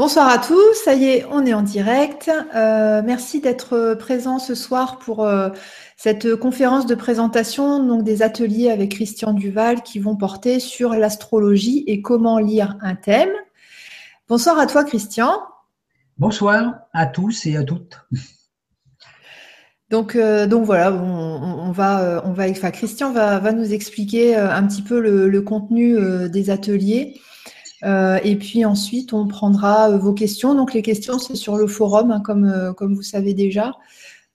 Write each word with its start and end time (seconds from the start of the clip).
Bonsoir 0.00 0.30
à 0.30 0.38
tous, 0.38 0.72
ça 0.82 0.94
y 0.94 1.04
est, 1.04 1.26
on 1.30 1.44
est 1.44 1.52
en 1.52 1.60
direct. 1.60 2.30
Euh, 2.54 3.02
merci 3.04 3.42
d'être 3.42 3.92
présent 3.98 4.38
ce 4.38 4.54
soir 4.54 4.98
pour 4.98 5.26
euh, 5.26 5.50
cette 5.98 6.36
conférence 6.36 6.86
de 6.86 6.94
présentation 6.94 7.86
donc 7.86 8.02
des 8.02 8.22
ateliers 8.22 8.70
avec 8.70 8.92
Christian 8.92 9.34
Duval 9.34 9.82
qui 9.82 9.98
vont 9.98 10.16
porter 10.16 10.58
sur 10.58 10.94
l'astrologie 10.94 11.84
et 11.86 12.00
comment 12.00 12.38
lire 12.38 12.78
un 12.80 12.94
thème. 12.94 13.28
Bonsoir 14.26 14.58
à 14.58 14.66
toi 14.66 14.84
Christian. 14.84 15.38
Bonsoir 16.16 16.76
à 16.94 17.04
tous 17.04 17.44
et 17.44 17.58
à 17.58 17.62
toutes. 17.62 18.00
Donc, 19.90 20.16
euh, 20.16 20.46
donc 20.46 20.64
voilà, 20.64 20.94
on, 20.94 21.72
va, 21.72 22.22
on 22.24 22.32
va, 22.32 22.48
enfin, 22.48 22.70
Christian 22.70 23.12
va, 23.12 23.52
nous 23.52 23.74
expliquer 23.74 24.34
un 24.34 24.66
petit 24.66 24.80
peu 24.80 24.98
le 24.98 25.42
contenu 25.42 25.98
des 26.30 26.48
ateliers. 26.48 27.20
Euh, 27.84 28.18
et 28.22 28.36
puis 28.36 28.64
ensuite, 28.64 29.12
on 29.12 29.26
prendra 29.26 29.90
euh, 29.90 29.98
vos 29.98 30.12
questions. 30.12 30.54
Donc 30.54 30.74
les 30.74 30.82
questions, 30.82 31.18
c'est 31.18 31.36
sur 31.36 31.56
le 31.56 31.66
forum, 31.66 32.10
hein, 32.10 32.20
comme, 32.20 32.44
euh, 32.44 32.72
comme 32.72 32.94
vous 32.94 33.02
savez 33.02 33.34
déjà. 33.34 33.76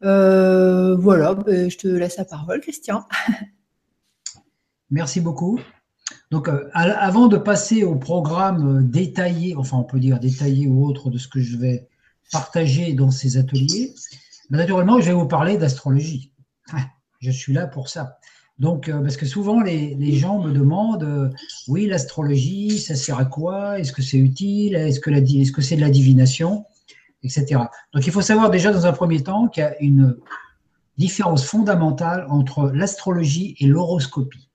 voilà, 0.02 1.36
ben, 1.36 1.70
je 1.70 1.78
te 1.78 1.88
laisse 1.88 2.18
la 2.18 2.26
parole, 2.26 2.62
Christian. 2.62 3.04
Merci 4.90 5.20
beaucoup. 5.20 5.60
Donc, 6.30 6.50
avant 6.74 7.28
de 7.28 7.38
passer 7.38 7.84
au 7.84 7.96
programme 7.96 8.88
détaillé, 8.88 9.56
enfin 9.56 9.78
on 9.78 9.84
peut 9.84 10.00
dire 10.00 10.20
détaillé 10.20 10.68
ou 10.68 10.86
autre 10.86 11.10
de 11.10 11.18
ce 11.18 11.28
que 11.28 11.40
je 11.40 11.58
vais 11.58 11.88
partager 12.32 12.94
dans 12.94 13.10
ces 13.10 13.38
ateliers, 13.38 13.96
ben, 14.50 14.58
naturellement, 14.58 15.00
je 15.00 15.08
vais 15.08 15.14
vous 15.14 15.28
parler 15.28 15.58
d'astrologie. 15.58 16.32
Je 17.20 17.32
suis 17.32 17.54
là 17.54 17.66
pour 17.66 17.90
ça. 17.90 18.20
Donc, 18.58 18.88
euh, 18.88 19.02
parce 19.02 19.18
que 19.18 19.26
souvent, 19.26 19.60
les, 19.62 20.14
gens 20.14 20.40
me 20.40 20.52
demandent, 20.52 21.04
euh, 21.04 21.30
oui, 21.68 21.88
l'astrologie, 21.88 22.80
ça 22.80 22.96
sert 22.96 23.18
à 23.18 23.26
quoi? 23.26 23.80
Est-ce 23.80 23.92
que 23.92 24.02
c'est 24.02 24.18
utile? 24.18 24.76
Est-ce 24.76 25.00
que, 25.00 25.10
est 25.10 25.52
que 25.52 25.62
c'est 25.62 25.76
de 25.76 25.82
la 25.82 25.90
divination? 25.90 26.66
Etc. 27.24 27.46
Donc, 27.94 28.06
il 28.06 28.12
faut 28.12 28.22
savoir 28.22 28.50
déjà 28.50 28.72
dans 28.72 28.86
un 28.86 28.94
premier 28.94 29.22
temps 29.24 29.48
qu'il 29.48 29.62
y 29.62 29.66
a 29.66 29.82
une 29.82 30.18
différence 30.98 31.44
fondamentale 31.44 32.26
entre 32.30 32.72
l'astrologie 32.74 33.56
et 33.60 33.66
l'horoscopie. 33.66 34.50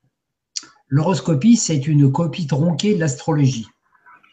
L'horoscopie, 0.89 1.56
c'est 1.56 1.86
une 1.86 2.11
copie 2.11 2.46
tronquée 2.46 2.94
de 2.94 3.00
l'astrologie. 3.00 3.67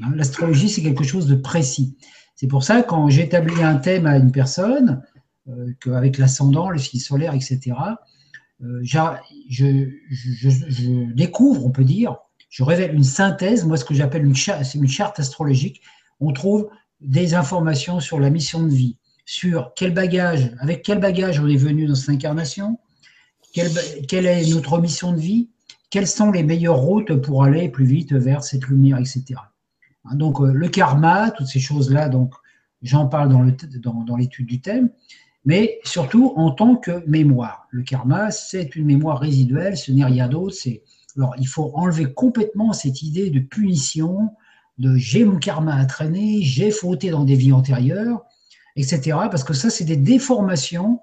Hein, 0.01 0.11
l'astrologie, 0.15 0.69
c'est 0.69 0.81
quelque 0.81 1.03
chose 1.03 1.27
de 1.27 1.35
précis. 1.35 1.97
C'est 2.35 2.47
pour 2.47 2.63
ça, 2.63 2.83
quand 2.83 3.09
j'établis 3.09 3.63
un 3.63 3.75
thème 3.75 4.05
à 4.05 4.17
une 4.17 4.31
personne, 4.31 5.03
euh, 5.49 5.73
avec 5.93 6.17
l'ascendant, 6.17 6.69
le 6.69 6.77
signe 6.77 6.99
solaire, 6.99 7.33
etc., 7.33 7.73
euh, 8.63 8.79
je, 8.83 9.91
découvre, 11.13 11.65
on 11.65 11.71
peut 11.71 11.83
dire, 11.83 12.17
je 12.49 12.63
révèle 12.63 12.95
une 12.95 13.03
synthèse, 13.03 13.65
moi 13.65 13.77
ce 13.77 13.85
que 13.85 13.93
j'appelle 13.93 14.25
une, 14.25 14.35
charte, 14.35 14.73
une 14.73 14.87
charte 14.87 15.19
astrologique. 15.19 15.81
On 16.19 16.31
trouve 16.31 16.69
des 16.99 17.35
informations 17.35 17.99
sur 17.99 18.19
la 18.19 18.29
mission 18.29 18.63
de 18.63 18.71
vie, 18.71 18.97
sur 19.25 19.73
quel 19.75 19.93
bagage, 19.93 20.51
avec 20.59 20.81
quel 20.81 20.99
bagage 20.99 21.39
on 21.39 21.47
est 21.47 21.57
venu 21.57 21.85
dans 21.85 21.95
cette 21.95 22.09
incarnation, 22.09 22.79
quelle, 23.53 24.25
est 24.25 24.49
notre 24.49 24.79
mission 24.79 25.11
de 25.11 25.19
vie, 25.19 25.49
quelles 25.89 26.07
sont 26.07 26.31
les 26.31 26.43
meilleures 26.43 26.77
routes 26.77 27.15
pour 27.15 27.43
aller 27.43 27.69
plus 27.69 27.85
vite 27.85 28.13
vers 28.13 28.43
cette 28.43 28.67
lumière, 28.67 28.97
etc. 28.97 29.35
Hein, 30.05 30.15
donc 30.15 30.39
euh, 30.39 30.51
le 30.51 30.69
karma, 30.69 31.31
toutes 31.31 31.47
ces 31.47 31.59
choses-là, 31.59 32.09
donc 32.09 32.33
j'en 32.81 33.07
parle 33.07 33.29
dans 33.29 34.17
l'étude 34.17 34.47
du 34.47 34.61
thème 34.61 34.89
mais 35.45 35.79
surtout 35.83 36.33
en 36.35 36.51
tant 36.51 36.75
que 36.75 37.03
mémoire. 37.07 37.67
Le 37.71 37.83
karma, 37.83 38.31
c'est 38.31 38.75
une 38.75 38.85
mémoire 38.85 39.19
résiduelle, 39.19 39.77
ce 39.77 39.91
n'est 39.91 40.05
rien 40.05 40.27
d'autre. 40.27 40.55
alors, 41.15 41.35
il 41.37 41.47
faut 41.47 41.71
enlever 41.75 42.13
complètement 42.13 42.73
cette 42.73 43.01
idée 43.01 43.29
de 43.29 43.39
punition, 43.39 44.29
de 44.77 44.95
j'ai 44.97 45.25
mon 45.25 45.39
karma 45.39 45.75
à 45.75 45.85
traîner, 45.85 46.41
j'ai 46.41 46.71
fauté 46.71 47.09
dans 47.09 47.23
des 47.23 47.35
vies 47.35 47.53
antérieures, 47.53 48.23
etc. 48.75 49.17
Parce 49.31 49.43
que 49.43 49.53
ça, 49.53 49.69
c'est 49.69 49.85
des 49.85 49.97
déformations 49.97 50.99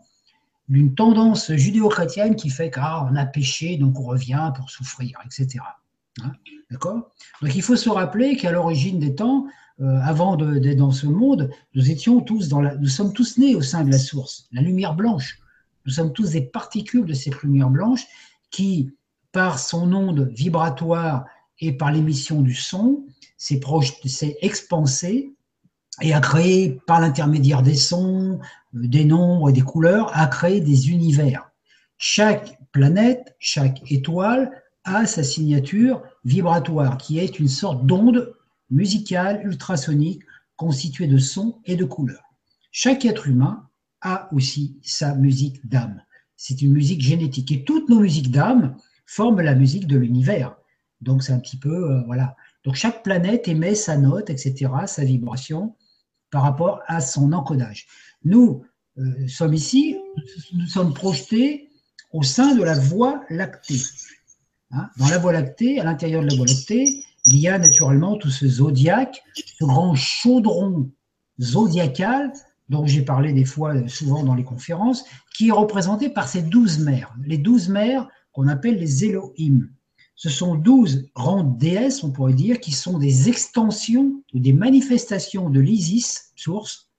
d'une 0.69 0.95
tendance 0.95 1.53
judéo-chrétienne 1.53 2.37
qui 2.37 2.51
fait 2.51 2.71
qu'on 2.71 2.81
ah, 2.83 3.11
a 3.17 3.27
péché, 3.27 3.77
donc 3.77 3.99
on 4.01 4.05
revient 4.05 4.53
pour 4.57 4.71
souffrir, 4.71 5.19
etc. 5.25 5.65
Hein, 6.23 6.33
d'accord? 6.71 7.11
Donc 7.43 7.55
il 7.55 7.63
faut 7.63 7.77
se 7.77 7.89
rappeler 7.89 8.37
qu'à 8.37 8.53
l'origine 8.53 8.99
des 8.99 9.15
temps, 9.15 9.47
euh, 9.81 9.99
avant 10.03 10.37
d'être 10.37 10.79
dans 10.79 10.93
ce 10.93 11.07
monde, 11.07 11.51
nous 11.75 11.91
étions 11.91 12.21
tous 12.21 12.49
dans 12.49 12.61
la, 12.61 12.77
nous 12.77 12.89
sommes 12.89 13.13
tous 13.13 13.39
nés 13.39 13.57
au 13.57 13.61
sein 13.61 13.85
de 13.85 13.91
la 13.91 13.99
source, 13.99 14.49
la 14.53 14.63
lumière 14.63 14.95
blanche. 14.95 15.41
Nous 15.85 15.93
sommes 15.93 16.13
tous 16.13 16.31
des 16.31 16.43
particules 16.43 17.07
de 17.07 17.13
cette 17.13 17.43
lumière 17.43 17.71
blanche 17.71 18.07
qui, 18.51 18.95
par 19.33 19.59
son 19.59 19.93
onde 19.93 20.31
vibratoire 20.33 21.25
et 21.59 21.73
par 21.73 21.91
l'émission 21.91 22.41
du 22.41 22.55
son, 22.55 23.05
s'est 23.37 23.61
expansé 24.43 25.35
et 26.01 26.15
a 26.15 26.21
créé, 26.21 26.81
par 26.87 27.01
l'intermédiaire 27.01 27.63
des 27.63 27.75
sons, 27.75 28.39
euh, 28.75 28.87
des 28.87 29.05
nombres 29.05 29.51
et 29.51 29.53
des 29.53 29.63
couleurs, 29.63 30.17
a 30.17 30.27
créé 30.27 30.61
des 30.61 30.91
univers. 30.91 31.51
Chaque 31.99 32.59
planète, 32.73 33.35
chaque 33.39 33.91
étoile 33.91 34.51
a 34.85 35.07
sa 35.07 35.23
signature 35.23 36.03
vibratoire, 36.25 36.97
qui 36.99 37.19
est 37.19 37.39
une 37.39 37.49
sorte 37.49 37.87
d'onde 37.87 38.35
musicale 38.75 39.47
ultrasonique 39.47 40.23
constituée 40.57 41.07
de 41.07 41.19
sons 41.19 41.61
et 41.65 41.77
de 41.77 41.85
couleurs. 41.85 42.35
Chaque 42.71 43.05
être 43.05 43.29
humain 43.29 43.69
a 44.01 44.29
aussi 44.35 44.79
sa 44.83 45.15
musique 45.15 45.67
d'âme. 45.67 46.03
C'est 46.37 46.61
une 46.61 46.73
musique 46.73 47.01
génétique 47.01 47.53
et 47.53 47.65
toutes 47.65 47.89
nos 47.89 48.01
musiques 48.01 48.31
d'âme 48.31 48.77
forment 49.07 49.41
la 49.41 49.55
musique 49.55 49.87
de 49.87 49.97
l'univers. 49.97 50.57
Donc 51.01 51.23
c'est 51.23 51.33
un 51.33 51.39
petit 51.39 51.57
peu 51.57 51.91
euh, 51.91 52.03
voilà. 52.07 52.37
Donc 52.65 52.75
chaque 52.75 53.03
planète 53.03 53.47
émet 53.49 53.75
sa 53.75 53.97
note, 53.97 54.31
etc., 54.31 54.71
sa 54.87 55.05
vibration 55.05 55.77
par 56.31 56.43
rapport 56.43 56.81
à 56.87 57.01
son 57.01 57.33
encodage. 57.33 57.87
Nous 58.25 58.65
euh, 58.99 59.29
sommes 59.29 59.55
ici, 59.55 59.97
nous 60.53 60.67
sommes 60.67 60.95
projetés 60.95 61.71
au 62.13 62.23
sein 62.23 62.55
de 62.55 62.63
la 62.63 62.79
Voie 62.79 63.23
lactée. 63.29 63.81
Hein, 64.71 64.89
dans 64.97 65.09
la 65.09 65.19
Voie 65.19 65.33
lactée, 65.33 65.81
à 65.81 65.85
l'intérieur 65.85 66.23
de 66.23 66.29
la 66.29 66.37
Voie 66.37 66.47
lactée, 66.47 67.05
il 67.25 67.39
y 67.39 67.49
a 67.49 67.59
naturellement 67.59 68.17
tout 68.17 68.31
ce 68.31 68.47
zodiaque, 68.47 69.23
ce 69.35 69.65
grand 69.65 69.95
chaudron 69.95 70.91
zodiacal 71.41 72.33
dont 72.69 72.87
j'ai 72.87 73.03
parlé 73.03 73.33
des 73.33 73.45
fois 73.45 73.75
euh, 73.75 73.89
souvent 73.89 74.23
dans 74.23 74.35
les 74.35 74.45
conférences, 74.45 75.05
qui 75.37 75.49
est 75.49 75.53
représenté 75.53 76.09
par 76.09 76.29
ces 76.29 76.43
douze 76.43 76.79
mères. 76.79 77.15
Les 77.25 77.39
douze 77.39 77.69
mères 77.69 78.09
qu'on 78.33 78.49
appelle 78.49 78.79
les 78.79 79.05
Elohim. 79.05 79.69
Ce 80.17 80.31
sont 80.31 80.55
douze 80.55 81.11
grandes 81.15 81.59
déesses, 81.59 82.05
on 82.05 82.11
pourrait 82.11 82.35
dire, 82.35 82.61
qui 82.61 82.73
sont 82.73 82.99
des 82.99 83.29
extensions 83.29 84.23
ou 84.33 84.39
des 84.39 84.53
manifestations 84.53 85.51
de 85.51 85.61
l'Isis, 85.61 86.33
source, 86.37 86.91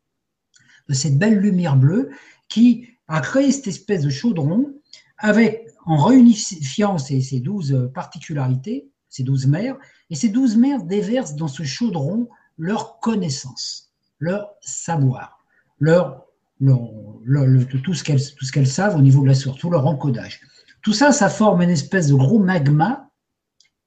de 0.87 0.93
cette 0.93 1.17
belle 1.17 1.39
lumière 1.39 1.77
bleue, 1.77 2.11
qui 2.49 2.87
a 3.07 3.21
créé 3.21 3.51
cette 3.51 3.67
espèce 3.67 4.03
de 4.03 4.09
chaudron 4.09 4.73
avec, 5.17 5.65
en 5.85 5.97
réunifiant 6.03 6.97
ces 6.97 7.39
douze 7.39 7.89
particularités, 7.93 8.89
ces 9.15 9.23
douze 9.23 9.47
mères, 9.47 9.77
et 10.09 10.15
ces 10.15 10.27
douze 10.27 10.57
mères 10.57 10.83
déversent 10.83 11.35
dans 11.35 11.47
ce 11.47 11.63
chaudron 11.63 12.27
leur 12.57 12.99
connaissance, 12.99 13.93
leur 14.19 14.49
savoir, 14.59 15.45
leur, 15.79 16.25
tout 16.59 17.93
ce 17.93 18.03
qu'elles 18.51 18.67
savent 18.67 18.97
au 18.97 19.01
niveau 19.01 19.21
de 19.21 19.27
la 19.27 19.33
source, 19.33 19.57
tout 19.57 19.69
leur 19.69 19.87
encodage. 19.87 20.41
Tout 20.81 20.91
ça, 20.91 21.13
ça 21.13 21.29
forme 21.29 21.61
une 21.61 21.69
espèce 21.69 22.09
de 22.09 22.13
gros 22.13 22.39
magma, 22.39 23.09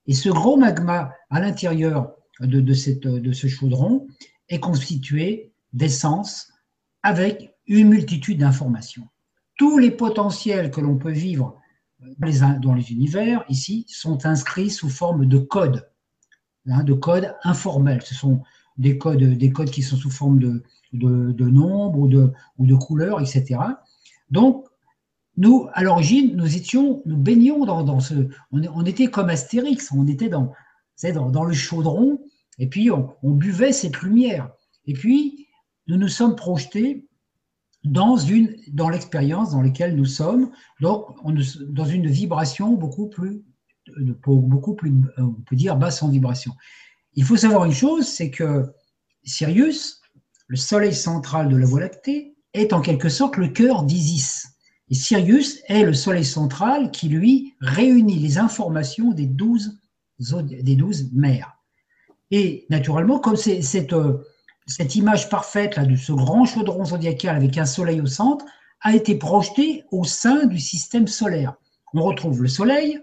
et 0.06 0.15
ce 0.15 0.31
gros 0.31 0.56
magma 0.56 1.12
à 1.28 1.41
l'intérieur 1.41 2.15
de, 2.41 2.61
de, 2.61 3.19
de 3.19 3.33
ce 3.33 3.47
chaudron 3.49 4.06
est 4.49 4.61
constitué 4.61 5.53
d'essence 5.75 6.50
avec 7.03 7.55
une 7.67 7.91
multitude 7.91 8.38
d'informations. 8.38 9.06
Tous 9.59 9.77
les 9.77 9.91
potentiels 9.91 10.71
que 10.71 10.81
l'on 10.81 10.97
peut 10.97 11.12
vivre 11.12 11.61
dans 12.61 12.75
les 12.75 12.93
univers, 12.93 13.45
ici, 13.49 13.87
sont 13.89 14.25
inscrits 14.27 14.71
sous 14.71 14.89
forme 14.89 15.27
de 15.27 15.39
codes 15.39 15.89
Hein, 16.71 16.85
de 16.85 16.93
codes 16.93 17.35
informels. 17.45 18.03
Ce 18.03 18.15
sont 18.15 18.43
des 18.77 18.99
codes, 18.99 19.23
des 19.23 19.53
codes 19.53 19.71
qui 19.71 19.83
sont 19.83 19.97
sous 19.97 20.11
forme 20.11 20.39
de, 20.39 20.62
de, 20.93 21.49
nombres 21.49 21.99
ou 21.99 22.09
de, 22.09 22.33
ou 22.59 22.67
de 22.67 22.75
couleurs, 22.75 23.21
etc. 23.21 23.59
Donc, 24.31 24.67
nous, 25.37 25.69
à 25.73 25.83
l'origine, 25.83 26.37
nous 26.37 26.56
étions, 26.56 27.03
nous 27.06 27.17
baignions 27.17 27.65
dans, 27.65 28.01
ce, 28.01 28.29
on, 28.51 28.85
était 28.85 29.06
comme 29.06 29.31
Astérix, 29.31 29.93
on 29.93 30.06
était 30.06 30.29
dans, 30.29 30.53
dans, 31.15 31.31
dans 31.31 31.44
le 31.44 31.55
chaudron, 31.55 32.21
et 32.59 32.69
puis 32.69 32.91
on, 32.91 33.15
buvait 33.23 33.73
cette 33.73 34.03
lumière. 34.03 34.51
Et 34.85 34.93
puis, 34.93 35.47
nous 35.87 35.97
nous 35.97 36.09
sommes 36.09 36.37
projetés 36.37 37.07
dans 37.85 38.17
une, 38.17 38.55
dans 38.73 38.89
l'expérience 38.89 39.53
dans 39.53 39.63
laquelle 39.63 39.97
nous 39.97 40.05
sommes, 40.05 40.51
donc 40.81 41.07
dans 41.69 41.85
une 41.85 42.07
vibration 42.07 42.73
beaucoup 42.73 43.09
plus 43.09 43.43
beaucoup 44.27 44.75
plus, 44.75 44.91
euh, 44.91 45.23
on 45.23 45.43
peut 45.47 45.57
dire, 45.57 45.77
basse 45.77 46.03
en 46.03 46.09
vibration. 46.09 46.53
Il 47.15 47.25
faut 47.25 47.37
savoir 47.37 47.65
une 47.65 47.73
chose, 47.73 48.07
c'est 48.07 48.31
que 48.31 48.73
Sirius, 49.25 50.01
le 50.47 50.57
soleil 50.57 50.95
central 50.95 51.49
de 51.49 51.57
la 51.57 51.67
Voie 51.67 51.81
lactée, 51.81 52.37
est 52.55 52.73
en 52.73 52.81
quelque 52.81 53.09
sorte 53.09 53.37
le 53.37 53.49
cœur 53.49 53.83
d'Isis. 53.83 54.47
Et 54.91 54.95
Sirius 54.95 55.61
est 55.69 55.85
le 55.85 55.93
soleil 55.93 56.25
central 56.25 56.91
qui, 56.91 57.09
lui, 57.09 57.55
réunit 57.61 58.19
les 58.19 58.39
informations 58.39 59.13
des 59.13 59.27
douze, 59.27 59.79
des 60.19 60.77
douze 60.77 61.11
mers. 61.13 61.55
Et 62.31 62.67
naturellement, 62.71 63.19
comme 63.19 63.37
cette, 63.37 63.93
euh, 63.93 64.19
cette 64.69 64.94
image 64.94 65.29
parfaite 65.29 65.76
là, 65.76 65.85
de 65.85 65.97
ce 65.97 66.12
grand 66.12 66.44
chaudron 66.44 66.85
zodiacal 66.85 67.35
avec 67.35 67.59
un 67.59 67.65
soleil 67.65 68.00
au 68.00 68.06
centre 68.06 68.44
a 68.81 68.94
été 68.94 69.17
projetée 69.17 69.85
au 69.91 70.05
sein 70.05 70.47
du 70.47 70.61
système 70.61 71.09
solaire. 71.09 71.55
On 71.94 72.03
retrouve 72.03 72.43
le 72.43 72.49
soleil 72.49 73.00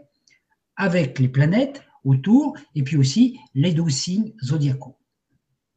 avec 0.78 1.20
les 1.20 1.28
planètes 1.28 1.84
autour 2.04 2.56
et 2.76 2.84
puis 2.84 2.98
aussi 2.98 3.40
les 3.56 3.74
douze 3.74 3.96
signes 3.96 4.34
zodiacaux. 4.44 4.98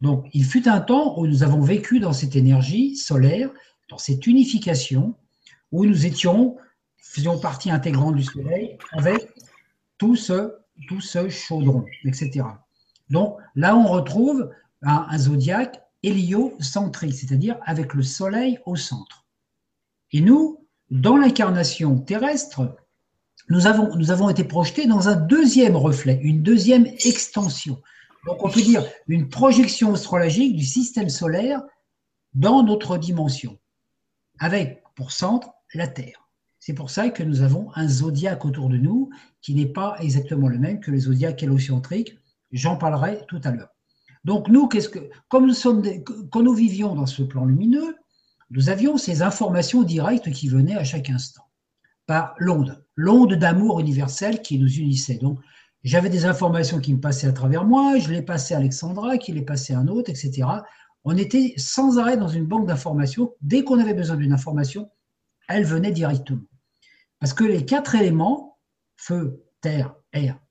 Donc, 0.00 0.28
il 0.32 0.44
fut 0.44 0.68
un 0.68 0.80
temps 0.80 1.18
où 1.18 1.26
nous 1.26 1.42
avons 1.42 1.60
vécu 1.60 1.98
dans 1.98 2.12
cette 2.12 2.36
énergie 2.36 2.96
solaire, 2.96 3.50
dans 3.88 3.98
cette 3.98 4.26
unification, 4.26 5.16
où 5.72 5.84
nous 5.84 6.06
étions, 6.06 6.56
faisions 6.98 7.40
partie 7.40 7.70
intégrante 7.70 8.14
du 8.14 8.22
Soleil 8.22 8.78
avec 8.92 9.28
tout 9.96 10.14
ce, 10.14 10.52
tout 10.86 11.00
ce 11.00 11.28
chaudron, 11.28 11.84
etc. 12.04 12.44
Donc, 13.10 13.38
là, 13.56 13.76
on 13.76 13.86
retrouve 13.86 14.50
un, 14.82 15.18
zodiaque 15.18 15.82
héliocentrique, 16.02 17.14
c'est-à-dire 17.14 17.58
avec 17.64 17.94
le 17.94 18.02
Soleil 18.02 18.58
au 18.66 18.76
centre. 18.76 19.26
Et 20.12 20.20
nous, 20.20 20.66
dans 20.90 21.16
l'incarnation 21.16 21.98
terrestre, 21.98 22.76
nous 23.48 23.66
avons, 23.66 23.94
nous 23.96 24.10
avons 24.10 24.28
été 24.28 24.44
projetés 24.44 24.86
dans 24.86 25.08
un 25.08 25.16
deuxième 25.16 25.76
reflet, 25.76 26.18
une 26.22 26.42
deuxième 26.42 26.86
extension. 27.04 27.80
Donc 28.26 28.44
on 28.44 28.50
peut 28.50 28.60
dire 28.60 28.84
une 29.06 29.28
projection 29.28 29.94
astrologique 29.94 30.56
du 30.56 30.64
système 30.64 31.08
solaire 31.08 31.62
dans 32.34 32.62
notre 32.62 32.98
dimension, 32.98 33.58
avec 34.38 34.82
pour 34.94 35.12
centre 35.12 35.50
la 35.74 35.88
Terre. 35.88 36.28
C'est 36.58 36.74
pour 36.74 36.90
ça 36.90 37.08
que 37.08 37.22
nous 37.22 37.42
avons 37.42 37.70
un 37.74 37.88
zodiaque 37.88 38.44
autour 38.44 38.68
de 38.68 38.76
nous 38.76 39.10
qui 39.40 39.54
n'est 39.54 39.72
pas 39.72 39.96
exactement 40.00 40.48
le 40.48 40.58
même 40.58 40.80
que 40.80 40.90
le 40.90 40.98
zodiaque 40.98 41.42
héliocentrique. 41.42 42.18
J'en 42.50 42.76
parlerai 42.76 43.24
tout 43.28 43.40
à 43.44 43.50
l'heure. 43.50 43.70
Donc 44.28 44.48
nous, 44.48 44.68
qu'est-ce 44.68 44.90
que, 44.90 45.08
quand 45.30 46.42
nous 46.42 46.52
vivions 46.52 46.94
dans 46.94 47.06
ce 47.06 47.22
plan 47.22 47.46
lumineux, 47.46 47.96
nous 48.50 48.68
avions 48.68 48.98
ces 48.98 49.22
informations 49.22 49.82
directes 49.82 50.30
qui 50.32 50.48
venaient 50.50 50.76
à 50.76 50.84
chaque 50.84 51.08
instant 51.08 51.44
par 52.04 52.34
l'onde, 52.36 52.84
l'onde 52.94 53.36
d'amour 53.36 53.80
universel 53.80 54.42
qui 54.42 54.58
nous 54.58 54.70
unissait. 54.70 55.16
Donc 55.16 55.38
j'avais 55.82 56.10
des 56.10 56.26
informations 56.26 56.78
qui 56.78 56.92
me 56.92 57.00
passaient 57.00 57.26
à 57.26 57.32
travers 57.32 57.64
moi, 57.64 57.98
je 57.98 58.10
les 58.10 58.20
passais 58.20 58.52
à 58.52 58.58
Alexandra, 58.58 59.16
qui 59.16 59.32
les 59.32 59.40
passait 59.40 59.72
à 59.72 59.78
un 59.78 59.88
autre, 59.88 60.10
etc. 60.10 60.46
On 61.04 61.16
était 61.16 61.54
sans 61.56 61.98
arrêt 61.98 62.18
dans 62.18 62.28
une 62.28 62.44
banque 62.44 62.66
d'informations. 62.66 63.32
Dès 63.40 63.64
qu'on 63.64 63.78
avait 63.78 63.94
besoin 63.94 64.16
d'une 64.16 64.34
information, 64.34 64.90
elle 65.48 65.64
venait 65.64 65.92
directement. 65.92 66.42
Parce 67.18 67.32
que 67.32 67.44
les 67.44 67.64
quatre 67.64 67.94
éléments, 67.94 68.58
feu, 68.98 69.42
terre, 69.62 69.94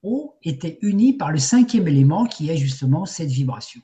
eau, 0.03 0.35
étaient 0.43 0.77
unis 0.81 1.13
par 1.13 1.31
le 1.31 1.39
cinquième 1.39 1.87
élément 1.87 2.25
qui 2.25 2.49
est 2.49 2.57
justement 2.57 3.05
cette 3.05 3.29
vibration. 3.29 3.81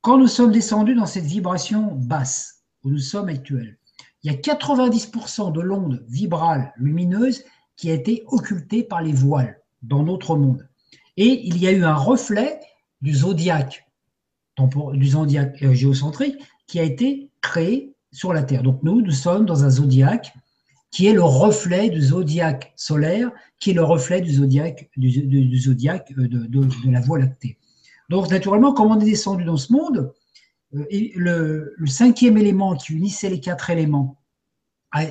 Quand 0.00 0.18
nous 0.18 0.26
sommes 0.26 0.52
descendus 0.52 0.94
dans 0.94 1.06
cette 1.06 1.24
vibration 1.24 1.94
basse, 1.94 2.64
où 2.84 2.90
nous 2.90 2.98
sommes 2.98 3.28
actuels, 3.28 3.78
il 4.22 4.32
y 4.32 4.34
a 4.34 4.38
90% 4.38 5.52
de 5.52 5.60
l'onde 5.60 6.04
vibrale 6.08 6.72
lumineuse 6.76 7.44
qui 7.76 7.90
a 7.90 7.94
été 7.94 8.22
occultée 8.26 8.82
par 8.82 9.02
les 9.02 9.12
voiles 9.12 9.60
dans 9.82 10.02
notre 10.02 10.36
monde. 10.36 10.68
Et 11.16 11.46
il 11.46 11.58
y 11.58 11.66
a 11.66 11.72
eu 11.72 11.84
un 11.84 11.94
reflet 11.94 12.60
du 13.00 13.14
zodiaque, 13.14 13.86
du 14.94 15.06
zodiaque 15.08 15.72
géocentrique, 15.72 16.38
qui 16.66 16.78
a 16.78 16.84
été 16.84 17.30
créé 17.40 17.94
sur 18.12 18.32
la 18.32 18.42
Terre. 18.42 18.62
Donc 18.62 18.82
nous, 18.82 19.02
nous 19.02 19.10
sommes 19.10 19.46
dans 19.46 19.64
un 19.64 19.70
zodiaque 19.70 20.32
qui 20.92 21.06
est 21.06 21.14
le 21.14 21.24
reflet 21.24 21.88
du 21.88 22.00
zodiaque 22.00 22.72
solaire, 22.76 23.32
qui 23.58 23.70
est 23.70 23.74
le 23.74 23.82
reflet 23.82 24.20
du 24.20 24.32
zodiaque, 24.32 24.90
euh, 24.98 26.28
de, 26.28 26.90
la 26.90 27.00
Voie 27.00 27.18
lactée. 27.18 27.58
Donc 28.10 28.30
naturellement, 28.30 28.74
comme 28.74 28.88
on 28.92 29.00
est 29.00 29.04
descendu 29.04 29.44
dans 29.44 29.56
ce 29.56 29.72
monde, 29.72 30.12
euh, 30.74 30.84
le, 31.16 31.74
cinquième 31.86 32.36
élément 32.36 32.76
qui 32.76 32.92
unissait 32.92 33.30
les 33.30 33.40
quatre 33.40 33.70
éléments 33.70 34.18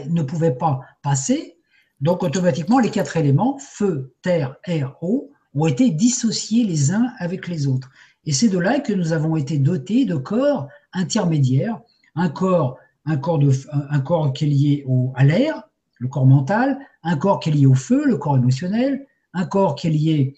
ne 0.08 0.22
pouvait 0.22 0.54
pas 0.54 0.82
passer, 1.02 1.58
donc 2.00 2.22
automatiquement, 2.22 2.78
les 2.78 2.92
quatre 2.92 3.18
éléments, 3.18 3.58
feu, 3.58 4.14
terre, 4.22 4.56
air, 4.66 4.96
eau, 5.02 5.32
ont 5.56 5.66
été 5.66 5.90
dissociés 5.90 6.64
les 6.64 6.92
uns 6.92 7.12
avec 7.18 7.48
les 7.48 7.66
autres. 7.66 7.90
Et 8.26 8.34
c'est 8.34 8.50
de 8.50 8.60
là 8.60 8.80
que 8.80 8.94
nous 8.94 9.14
avons 9.14 9.36
été 9.36 9.58
dotés 9.58 10.06
de 10.06 10.16
corps 10.16 10.68
intermédiaires, 10.94 11.82
un 12.16 12.30
corps, 12.30 12.78
un 13.06 13.18
corps, 13.18 14.34
qui 14.34 14.46
est 14.46 14.48
lié 14.48 14.86
à 15.16 15.24
l'air, 15.24 15.68
le 16.02 16.08
corps 16.08 16.26
mental, 16.26 16.80
un 17.04 17.16
corps 17.16 17.40
qui 17.40 17.50
est 17.50 17.54
lié 17.54 17.68
au 17.68 17.76
feu, 17.76 18.06
le 18.06 18.18
corps 18.18 18.36
émotionnel, 18.36 19.06
un 19.34 19.46
corps 19.46 19.76
qui 19.76 19.86
est 19.86 19.92
lié 19.92 20.36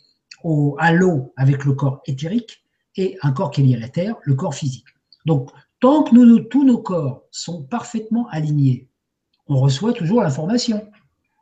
à 0.77 0.91
l'eau 0.91 1.33
avec 1.37 1.63
le 1.63 1.73
corps 1.73 2.01
éthérique, 2.05 2.61
et 2.97 3.17
un 3.21 3.31
corps 3.31 3.49
qui 3.49 3.61
est 3.61 3.63
lié 3.63 3.75
à 3.75 3.79
la 3.79 3.87
terre, 3.87 4.15
le 4.23 4.35
corps 4.35 4.53
physique. 4.53 4.85
Donc, 5.25 5.49
tant 5.79 6.03
que 6.03 6.39
tous 6.39 6.65
nos 6.65 6.79
corps 6.79 7.23
sont 7.31 7.63
parfaitement 7.63 8.27
alignés, 8.27 8.89
on 9.47 9.55
reçoit 9.57 9.93
toujours 9.93 10.21
l'information. 10.21 10.85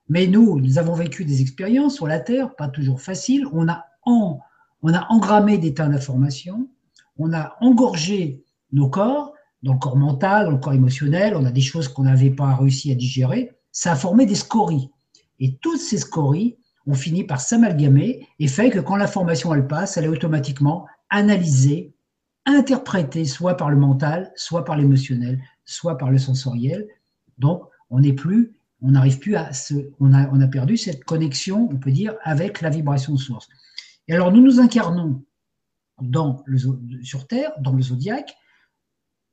Mais 0.07 0.27
nous, 0.27 0.59
nous 0.59 0.77
avons 0.77 0.93
vécu 0.93 1.25
des 1.25 1.41
expériences 1.41 1.95
sur 1.95 2.05
la 2.05 2.19
Terre, 2.19 2.55
pas 2.55 2.67
toujours 2.67 3.01
faciles. 3.01 3.47
On 3.53 3.67
a, 3.69 3.85
on 4.05 4.39
a 4.93 5.07
engrammé 5.09 5.57
des 5.57 5.73
tas 5.73 5.87
d'informations, 5.87 6.67
on 7.17 7.33
a 7.33 7.55
engorgé 7.59 8.43
nos 8.71 8.87
corps, 8.87 9.33
dans 9.63 9.73
le 9.73 9.79
corps 9.79 9.97
mental, 9.97 10.45
dans 10.45 10.51
le 10.51 10.57
corps 10.57 10.73
émotionnel, 10.73 11.35
on 11.35 11.45
a 11.45 11.51
des 11.51 11.61
choses 11.61 11.87
qu'on 11.87 12.03
n'avait 12.03 12.31
pas 12.31 12.55
réussi 12.55 12.91
à 12.91 12.95
digérer. 12.95 13.51
Ça 13.71 13.93
a 13.93 13.95
formé 13.95 14.25
des 14.25 14.35
scories. 14.35 14.89
Et 15.39 15.55
toutes 15.57 15.79
ces 15.79 15.97
scories 15.97 16.57
ont 16.87 16.93
fini 16.93 17.23
par 17.23 17.41
s'amalgamer 17.41 18.27
et 18.39 18.47
fait 18.47 18.69
que 18.69 18.79
quand 18.79 18.95
l'information 18.95 19.53
elle 19.53 19.67
passe, 19.67 19.97
elle 19.97 20.05
est 20.05 20.09
automatiquement 20.09 20.87
analysée, 21.09 21.93
interprétée 22.45 23.25
soit 23.25 23.55
par 23.55 23.69
le 23.69 23.77
mental, 23.77 24.31
soit 24.35 24.65
par 24.65 24.77
l'émotionnel, 24.77 25.41
soit 25.65 25.97
par 25.97 26.11
le 26.11 26.17
sensoriel. 26.17 26.87
Donc, 27.37 27.63
on 27.89 27.99
n'est 27.99 28.13
plus 28.13 28.53
on 28.81 28.91
n'arrive 28.91 29.19
plus 29.19 29.35
à 29.35 29.51
on 29.99 30.13
a, 30.13 30.47
perdu 30.47 30.75
cette 30.75 31.03
connexion, 31.03 31.69
on 31.71 31.77
peut 31.77 31.91
dire, 31.91 32.15
avec 32.23 32.61
la 32.61 32.69
vibration 32.69 33.15
source. 33.15 33.47
Et 34.07 34.13
alors 34.13 34.31
nous 34.31 34.41
nous 34.41 34.59
incarnons 34.59 35.23
sur 37.03 37.27
Terre, 37.27 37.51
dans 37.59 37.73
le 37.73 37.81
zodiaque, 37.81 38.35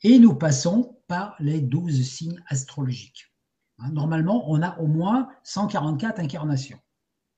et 0.03 0.19
nous 0.19 0.35
passons 0.35 0.99
par 1.07 1.35
les 1.41 1.61
douze 1.61 2.03
signes 2.03 2.43
astrologiques. 2.47 3.33
Hein, 3.79 3.91
normalement, 3.93 4.51
on 4.51 4.63
a 4.63 4.79
au 4.79 4.87
moins 4.87 5.29
144 5.45 6.21
incarnations. 6.21 6.79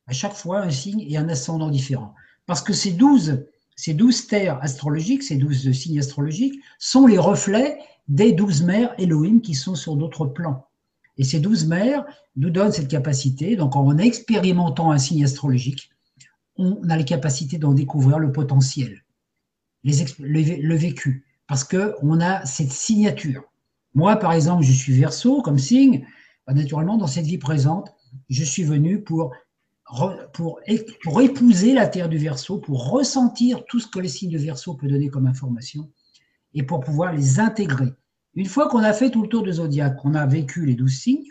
À 0.07 0.13
chaque 0.13 0.35
fois, 0.35 0.61
un 0.61 0.71
signe 0.71 1.05
et 1.09 1.17
un 1.17 1.29
ascendant 1.29 1.71
différent. 1.71 2.15
Parce 2.47 2.63
que 2.63 2.73
ces 2.73 2.93
douze 2.93 3.45
ces 3.81 3.95
12 3.95 4.27
terres 4.27 4.59
astrologiques, 4.61 5.23
ces 5.23 5.37
douze 5.37 5.73
signes 5.73 6.01
astrologiques, 6.01 6.61
sont 6.79 7.07
les 7.07 7.17
reflets 7.17 7.79
des 8.09 8.33
douze 8.33 8.63
mères 8.63 8.93
Elohim 8.99 9.41
qui 9.41 9.55
sont 9.55 9.75
sur 9.75 9.97
d'autres 9.97 10.27
plans. 10.27 10.67
Et 11.17 11.25
ces 11.25 11.41
douze 11.41 11.65
mères 11.65 12.05
nous 12.37 12.51
donnent 12.51 12.73
cette 12.73 12.89
capacité. 12.89 13.57
Donc, 13.57 13.77
en 13.77 13.97
expérimentant 13.97 14.91
un 14.91 14.99
signe 14.99 15.25
astrologique, 15.25 15.91
on 16.57 16.91
a 16.91 16.97
les 16.99 17.07
capacités 17.07 17.57
d'en 17.57 17.73
découvrir 17.73 18.19
le 18.19 18.33
potentiel, 18.33 19.03
le, 19.83 20.75
vécu, 20.75 21.25
parce 21.47 21.65
qu'on 21.65 22.21
a 22.21 22.45
cette 22.45 22.73
signature. 22.73 23.45
Moi, 23.95 24.17
par 24.17 24.35
exemple, 24.35 24.63
je 24.63 24.73
suis 24.73 24.93
verso 24.93 25.41
comme 25.41 25.59
signe. 25.59 26.07
Bah, 26.51 26.55
naturellement, 26.55 26.97
dans 26.97 27.07
cette 27.07 27.27
vie 27.27 27.39
présente, 27.39 27.93
je 28.29 28.43
suis 28.43 28.65
venu 28.65 29.05
pour, 29.05 29.31
épouser 30.67 31.75
la 31.75 31.87
terre 31.87 32.09
du 32.09 32.19
verso, 32.19 32.59
pour 32.59 32.91
ressentir 32.91 33.65
tout 33.69 33.79
ce 33.79 33.87
que 33.87 34.01
les 34.01 34.09
signes 34.09 34.33
de 34.33 34.39
verso 34.39 34.75
peut 34.75 34.89
donner 34.89 35.11
comme 35.11 35.29
information 35.29 35.93
et 36.55 36.65
pour 36.65 36.81
pouvoir 36.81 37.13
les 37.13 37.39
intégrer. 37.39 37.95
Une 38.35 38.47
fois 38.47 38.69
qu'on 38.69 38.81
a 38.81 38.93
fait 38.93 39.11
tout 39.11 39.23
le 39.23 39.29
tour 39.29 39.45
de 39.45 39.53
zodiaque, 39.53 39.97
qu'on 39.99 40.15
a 40.15 40.27
vécu 40.27 40.67
les 40.67 40.75
douze 40.75 40.99
signes, 40.99 41.31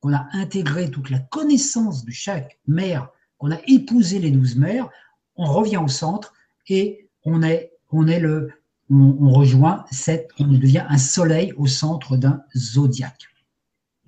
qu'on 0.00 0.12
a 0.12 0.26
intégré 0.32 0.90
toute 0.90 1.08
la 1.08 1.20
connaissance 1.20 2.04
de 2.04 2.10
chaque 2.10 2.60
mère, 2.66 3.08
qu'on 3.38 3.52
a 3.52 3.60
épousé 3.66 4.18
les 4.18 4.30
douze 4.30 4.56
mères, 4.56 4.90
on 5.36 5.46
revient 5.46 5.78
au 5.78 5.88
centre 5.88 6.34
et 6.68 7.08
on 7.24 7.40
est, 7.42 7.70
le, 7.92 8.50
on, 8.90 9.30
rejoint 9.30 9.86
cette, 9.90 10.28
on 10.38 10.48
devient 10.48 10.84
un 10.86 10.98
soleil 10.98 11.54
au 11.56 11.66
centre 11.66 12.18
d'un 12.18 12.42
zodiaque. 12.54 13.30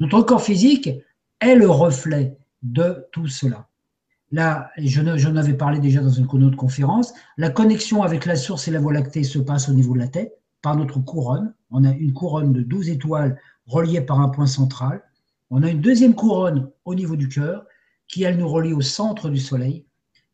Notre 0.02 0.22
corps 0.22 0.42
physique 0.42 0.90
est 1.38 1.54
le 1.54 1.70
reflet 1.70 2.36
de 2.64 3.06
tout 3.12 3.28
cela. 3.28 3.68
Là, 4.32 4.72
j'en 4.76 5.36
avais 5.36 5.54
parlé 5.54 5.78
déjà 5.78 6.00
dans 6.00 6.10
une 6.10 6.26
autre 6.42 6.56
conférence, 6.56 7.14
la 7.36 7.50
connexion 7.50 8.02
avec 8.02 8.26
la 8.26 8.34
source 8.34 8.66
et 8.66 8.72
la 8.72 8.80
voie 8.80 8.92
lactée 8.92 9.22
se 9.22 9.38
passe 9.38 9.68
au 9.68 9.72
niveau 9.74 9.94
de 9.94 10.00
la 10.00 10.08
tête, 10.08 10.36
par 10.60 10.74
notre 10.74 10.98
couronne. 10.98 11.54
On 11.70 11.84
a 11.84 11.92
une 11.92 12.12
couronne 12.12 12.52
de 12.52 12.62
12 12.62 12.88
étoiles 12.88 13.40
reliée 13.66 14.00
par 14.00 14.20
un 14.20 14.28
point 14.28 14.48
central. 14.48 15.04
On 15.50 15.62
a 15.62 15.70
une 15.70 15.80
deuxième 15.80 16.16
couronne 16.16 16.68
au 16.84 16.96
niveau 16.96 17.14
du 17.14 17.28
cœur 17.28 17.64
qui, 18.08 18.24
elle, 18.24 18.38
nous 18.38 18.48
relie 18.48 18.72
au 18.72 18.80
centre 18.80 19.30
du 19.30 19.38
Soleil. 19.38 19.86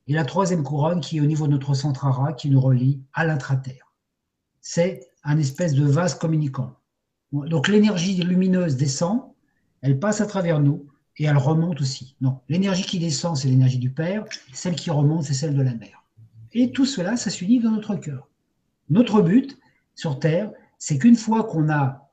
Et 0.06 0.14
la 0.14 0.24
troisième 0.24 0.62
couronne 0.62 1.02
qui 1.02 1.18
est 1.18 1.20
au 1.20 1.26
niveau 1.26 1.46
de 1.46 1.52
notre 1.52 1.74
centre 1.74 2.06
ara 2.06 2.32
qui 2.32 2.48
nous 2.48 2.60
relie 2.62 3.02
à 3.12 3.26
l'intraterre. 3.26 3.92
C'est 4.62 5.10
un 5.24 5.36
espèce 5.36 5.74
de 5.74 5.84
vase 5.84 6.14
communicant. 6.14 6.72
Donc 7.32 7.68
l'énergie 7.68 8.14
lumineuse 8.22 8.78
descend, 8.78 9.34
elle 9.82 9.98
passe 9.98 10.20
à 10.20 10.26
travers 10.26 10.60
nous 10.60 10.86
et 11.16 11.24
elle 11.24 11.36
remonte 11.36 11.80
aussi. 11.80 12.16
Non, 12.20 12.40
l'énergie 12.48 12.84
qui 12.84 12.98
descend, 12.98 13.36
c'est 13.36 13.48
l'énergie 13.48 13.78
du 13.78 13.90
Père, 13.90 14.24
celle 14.52 14.76
qui 14.76 14.90
remonte, 14.90 15.24
c'est 15.24 15.34
celle 15.34 15.54
de 15.54 15.62
la 15.62 15.74
Mère. 15.74 16.04
Et 16.52 16.72
tout 16.72 16.86
cela, 16.86 17.16
ça 17.16 17.30
s'unit 17.30 17.60
dans 17.60 17.72
notre 17.72 17.96
cœur. 17.96 18.28
Notre 18.88 19.20
but, 19.20 19.58
sur 19.94 20.18
Terre 20.18 20.50
c'est 20.78 20.98
qu'une 20.98 21.16
fois 21.16 21.44
qu'on 21.44 21.68
a 21.70 22.10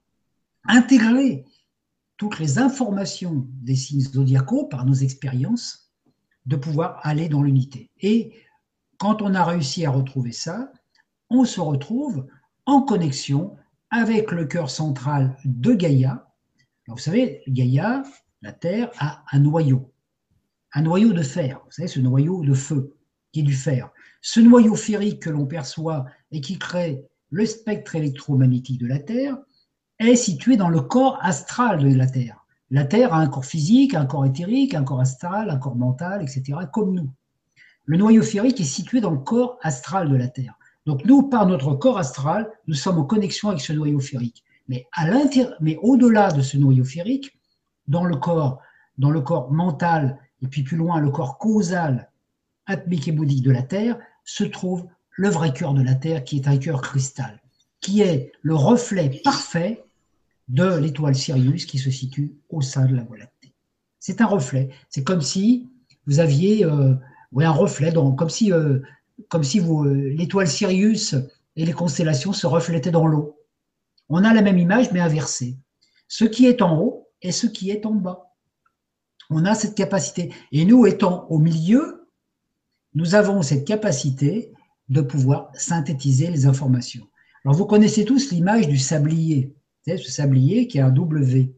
intégré 0.65 1.45
toutes 2.17 2.39
les 2.39 2.57
informations 2.57 3.45
des 3.61 3.75
signes 3.75 4.01
zodiacaux 4.01 4.65
par 4.65 4.85
nos 4.85 4.93
expériences, 4.93 5.91
de 6.45 6.55
pouvoir 6.55 6.99
aller 7.03 7.29
dans 7.29 7.43
l'unité. 7.43 7.89
Et 8.01 8.33
quand 8.97 9.21
on 9.21 9.33
a 9.33 9.43
réussi 9.43 9.85
à 9.85 9.91
retrouver 9.91 10.31
ça, 10.31 10.71
on 11.29 11.43
se 11.43 11.59
retrouve 11.59 12.27
en 12.65 12.81
connexion 12.81 13.55
avec 13.89 14.31
le 14.31 14.45
cœur 14.45 14.69
central 14.69 15.37
de 15.43 15.73
Gaïa. 15.73 16.24
Vous 16.87 16.97
savez, 16.97 17.41
Gaïa, 17.47 18.03
la 18.41 18.51
Terre, 18.51 18.91
a 18.99 19.23
un 19.31 19.39
noyau, 19.39 19.91
un 20.73 20.81
noyau 20.81 21.13
de 21.13 21.23
fer, 21.23 21.61
vous 21.65 21.71
savez, 21.71 21.87
ce 21.87 21.99
noyau 21.99 22.43
de 22.43 22.53
feu, 22.53 22.95
qui 23.31 23.39
est 23.39 23.43
du 23.43 23.55
fer. 23.55 23.89
Ce 24.21 24.39
noyau 24.39 24.75
ferrique 24.75 25.21
que 25.21 25.29
l'on 25.29 25.45
perçoit 25.45 26.05
et 26.31 26.41
qui 26.41 26.57
crée 26.57 27.03
le 27.29 27.45
spectre 27.45 27.95
électromagnétique 27.95 28.79
de 28.79 28.87
la 28.87 28.99
Terre 28.99 29.37
est 29.99 30.15
situé 30.15 30.57
dans 30.57 30.69
le 30.69 30.81
corps 30.81 31.17
astral 31.21 31.79
de 31.79 31.93
la 31.93 32.07
Terre. 32.07 32.45
La 32.71 32.85
Terre 32.85 33.13
a 33.13 33.19
un 33.19 33.27
corps 33.27 33.45
physique, 33.45 33.93
un 33.93 34.05
corps 34.05 34.25
éthérique, 34.25 34.73
un 34.73 34.83
corps 34.83 35.01
astral, 35.01 35.49
un 35.49 35.57
corps 35.57 35.75
mental, 35.75 36.21
etc., 36.21 36.59
comme 36.71 36.95
nous. 36.95 37.09
Le 37.85 37.97
noyau 37.97 38.23
ferrique 38.23 38.61
est 38.61 38.63
situé 38.63 39.01
dans 39.01 39.11
le 39.11 39.19
corps 39.19 39.59
astral 39.61 40.09
de 40.09 40.15
la 40.15 40.27
Terre. 40.27 40.57
Donc 40.85 41.03
nous, 41.05 41.23
par 41.23 41.45
notre 41.45 41.73
corps 41.75 41.97
astral, 41.97 42.49
nous 42.67 42.73
sommes 42.73 42.99
en 42.99 43.03
connexion 43.05 43.49
avec 43.49 43.61
ce 43.61 43.73
noyau 43.73 43.99
ferrique. 43.99 44.44
Mais, 44.67 44.87
au-delà 45.81 46.31
de 46.31 46.41
ce 46.41 46.57
noyau 46.57 46.83
ferrique, 46.83 47.37
dans 47.87 48.05
le 48.05 48.15
corps, 48.15 48.61
dans 48.97 49.11
le 49.11 49.21
corps 49.21 49.51
mental, 49.51 50.19
et 50.41 50.47
puis 50.47 50.63
plus 50.63 50.77
loin, 50.77 50.99
le 50.99 51.11
corps 51.11 51.37
causal, 51.37 52.11
atmique 52.65 53.07
et 53.07 53.11
bouddhique 53.11 53.43
de 53.43 53.51
la 53.51 53.61
Terre, 53.61 53.99
se 54.23 54.43
trouve 54.43 54.87
le 55.11 55.29
vrai 55.29 55.53
cœur 55.53 55.73
de 55.73 55.83
la 55.83 55.95
Terre, 55.95 56.23
qui 56.23 56.37
est 56.37 56.47
un 56.47 56.57
cœur 56.57 56.81
cristal, 56.81 57.41
qui 57.79 58.01
est 58.01 58.31
le 58.41 58.55
reflet 58.55 59.21
parfait 59.23 59.83
de 60.47 60.77
l'étoile 60.77 61.15
Sirius 61.15 61.65
qui 61.65 61.77
se 61.77 61.89
situe 61.89 62.35
au 62.49 62.61
sein 62.61 62.85
de 62.85 62.95
la 62.95 63.03
Voie 63.03 63.17
lactée. 63.17 63.53
C'est 63.99 64.21
un 64.21 64.27
reflet. 64.27 64.69
C'est 64.89 65.03
comme 65.03 65.21
si 65.21 65.69
vous 66.05 66.19
aviez 66.19 66.65
euh, 66.65 66.93
un 67.37 67.51
reflet, 67.51 67.91
donc, 67.91 68.17
comme 68.17 68.29
si, 68.29 68.51
euh, 68.51 68.79
comme 69.29 69.43
si 69.43 69.59
euh, 69.59 70.13
l'étoile 70.15 70.47
Sirius 70.47 71.15
et 71.55 71.65
les 71.65 71.73
constellations 71.73 72.33
se 72.33 72.47
reflétaient 72.47 72.91
dans 72.91 73.07
l'eau. 73.07 73.34
On 74.09 74.23
a 74.23 74.33
la 74.33 74.41
même 74.41 74.57
image, 74.57 74.91
mais 74.91 74.99
inversée. 74.99 75.57
Ce 76.07 76.25
qui 76.25 76.45
est 76.45 76.61
en 76.61 76.79
haut 76.79 77.09
et 77.21 77.31
ce 77.31 77.47
qui 77.47 77.71
est 77.71 77.85
en 77.85 77.93
bas. 77.93 78.31
On 79.29 79.45
a 79.45 79.55
cette 79.55 79.75
capacité. 79.75 80.31
Et 80.51 80.65
nous, 80.65 80.85
étant 80.85 81.25
au 81.29 81.39
milieu, 81.39 82.07
nous 82.93 83.15
avons 83.15 83.41
cette 83.41 83.65
capacité 83.65 84.53
de 84.89 85.01
pouvoir 85.01 85.49
synthétiser 85.55 86.29
les 86.29 86.45
informations. 86.45 87.07
Alors, 87.43 87.55
vous 87.55 87.65
connaissez 87.65 88.05
tous 88.05 88.31
l'image 88.31 88.67
du 88.67 88.77
sablier. 88.77 89.55
ce 89.87 89.97
sablier 89.97 90.67
qui 90.67 90.79
a 90.79 90.87
un 90.87 90.91
W, 90.91 91.53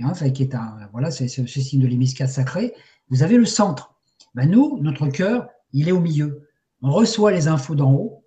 hein, 0.00 0.12
qui 0.30 0.42
est 0.42 0.54
un, 0.54 0.76
voilà, 0.92 1.10
c'est 1.10 1.28
ce 1.28 1.46
signe 1.46 1.80
de 1.80 1.86
l'hémisphère 1.86 2.28
sacré. 2.28 2.74
Vous 3.08 3.22
avez 3.22 3.36
le 3.36 3.46
centre. 3.46 3.94
Ben 4.34 4.50
nous, 4.50 4.78
notre 4.80 5.08
cœur, 5.08 5.48
il 5.72 5.88
est 5.88 5.92
au 5.92 6.00
milieu. 6.00 6.48
On 6.82 6.90
reçoit 6.90 7.32
les 7.32 7.48
infos 7.48 7.74
d'en 7.74 7.92
haut, 7.92 8.24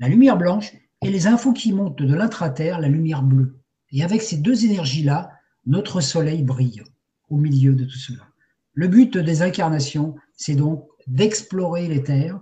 la 0.00 0.08
lumière 0.08 0.36
blanche, 0.36 0.72
et 1.02 1.10
les 1.10 1.26
infos 1.26 1.52
qui 1.52 1.72
montent 1.72 2.02
de 2.02 2.14
l'intraterre, 2.14 2.80
la 2.80 2.88
lumière 2.88 3.22
bleue. 3.22 3.58
Et 3.90 4.02
avec 4.02 4.22
ces 4.22 4.36
deux 4.36 4.64
énergies-là, 4.64 5.30
notre 5.66 6.00
soleil 6.00 6.42
brille 6.42 6.82
au 7.28 7.36
milieu 7.36 7.74
de 7.74 7.84
tout 7.84 7.98
cela. 7.98 8.26
Le 8.74 8.88
but 8.88 9.18
des 9.18 9.42
incarnations, 9.42 10.14
c'est 10.36 10.54
donc 10.54 10.86
d'explorer 11.06 11.88
les 11.88 12.02
terres, 12.02 12.40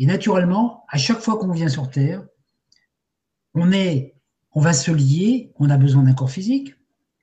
et 0.00 0.06
naturellement, 0.06 0.84
à 0.88 0.96
chaque 0.96 1.20
fois 1.20 1.38
qu'on 1.38 1.52
vient 1.52 1.68
sur 1.68 1.90
Terre, 1.90 2.24
on, 3.54 3.70
est, 3.70 4.14
on 4.52 4.60
va 4.62 4.72
se 4.72 4.90
lier, 4.90 5.52
on 5.56 5.68
a 5.68 5.76
besoin 5.76 6.04
d'un 6.04 6.14
corps 6.14 6.30
physique. 6.30 6.74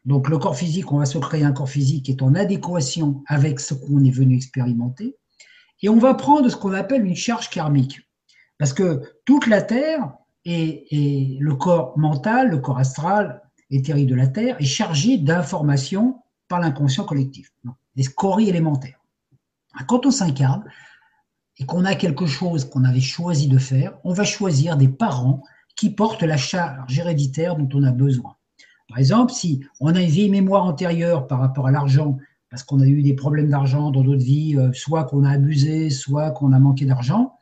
Donc 0.05 0.29
le 0.29 0.37
corps 0.37 0.55
physique, 0.55 0.91
on 0.91 0.99
va 0.99 1.05
se 1.05 1.17
créer 1.17 1.43
un 1.43 1.53
corps 1.53 1.69
physique 1.69 2.05
qui 2.05 2.11
est 2.11 2.21
en 2.21 2.35
adéquation 2.35 3.23
avec 3.25 3.59
ce 3.59 3.73
qu'on 3.73 4.03
est 4.03 4.11
venu 4.11 4.35
expérimenter. 4.35 5.17
Et 5.81 5.89
on 5.89 5.97
va 5.97 6.13
prendre 6.13 6.49
ce 6.49 6.55
qu'on 6.55 6.73
appelle 6.73 7.03
une 7.03 7.15
charge 7.15 7.49
karmique. 7.49 7.99
Parce 8.59 8.73
que 8.73 9.01
toute 9.25 9.47
la 9.47 9.63
Terre 9.63 10.13
et, 10.49 11.37
le 11.39 11.55
corps 11.55 11.97
mental, 11.97 12.49
le 12.49 12.57
corps 12.59 12.79
astral, 12.79 13.41
éthérique 13.69 14.07
de 14.07 14.15
la 14.15 14.27
Terre, 14.27 14.55
est 14.59 14.65
chargé 14.65 15.17
d'informations 15.17 16.21
par 16.47 16.59
l'inconscient 16.59 17.03
collectif, 17.03 17.51
des 17.95 18.03
scories 18.03 18.49
élémentaires. 18.49 18.99
Quand 19.87 20.05
on 20.05 20.11
s'incarne, 20.11 20.63
et 21.59 21.65
qu'on 21.65 21.85
a 21.85 21.95
quelque 21.95 22.25
chose 22.25 22.65
qu'on 22.65 22.83
avait 22.83 23.01
choisi 23.01 23.47
de 23.47 23.57
faire, 23.57 23.97
on 24.03 24.13
va 24.13 24.23
choisir 24.23 24.77
des 24.77 24.87
parents 24.87 25.43
qui 25.75 25.89
portent 25.89 26.23
la 26.23 26.37
charge 26.37 26.97
héréditaire 26.97 27.55
dont 27.55 27.69
on 27.73 27.83
a 27.83 27.91
besoin. 27.91 28.35
Par 28.87 28.99
exemple, 28.99 29.33
si 29.33 29.65
on 29.79 29.95
a 29.95 30.01
une 30.01 30.09
vieille 30.09 30.29
mémoire 30.29 30.65
antérieure 30.65 31.27
par 31.27 31.39
rapport 31.39 31.67
à 31.67 31.71
l'argent, 31.71 32.17
parce 32.49 32.63
qu'on 32.63 32.79
a 32.79 32.85
eu 32.85 33.01
des 33.01 33.15
problèmes 33.15 33.49
d'argent 33.49 33.91
dans 33.91 34.01
d'autres 34.01 34.23
vies, 34.23 34.55
euh, 34.55 34.71
soit 34.71 35.03
qu'on 35.03 35.23
a 35.23 35.31
abusé, 35.31 35.89
soit 35.89 36.31
qu'on 36.31 36.53
a 36.53 36.59
manqué 36.59 36.85
d'argent, 36.85 37.36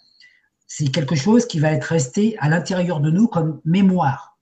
c'est 0.77 0.87
quelque 0.87 1.15
chose 1.15 1.45
qui 1.45 1.61
va 1.61 1.71
être 1.71 1.85
resté 1.85 2.35
à 2.39 2.49
l'intérieur 2.49 2.99
de 2.99 3.09
nous 3.09 3.29
comme 3.29 3.61
mémoire. 3.63 4.37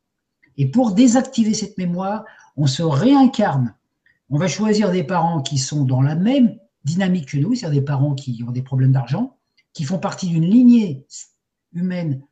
Et 0.58 0.66
pour 0.66 0.94
désactiver 0.94 1.54
cette 1.54 1.78
mémoire, 1.78 2.26
on 2.58 2.66
se 2.66 2.82
réincarne. 2.82 3.76
On 4.32 4.40
va 4.40 4.48
choisir 4.48 4.90
des 4.90 5.04
parents 5.04 5.44
qui 5.44 5.60
sont 5.60 5.86
dans 5.86 6.02
la 6.02 6.16
même 6.16 6.58
dynamique 6.86 7.30
que 7.30 7.38
nous, 7.38 7.54
c'est-à-dire 7.54 7.82
des 7.82 7.86
parents 7.86 8.16
qui 8.16 8.44
ont 8.48 8.52
des 8.52 8.64
problèmes 8.64 8.94
d'argent, 8.94 9.38
qui 9.74 9.84
font 9.84 10.00
partie 10.00 10.28
d'une 10.28 10.46
lignée 10.46 11.06
humaine, 11.72 12.24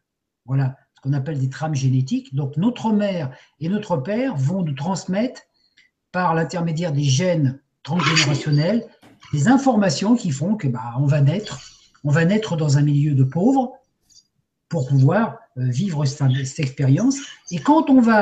voilà, 0.45 0.77
ce 0.95 1.01
qu'on 1.01 1.13
appelle 1.13 1.37
des 1.37 1.51
trames 1.51 1.75
génétiques. 1.75 2.33
Donc 2.33 2.57
notre 2.57 2.91
mère 2.91 3.29
et 3.59 3.69
notre 3.69 3.97
père 3.97 4.35
vont 4.35 4.63
nous 4.63 4.73
transmettre 4.73 5.41
par 6.11 6.33
l'intermédiaire 6.33 6.91
des 6.91 7.03
gènes 7.03 7.61
transgénérationnels 7.83 8.83
des 9.31 9.47
informations 9.47 10.15
qui 10.15 10.31
font 10.31 10.55
que 10.55 10.67
bah, 10.67 10.95
on 10.97 11.05
va 11.05 11.21
naître, 11.21 11.59
on 12.03 12.09
va 12.09 12.25
naître 12.25 12.57
dans 12.57 12.79
un 12.79 12.81
milieu 12.81 13.13
de 13.13 13.23
pauvres 13.23 13.77
pour 14.71 14.87
pouvoir 14.87 15.37
euh, 15.57 15.69
vivre 15.69 16.05
cette, 16.05 16.59
expérience. 16.59 17.17
Et 17.51 17.59
quand 17.59 17.89
on 17.89 17.99
va, 17.99 18.21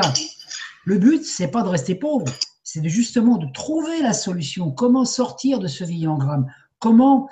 le 0.84 0.98
but 0.98 1.24
c'est 1.24 1.48
pas 1.48 1.62
de 1.62 1.68
rester 1.68 1.94
pauvre, 1.94 2.26
c'est 2.64 2.86
justement 2.88 3.38
de 3.38 3.46
trouver 3.52 4.02
la 4.02 4.12
solution. 4.12 4.72
Comment 4.72 5.04
sortir 5.04 5.60
de 5.60 5.68
ce 5.68 5.84
gramme 5.84 6.52
Comment 6.78 7.30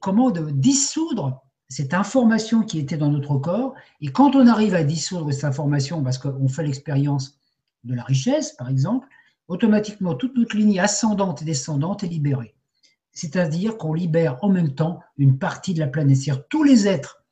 comment 0.00 0.30
dissoudre 0.30 1.42
cette 1.68 1.94
information 1.94 2.62
qui 2.62 2.78
était 2.78 2.96
dans 2.96 3.10
notre 3.10 3.36
corps? 3.38 3.74
Et 4.00 4.08
quand 4.08 4.36
on 4.36 4.46
arrive 4.46 4.74
à 4.74 4.84
dissoudre 4.84 5.32
cette 5.32 5.44
information, 5.44 6.02
parce 6.02 6.18
qu'on 6.18 6.48
fait 6.48 6.62
l'expérience 6.62 7.40
de 7.82 7.94
la 7.94 8.04
richesse, 8.04 8.52
par 8.52 8.68
exemple, 8.68 9.08
automatiquement 9.48 10.14
toute 10.14 10.36
notre 10.36 10.56
ligne 10.56 10.78
ascendante 10.78 11.42
et 11.42 11.44
descendante 11.46 12.04
est 12.04 12.08
libérée. 12.08 12.54
C'est-à-dire 13.12 13.76
qu'on 13.76 13.94
libère 13.94 14.38
en 14.42 14.50
même 14.50 14.74
temps 14.74 15.00
une 15.16 15.38
partie 15.38 15.74
de 15.74 15.80
la 15.80 15.86
planète. 15.86 16.18
C'est-à-dire 16.18 16.46
tous 16.48 16.62
les 16.62 16.86
êtres 16.86 17.23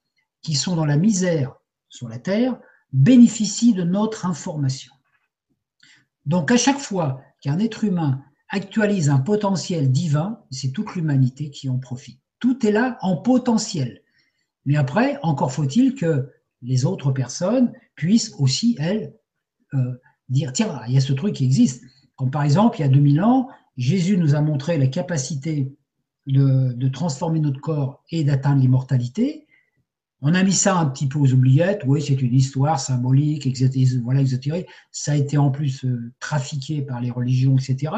qui 0.43 0.55
sont 0.55 0.77
dans 0.77 0.85
la 0.85 0.97
misère 0.97 1.55
sur 1.89 2.09
la 2.09 2.19
Terre 2.19 2.59
bénéficient 2.93 3.75
de 3.75 3.85
notre 3.85 4.27
information. 4.27 4.93
Donc 6.27 6.51
à 6.51 6.57
chaque 6.57 6.79
fois 6.79 7.21
qu'un 7.41 7.59
être 7.59 7.85
humain 7.85 8.23
actualise 8.49 9.09
un 9.09 9.19
potentiel 9.19 9.91
divin, 9.91 10.41
c'est 10.51 10.73
toute 10.73 10.95
l'humanité 10.95 11.51
qui 11.51 11.69
en 11.69 11.79
profite. 11.79 12.21
Tout 12.39 12.67
est 12.67 12.73
là 12.73 12.99
en 13.01 13.17
potentiel. 13.17 14.03
Mais 14.67 14.77
après, 14.77 15.19
encore 15.23 15.53
faut-il 15.53 15.95
que 15.95 16.31
les 16.61 16.85
autres 16.85 17.11
personnes 17.11 17.73
puissent 17.95 18.35
aussi, 18.39 18.77
elles, 18.79 19.15
euh, 19.75 20.01
dire, 20.29 20.53
tiens, 20.53 20.83
il 20.87 20.95
y 20.95 20.99
a 20.99 21.01
ce 21.01 21.13
truc 21.13 21.35
qui 21.35 21.45
existe. 21.45 21.83
Comme 22.17 22.31
par 22.31 22.43
exemple, 22.43 22.79
il 22.79 22.83
y 22.83 22.85
a 22.85 22.89
2000 22.89 23.23
ans, 23.23 23.49
Jésus 23.77 24.17
nous 24.17 24.35
a 24.35 24.41
montré 24.41 24.79
la 24.79 24.87
capacité 24.87 25.75
de, 26.27 26.89
transformer 26.89 27.41
notre 27.41 27.61
corps 27.61 28.05
et 28.11 28.23
d'atteindre 28.23 28.61
l'immortalité. 28.61 29.47
On 30.23 30.35
a 30.35 30.43
mis 30.43 30.53
ça 30.53 30.77
un 30.77 30.87
petit 30.87 31.09
peu 31.09 31.19
aux 31.19 31.33
oubliettes. 31.33 31.83
Oui, 31.87 32.01
c'est 32.01 32.21
une 32.23 32.35
histoire 32.35 32.79
symbolique, 32.81 33.47
etc. 33.47 33.99
Voilà. 34.03 34.23
Ça 34.93 35.13
a 35.13 35.17
été 35.17 35.37
en 35.37 35.51
plus 35.51 35.85
euh, 35.85 36.13
trafiqué 36.21 36.83
par 36.83 37.01
les 37.01 37.11
religions, 37.11 37.57
etc. 37.59 37.93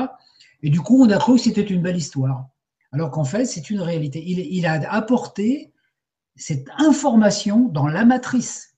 Et 0.62 0.70
du 0.70 0.80
coup, 0.80 1.04
on 1.04 1.10
a 1.10 1.18
cru 1.18 1.34
que 1.34 1.42
c'était 1.42 1.62
une 1.62 1.82
belle 1.82 1.98
histoire 1.98 2.48
alors 2.94 3.10
qu'en 3.10 3.24
fait, 3.24 3.44
c'est 3.44 3.70
une 3.70 3.80
réalité. 3.80 4.22
Il, 4.24 4.66
a 4.66 4.74
apporté 4.92 5.72
cette 6.36 6.68
information 6.78 7.66
dans 7.66 7.88
la 7.88 8.04
matrice. 8.04 8.76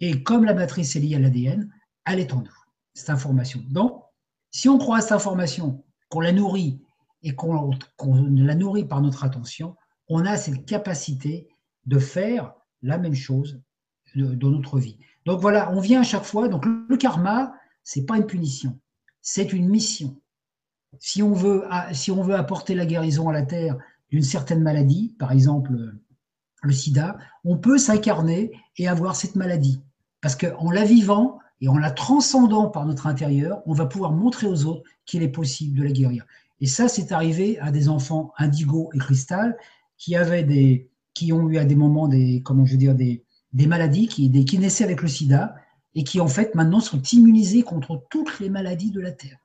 Et 0.00 0.22
comme 0.22 0.46
la 0.46 0.54
matrice 0.54 0.96
est 0.96 1.00
liée 1.00 1.16
à 1.16 1.18
l'ADN, 1.18 1.70
elle 2.06 2.20
est 2.20 2.32
en 2.32 2.38
nous, 2.38 2.56
cette 2.94 3.10
information. 3.10 3.60
Donc, 3.68 4.02
si 4.50 4.70
on 4.70 4.78
croit 4.78 4.96
à 4.96 5.00
cette 5.02 5.12
information, 5.12 5.84
qu'on 6.08 6.20
la 6.20 6.32
nourrit 6.32 6.80
et 7.22 7.34
qu'on 7.34 7.72
la 8.02 8.54
nourrit 8.54 8.86
par 8.86 9.02
notre 9.02 9.24
attention, 9.24 9.76
on 10.08 10.24
a 10.24 10.38
cette 10.38 10.64
capacité 10.64 11.46
de 11.84 11.98
faire 11.98 12.54
la 12.82 12.98
même 12.98 13.14
chose 13.14 13.60
dans 14.14 14.50
notre 14.50 14.78
vie. 14.78 14.98
Donc 15.26 15.40
voilà, 15.40 15.70
on 15.72 15.80
vient 15.80 16.00
à 16.00 16.04
chaque 16.04 16.24
fois. 16.24 16.48
Donc 16.48 16.64
le 16.66 16.96
karma, 16.96 17.52
c'est 17.84 18.06
pas 18.06 18.16
une 18.16 18.26
punition, 18.26 18.78
c'est 19.22 19.52
une 19.52 19.68
mission 19.68 20.16
si 20.98 21.22
on 21.22 21.32
veut, 21.32 21.64
si 21.92 22.10
on 22.10 22.22
veut 22.22 22.34
apporter 22.34 22.74
la 22.74 22.86
guérison 22.86 23.28
à 23.28 23.32
la 23.32 23.42
Terre 23.42 23.76
d'une 24.10 24.22
certaine 24.22 24.62
maladie, 24.62 25.14
par 25.18 25.32
exemple 25.32 25.72
le 26.62 26.72
sida, 26.72 27.16
on 27.44 27.56
peut 27.56 27.78
s'incarner 27.78 28.52
et 28.76 28.88
avoir 28.88 29.16
cette 29.16 29.36
maladie. 29.36 29.80
Parce 30.20 30.36
qu'en 30.36 30.70
la 30.70 30.84
vivant 30.84 31.38
Et 31.62 31.68
en 31.68 31.76
la 31.76 31.90
transcendant 31.90 32.68
par 32.68 32.86
notre 32.86 33.06
intérieur, 33.06 33.62
on 33.66 33.74
va 33.74 33.86
pouvoir 33.86 34.12
montrer 34.12 34.46
aux 34.46 34.64
autres 34.64 34.82
qu'il 35.04 35.22
est 35.22 35.28
possible 35.28 35.78
de 35.78 35.84
la 35.84 35.92
guérir. 35.92 36.24
Et 36.60 36.66
ça, 36.66 36.88
c'est 36.88 37.12
arrivé 37.12 37.58
à 37.60 37.70
des 37.70 37.88
enfants 37.88 38.32
indigo 38.38 38.90
et 38.94 38.98
cristal 38.98 39.56
qui 39.96 40.16
avaient 40.16 40.42
des, 40.42 40.90
qui 41.14 41.32
ont 41.32 41.48
eu 41.48 41.58
à 41.58 41.64
des 41.64 41.76
moments 41.76 42.08
des, 42.08 42.42
comment 42.42 42.64
je 42.64 42.72
veux 42.72 42.78
dire, 42.78 42.94
des, 42.94 43.24
des 43.52 43.66
maladies, 43.66 44.06
qui, 44.06 44.28
des, 44.28 44.44
qui 44.44 44.58
naissaient 44.58 44.84
avec 44.84 45.02
le 45.02 45.08
sida 45.08 45.54
et 45.94 46.04
qui 46.04 46.20
en 46.20 46.28
fait 46.28 46.54
maintenant 46.54 46.80
sont 46.80 47.02
immunisés 47.02 47.62
contre 47.62 48.04
toutes 48.10 48.38
les 48.40 48.48
maladies 48.48 48.90
de 48.90 49.00
la 49.00 49.12
Terre. 49.12 49.38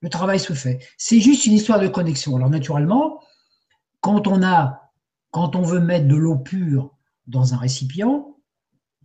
Le 0.00 0.08
travail 0.08 0.40
se 0.40 0.54
fait. 0.54 0.78
C'est 0.96 1.20
juste 1.20 1.44
une 1.46 1.52
histoire 1.52 1.78
de 1.78 1.88
connexion. 1.88 2.36
Alors 2.36 2.48
naturellement, 2.48 3.20
quand 4.00 4.26
on 4.26 4.42
a, 4.42 4.90
quand 5.30 5.56
on 5.56 5.62
veut 5.62 5.80
mettre 5.80 6.08
de 6.08 6.16
l'eau 6.16 6.36
pure 6.36 6.96
dans 7.26 7.52
un 7.52 7.58
récipient, 7.58 8.34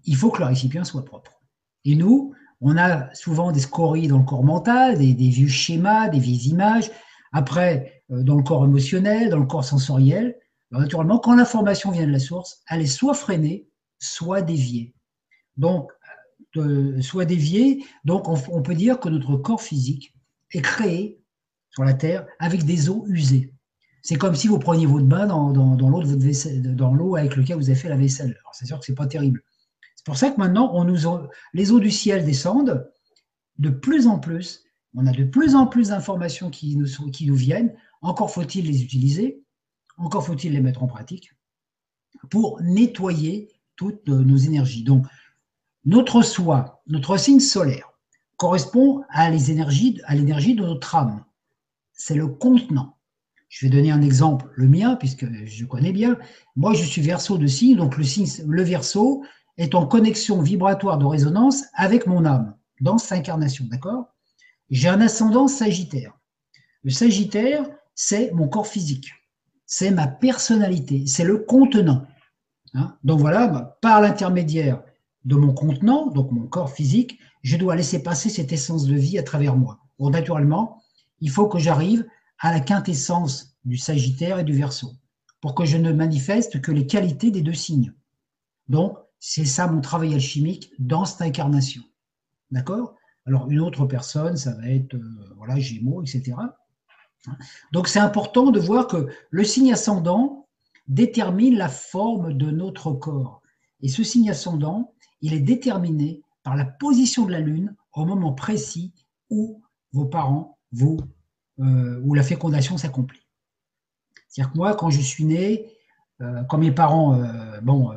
il 0.05 0.15
faut 0.15 0.31
que 0.31 0.39
le 0.39 0.45
récipient 0.45 0.85
soit 0.85 1.03
propre. 1.03 1.41
Et 1.83 1.95
nous, 1.95 2.33
on 2.61 2.77
a 2.77 3.13
souvent 3.13 3.51
des 3.51 3.59
scories 3.59 4.07
dans 4.07 4.19
le 4.19 4.23
corps 4.23 4.43
mental, 4.43 4.97
des, 4.97 5.13
vieux 5.13 5.47
schémas, 5.47 6.07
des 6.07 6.19
vieilles 6.19 6.49
images. 6.49 6.89
Après, 7.33 8.03
euh, 8.11 8.23
dans 8.23 8.35
le 8.35 8.43
corps 8.43 8.63
émotionnel, 8.63 9.29
dans 9.29 9.39
le 9.39 9.45
corps 9.45 9.65
sensoriel. 9.65 10.37
Naturellement, 10.79 11.19
quand 11.19 11.35
l'information 11.35 11.91
vient 11.91 12.07
de 12.07 12.11
la 12.11 12.19
source, 12.19 12.61
elle 12.69 12.81
est 12.81 12.87
soit 12.87 13.13
freinée, 13.13 13.67
soit 13.99 14.41
déviée. 14.41 14.93
Donc, 15.57 15.91
euh, 16.57 17.01
soit 17.01 17.25
déviée, 17.25 17.83
donc 18.05 18.27
on, 18.29 18.61
peut 18.61 18.75
dire 18.75 18.99
que 18.99 19.09
notre 19.09 19.35
corps 19.35 19.61
physique 19.61 20.13
est 20.51 20.61
créé 20.61 21.21
sur 21.69 21.83
la 21.83 21.93
Terre 21.93 22.25
avec 22.39 22.63
des 22.63 22.89
eaux 22.89 23.05
usées. 23.07 23.53
C'est 24.01 24.15
comme 24.15 24.35
si 24.35 24.47
vous 24.47 24.59
preniez 24.59 24.85
votre 24.85 25.05
bain 25.05 25.27
dans, 25.27 25.49
l'eau 25.49 27.15
avec 27.15 27.35
laquelle 27.35 27.57
vous 27.57 27.69
avez 27.69 27.79
fait 27.79 27.89
la 27.89 27.97
vaisselle. 27.97 28.39
c'est 28.53 28.65
sûr 28.65 28.79
que 28.79 28.85
c'est 28.85 28.95
pas 28.95 29.07
terrible. 29.07 29.43
C'est 29.95 30.05
pour 30.05 30.15
ça 30.15 30.29
que 30.29 30.37
maintenant, 30.37 30.85
les 31.53 31.71
eaux 31.71 31.79
du 31.79 31.91
ciel 31.91 32.23
descendent 32.23 32.89
de 33.57 33.69
plus 33.69 34.07
en 34.07 34.19
plus. 34.19 34.63
On 34.93 35.07
a 35.07 35.11
de 35.11 35.25
plus 35.25 35.55
en 35.55 35.67
plus 35.67 35.89
d'informations 35.89 36.49
qui 36.49 36.77
nous 36.77 37.35
viennent. 37.35 37.73
Encore 38.01 38.31
faut-il 38.31 38.65
les 38.65 38.83
utiliser. 38.83 39.44
Encore 39.97 40.25
faut-il 40.25 40.53
les 40.53 40.61
mettre 40.61 40.83
en 40.83 40.87
pratique 40.87 41.31
pour 42.29 42.61
nettoyer 42.61 43.49
toutes 43.75 44.07
nos 44.07 44.37
énergies. 44.37 44.83
Donc, 44.83 45.05
notre 45.85 46.21
soi, 46.21 46.81
notre 46.87 47.17
signe 47.17 47.39
solaire, 47.39 47.91
correspond 48.37 49.03
à 49.09 49.29
les 49.29 49.51
énergies, 49.51 50.01
à 50.05 50.15
l'énergie 50.15 50.55
de 50.55 50.63
notre 50.63 50.95
âme. 50.95 51.23
C'est 51.93 52.15
le 52.15 52.27
contenant. 52.27 52.97
Je 53.47 53.65
vais 53.65 53.71
donner 53.71 53.91
un 53.91 54.01
exemple, 54.01 54.49
le 54.55 54.67
mien, 54.67 54.95
puisque 54.95 55.25
je 55.45 55.65
connais 55.65 55.93
bien. 55.93 56.17
Moi, 56.55 56.73
je 56.73 56.83
suis 56.83 57.01
verso 57.01 57.37
de 57.37 57.47
signe, 57.47 57.77
donc 57.77 57.97
le 57.97 58.03
signe, 58.03 58.27
le 58.45 58.63
verso, 58.63 59.23
est 59.57 59.75
en 59.75 59.85
connexion 59.85 60.41
vibratoire 60.41 60.97
de 60.97 61.05
résonance 61.05 61.63
avec 61.73 62.07
mon 62.07 62.25
âme 62.25 62.57
dans 62.81 62.97
cette 62.97 63.19
incarnation, 63.19 63.65
d'accord? 63.69 64.13
J'ai 64.69 64.89
un 64.89 64.99
ascendant 64.99 65.47
sagittaire. 65.47 66.17
Le 66.83 66.91
sagittaire, 66.91 67.65
c'est 67.93 68.31
mon 68.33 68.47
corps 68.47 68.67
physique, 68.67 69.11
c'est 69.65 69.91
ma 69.91 70.07
personnalité, 70.07 71.05
c'est 71.07 71.23
le 71.23 71.39
contenant. 71.39 72.05
Hein? 72.73 72.97
Donc 73.03 73.19
voilà, 73.19 73.47
bah, 73.47 73.77
par 73.81 74.01
l'intermédiaire 74.01 74.83
de 75.23 75.35
mon 75.35 75.53
contenant, 75.53 76.07
donc 76.07 76.31
mon 76.31 76.47
corps 76.47 76.71
physique, 76.71 77.19
je 77.41 77.57
dois 77.57 77.75
laisser 77.75 78.03
passer 78.03 78.29
cette 78.29 78.51
essence 78.53 78.85
de 78.85 78.95
vie 78.95 79.17
à 79.17 79.23
travers 79.23 79.55
moi. 79.55 79.79
Bon, 79.97 80.09
naturellement, 80.09 80.81
il 81.19 81.29
faut 81.29 81.47
que 81.47 81.59
j'arrive 81.59 82.05
à 82.39 82.51
la 82.51 82.59
quintessence 82.59 83.55
du 83.63 83.77
Sagittaire 83.77 84.39
et 84.39 84.43
du 84.43 84.53
Verseau, 84.53 84.91
pour 85.41 85.55
que 85.55 85.65
je 85.65 85.77
ne 85.77 85.91
manifeste 85.91 86.61
que 86.61 86.71
les 86.71 86.85
qualités 86.85 87.31
des 87.31 87.41
deux 87.41 87.53
signes. 87.53 87.93
Donc, 88.67 88.97
c'est 89.19 89.45
ça 89.45 89.67
mon 89.67 89.81
travail 89.81 90.13
alchimique 90.13 90.71
dans 90.77 91.05
cette 91.05 91.21
incarnation. 91.21 91.81
D'accord? 92.51 92.95
Alors, 93.25 93.49
une 93.49 93.61
autre 93.61 93.85
personne, 93.85 94.37
ça 94.37 94.53
va 94.53 94.69
être, 94.69 94.93
euh, 94.93 95.33
voilà, 95.37 95.57
Gémeaux, 95.57 96.03
etc. 96.03 96.35
Donc, 97.71 97.87
c'est 97.87 97.99
important 97.99 98.51
de 98.51 98.59
voir 98.59 98.87
que 98.87 99.07
le 99.29 99.43
signe 99.43 99.73
ascendant 99.73 100.47
détermine 100.87 101.57
la 101.57 101.69
forme 101.69 102.33
de 102.33 102.51
notre 102.51 102.91
corps. 102.91 103.41
Et 103.81 103.87
ce 103.87 104.03
signe 104.03 104.29
ascendant, 104.29 104.93
il 105.21 105.33
est 105.33 105.39
déterminé 105.39 106.21
par 106.43 106.55
la 106.55 106.65
position 106.65 107.25
de 107.25 107.31
la 107.31 107.39
Lune 107.39 107.75
au 107.93 108.05
moment 108.05 108.33
précis 108.33 108.93
où 109.29 109.61
vos 109.93 110.05
parents, 110.05 110.57
vous, 110.71 110.97
euh, 111.59 111.99
où 112.03 112.13
la 112.13 112.23
fécondation 112.23 112.77
s'accomplit. 112.77 113.21
C'est-à-dire 114.27 114.53
que 114.53 114.57
moi, 114.57 114.75
quand 114.75 114.89
je 114.89 115.01
suis 115.01 115.25
né, 115.25 115.71
euh, 116.21 116.43
quand 116.43 116.57
mes 116.57 116.71
parents, 116.71 117.19
bon, 117.63 117.91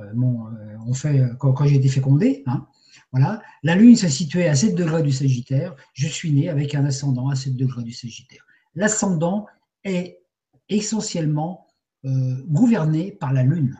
on 0.89 0.95
fait 0.95 1.21
euh, 1.21 1.35
quand, 1.35 1.67
j'ai 1.67 1.77
été 1.77 1.89
fécondé. 1.89 2.43
Hein, 2.47 2.67
voilà. 3.13 3.43
La 3.63 3.75
Lune 3.75 3.97
se 3.97 4.09
situait 4.09 4.49
à 4.49 4.55
7 4.55 4.75
degrés 4.75 5.03
du 5.03 5.13
Sagittaire. 5.13 5.75
Je 5.93 6.09
suis 6.09 6.33
né 6.33 6.49
avec 6.49 6.75
un 6.75 6.85
ascendant 6.85 7.29
à 7.29 7.37
7 7.37 7.57
degrés 7.57 7.83
du 7.83 7.93
Sagittaire. 7.93 8.45
L'ascendant 8.79 9.47
est 9.83 10.21
essentiellement 10.69 11.67
euh, 12.05 12.45
gouverné 12.47 13.11
par 13.11 13.33
la 13.33 13.43
Lune, 13.43 13.77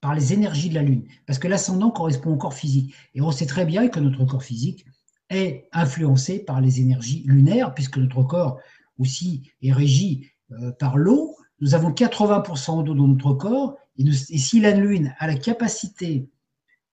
par 0.00 0.14
les 0.14 0.32
énergies 0.32 0.68
de 0.68 0.76
la 0.76 0.82
Lune, 0.82 1.08
parce 1.26 1.40
que 1.40 1.48
l'ascendant 1.48 1.90
correspond 1.90 2.34
au 2.34 2.36
corps 2.36 2.54
physique. 2.54 2.94
Et 3.16 3.20
on 3.20 3.32
sait 3.32 3.46
très 3.46 3.64
bien 3.64 3.88
que 3.88 3.98
notre 3.98 4.24
corps 4.24 4.44
physique 4.44 4.86
est 5.28 5.68
influencé 5.72 6.38
par 6.38 6.60
les 6.60 6.80
énergies 6.80 7.24
lunaires, 7.26 7.74
puisque 7.74 7.96
notre 7.96 8.22
corps 8.22 8.60
aussi 8.96 9.50
est 9.60 9.72
régi 9.72 10.28
euh, 10.52 10.70
par 10.70 10.96
l'eau. 10.96 11.36
Nous 11.58 11.74
avons 11.74 11.90
80% 11.90 12.84
d'eau 12.84 12.94
dans 12.94 13.08
notre 13.08 13.34
corps 13.34 13.76
et, 13.98 14.04
si 14.12 14.60
la 14.60 14.70
Lune 14.70 15.16
a 15.18 15.26
la 15.26 15.34
capacité 15.34 16.30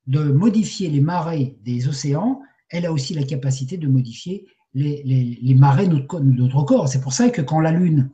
de 0.08 0.24
modifier 0.24 0.90
les 0.90 1.02
marées 1.02 1.60
des 1.62 1.88
océans, 1.88 2.42
elle 2.70 2.88
a 2.88 2.92
aussi 2.92 3.14
la 3.14 3.24
capacité 3.24 3.78
de 3.78 3.88
modifier 3.88 4.48
les, 4.78 5.56
marées 5.56 5.88
de 5.88 5.94
notre, 5.94 6.64
corps. 6.64 6.88
C'est 6.88 7.02
pour 7.02 7.14
ça 7.14 7.30
que 7.30 7.42
quand 7.42 7.60
la 7.60 7.72
Lune, 7.72 8.10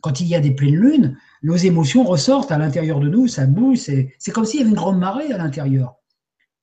quand 0.00 0.20
il 0.20 0.26
y 0.26 0.34
a 0.34 0.40
des 0.40 0.52
pleines 0.52 0.76
lunes, 0.76 1.16
nos 1.42 1.56
émotions 1.56 2.04
ressortent 2.04 2.52
à 2.52 2.58
l'intérieur 2.58 3.00
de 3.00 3.08
nous, 3.08 3.28
ça 3.28 3.46
bouge, 3.46 3.78
c'est 3.78 4.32
comme 4.32 4.44
s'il 4.44 4.60
y 4.60 4.62
avait 4.62 4.70
une 4.70 4.76
grande 4.76 4.98
marée 4.98 5.32
à 5.32 5.38
l'intérieur. 5.38 5.96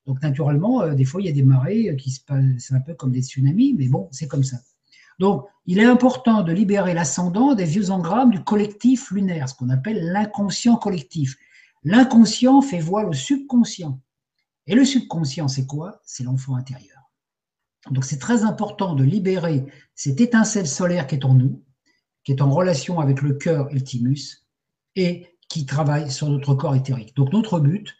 Donc 0.05 0.21
naturellement, 0.21 0.81
euh, 0.81 0.93
des 0.95 1.05
fois, 1.05 1.21
il 1.21 1.27
y 1.27 1.29
a 1.29 1.33
des 1.33 1.43
marées 1.43 1.95
qui 1.97 2.11
se 2.11 2.19
passent, 2.21 2.71
un 2.71 2.81
peu 2.81 2.93
comme 2.93 3.11
des 3.11 3.21
tsunamis, 3.21 3.73
mais 3.77 3.87
bon, 3.87 4.09
c'est 4.11 4.27
comme 4.27 4.43
ça. 4.43 4.57
Donc, 5.19 5.45
il 5.65 5.79
est 5.79 5.85
important 5.85 6.41
de 6.41 6.51
libérer 6.51 6.93
l'ascendant 6.93 7.53
des 7.53 7.65
vieux 7.65 7.91
engrammes 7.91 8.31
du 8.31 8.43
collectif 8.43 9.11
lunaire, 9.11 9.47
ce 9.47 9.53
qu'on 9.53 9.69
appelle 9.69 10.11
l'inconscient 10.11 10.75
collectif. 10.75 11.37
L'inconscient 11.83 12.61
fait 12.61 12.79
voile 12.79 13.07
au 13.07 13.13
subconscient. 13.13 13.99
Et 14.67 14.75
le 14.75 14.83
subconscient, 14.83 15.47
c'est 15.47 15.65
quoi? 15.65 16.01
C'est 16.03 16.23
l'enfant 16.23 16.55
intérieur. 16.55 16.92
Donc 17.91 18.05
c'est 18.05 18.19
très 18.19 18.43
important 18.43 18.93
de 18.95 19.03
libérer 19.03 19.65
cette 19.95 20.21
étincelle 20.21 20.67
solaire 20.67 21.07
qui 21.07 21.15
est 21.15 21.25
en 21.25 21.33
nous, 21.33 21.63
qui 22.23 22.31
est 22.31 22.41
en 22.41 22.49
relation 22.49 22.99
avec 22.99 23.21
le 23.21 23.33
cœur 23.33 23.69
et 23.71 23.75
le 23.75 23.83
thymus, 23.83 24.45
et 24.95 25.27
qui 25.49 25.65
travaille 25.65 26.09
sur 26.09 26.29
notre 26.29 26.55
corps 26.55 26.75
éthérique. 26.75 27.15
Donc 27.15 27.33
notre 27.33 27.59
but, 27.59 27.95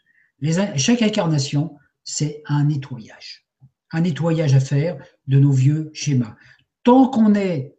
chaque 0.76 1.02
incarnation, 1.02 1.76
c'est 2.02 2.42
un 2.46 2.64
nettoyage. 2.64 3.46
Un 3.92 4.00
nettoyage 4.02 4.54
à 4.54 4.60
faire 4.60 4.98
de 5.26 5.38
nos 5.38 5.52
vieux 5.52 5.90
schémas. 5.92 6.34
Tant 6.82 7.08
qu'on 7.08 7.34
est, 7.34 7.76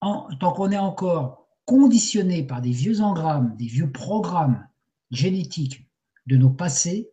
tant 0.00 0.52
qu'on 0.52 0.70
est 0.70 0.78
encore 0.78 1.48
conditionné 1.64 2.44
par 2.44 2.60
des 2.60 2.70
vieux 2.70 3.00
engrammes, 3.00 3.54
des 3.56 3.66
vieux 3.66 3.90
programmes 3.90 4.66
génétique 5.10 5.88
de 6.26 6.36
nos 6.36 6.50
passés 6.50 7.10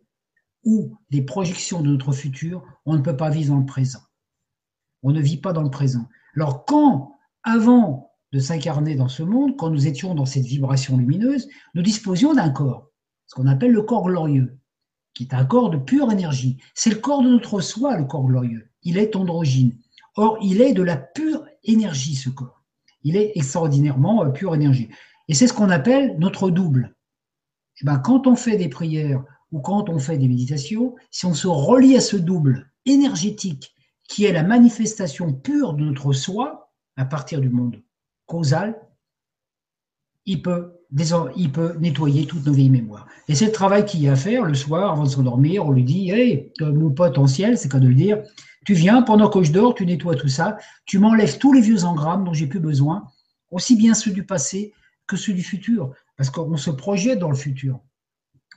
ou 0.64 0.96
des 1.10 1.22
projections 1.22 1.82
de 1.82 1.90
notre 1.90 2.12
futur, 2.12 2.64
on 2.86 2.96
ne 2.96 3.02
peut 3.02 3.16
pas 3.16 3.30
vivre 3.30 3.54
dans 3.54 3.60
le 3.60 3.66
présent. 3.66 4.02
On 5.02 5.12
ne 5.12 5.20
vit 5.20 5.36
pas 5.36 5.52
dans 5.52 5.62
le 5.62 5.70
présent. 5.70 6.06
Alors 6.36 6.64
quand, 6.64 7.16
avant 7.42 8.12
de 8.32 8.38
s'incarner 8.38 8.94
dans 8.94 9.08
ce 9.08 9.22
monde, 9.22 9.56
quand 9.56 9.70
nous 9.70 9.86
étions 9.86 10.14
dans 10.14 10.24
cette 10.24 10.44
vibration 10.44 10.96
lumineuse, 10.96 11.48
nous 11.74 11.82
disposions 11.82 12.34
d'un 12.34 12.50
corps, 12.50 12.90
ce 13.26 13.34
qu'on 13.34 13.46
appelle 13.46 13.72
le 13.72 13.82
corps 13.82 14.04
glorieux, 14.04 14.58
qui 15.14 15.24
est 15.24 15.34
un 15.34 15.44
corps 15.44 15.70
de 15.70 15.76
pure 15.76 16.10
énergie. 16.10 16.58
C'est 16.74 16.90
le 16.90 16.96
corps 16.96 17.22
de 17.22 17.28
notre 17.28 17.60
soi, 17.60 17.98
le 17.98 18.04
corps 18.04 18.26
glorieux. 18.26 18.70
Il 18.82 18.96
est 18.96 19.14
androgyne. 19.16 19.76
Or, 20.16 20.38
il 20.42 20.60
est 20.60 20.72
de 20.72 20.82
la 20.82 20.96
pure 20.96 21.44
énergie, 21.64 22.14
ce 22.14 22.30
corps. 22.30 22.62
Il 23.02 23.16
est 23.16 23.32
extraordinairement 23.34 24.24
euh, 24.24 24.30
pure 24.30 24.54
énergie. 24.54 24.88
Et 25.28 25.34
c'est 25.34 25.46
ce 25.46 25.52
qu'on 25.52 25.70
appelle 25.70 26.16
notre 26.18 26.50
double. 26.50 26.94
Eh 27.80 27.86
ben, 27.86 27.98
quand 27.98 28.26
on 28.26 28.36
fait 28.36 28.56
des 28.56 28.68
prières 28.68 29.24
ou 29.50 29.60
quand 29.60 29.88
on 29.88 29.98
fait 29.98 30.18
des 30.18 30.28
méditations, 30.28 30.94
si 31.10 31.26
on 31.26 31.34
se 31.34 31.46
relie 31.46 31.96
à 31.96 32.00
ce 32.00 32.16
double 32.16 32.70
énergétique 32.86 33.74
qui 34.12 34.26
est 34.26 34.32
la 34.32 34.42
manifestation 34.42 35.32
pure 35.32 35.72
de 35.72 35.84
notre 35.84 36.12
soi 36.12 36.70
à 36.98 37.06
partir 37.06 37.40
du 37.40 37.48
monde 37.48 37.82
causal, 38.26 38.78
il 40.26 40.42
peut, 40.42 40.74
nettoyer 41.80 42.26
toutes 42.26 42.44
nos 42.44 42.52
vieilles 42.52 42.68
mémoires. 42.68 43.06
Et 43.26 43.34
c'est 43.34 43.46
le 43.46 43.52
travail 43.52 43.86
qu'il 43.86 44.02
y 44.02 44.08
a 44.10 44.12
à 44.12 44.16
faire 44.16 44.44
le 44.44 44.52
soir 44.52 44.92
avant 44.92 45.04
de 45.04 45.08
s'endormir. 45.08 45.64
On 45.64 45.72
lui 45.72 45.84
dit 45.84 46.10
Hey, 46.10 46.52
mon 46.60 46.90
potentiel, 46.90 47.56
c'est 47.56 47.70
qu'à 47.70 47.78
de 47.78 47.88
le 47.88 47.94
dire, 47.94 48.22
tu 48.66 48.74
viens 48.74 49.00
pendant 49.00 49.30
que 49.30 49.42
je 49.42 49.50
dors, 49.50 49.74
tu 49.74 49.86
nettoies 49.86 50.16
tout 50.16 50.28
ça, 50.28 50.58
tu 50.84 50.98
m'enlèves 50.98 51.38
tous 51.38 51.54
les 51.54 51.62
vieux 51.62 51.84
engrammes 51.84 52.24
dont 52.24 52.34
j'ai 52.34 52.46
plus 52.46 52.60
besoin, 52.60 53.08
aussi 53.50 53.76
bien 53.76 53.94
ceux 53.94 54.10
du 54.10 54.26
passé 54.26 54.74
que 55.06 55.16
ceux 55.16 55.32
du 55.32 55.42
futur 55.42 55.94
parce 56.18 56.28
qu'on 56.28 56.58
se 56.58 56.70
projette 56.70 57.18
dans 57.18 57.30
le 57.30 57.36
futur. 57.36 57.80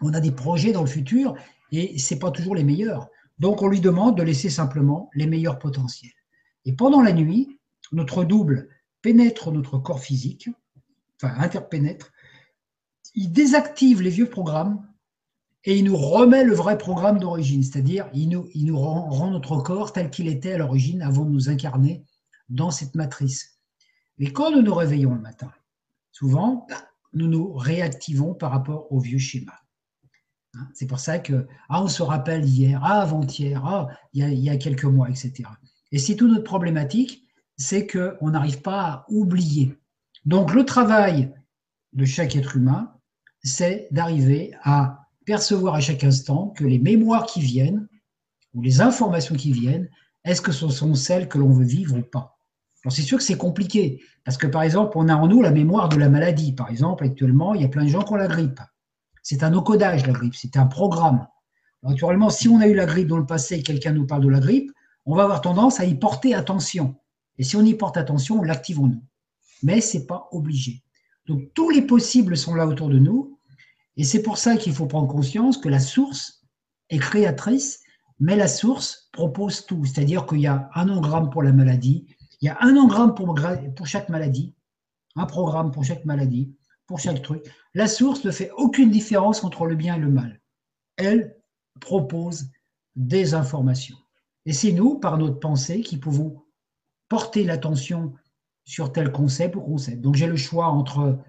On 0.02 0.14
a 0.14 0.20
des 0.20 0.32
projets 0.32 0.74
dans 0.74 0.82
le 0.82 0.88
futur 0.88 1.34
et 1.72 1.98
ce 1.98 2.14
n'est 2.14 2.20
pas 2.20 2.32
toujours 2.32 2.56
les 2.56 2.66
meilleurs. 2.66 3.08
Donc 3.40 3.62
on 3.62 3.68
lui 3.68 3.82
demande 3.82 4.18
de 4.18 4.24
laisser 4.24 4.50
simplement 4.50 5.10
les 5.14 5.28
meilleurs 5.28 5.60
potentiels. 5.60 6.12
Et 6.66 6.74
pendant 6.74 7.02
la 7.02 7.14
nuit, 7.14 7.60
notre 7.92 8.24
double 8.24 8.70
pénètre 9.02 9.52
notre 9.52 9.78
corps 9.78 10.00
physique, 10.00 10.50
enfin 11.22 11.34
interpénètre, 11.38 12.12
il 13.14 13.32
désactive 13.32 14.02
les 14.02 14.10
vieux 14.10 14.30
programmes 14.30 14.86
et 15.64 15.78
il 15.78 15.86
nous 15.86 15.98
remet 15.98 16.44
le 16.44 16.54
vrai 16.54 16.78
programme 16.78 17.20
d'origine, 17.20 17.64
c'est-à-dire 17.64 18.10
il 18.14 18.30
nous, 18.30 18.50
nous 18.56 18.78
rend, 18.78 19.32
notre 19.32 19.58
corps 19.58 19.94
tel 19.94 20.10
qu'il 20.10 20.28
était 20.28 20.54
à 20.54 20.58
l'origine 20.58 21.02
avant 21.02 21.26
de 21.26 21.32
nous 21.32 21.50
incarner 21.50 22.04
dans 22.50 22.72
cette 22.72 22.96
matrice. 22.96 23.60
Mais 24.18 24.32
quand 24.32 24.52
nous 24.52 24.62
nous 24.62 24.74
réveillons 24.74 25.14
le 25.14 25.22
matin, 25.22 25.52
souvent, 26.12 26.68
nous 27.14 27.28
nous 27.28 27.54
réactivons 27.54 28.34
par 28.34 28.52
rapport 28.52 28.92
au 28.92 29.00
vieux 29.00 29.18
schéma. 29.18 29.54
Hein, 30.56 30.68
c'est 30.74 30.88
pour 30.88 31.00
ça 31.00 31.20
que 31.20 31.48
ah, 31.70 31.84
on 31.84 31.88
se 31.88 32.04
rappelle 32.04 32.46
hier, 32.46 32.80
ah, 32.84 33.02
avant-hier, 33.02 33.62
ah, 33.66 33.90
il, 34.14 34.34
y 34.34 34.50
a, 34.50 34.58
quelques 34.58 34.86
mois, 34.86 35.10
etc. 35.10 35.44
Et 35.92 36.00
c'est 36.00 36.16
toute 36.16 36.32
notre 36.32 36.44
problématique, 36.44 37.24
c'est 37.58 37.88
qu'on 37.88 38.30
n'arrive 38.30 38.62
pas 38.62 38.82
à 38.82 39.06
oublier. 39.10 39.78
Donc 40.26 40.54
le 40.54 40.66
travail 40.66 41.34
de 41.94 42.06
chaque 42.06 42.36
être 42.36 42.56
humain, 42.56 42.94
c'est 43.44 43.88
d'arriver 43.92 44.54
à 44.64 45.08
percevoir 45.26 45.76
à 45.76 45.80
chaque 45.80 46.04
instant 46.04 46.50
que 46.50 46.64
les 46.64 46.80
mémoires 46.80 47.26
qui 47.26 47.42
viennent, 47.42 47.88
ou 48.54 48.62
les 48.62 48.82
informations 48.82 49.36
qui 49.36 49.52
viennent, 49.52 49.90
est-ce 50.24 50.42
que 50.42 50.52
ce 50.52 50.70
sont 50.70 50.96
celles 50.96 51.28
que 51.28 51.38
l'on 51.38 51.52
veut 51.52 51.66
vivre 51.66 51.98
ou 51.98 52.02
pas? 52.02 52.38
Alors 52.84 52.94
c'est 52.94 53.02
sûr 53.02 53.18
que 53.18 53.24
c'est 53.24 53.38
compliqué, 53.38 54.02
parce 54.24 54.38
que 54.38 54.48
par 54.48 54.64
exemple, 54.64 54.98
on 54.98 55.10
a 55.10 55.16
en 55.16 55.28
nous 55.28 55.42
la 55.42 55.52
mémoire 55.52 55.90
de 55.90 55.98
la 55.98 56.08
maladie. 56.08 56.54
Par 56.54 56.70
exemple, 56.70 57.04
actuellement, 57.04 57.54
il 57.54 57.62
y 57.62 57.66
a 57.66 57.68
plein 57.68 57.84
de 57.84 57.90
gens 57.90 58.04
qui 58.04 58.14
ont 58.14 58.18
la 58.18 58.28
grippe. 58.28 58.62
C'est 59.26 59.42
un 59.42 59.56
encodage, 59.56 60.06
la 60.06 60.14
grippe, 60.14 60.36
c'est 60.36 60.56
un 60.56 60.68
programme. 60.68 61.28
naturellement, 61.82 62.30
si 62.30 62.48
on 62.48 62.60
a 62.62 62.68
eu 62.68 62.76
la 62.76 62.86
grippe 62.86 63.08
dans 63.08 63.18
le 63.18 63.26
passé 63.26 63.56
et 63.56 63.64
quelqu'un 63.64 63.92
nous 63.92 64.06
parle 64.06 64.24
de 64.24 64.30
la 64.30 64.40
grippe, 64.40 64.72
on 65.08 65.16
va 65.16 65.24
avoir 65.24 65.42
tendance 65.42 65.80
à 65.80 65.86
y 65.86 65.96
porter 65.96 66.36
attention. 66.36 66.96
Et 67.40 67.44
si 67.44 67.56
on 67.56 67.64
y 67.64 67.74
porte 67.74 67.98
attention, 67.98 68.38
on 68.38 68.44
l'active 68.44 68.80
en 68.80 68.86
nous. 68.86 69.04
Mais 69.64 69.82
ce 69.82 69.98
n'est 69.98 70.06
pas 70.06 70.30
obligé. 70.32 70.84
Donc 71.26 71.42
tous 71.56 71.72
les 71.72 71.82
possibles 71.82 72.38
sont 72.38 72.54
là 72.54 72.68
autour 72.68 72.88
de 72.88 73.00
nous. 73.00 73.40
Et 73.98 74.04
c'est 74.04 74.22
pour 74.22 74.38
ça 74.38 74.58
qu'il 74.58 74.74
faut 74.74 74.86
prendre 74.86 75.08
conscience 75.08 75.58
que 75.58 75.70
la 75.70 75.80
source 75.80 76.46
est 76.92 77.00
créatrice, 77.00 77.82
mais 78.20 78.36
la 78.36 78.48
source 78.48 79.10
propose 79.12 79.66
tout. 79.66 79.86
C'est-à-dire 79.86 80.28
qu'il 80.28 80.42
y 80.42 80.48
a 80.48 80.70
un 80.76 80.88
engramme 80.88 81.32
pour 81.32 81.42
la 81.42 81.52
maladie, 81.52 82.06
il 82.42 82.46
y 82.46 82.50
a 82.50 82.58
un 82.62 82.78
engramme 82.78 83.16
pour, 83.16 83.34
pour 83.76 83.88
chaque 83.88 84.10
maladie, 84.10 84.54
un 85.16 85.26
programme 85.26 85.72
pour 85.72 85.84
chaque 85.84 86.06
maladie, 86.06 86.54
pour 86.88 87.00
chaque 87.00 87.22
truc. 87.22 87.44
La 87.74 87.88
source 87.88 88.24
ne 88.24 88.32
fait 88.32 88.52
aucune 88.58 88.92
différence 88.92 89.44
entre 89.44 89.66
le 89.66 89.76
bien 89.76 89.96
et 89.96 90.00
le 90.00 90.10
mal. 90.10 90.42
Elle 90.98 91.36
propose 91.80 92.50
des 92.96 93.34
informations. 93.34 93.98
Et 94.46 94.54
c'est 94.54 94.72
nous, 94.72 95.00
par 95.00 95.18
notre 95.18 95.40
pensée, 95.40 95.82
qui 95.82 95.98
pouvons 95.98 96.44
porter 97.10 97.44
l'attention 97.44 98.14
sur 98.64 98.92
tel 98.92 99.12
concept 99.12 99.56
ou 99.56 99.62
concept. 99.62 100.02
Donc 100.02 100.16
j'ai 100.16 100.28
le 100.28 100.38
choix 100.38 100.68
entre 100.68 101.20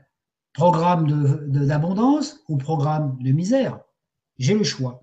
programme 0.52 1.46
d'abondance 1.48 2.42
ou 2.48 2.56
programme 2.56 3.18
de 3.20 3.32
misère. 3.32 3.80
J'ai 4.38 4.54
le 4.54 4.64
choix. 4.64 5.02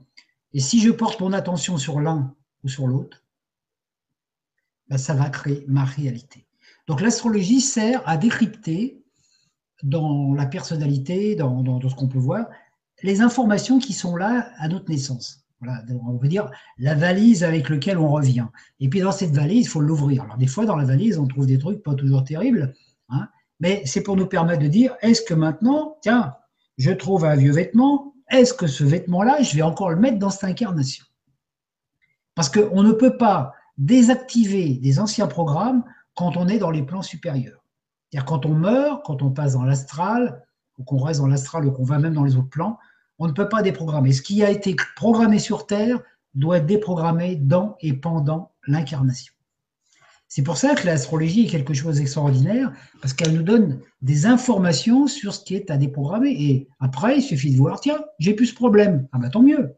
Et 0.54 0.60
si 0.60 0.82
je 0.82 0.92
porte 0.92 1.20
mon 1.20 1.34
attention 1.34 1.78
sur 1.78 2.00
l'un 2.00 2.36
ou 2.64 2.70
sur 2.70 2.88
l'autre, 2.88 3.24
ben, 4.88 4.98
ça 4.98 5.14
va 5.14 5.30
créer 5.30 5.64
ma 5.68 5.84
réalité. 5.84 6.48
Donc 6.88 7.02
l'astrologie 7.02 7.62
sert 7.62 8.08
à 8.08 8.18
décrypter 8.18 9.03
dans 9.84 10.34
la 10.34 10.46
personnalité, 10.46 11.36
dans, 11.36 11.62
dans 11.62 11.88
ce 11.88 11.96
qu'on 11.96 12.08
peut 12.08 12.18
voir, 12.18 12.48
les 13.04 13.22
informations 13.22 13.80
qui 13.80 13.94
sont 13.94 14.16
là 14.16 14.50
à 14.58 14.68
notre 14.68 14.90
naissance 14.90 15.44
on 15.90 16.18
veut 16.18 16.28
dire 16.28 16.50
la 16.78 16.96
valise 16.96 17.44
avec 17.44 17.70
laquelle 17.70 17.98
on 17.98 18.10
revient. 18.10 18.46
Et 18.80 18.90
puis 18.90 19.02
dans 19.02 19.12
cette 19.12 19.32
valise, 19.32 19.66
il 19.66 19.70
faut 19.70 19.82
l'ouvrir. 19.82 20.24
Alors 20.24 20.38
des 20.38 20.48
fois, 20.48 20.66
dans 20.66 20.76
la 20.76 20.86
valise, 20.86 21.18
on 21.18 21.28
trouve 21.28 21.46
des 21.46 21.60
trucs 21.60 21.84
pas 21.84 21.96
toujours 21.96 22.24
terribles, 22.24 22.74
hein, 23.10 23.28
mais 23.60 23.84
c'est 23.86 24.02
pour 24.02 24.16
nous 24.16 24.28
permettre 24.28 24.62
de 24.62 24.68
dire, 24.68 24.96
est-ce 25.02 25.22
que 25.22 25.34
maintenant, 25.34 25.98
tiens, 26.02 26.36
je 26.78 26.92
trouve 26.92 27.26
un 27.26 27.36
vieux 27.36 27.52
vêtement, 27.52 28.14
est-ce 28.30 28.54
que 28.54 28.68
ce 28.68 28.84
vêtement-là, 28.84 29.42
je 29.42 29.56
vais 29.56 29.62
encore 29.62 29.90
le 29.90 29.98
mettre 29.98 30.20
dans 30.20 30.30
cette 30.30 30.46
incarnation? 30.46 31.06
Parce 32.36 32.50
qu'on 32.50 32.82
ne 32.84 32.92
peut 32.92 33.18
pas 33.18 33.54
désactiver 33.78 34.76
des 34.76 35.00
anciens 35.00 35.28
programmes 35.28 35.84
quand 36.16 36.38
on 36.38 36.48
est 36.48 36.60
dans 36.60 36.72
les 36.72 36.84
plans 36.84 37.02
supérieurs. 37.02 37.63
C'est-à-dire 38.14 38.26
quand 38.28 38.46
on 38.46 38.54
meurt, 38.54 39.04
quand 39.04 39.24
on 39.24 39.32
passe 39.32 39.54
dans 39.54 39.64
l'astral, 39.64 40.46
ou 40.78 40.84
qu'on 40.84 41.00
reste 41.00 41.20
dans 41.20 41.26
l'astral 41.26 41.66
ou 41.66 41.72
qu'on 41.72 41.84
va 41.84 41.98
même 41.98 42.14
dans 42.14 42.24
les 42.24 42.36
autres 42.36 42.50
plans, 42.50 42.78
on 43.18 43.26
ne 43.26 43.32
peut 43.32 43.50
pas 43.50 43.64
déprogrammer. 43.64 44.14
Ce 44.14 44.22
qui 44.22 44.44
a 44.44 44.52
été 44.52 44.76
programmé 44.96 45.40
sur 45.40 45.66
Terre 45.66 46.00
doit 46.36 46.58
être 46.58 46.68
déprogrammé 46.68 47.36
dans 47.36 47.76
et 47.82 47.94
pendant 47.94 48.52
l'incarnation. 48.68 49.34
C'est 50.28 50.44
pour 50.44 50.58
ça 50.58 50.76
que 50.76 50.86
l'astrologie 50.86 51.48
est 51.48 51.50
quelque 51.50 51.74
chose 51.74 51.98
d'extraordinaire, 51.98 52.72
parce 53.02 53.16
qu'elle 53.16 53.34
nous 53.34 53.42
donne 53.42 53.80
des 54.04 54.28
informations 54.28 55.08
sur 55.08 55.34
ce 55.34 55.44
qui 55.44 55.56
est 55.56 55.72
à 55.72 55.78
déprogrammer. 55.78 56.36
Et 56.38 56.68
après, 56.80 57.18
il 57.18 57.24
suffit 57.24 57.52
de 57.52 57.58
voir, 57.58 57.80
tiens, 57.80 58.00
j'ai 58.20 58.36
plus 58.36 58.46
ce 58.46 58.56
problème. 58.56 59.08
Ah 59.12 59.18
ben 59.18 59.32
tant 59.32 59.42
mieux. 59.42 59.76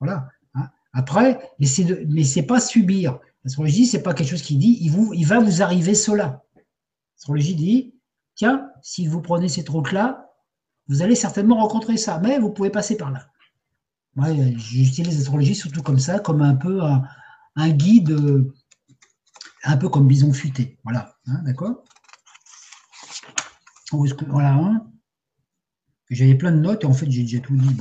Voilà. 0.00 0.28
Hein. 0.54 0.70
Après, 0.94 1.40
mais 1.58 1.66
c'est 1.66 1.84
n'est 2.08 2.42
pas 2.46 2.60
subir. 2.60 3.18
L'astrologie, 3.44 3.84
c'est 3.84 4.02
pas 4.02 4.14
quelque 4.14 4.30
chose 4.30 4.42
qui 4.42 4.56
dit, 4.56 4.78
il, 4.80 5.26
va 5.26 5.40
vous 5.40 5.60
arriver 5.60 5.94
cela. 5.94 6.43
L'astrologie 7.16 7.54
dit, 7.54 7.94
tiens, 8.34 8.68
si 8.82 9.06
vous 9.06 9.20
prenez 9.20 9.48
ces 9.48 9.64
trucs-là, 9.64 10.30
vous 10.88 11.02
allez 11.02 11.14
certainement 11.14 11.56
rencontrer 11.56 11.96
ça, 11.96 12.18
mais 12.22 12.38
vous 12.38 12.50
pouvez 12.50 12.70
passer 12.70 12.96
par 12.96 13.10
là. 13.10 13.28
Moi, 14.16 14.28
j'utilise 14.56 15.16
l'astrologie 15.16 15.54
surtout 15.54 15.82
comme 15.82 15.98
ça, 15.98 16.18
comme 16.18 16.42
un 16.42 16.54
peu 16.54 16.80
un, 17.56 17.70
guide, 17.70 18.16
un 19.64 19.76
peu 19.76 19.88
comme 19.88 20.06
bison 20.06 20.32
futé. 20.32 20.78
Voilà, 20.84 21.16
hein, 21.26 21.40
d'accord? 21.44 21.82
Voilà, 24.28 24.54
hein? 24.54 24.86
J'avais 26.10 26.34
plein 26.34 26.52
de 26.52 26.58
notes 26.58 26.84
et 26.84 26.86
en 26.86 26.92
fait 26.92 27.10
j'ai 27.10 27.22
déjà 27.22 27.40
tout 27.40 27.56
dit. 27.56 27.76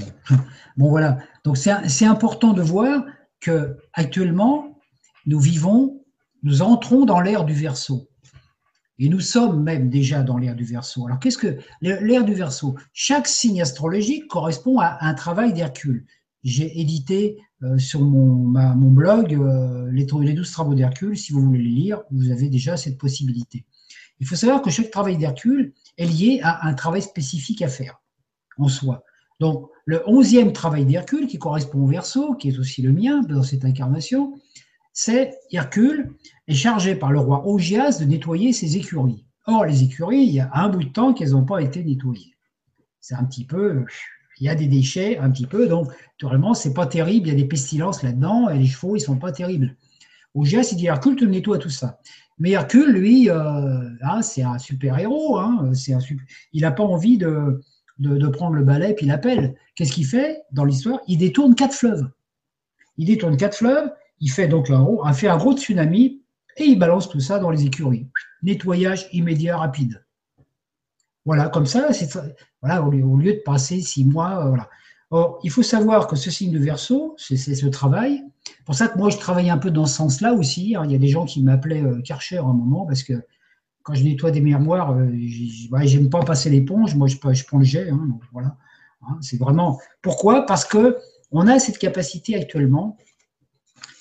Bon, 0.77 0.89
voilà. 0.89 1.17
Donc 1.43 1.57
c'est 1.57 2.05
important 2.05 2.53
de 2.53 2.61
voir 2.61 3.05
que 3.39 3.77
actuellement 3.93 4.79
nous 5.25 5.39
vivons, 5.39 6.05
nous 6.41 6.61
entrons 6.61 7.05
dans 7.05 7.19
l'ère 7.19 7.45
du 7.45 7.53
Verseau. 7.53 8.09
Et 8.99 9.09
nous 9.09 9.19
sommes 9.19 9.63
même 9.63 9.89
déjà 9.89 10.21
dans 10.21 10.37
l'ère 10.37 10.55
du 10.55 10.65
Verseau. 10.65 11.05
Alors 11.07 11.19
qu'est-ce 11.19 11.37
que 11.37 11.57
l'ère 11.81 12.25
du 12.25 12.33
Verseau? 12.33 12.75
Chaque 12.93 13.27
signe 13.27 13.61
astrologique 13.61 14.27
correspond 14.27 14.79
à 14.79 14.97
un 15.01 15.13
travail 15.13 15.53
d'Hercule. 15.53 16.05
J'ai 16.43 16.79
édité 16.79 17.37
euh, 17.63 17.77
sur 17.77 18.01
mon, 18.01 18.91
blog 18.91 19.33
euh, 19.33 19.89
les, 19.91 20.05
12 20.05 20.51
travaux 20.51 20.75
d'Hercule. 20.75 21.17
Si 21.17 21.31
vous 21.31 21.41
voulez 21.41 21.63
les 21.63 21.69
lire, 21.69 22.01
vous 22.11 22.29
avez 22.29 22.49
déjà 22.49 22.77
cette 22.77 22.97
possibilité. 22.97 23.65
Il 24.19 24.27
faut 24.27 24.35
savoir 24.35 24.61
que 24.61 24.69
chaque 24.69 24.91
travail 24.91 25.17
d'Hercule 25.17 25.73
est 25.97 26.05
lié 26.05 26.39
à 26.43 26.67
un 26.67 26.73
travail 26.73 27.01
spécifique 27.01 27.61
à 27.61 27.67
faire 27.67 28.01
en 28.57 28.67
soi. 28.67 29.03
Donc, 29.39 29.69
le 29.85 30.01
onzième 30.07 30.53
travail 30.53 30.85
d'Hercule, 30.85 31.27
qui 31.27 31.39
correspond 31.39 31.83
au 31.83 31.87
Verseau, 31.87 32.35
qui 32.35 32.49
est 32.49 32.59
aussi 32.59 32.81
le 32.81 32.91
mien 32.91 33.21
dans 33.21 33.43
cette 33.43 33.65
incarnation, 33.65 34.33
c'est 34.93 35.37
Hercule 35.51 36.13
est 36.47 36.53
chargé 36.53 36.95
par 36.95 37.11
le 37.11 37.19
roi 37.19 37.45
Augias 37.45 37.97
de 37.99 38.05
nettoyer 38.05 38.53
ses 38.53 38.77
écuries. 38.77 39.25
Or, 39.45 39.65
les 39.65 39.83
écuries, 39.83 40.23
il 40.23 40.33
y 40.33 40.39
a 40.39 40.49
un 40.53 40.69
bout 40.69 40.83
de 40.83 40.89
temps 40.89 41.13
qu'elles 41.13 41.31
n'ont 41.31 41.45
pas 41.45 41.61
été 41.61 41.83
nettoyées. 41.83 42.35
C'est 43.01 43.15
un 43.15 43.25
petit 43.25 43.43
peu, 43.43 43.85
il 44.39 44.45
y 44.45 44.49
a 44.49 44.55
des 44.55 44.67
déchets 44.67 45.17
un 45.17 45.29
petit 45.31 45.47
peu, 45.47 45.67
donc 45.67 45.91
naturellement, 46.13 46.53
c'est 46.53 46.73
pas 46.73 46.85
terrible, 46.85 47.27
il 47.27 47.31
y 47.31 47.35
a 47.35 47.37
des 47.37 47.47
pestilences 47.47 48.03
là-dedans, 48.03 48.49
et 48.49 48.57
les 48.57 48.67
chevaux, 48.67 48.95
ils 48.95 49.01
sont 49.01 49.17
pas 49.17 49.31
terribles. 49.31 49.75
Augias, 50.33 50.69
il 50.71 50.77
dit 50.77 50.87
Hercule 50.87 51.15
te 51.15 51.25
nettoie 51.25 51.57
tout 51.57 51.69
ça. 51.69 51.99
Mais 52.39 52.51
Hercule, 52.51 52.91
lui, 52.91 53.29
euh, 53.29 53.89
hein, 54.01 54.21
c'est 54.21 54.43
un 54.43 54.57
super-héros, 54.57 55.37
hein, 55.37 55.71
il 56.53 56.61
n'a 56.61 56.71
pas 56.71 56.83
envie 56.83 57.17
de, 57.17 57.61
de, 57.99 58.27
prendre 58.27 58.55
le 58.55 58.63
balai 58.63 58.93
puis 58.93 59.05
l'appelle. 59.05 59.55
Qu'est-ce 59.75 59.91
qu'il 59.91 60.05
fait 60.05 60.43
dans 60.51 60.65
l'histoire? 60.65 60.99
Il 61.07 61.17
détourne 61.17 61.55
quatre 61.55 61.73
fleuves. 61.73 62.09
Il 62.97 63.07
détourne 63.07 63.37
quatre 63.37 63.57
fleuves, 63.57 63.91
il 64.19 64.29
fait 64.29 64.47
donc 64.47 64.69
un, 64.69 65.13
fait 65.13 65.27
un 65.27 65.37
gros 65.37 65.55
tsunami 65.57 66.21
et 66.57 66.63
il 66.63 66.79
balance 66.79 67.09
tout 67.09 67.19
ça 67.19 67.39
dans 67.39 67.49
les 67.49 67.65
écuries. 67.65 68.07
Nettoyage 68.41 69.07
immédiat, 69.11 69.57
rapide. 69.57 70.05
Voilà, 71.25 71.49
comme 71.49 71.65
ça, 71.65 71.87
voilà, 72.61 72.83
au 72.83 72.91
lieu, 72.91 73.33
de 73.33 73.41
passer 73.45 73.79
six 73.81 74.05
mois. 74.05 74.45
Euh, 74.45 74.49
voilà. 74.49 74.69
Il 75.43 75.51
faut 75.51 75.63
savoir 75.63 76.07
que 76.07 76.15
ce 76.15 76.31
signe 76.31 76.51
de 76.51 76.59
verso, 76.59 77.15
c'est 77.17 77.37
ce 77.37 77.67
travail. 77.67 78.23
Pour 78.65 78.75
ça 78.75 78.87
que 78.87 78.97
moi, 78.97 79.09
je 79.09 79.17
travaille 79.17 79.49
un 79.49 79.57
peu 79.57 79.71
dans 79.71 79.85
ce 79.85 79.95
sens-là 79.95 80.33
aussi. 80.33 80.75
Hein. 80.75 80.83
Il 80.85 80.91
y 80.91 80.95
a 80.95 80.97
des 80.97 81.07
gens 81.07 81.25
qui 81.25 81.43
m'appelaient 81.43 81.83
euh, 81.83 82.01
Karcher 82.01 82.39
un 82.39 82.53
moment 82.53 82.85
parce 82.85 83.03
que 83.03 83.13
quand 83.83 83.93
je 83.93 84.03
nettoie 84.03 84.31
des 84.31 84.41
mémoires, 84.41 84.93
euh, 84.97 85.11
j'aime 85.83 86.09
pas 86.09 86.23
passer 86.23 86.49
l'éponge. 86.49 86.95
Moi, 86.95 87.07
je, 87.07 87.15
je 87.15 87.45
prends. 87.45 87.61
Hein. 87.61 88.57
Hein, 89.07 89.17
c'est 89.21 89.37
vraiment. 89.37 89.79
Pourquoi? 90.01 90.45
Parce 90.45 90.65
que 90.65 90.97
on 91.31 91.47
a 91.47 91.59
cette 91.59 91.77
capacité 91.77 92.35
actuellement 92.35 92.97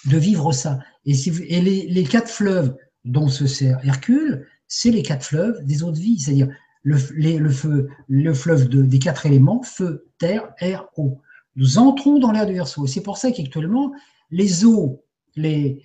de 0.06 0.18
vivre 0.18 0.52
ça. 0.52 0.78
Et, 1.04 1.14
si 1.14 1.30
et 1.48 1.60
les, 1.60 2.04
quatre 2.04 2.28
fleuves 2.28 2.76
dont 3.04 3.28
se 3.28 3.46
sert 3.46 3.78
Hercule, 3.84 4.46
c'est 4.68 4.90
les 4.90 5.02
quatre 5.02 5.24
fleuves 5.24 5.64
des 5.64 5.82
eaux 5.82 5.92
de 5.92 5.98
vie, 5.98 6.18
c'est-à-dire 6.18 6.48
le, 6.82 6.96
le, 7.14 7.50
feu, 7.50 7.88
le 8.08 8.34
fleuve 8.34 8.68
de, 8.68 8.82
des 8.82 8.98
quatre 8.98 9.26
éléments, 9.26 9.62
feu, 9.62 10.06
terre, 10.18 10.48
air, 10.58 10.86
eau. 10.96 11.20
Nous 11.56 11.78
entrons 11.78 12.18
dans 12.18 12.32
l'ère 12.32 12.46
du 12.46 12.54
Verseau. 12.54 12.86
C'est 12.86 13.02
pour 13.02 13.18
ça 13.18 13.30
qu'actuellement, 13.30 13.92
les 14.30 14.64
os, 14.64 14.96
les, 15.36 15.82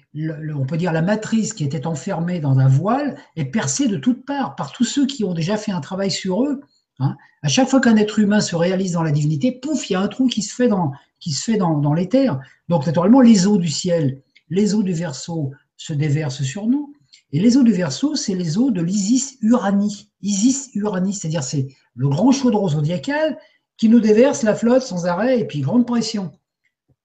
on 0.56 0.66
peut 0.66 0.78
dire 0.78 0.92
la 0.92 1.02
matrice 1.02 1.54
qui 1.54 1.64
était 1.64 1.88
enfermée 1.88 2.40
dans 2.40 2.60
un 2.60 2.68
voile 2.68 3.16
est 3.36 3.46
percée 3.46 3.88
de 3.88 3.98
toutes 3.98 4.26
parts 4.26 4.56
par 4.56 4.72
tous 4.72 4.84
ceux 4.84 5.06
qui 5.06 5.24
ont 5.24 5.34
déjà 5.34 5.58
fait 5.58 5.72
un 5.72 5.82
travail 5.82 6.12
sur 6.12 6.44
eux. 6.44 6.62
Hein. 7.00 7.16
À 7.44 7.48
chaque 7.48 7.70
fois 7.70 7.80
qu'un 7.80 7.98
être 7.98 8.20
humain 8.20 8.42
se 8.42 8.56
réalise 8.56 8.94
dans 8.94 9.04
la 9.04 9.12
divinité, 9.12 9.52
pouf, 9.52 9.90
il 9.90 9.94
y 9.94 9.96
a 9.96 10.02
un 10.02 10.08
trou 10.08 10.28
qui 10.28 10.42
se 10.42 10.54
fait 10.54 10.68
dans, 10.68 10.92
qui 11.20 11.32
se 11.32 11.44
fait 11.44 11.58
dans, 11.58 11.94
l'éther. 11.94 12.40
Donc 12.70 12.86
naturellement, 12.86 13.22
les 13.22 13.48
eaux 13.48 13.58
du 13.58 13.70
ciel, 13.70 14.22
les 14.50 14.76
eaux 14.76 14.84
du 14.84 14.94
verso 14.94 15.52
se 15.76 15.94
déversent 15.94 16.44
sur 16.44 16.68
nous. 16.68 16.94
Et 17.32 17.40
les 17.40 17.58
eaux 17.58 17.64
du 17.64 17.74
verso, 17.74 18.16
c'est 18.16 18.36
les 18.36 18.58
eaux 18.58 18.72
de 18.72 18.82
l'Isis 18.82 19.38
Uranie. 19.42 20.12
Isis 20.22 20.70
Uranie, 20.74 21.14
c'est-à-dire 21.14 21.44
c'est 21.44 21.68
le 21.96 22.08
grand 22.08 22.32
chaudron 22.32 22.70
zodiacal 22.70 23.38
qui 23.78 23.90
nous 23.90 24.00
déverse 24.00 24.44
la 24.44 24.56
flotte 24.56 24.84
sans 24.84 25.06
arrêt 25.06 25.40
et 25.40 25.46
puis 25.46 25.62
grande 25.62 25.86
pression. 25.86 26.32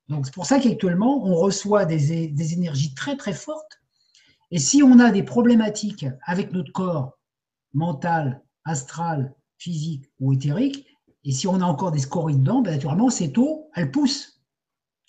Donc 0.09 0.27
c'est 0.27 0.35
pour 0.35 0.46
ça 0.46 0.59
qu'actuellement, 0.59 1.25
on 1.25 1.35
reçoit 1.35 1.85
des, 1.85 2.29
des, 2.29 2.53
énergies 2.55 2.94
très 2.94 3.16
très 3.16 3.33
fortes. 3.33 3.81
Et 4.51 4.59
si 4.59 4.83
on 4.83 4.98
a 4.98 5.11
des 5.11 5.22
problématiques 5.22 6.07
avec 6.25 6.53
notre 6.53 6.72
corps 6.72 7.18
mental, 7.72 8.42
astral, 8.64 9.35
physique 9.59 10.05
ou 10.20 10.33
éthérique, 10.33 10.87
et 11.25 11.33
si 11.33 11.47
on 11.47 11.61
a 11.61 11.65
encore 11.65 11.93
des 11.93 12.01
scories 12.01 12.37
dedans, 12.37 12.63
ben 12.63 12.73
naturellement, 12.73 13.11
cette 13.11 13.39
eau, 13.39 13.71
elle 13.75 13.91
pousse. 13.91 14.41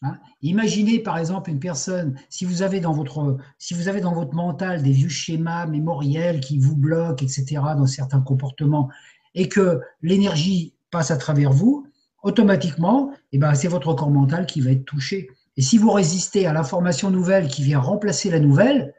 Hein. 0.04 0.18
Imaginez 0.42 1.00
par 1.00 1.18
exemple 1.18 1.50
une 1.50 1.60
personne, 1.60 2.16
si 2.30 2.46
vous, 2.46 2.62
avez 2.62 2.80
dans 2.80 2.94
votre, 2.94 3.38
si 3.58 3.74
vous 3.74 3.88
avez 3.88 4.02
dans 4.02 4.14
votre 4.14 4.34
mental 4.34 4.84
des 4.84 4.92
vieux 4.92 5.10
schémas 5.10 5.66
mémoriels 5.66 6.40
qui 6.40 6.60
vous 6.60 6.76
bloquent, 6.76 7.24
etc., 7.24 7.62
dans 7.78 7.88
certains 7.88 8.22
comportements, 8.22 8.90
et 9.34 9.50
que 9.50 9.82
l'énergie 10.02 10.76
passe 10.92 11.10
à 11.10 11.18
travers 11.18 11.52
vous, 11.52 11.88
automatiquement, 12.22 13.12
eh 13.32 13.38
ben, 13.38 13.56
c'est 13.56 13.68
votre 13.68 13.94
corps 13.94 14.12
mental 14.12 14.46
qui 14.46 14.62
va 14.62 14.72
être 14.72 14.86
touché. 14.86 15.30
Et 15.58 15.62
si 15.62 15.78
vous 15.78 15.92
résistez 15.92 16.46
à 16.46 16.54
l'information 16.54 17.10
nouvelle 17.10 17.48
qui 17.48 17.64
vient 17.64 17.80
remplacer 17.80 18.30
la 18.30 18.40
nouvelle, 18.40 18.94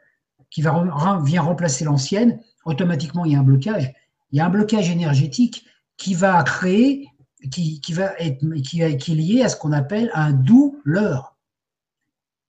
qui 0.49 0.61
vient 0.61 1.41
remplacer 1.41 1.85
l'ancienne, 1.85 2.39
automatiquement, 2.65 3.25
il 3.25 3.33
y 3.33 3.35
a 3.35 3.39
un 3.39 3.43
blocage. 3.43 3.93
Il 4.31 4.37
y 4.37 4.41
a 4.41 4.45
un 4.45 4.49
blocage 4.49 4.89
énergétique 4.89 5.65
qui 5.97 6.13
va 6.13 6.41
créer 6.43 7.09
qui, 7.49 7.93
va 7.93 8.13
être, 8.19 8.43
qui, 8.61 8.81
est 8.81 9.07
lié 9.09 9.41
à 9.43 9.49
ce 9.49 9.55
qu'on 9.55 9.71
appelle 9.71 10.11
un 10.13 10.31
douleur. 10.31 11.37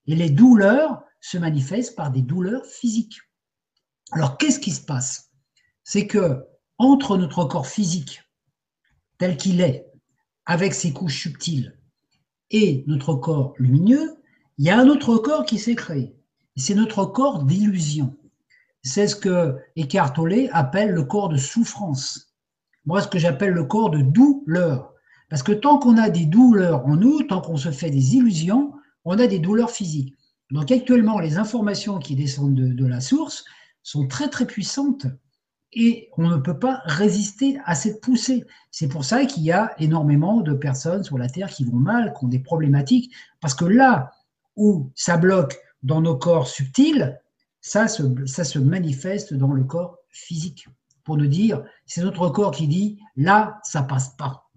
Et 0.06 0.14
les 0.14 0.30
douleurs 0.30 1.02
se 1.20 1.38
manifestent 1.38 1.96
par 1.96 2.10
des 2.10 2.22
douleurs 2.22 2.64
physiques. 2.64 3.20
Alors, 4.12 4.38
qu'est-ce 4.38 4.60
qui 4.60 4.70
se 4.70 4.84
passe? 4.84 5.30
C'est 5.82 6.06
que 6.06 6.44
entre 6.78 7.16
notre 7.16 7.44
corps 7.44 7.66
physique, 7.66 8.22
tel 9.18 9.36
qu'il 9.36 9.60
est, 9.60 9.86
avec 10.44 10.74
ses 10.74 10.92
couches 10.92 11.20
subtiles, 11.22 11.78
et 12.50 12.84
notre 12.86 13.14
corps 13.14 13.54
lumineux, 13.58 14.22
il 14.58 14.66
y 14.66 14.70
a 14.70 14.78
un 14.78 14.88
autre 14.88 15.16
corps 15.16 15.44
qui 15.44 15.58
s'est 15.58 15.74
créé. 15.74 16.14
C'est 16.56 16.74
notre 16.74 17.04
corps 17.04 17.42
d'illusion. 17.42 18.16
C'est 18.82 19.08
ce 19.08 19.16
que 19.16 19.56
Eckhart 19.76 20.12
Tolle 20.12 20.48
appelle 20.52 20.92
le 20.92 21.02
corps 21.02 21.28
de 21.28 21.36
souffrance 21.36 22.25
moi, 22.86 23.02
ce 23.02 23.08
que 23.08 23.18
j'appelle 23.18 23.52
le 23.52 23.64
corps 23.64 23.90
de 23.90 24.00
douleur. 24.00 24.94
Parce 25.28 25.42
que 25.42 25.52
tant 25.52 25.78
qu'on 25.78 25.98
a 25.98 26.08
des 26.08 26.24
douleurs 26.24 26.86
en 26.86 26.96
nous, 26.96 27.22
tant 27.22 27.40
qu'on 27.40 27.56
se 27.56 27.72
fait 27.72 27.90
des 27.90 28.14
illusions, 28.14 28.72
on 29.04 29.18
a 29.18 29.26
des 29.26 29.40
douleurs 29.40 29.70
physiques. 29.70 30.14
Donc 30.52 30.70
actuellement, 30.70 31.18
les 31.18 31.36
informations 31.36 31.98
qui 31.98 32.14
descendent 32.14 32.54
de, 32.54 32.86
la 32.86 33.00
source 33.00 33.44
sont 33.82 34.06
très 34.06 34.28
très 34.28 34.46
puissantes 34.46 35.06
et 35.72 36.08
on 36.16 36.28
ne 36.28 36.36
peut 36.36 36.58
pas 36.58 36.80
résister 36.84 37.58
à 37.64 37.74
cette 37.74 38.00
poussée. 38.00 38.44
C'est 38.70 38.86
pour 38.86 39.04
ça 39.04 39.24
qu'il 39.26 39.42
y 39.42 39.50
a 39.50 39.74
énormément 39.80 40.40
de 40.40 40.52
personnes 40.52 41.02
sur 41.02 41.18
la 41.18 41.28
Terre 41.28 41.50
qui 41.50 41.64
vont 41.64 41.76
mal, 41.76 42.14
qui 42.16 42.24
ont 42.24 42.28
des 42.28 42.38
problématiques, 42.38 43.12
parce 43.40 43.54
que 43.54 43.64
là 43.64 44.12
où 44.54 44.92
ça 44.94 45.16
bloque 45.16 45.58
dans 45.82 46.00
nos 46.00 46.16
corps 46.16 46.46
subtils, 46.46 47.20
ça 47.60 47.88
ça 47.88 48.44
se 48.44 48.58
manifeste 48.60 49.34
dans 49.34 49.52
le 49.52 49.64
corps 49.64 49.98
physique 50.08 50.68
pour 51.06 51.16
nous 51.16 51.28
dire, 51.28 51.62
c'est 51.86 52.02
notre 52.02 52.28
corps 52.28 52.50
qui 52.50 52.66
dit, 52.66 52.98
là, 53.14 53.60
ça 53.62 53.82
passe 53.82 54.10
pas. 54.16 54.50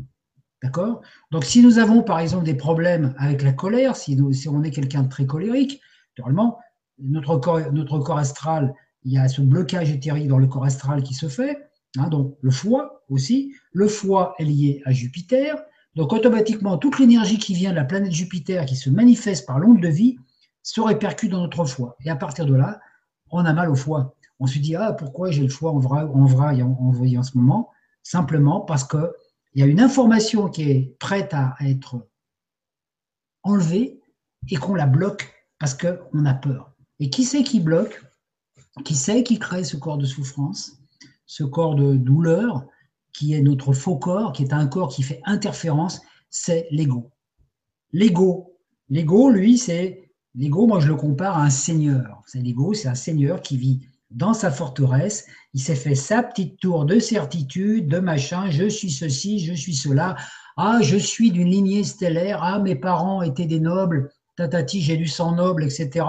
D'accord? 0.63 1.01
Donc, 1.31 1.45
si 1.45 1.61
nous 1.61 1.77
avons, 1.77 2.01
par 2.01 2.19
exemple, 2.19 2.43
des 2.43 2.55
problèmes 2.55 3.13
avec 3.19 3.43
la 3.43 3.53
colère, 3.53 3.95
si, 3.95 4.15
nous, 4.15 4.33
si 4.33 4.49
on 4.49 4.63
est 4.63 4.71
quelqu'un 4.71 5.03
de 5.03 5.09
très 5.09 5.27
colérique, 5.27 5.79
normalement, 6.17 6.57
notre 6.97 7.37
corps, 7.37 7.71
notre 7.71 7.99
corps 7.99 8.17
astral, 8.17 8.73
il 9.03 9.13
y 9.13 9.19
a 9.19 9.27
ce 9.29 9.41
blocage 9.41 9.91
éthérique 9.91 10.27
dans 10.27 10.39
le 10.39 10.47
corps 10.47 10.65
astral 10.65 11.03
qui 11.03 11.13
se 11.13 11.29
fait. 11.29 11.69
Hein, 11.97 12.09
donc, 12.09 12.35
le 12.41 12.49
foie 12.49 13.03
aussi. 13.09 13.53
Le 13.71 13.87
foie 13.87 14.33
est 14.39 14.43
lié 14.43 14.81
à 14.85 14.91
Jupiter. 14.91 15.55
Donc, 15.93 16.13
automatiquement, 16.13 16.79
toute 16.79 16.97
l'énergie 16.97 17.37
qui 17.37 17.53
vient 17.53 17.69
de 17.69 17.75
la 17.75 17.85
planète 17.85 18.11
Jupiter, 18.11 18.65
qui 18.65 18.75
se 18.75 18.89
manifeste 18.89 19.45
par 19.45 19.59
l'onde 19.59 19.81
de 19.81 19.87
vie, 19.87 20.17
se 20.63 20.81
répercute 20.81 21.29
dans 21.29 21.41
notre 21.41 21.63
foie. 21.65 21.95
Et 22.03 22.09
à 22.09 22.15
partir 22.15 22.47
de 22.47 22.55
là, 22.55 22.81
on 23.29 23.45
a 23.45 23.53
mal 23.53 23.69
au 23.69 23.75
foie 23.75 24.15
on 24.39 24.47
se 24.47 24.59
dit 24.59 24.75
ah 24.75 24.93
pourquoi 24.93 25.31
j'ai 25.31 25.43
le 25.43 25.49
foie 25.49 25.71
en 25.71 25.79
vrac, 25.79 26.09
en 26.13 26.21
envoyé 26.21 27.17
en 27.17 27.23
ce 27.23 27.37
moment? 27.37 27.69
Simplement 28.03 28.61
parce 28.61 28.83
que 28.83 29.13
il 29.53 29.61
y 29.61 29.63
a 29.63 29.67
une 29.67 29.81
information 29.81 30.49
qui 30.49 30.69
est 30.69 30.95
prête 30.99 31.33
à 31.33 31.55
être 31.61 32.07
enlevée 33.43 33.99
et 34.49 34.55
qu'on 34.55 34.75
la 34.75 34.85
bloque 34.85 35.33
parce 35.59 35.73
qu'on 35.73 36.25
a 36.25 36.33
peur. 36.33 36.73
Et 36.99 37.09
qui 37.09 37.23
c'est 37.23 37.43
qui 37.43 37.59
bloque? 37.59 38.03
Qui 38.85 38.95
c'est 38.95 39.23
qui 39.23 39.39
crée 39.39 39.63
ce 39.63 39.75
corps 39.75 39.97
de 39.97 40.05
souffrance, 40.05 40.79
ce 41.25 41.43
corps 41.43 41.75
de 41.75 41.95
douleur, 41.95 42.65
qui 43.11 43.33
est 43.33 43.41
notre 43.41 43.73
faux 43.73 43.97
corps, 43.97 44.31
qui 44.31 44.43
est 44.43 44.53
un 44.53 44.67
corps 44.67 44.89
qui 44.89 45.03
fait 45.03 45.21
interférence? 45.25 46.01
C'est 46.29 46.67
l'ego. 46.71 47.11
L'ego, 47.91 48.55
l'ego, 48.89 49.29
lui, 49.29 49.57
c'est 49.57 50.11
l'ego. 50.35 50.67
Moi, 50.67 50.79
je 50.79 50.87
le 50.87 50.95
compare 50.95 51.37
à 51.37 51.43
un 51.43 51.49
seigneur. 51.49 52.23
L'ego, 52.35 52.73
c'est 52.73 52.87
un 52.87 52.95
seigneur 52.95 53.41
qui 53.41 53.57
vit 53.57 53.88
dans 54.11 54.33
sa 54.33 54.51
forteresse, 54.51 55.27
il 55.53 55.61
s'est 55.61 55.75
fait 55.75 55.95
sa 55.95 56.23
petite 56.23 56.59
tour 56.59 56.85
de 56.85 56.99
certitude, 56.99 57.87
de 57.87 57.99
machin, 57.99 58.49
je 58.49 58.67
suis 58.67 58.89
ceci, 58.89 59.39
je 59.39 59.53
suis 59.53 59.75
cela, 59.75 60.15
ah, 60.57 60.79
je 60.81 60.97
suis 60.97 61.31
d'une 61.31 61.49
lignée 61.49 61.83
stellaire, 61.83 62.41
ah, 62.43 62.59
mes 62.59 62.75
parents 62.75 63.21
étaient 63.21 63.45
des 63.45 63.59
nobles, 63.59 64.11
tatati, 64.35 64.81
j'ai 64.81 64.97
du 64.97 65.07
sang 65.07 65.33
noble, 65.33 65.63
etc. 65.63 66.05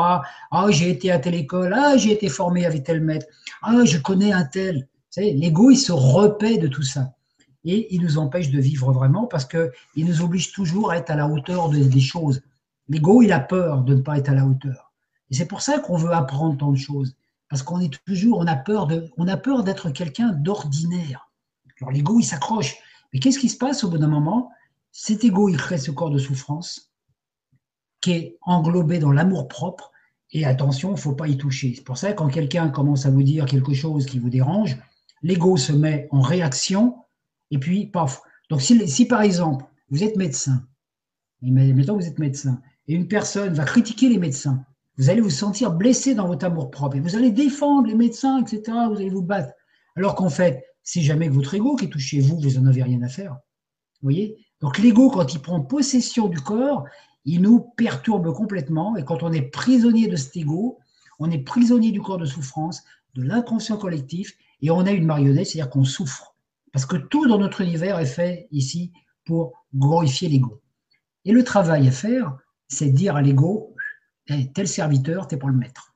Ah, 0.50 0.66
j'ai 0.70 0.90
été 0.90 1.10
à 1.10 1.18
telle 1.18 1.34
école, 1.34 1.74
ah, 1.76 1.96
j'ai 1.96 2.12
été 2.12 2.28
formé 2.28 2.64
avec 2.64 2.84
tel 2.84 3.02
maître, 3.02 3.26
ah, 3.62 3.84
je 3.84 3.98
connais 3.98 4.32
un 4.32 4.44
tel. 4.44 4.88
L'ego, 5.16 5.70
il 5.70 5.76
se 5.76 5.92
repaît 5.92 6.56
de 6.56 6.68
tout 6.68 6.82
ça. 6.82 7.12
Et 7.64 7.94
il 7.94 8.00
nous 8.00 8.16
empêche 8.16 8.50
de 8.50 8.60
vivre 8.60 8.92
vraiment 8.92 9.26
parce 9.26 9.44
qu'il 9.44 10.06
nous 10.06 10.22
oblige 10.22 10.52
toujours 10.52 10.92
à 10.92 10.96
être 10.96 11.10
à 11.10 11.16
la 11.16 11.26
hauteur 11.26 11.68
des 11.68 12.00
choses. 12.00 12.40
L'ego, 12.88 13.20
il 13.20 13.32
a 13.32 13.40
peur 13.40 13.82
de 13.82 13.96
ne 13.96 14.00
pas 14.00 14.16
être 14.16 14.30
à 14.30 14.34
la 14.34 14.46
hauteur. 14.46 14.92
Et 15.30 15.34
c'est 15.34 15.46
pour 15.46 15.60
ça 15.60 15.78
qu'on 15.78 15.96
veut 15.96 16.12
apprendre 16.12 16.56
tant 16.56 16.72
de 16.72 16.78
choses 16.78 17.14
parce 17.50 17.62
qu'on 17.62 17.80
est 17.80 17.92
toujours, 18.06 18.38
on 18.38 18.46
a 18.46 18.56
peur 18.56 18.86
d'être 19.64 19.90
quelqu'un 19.90 20.32
d'ordinaire. 20.32 21.30
Alors 21.80 21.92
l'ego, 21.92 22.18
il 22.18 22.24
s'accroche. 22.24 22.76
Mais 23.12 23.18
qu'est-ce 23.18 23.38
qui 23.38 23.48
se 23.48 23.58
passe 23.58 23.84
au 23.84 23.90
bout 23.90 23.98
d'un 23.98 24.08
moment? 24.08 24.50
Cet 24.92 25.24
ego, 25.24 25.48
il 25.48 25.56
crée 25.56 25.78
ce 25.78 25.90
corps 25.90 26.10
de 26.10 26.18
souffrance 26.18 26.92
qui 28.00 28.12
est 28.12 28.38
englobé 28.42 28.98
dans 28.98 29.12
l'amour 29.12 29.48
propre. 29.48 29.90
Et 30.32 30.46
attention, 30.46 30.90
il 30.90 30.94
ne 30.94 30.98
faut 30.98 31.14
pas 31.14 31.26
y 31.26 31.36
toucher. 31.36 31.74
C'est 31.74 31.84
pour 31.84 31.98
ça 31.98 32.12
que 32.12 32.18
quand 32.18 32.28
quelqu'un 32.28 32.68
commence 32.68 33.04
à 33.04 33.10
vous 33.10 33.24
dire 33.24 33.46
quelque 33.46 33.74
chose 33.74 34.06
qui 34.06 34.20
vous 34.20 34.30
dérange, 34.30 34.78
l'ego 35.22 35.56
se 35.56 35.72
met 35.72 36.06
en 36.12 36.20
réaction 36.20 37.04
et 37.50 37.58
puis 37.58 37.86
paf. 37.86 38.22
Donc 38.48 38.62
si, 38.62 39.06
par 39.06 39.22
exemple 39.22 39.64
vous 39.90 40.04
êtes 40.04 40.16
médecin, 40.16 40.64
mettons 41.42 41.96
vous 41.96 42.06
êtes 42.06 42.20
médecin, 42.20 42.62
et 42.86 42.94
une 42.94 43.08
personne 43.08 43.52
va 43.54 43.64
critiquer 43.64 44.08
les 44.08 44.18
médecins, 44.18 44.64
vous 45.00 45.08
allez 45.08 45.22
vous 45.22 45.30
sentir 45.30 45.72
blessé 45.72 46.14
dans 46.14 46.26
votre 46.26 46.44
amour 46.44 46.70
propre 46.70 46.96
et 46.96 47.00
vous 47.00 47.16
allez 47.16 47.30
défendre 47.30 47.88
les 47.88 47.94
médecins, 47.94 48.44
etc. 48.44 48.62
Vous 48.90 48.96
allez 48.96 49.08
vous 49.08 49.22
battre. 49.22 49.54
Alors 49.96 50.14
qu'en 50.14 50.28
fait, 50.28 50.62
c'est 50.82 51.00
jamais 51.00 51.30
votre 51.30 51.54
ego 51.54 51.74
qui 51.74 51.86
est 51.86 51.88
touché, 51.88 52.20
vous, 52.20 52.38
vous 52.38 52.60
n'en 52.60 52.66
avez 52.66 52.82
rien 52.82 53.00
à 53.00 53.08
faire. 53.08 53.32
Vous 53.32 54.06
voyez? 54.06 54.36
Donc 54.60 54.76
l'ego, 54.76 55.08
quand 55.08 55.32
il 55.32 55.40
prend 55.40 55.62
possession 55.62 56.28
du 56.28 56.38
corps, 56.38 56.84
il 57.24 57.40
nous 57.40 57.60
perturbe 57.78 58.30
complètement. 58.34 58.94
Et 58.94 59.02
quand 59.02 59.22
on 59.22 59.32
est 59.32 59.40
prisonnier 59.40 60.06
de 60.06 60.16
cet 60.16 60.36
ego, 60.36 60.78
on 61.18 61.30
est 61.30 61.38
prisonnier 61.38 61.92
du 61.92 62.02
corps 62.02 62.18
de 62.18 62.26
souffrance, 62.26 62.82
de 63.14 63.22
l'inconscient 63.22 63.78
collectif, 63.78 64.36
et 64.60 64.70
on 64.70 64.80
a 64.80 64.90
une 64.90 65.06
marionnette, 65.06 65.46
c'est-à-dire 65.46 65.70
qu'on 65.70 65.84
souffre. 65.84 66.36
Parce 66.74 66.84
que 66.84 66.96
tout 66.96 67.26
dans 67.26 67.38
notre 67.38 67.62
univers 67.62 67.98
est 67.98 68.04
fait 68.04 68.48
ici 68.50 68.92
pour 69.24 69.54
glorifier 69.74 70.28
l'ego. 70.28 70.60
Et 71.24 71.32
le 71.32 71.42
travail 71.42 71.88
à 71.88 71.90
faire, 71.90 72.36
c'est 72.68 72.90
dire 72.90 73.16
à 73.16 73.22
l'ego, 73.22 73.69
tel 74.54 74.68
serviteur, 74.68 75.26
tu 75.26 75.34
es 75.34 75.38
pour 75.38 75.48
le 75.48 75.56
maître. 75.56 75.94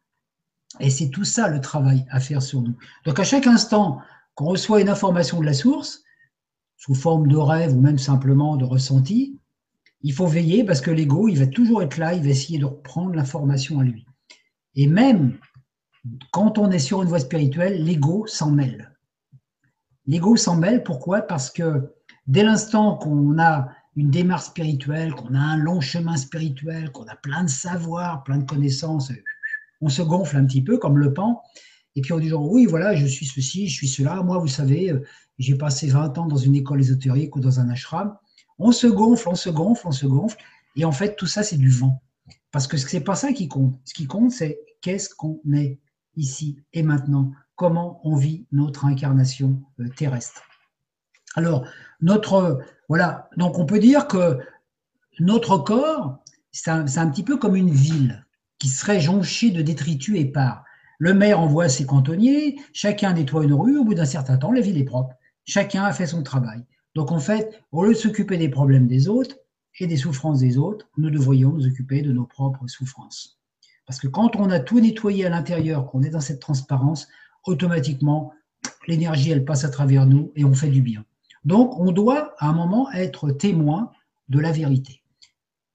Et 0.80 0.90
c'est 0.90 1.08
tout 1.08 1.24
ça 1.24 1.48
le 1.48 1.60
travail 1.60 2.04
à 2.10 2.20
faire 2.20 2.42
sur 2.42 2.60
nous. 2.60 2.76
Donc 3.04 3.18
à 3.20 3.24
chaque 3.24 3.46
instant 3.46 4.00
qu'on 4.34 4.46
reçoit 4.46 4.80
une 4.80 4.88
information 4.88 5.40
de 5.40 5.46
la 5.46 5.52
source, 5.52 6.02
sous 6.76 6.94
forme 6.94 7.28
de 7.28 7.36
rêve 7.36 7.74
ou 7.74 7.80
même 7.80 7.98
simplement 7.98 8.56
de 8.56 8.64
ressenti, 8.64 9.38
il 10.02 10.12
faut 10.12 10.26
veiller 10.26 10.64
parce 10.64 10.80
que 10.80 10.90
l'ego, 10.90 11.28
il 11.28 11.38
va 11.38 11.46
toujours 11.46 11.82
être 11.82 11.96
là, 11.96 12.14
il 12.14 12.22
va 12.22 12.28
essayer 12.28 12.58
de 12.58 12.66
reprendre 12.66 13.14
l'information 13.14 13.80
à 13.80 13.84
lui. 13.84 14.04
Et 14.74 14.86
même 14.86 15.38
quand 16.32 16.58
on 16.58 16.70
est 16.70 16.78
sur 16.78 17.02
une 17.02 17.08
voie 17.08 17.20
spirituelle, 17.20 17.82
l'ego 17.82 18.26
s'en 18.26 18.50
mêle. 18.50 18.92
L'ego 20.06 20.36
s'en 20.36 20.56
mêle, 20.56 20.82
pourquoi? 20.82 21.22
Parce 21.22 21.50
que 21.50 21.94
dès 22.26 22.42
l'instant 22.42 22.96
qu'on 22.96 23.38
a 23.38 23.68
une 23.96 24.10
démarche 24.10 24.46
spirituelle, 24.46 25.14
qu'on 25.14 25.34
a 25.34 25.38
un 25.38 25.56
long 25.56 25.80
chemin 25.80 26.16
spirituel, 26.16 26.90
qu'on 26.90 27.06
a 27.06 27.16
plein 27.16 27.44
de 27.44 27.50
savoirs, 27.50 28.24
plein 28.24 28.38
de 28.38 28.44
connaissances, 28.44 29.12
on 29.80 29.88
se 29.88 30.02
gonfle 30.02 30.36
un 30.36 30.46
petit 30.46 30.62
peu 30.62 30.78
comme 30.78 30.98
le 30.98 31.12
pan. 31.12 31.42
Et 31.96 32.00
puis 32.00 32.12
on 32.12 32.18
dit 32.18 32.28
genre, 32.28 32.50
oui, 32.50 32.66
voilà, 32.66 32.94
je 32.94 33.06
suis 33.06 33.26
ceci, 33.26 33.68
je 33.68 33.74
suis 33.74 33.88
cela. 33.88 34.22
Moi, 34.22 34.38
vous 34.38 34.48
savez, 34.48 34.90
euh, 34.90 35.04
j'ai 35.38 35.56
passé 35.56 35.88
20 35.88 36.18
ans 36.18 36.26
dans 36.26 36.36
une 36.36 36.56
école 36.56 36.80
ésotérique 36.80 37.36
ou 37.36 37.40
dans 37.40 37.60
un 37.60 37.68
ashram. 37.68 38.16
On 38.58 38.72
se 38.72 38.86
gonfle, 38.86 39.28
on 39.28 39.34
se 39.34 39.50
gonfle, 39.50 39.86
on 39.86 39.92
se 39.92 40.06
gonfle. 40.06 40.36
Et 40.76 40.84
en 40.84 40.92
fait, 40.92 41.16
tout 41.16 41.26
ça, 41.26 41.42
c'est 41.42 41.56
du 41.56 41.68
vent. 41.68 42.02
Parce 42.50 42.66
que 42.66 42.76
ce 42.76 42.96
n'est 42.96 43.02
pas 43.02 43.14
ça 43.14 43.32
qui 43.32 43.46
compte. 43.48 43.78
Ce 43.84 43.94
qui 43.94 44.06
compte, 44.06 44.32
c'est 44.32 44.58
qu'est-ce 44.80 45.10
qu'on 45.14 45.40
est 45.52 45.78
ici 46.16 46.58
et 46.72 46.82
maintenant. 46.82 47.32
Comment 47.56 48.00
on 48.04 48.16
vit 48.16 48.46
notre 48.50 48.84
incarnation 48.84 49.62
euh, 49.80 49.88
terrestre. 49.88 50.42
Alors, 51.36 51.66
notre, 52.00 52.60
voilà, 52.88 53.28
donc 53.36 53.58
on 53.58 53.66
peut 53.66 53.78
dire 53.78 54.06
que 54.06 54.38
notre 55.20 55.58
corps, 55.58 56.18
c'est 56.52 56.70
un, 56.70 56.84
petit 56.84 57.22
peu 57.22 57.36
comme 57.36 57.56
une 57.56 57.70
ville 57.70 58.24
qui 58.58 58.68
serait 58.68 59.00
jonchée 59.00 59.50
de 59.50 59.62
détritus 59.62 60.18
épars. 60.18 60.64
Le 60.98 61.14
maire 61.14 61.40
envoie 61.40 61.68
ses 61.68 61.86
cantonniers, 61.86 62.60
chacun 62.72 63.12
nettoie 63.12 63.44
une 63.44 63.52
rue, 63.52 63.78
au 63.78 63.84
bout 63.84 63.94
d'un 63.94 64.04
certain 64.04 64.36
temps, 64.36 64.52
la 64.52 64.60
ville 64.60 64.78
est 64.78 64.84
propre. 64.84 65.14
Chacun 65.44 65.84
a 65.84 65.92
fait 65.92 66.06
son 66.06 66.22
travail. 66.22 66.64
Donc 66.94 67.10
en 67.10 67.18
fait, 67.18 67.60
au 67.72 67.84
lieu 67.84 67.92
de 67.92 67.98
s'occuper 67.98 68.36
des 68.36 68.48
problèmes 68.48 68.86
des 68.86 69.08
autres 69.08 69.36
et 69.80 69.86
des 69.86 69.96
souffrances 69.96 70.40
des 70.40 70.58
autres, 70.58 70.88
nous 70.96 71.10
devrions 71.10 71.50
nous 71.50 71.66
occuper 71.66 72.02
de 72.02 72.12
nos 72.12 72.24
propres 72.24 72.66
souffrances. 72.68 73.40
Parce 73.86 73.98
que 73.98 74.08
quand 74.08 74.36
on 74.36 74.50
a 74.50 74.60
tout 74.60 74.80
nettoyé 74.80 75.26
à 75.26 75.30
l'intérieur, 75.30 75.86
qu'on 75.86 76.02
est 76.02 76.10
dans 76.10 76.20
cette 76.20 76.40
transparence, 76.40 77.08
automatiquement, 77.44 78.32
l'énergie, 78.86 79.30
elle 79.30 79.44
passe 79.44 79.64
à 79.64 79.68
travers 79.68 80.06
nous 80.06 80.32
et 80.36 80.44
on 80.44 80.54
fait 80.54 80.70
du 80.70 80.80
bien. 80.80 81.04
Donc, 81.44 81.78
on 81.78 81.92
doit 81.92 82.34
à 82.38 82.48
un 82.48 82.52
moment 82.52 82.90
être 82.92 83.30
témoin 83.30 83.90
de 84.28 84.38
la 84.38 84.52
vérité 84.52 85.02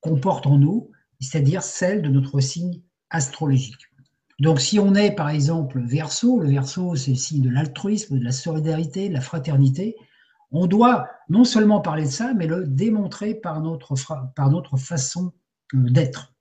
qu'on 0.01 0.19
porte 0.19 0.47
en 0.47 0.57
nous, 0.57 0.91
c'est-à-dire 1.19 1.61
celle 1.61 2.01
de 2.01 2.09
notre 2.09 2.39
signe 2.39 2.81
astrologique. 3.09 3.89
Donc, 4.39 4.61
si 4.61 4.79
on 4.79 4.95
est 4.95 5.11
par 5.11 5.29
exemple 5.29 5.81
verso, 5.81 6.39
le 6.39 6.49
verso 6.49 6.95
c'est 6.95 7.11
le 7.11 7.17
signe 7.17 7.41
de 7.41 7.49
l'altruisme, 7.49 8.17
de 8.17 8.23
la 8.23 8.31
solidarité, 8.31 9.09
de 9.09 9.13
la 9.13 9.21
fraternité, 9.21 9.95
on 10.51 10.65
doit 10.65 11.07
non 11.27 11.43
seulement 11.43 11.81
parler 11.81 12.05
de 12.05 12.09
ça, 12.09 12.33
mais 12.33 12.47
le 12.47 12.65
démontrer 12.65 13.35
par 13.35 13.61
notre, 13.61 13.95
façon 14.77 15.33
euh, 15.75 15.89
d'être. 15.89 16.33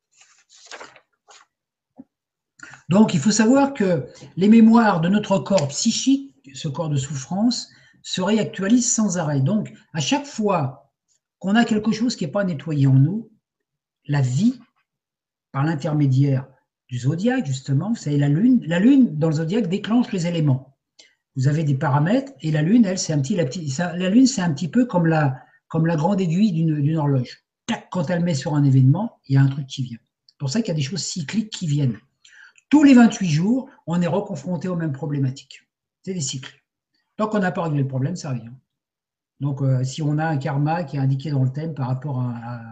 Donc, 2.88 3.12
il 3.12 3.20
faut 3.20 3.32
savoir 3.32 3.74
que 3.74 4.06
les 4.36 4.48
mémoires 4.48 5.00
de 5.00 5.08
notre 5.08 5.38
corps 5.38 5.68
psychique, 5.68 6.34
ce 6.54 6.68
corps 6.68 6.88
de 6.88 6.96
souffrance, 6.96 7.68
se 8.08 8.22
réactualisent 8.22 8.90
sans 8.90 9.18
arrêt. 9.18 9.42
Donc, 9.42 9.70
à 9.92 10.00
chaque 10.00 10.24
fois 10.24 10.90
qu'on 11.38 11.54
a 11.56 11.66
quelque 11.66 11.92
chose 11.92 12.16
qui 12.16 12.24
n'est 12.24 12.30
pas 12.30 12.42
nettoyé 12.42 12.86
en 12.86 12.94
nous, 12.94 13.30
la 14.06 14.22
vie, 14.22 14.58
par 15.52 15.62
l'intermédiaire 15.62 16.48
du 16.88 17.00
zodiaque, 17.00 17.44
justement, 17.44 17.90
vous 17.90 17.96
savez, 17.96 18.16
la 18.16 18.30
lune, 18.30 18.62
la 18.64 18.78
lune 18.78 19.18
dans 19.18 19.28
le 19.28 19.34
zodiaque 19.34 19.68
déclenche 19.68 20.10
les 20.10 20.26
éléments. 20.26 20.78
Vous 21.36 21.48
avez 21.48 21.64
des 21.64 21.74
paramètres 21.74 22.32
et 22.40 22.50
la 22.50 22.62
lune, 22.62 22.86
elle, 22.86 22.98
c'est 22.98 23.12
un 23.12 23.20
petit, 23.20 23.36
la, 23.36 24.08
lune, 24.08 24.26
c'est 24.26 24.40
un 24.40 24.54
petit 24.54 24.68
peu 24.68 24.86
comme 24.86 25.04
la, 25.04 25.42
comme 25.68 25.84
la 25.84 25.96
grande 25.96 26.22
aiguille 26.22 26.52
d'une 26.52 26.96
horloge. 26.96 27.44
Quand 27.90 28.08
elle 28.08 28.24
met 28.24 28.34
sur 28.34 28.54
un 28.54 28.64
événement, 28.64 29.20
il 29.28 29.34
y 29.34 29.36
a 29.36 29.42
un 29.42 29.48
truc 29.48 29.66
qui 29.66 29.82
vient. 29.82 29.98
C'est 30.26 30.38
pour 30.38 30.48
ça 30.48 30.62
qu'il 30.62 30.68
y 30.68 30.70
a 30.70 30.74
des 30.76 30.82
choses 30.82 31.02
cycliques 31.02 31.50
qui 31.50 31.66
viennent. 31.66 31.98
Tous 32.70 32.84
les 32.84 32.94
28 32.94 33.28
jours, 33.28 33.68
on 33.86 34.00
est 34.00 34.06
reconfronté 34.06 34.68
aux 34.68 34.76
mêmes 34.76 34.92
problématiques. 34.92 35.68
C'est 36.02 36.14
des 36.14 36.22
cycles. 36.22 36.58
Tant 37.18 37.28
qu'on 37.28 37.40
n'a 37.40 37.52
pas 37.52 37.64
réglé 37.64 37.82
le 37.82 37.88
problème, 37.88 38.16
ça 38.16 38.30
revient. 38.30 38.50
Donc, 39.40 39.60
euh, 39.60 39.84
si 39.84 40.00
on 40.00 40.16
a 40.16 40.26
un 40.26 40.38
karma 40.38 40.84
qui 40.84 40.96
est 40.96 41.00
indiqué 41.00 41.30
dans 41.30 41.44
le 41.44 41.52
thème 41.52 41.74
par 41.74 41.88
rapport 41.88 42.20
à 42.20 42.62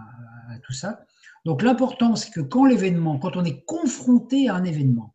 tout 0.63 0.73
ça, 0.73 1.05
donc 1.45 1.63
l'important, 1.63 2.17
c'est 2.17 2.31
que 2.33 2.41
quand 2.41 2.65
l'événement, 2.65 3.19
quand 3.19 3.37
on 3.37 3.45
est 3.45 3.65
confronté 3.65 4.49
à 4.49 4.55
un 4.55 4.65
événement, 4.65 5.15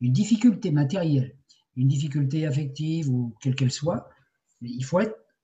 une 0.00 0.12
difficulté 0.12 0.70
matérielle, 0.70 1.36
une 1.76 1.88
difficulté 1.88 2.46
affective 2.46 3.08
ou 3.08 3.34
quelle 3.40 3.54
qu'elle 3.54 3.70
soit, 3.70 4.10
il 4.60 4.84
faut 4.84 5.00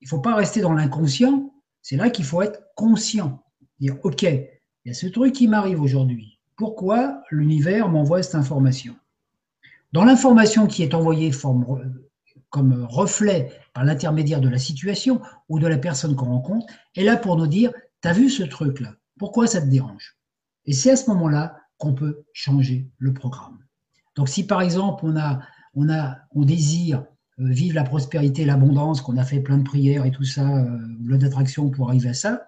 faut 0.07 0.21
pas 0.21 0.35
rester 0.35 0.61
dans 0.61 0.73
l'inconscient. 0.73 1.55
C'est 1.83 1.97
là 1.97 2.11
qu'il 2.11 2.25
faut 2.25 2.43
être 2.43 2.63
conscient, 2.75 3.43
dire 3.81 3.97
ok, 4.03 4.23
il 4.23 4.49
y 4.85 4.91
a 4.91 4.95
ce 4.95 5.07
truc 5.07 5.35
qui 5.35 5.49
m'arrive 5.49 5.81
aujourd'hui. 5.81 6.39
Pourquoi 6.57 7.23
l'univers 7.31 7.89
m'envoie 7.89 8.23
cette 8.23 8.35
information? 8.35 8.95
Dans 9.93 10.05
l'information 10.05 10.67
qui 10.67 10.83
est 10.83 10.95
envoyée 10.95 11.33
comme 12.51 12.85
reflet 12.89 13.53
par 13.73 13.85
l'intermédiaire 13.85 14.41
de 14.41 14.49
la 14.49 14.59
situation 14.59 15.21
ou 15.49 15.59
de 15.59 15.67
la 15.67 15.79
personne 15.79 16.17
qu'on 16.17 16.27
rencontre, 16.27 16.67
est 16.97 17.05
là 17.05 17.17
pour 17.17 17.37
nous 17.37 17.47
dire, 17.47 17.73
tu 18.03 18.09
as 18.09 18.13
vu 18.13 18.29
ce 18.29 18.43
truc-là? 18.43 18.95
Pourquoi 19.19 19.47
ça 19.47 19.61
te 19.61 19.67
dérange? 19.67 20.17
Et 20.67 20.73
c'est 20.73 20.91
à 20.91 20.97
ce 20.97 21.09
moment-là 21.11 21.57
qu'on 21.79 21.95
peut 21.95 22.25
changer 22.33 22.89
le 22.99 23.15
programme. 23.15 23.59
Donc 24.17 24.29
si 24.29 24.47
par 24.47 24.61
exemple 24.61 25.05
on, 25.07 25.17
a, 25.17 25.41
on, 25.75 25.89
a, 25.89 26.19
on 26.33 26.45
désire 26.45 27.05
euh, 27.39 27.49
vivre 27.49 27.75
la 27.75 27.85
prospérité, 27.85 28.45
l'abondance, 28.45 29.01
qu'on 29.01 29.17
a 29.17 29.25
fait 29.25 29.41
plein 29.41 29.59
de 29.59 29.63
prières 29.63 30.05
et 30.05 30.11
tout 30.11 30.25
ça, 30.25 30.47
euh, 30.47 30.79
loi 31.03 31.17
d'attraction 31.17 31.71
pour 31.71 31.89
arriver 31.89 32.11
à 32.11 32.15
ça, 32.15 32.47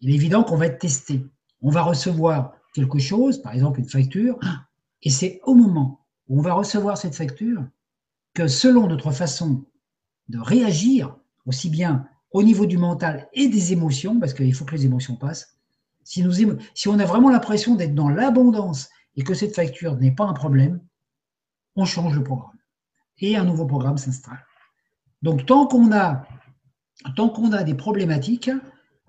il 0.00 0.10
est 0.10 0.14
évident 0.14 0.44
qu'on 0.44 0.56
va 0.56 0.66
être 0.66 0.78
testé. 0.78 1.24
On 1.62 1.70
va 1.70 1.82
recevoir 1.82 2.54
quelque 2.74 2.98
chose, 2.98 3.40
par 3.40 3.54
exemple 3.54 3.80
une 3.80 3.88
facture, 3.88 4.38
et 5.02 5.10
c'est 5.10 5.40
au 5.44 5.54
moment 5.54 6.06
où 6.28 6.38
on 6.38 6.42
va 6.42 6.54
recevoir 6.54 6.96
cette 6.96 7.14
facture 7.14 7.64
que 8.34 8.48
selon 8.48 8.86
notre 8.86 9.10
façon 9.10 9.64
de 10.28 10.38
réagir, 10.38 11.16
aussi 11.46 11.70
bien 11.70 12.06
au 12.30 12.42
niveau 12.42 12.66
du 12.66 12.78
mental 12.78 13.28
et 13.32 13.48
des 13.48 13.72
émotions, 13.72 14.18
parce 14.18 14.34
qu'il 14.34 14.54
faut 14.54 14.64
que 14.64 14.74
les 14.74 14.86
émotions 14.86 15.16
passent, 15.16 15.56
si, 16.04 16.24
on 16.86 16.98
a 16.98 17.04
vraiment 17.04 17.30
l'impression 17.30 17.74
d'être 17.74 17.94
dans 17.94 18.08
l'abondance 18.08 18.88
et 19.16 19.22
que 19.22 19.34
cette 19.34 19.54
facture 19.54 19.96
n'est 19.96 20.14
pas 20.14 20.24
un 20.24 20.32
problème, 20.32 20.80
on 21.76 21.84
change 21.84 22.14
le 22.14 22.24
programme. 22.24 22.58
Et 23.18 23.36
un 23.36 23.44
nouveau 23.44 23.66
programme 23.66 23.98
s'installe. 23.98 24.44
Donc 25.20 25.46
tant 25.46 25.66
qu'on 25.66 25.92
a, 25.92 26.26
tant 27.14 27.28
qu'on 27.28 27.52
a 27.52 27.62
des 27.62 27.74
problématiques 27.74 28.50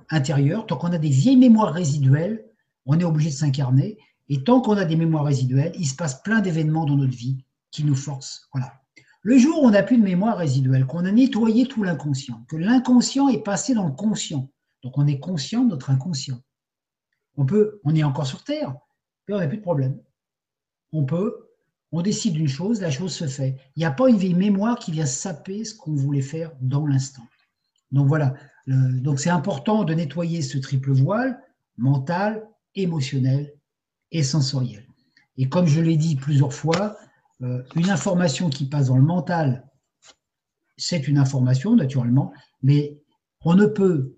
intérieures, 0.10 0.68
tant 0.68 0.78
qu'on 0.78 0.92
a 0.92 0.98
des 0.98 1.10
vieilles 1.10 1.38
mémoires 1.38 1.74
résiduelles, 1.74 2.46
on 2.86 3.00
est 3.00 3.06
obligé 3.06 3.30
de 3.30 3.36
s'incarner. 3.36 3.98
Et 4.30 4.44
tant 4.44 4.62
qu'on 4.62 4.78
a 4.78 4.86
des 4.86 4.96
mémoires 4.96 5.26
résiduelles, 5.26 5.74
il 5.78 5.88
se 5.88 5.96
passe 5.96 6.22
plein 6.22 6.42
d'événements 6.42 6.86
dans 6.86 6.96
notre 6.96 7.16
vie 7.16 7.44
qui 7.72 7.84
nous 7.84 7.96
forcent. 7.96 8.48
Voilà. 8.54 8.83
Le 9.24 9.38
jour 9.38 9.64
où 9.64 9.66
on 9.66 9.72
n'a 9.72 9.84
plus 9.84 9.98
de 9.98 10.04
mémoire 10.04 10.38
résiduelle, 10.38 10.86
qu'on 10.86 11.06
a 11.06 11.12
nettoyé 11.12 11.66
tout 11.66 11.82
l'inconscient, 11.82 12.44
que 12.50 12.58
l'inconscient 12.58 13.30
est 13.30 13.42
passé 13.42 13.74
dans 13.74 13.86
le 13.88 13.94
conscient, 13.94 14.52
donc 14.84 14.98
on 14.98 15.08
est 15.08 15.20
conscient 15.20 15.64
de 15.64 15.70
notre 15.70 15.90
inconscient. 15.90 16.42
On 17.38 17.46
peut, 17.46 17.80
on 17.86 17.96
est 17.96 18.04
encore 18.04 18.28
sur 18.28 18.44
Terre, 18.44 18.76
mais 19.28 19.36
on 19.36 19.40
n'a 19.40 19.48
plus 19.48 19.58
de 19.58 19.64
problème. 19.64 19.98
On 20.92 21.06
peut, 21.06 21.48
on 21.94 22.02
décide 22.02 22.34
d'une 22.34 22.50
chose, 22.50 22.82
la 22.82 22.92
chose 22.92 23.14
se 23.14 23.28
fait. 23.28 23.56
Il 23.76 23.80
n'y 23.80 23.86
a 23.86 23.92
pas 23.92 24.10
une 24.10 24.18
vieille 24.18 24.34
mémoire 24.34 24.78
qui 24.78 24.92
vient 24.92 25.06
saper 25.06 25.64
ce 25.64 25.74
qu'on 25.74 25.96
voulait 25.96 26.22
faire 26.22 26.52
dans 26.60 26.86
l'instant. 26.86 27.24
Donc 27.94 28.08
voilà, 28.08 28.34
donc 28.68 29.22
c'est 29.22 29.30
important 29.30 29.86
de 29.86 29.94
nettoyer 29.94 30.42
ce 30.42 30.58
triple 30.58 30.92
voile, 30.92 31.40
mental, 31.78 32.46
émotionnel 32.76 33.54
et 34.12 34.22
sensoriel. 34.22 34.86
Et 35.38 35.48
comme 35.48 35.68
je 35.68 35.80
l'ai 35.80 35.96
dit 35.96 36.18
plusieurs 36.18 36.54
fois, 36.54 36.98
une 37.40 37.90
information 37.90 38.50
qui 38.50 38.66
passe 38.66 38.88
dans 38.88 38.98
le 38.98 39.04
mental, 39.04 39.68
c'est 40.78 41.08
une 41.08 41.18
information, 41.18 41.76
naturellement, 41.76 42.34
mais 42.62 43.00
on 43.42 43.56
ne 43.56 43.66
peut 43.66 44.16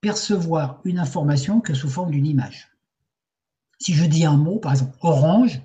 percevoir 0.00 0.80
une 0.84 0.98
information 0.98 1.60
que 1.60 1.74
sous 1.74 1.88
forme 1.88 2.10
d'une 2.10 2.26
image. 2.26 2.70
Si 3.80 3.92
je 3.92 4.04
dis 4.04 4.24
un 4.24 4.36
mot, 4.36 4.58
par 4.58 4.72
exemple 4.72 4.96
orange, 5.00 5.60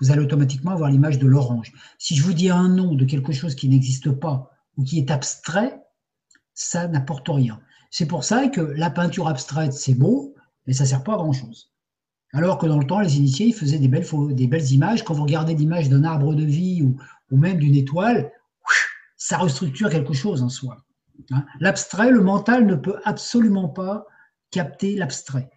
vous 0.00 0.10
allez 0.10 0.22
automatiquement 0.22 0.70
avoir 0.70 0.90
l'image 0.90 1.18
de 1.18 1.26
l'orange. 1.26 1.72
Si 1.98 2.16
je 2.16 2.22
vous 2.22 2.32
dis 2.32 2.50
un 2.50 2.68
nom 2.68 2.94
de 2.94 3.04
quelque 3.04 3.32
chose 3.32 3.54
qui 3.54 3.68
n'existe 3.68 4.10
pas 4.12 4.50
ou 4.76 4.84
qui 4.84 4.98
est 4.98 5.10
abstrait, 5.10 5.82
ça 6.54 6.88
n'apporte 6.88 7.28
rien. 7.28 7.60
C'est 7.90 8.06
pour 8.06 8.24
ça 8.24 8.48
que 8.48 8.60
la 8.60 8.90
peinture 8.90 9.28
abstraite, 9.28 9.72
c'est 9.72 9.94
beau, 9.94 10.34
mais 10.66 10.72
ça 10.72 10.84
ne 10.84 10.88
sert 10.88 11.02
pas 11.02 11.14
à 11.14 11.16
grand-chose. 11.16 11.69
Alors 12.32 12.58
que 12.58 12.66
dans 12.66 12.78
le 12.78 12.86
temps, 12.86 13.00
les 13.00 13.16
initiés, 13.16 13.46
ils 13.46 13.54
faisaient 13.54 13.78
des 13.78 13.88
belles, 13.88 14.72
images. 14.72 15.04
Quand 15.04 15.14
vous 15.14 15.24
regardez 15.24 15.54
l'image 15.54 15.88
d'un 15.88 16.04
arbre 16.04 16.34
de 16.34 16.44
vie 16.44 16.82
ou, 16.82 16.96
même 17.36 17.58
d'une 17.58 17.74
étoile, 17.74 18.30
ça 19.16 19.36
restructure 19.36 19.90
quelque 19.90 20.12
chose 20.12 20.42
en 20.42 20.48
soi. 20.48 20.78
Hein. 21.32 21.44
L'abstrait, 21.58 22.10
le 22.10 22.20
mental 22.20 22.66
ne 22.66 22.74
peut 22.74 23.00
absolument 23.04 23.68
pas 23.68 24.06
capter 24.50 24.96
l'abstrait. 24.96 25.50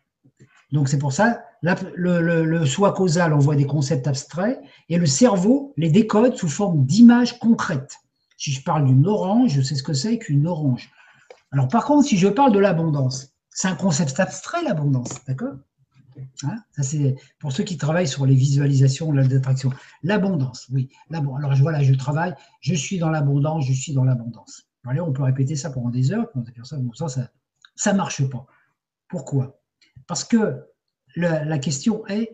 Donc 0.72 0.90
c'est 0.90 0.98
pour 0.98 1.14
ça, 1.14 1.44
le, 1.62 2.44
le, 2.44 2.66
soi 2.66 2.94
causal 2.94 3.34
envoie 3.34 3.56
des 3.56 3.68
concepts 3.68 4.08
abstraits 4.08 4.60
et 4.90 4.98
le 4.98 5.06
cerveau 5.06 5.74
les 5.78 5.90
décode 5.90 6.36
sous 6.36 6.50
forme 6.50 6.86
d'images 6.86 7.38
concrètes. 7.40 7.98
Si 8.38 8.52
je 8.52 8.64
parle 8.64 8.86
d'une 8.86 9.06
orange, 9.06 9.52
je 9.52 9.62
sais 9.62 9.76
ce 9.76 9.84
que 9.84 9.94
c'est 9.94 10.18
qu'une 10.18 10.48
orange. 10.48 10.92
Alors 11.52 11.68
par 11.68 11.86
contre, 11.86 12.08
si 12.08 12.18
je 12.18 12.28
parle 12.28 12.52
de 12.52 12.60
l'abondance, 12.60 13.30
c'est 13.52 13.68
un 13.68 13.76
concept 13.76 14.20
abstrait 14.20 14.64
l'abondance, 14.64 15.24
d'accord? 15.28 15.54
Hein, 16.44 16.58
ça, 16.72 16.84
c'est 16.84 17.16
pour 17.40 17.52
ceux 17.52 17.64
qui 17.64 17.78
travaillent 17.78 18.08
sur 18.08 18.26
les 18.26 18.36
visualisations, 18.36 19.14
d'attraction. 19.14 19.72
L'abondance, 20.04 20.68
oui. 20.72 20.90
Alors 21.12 21.56
voilà, 21.56 21.84
je 21.84 21.94
travaille, 21.94 22.34
je 22.62 22.74
suis 22.74 22.98
dans 22.98 23.10
l'abondance, 23.10 23.66
je 23.66 23.74
suis 23.74 23.94
dans 23.94 24.04
l'abondance. 24.04 24.68
on 24.86 25.14
peut 25.14 25.24
répéter 25.24 25.56
ça 25.56 25.70
pendant 25.70 25.90
des 25.90 26.12
heures, 26.12 26.30
ça, 26.64 27.08
ça, 27.08 27.30
Ça 27.76 27.92
ne 27.94 27.98
marche 27.98 28.28
pas. 28.30 28.46
Pourquoi? 29.08 29.60
Parce 30.08 30.24
que 30.24 30.64
la, 31.16 31.60
question 31.60 32.06
est, 32.08 32.32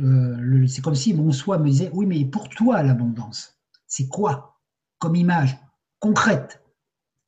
euh, 0.00 0.66
c'est 0.66 0.82
comme 0.82 0.94
si 0.94 1.14
mon 1.14 1.32
soi 1.32 1.58
me 1.58 1.68
disait, 1.68 1.90
oui, 1.92 2.06
mais 2.06 2.24
pour 2.24 2.48
toi, 2.48 2.82
l'abondance, 2.82 3.58
c'est 3.86 4.08
quoi 4.08 4.60
comme 4.98 5.16
image 5.16 5.58
concrète? 5.98 6.62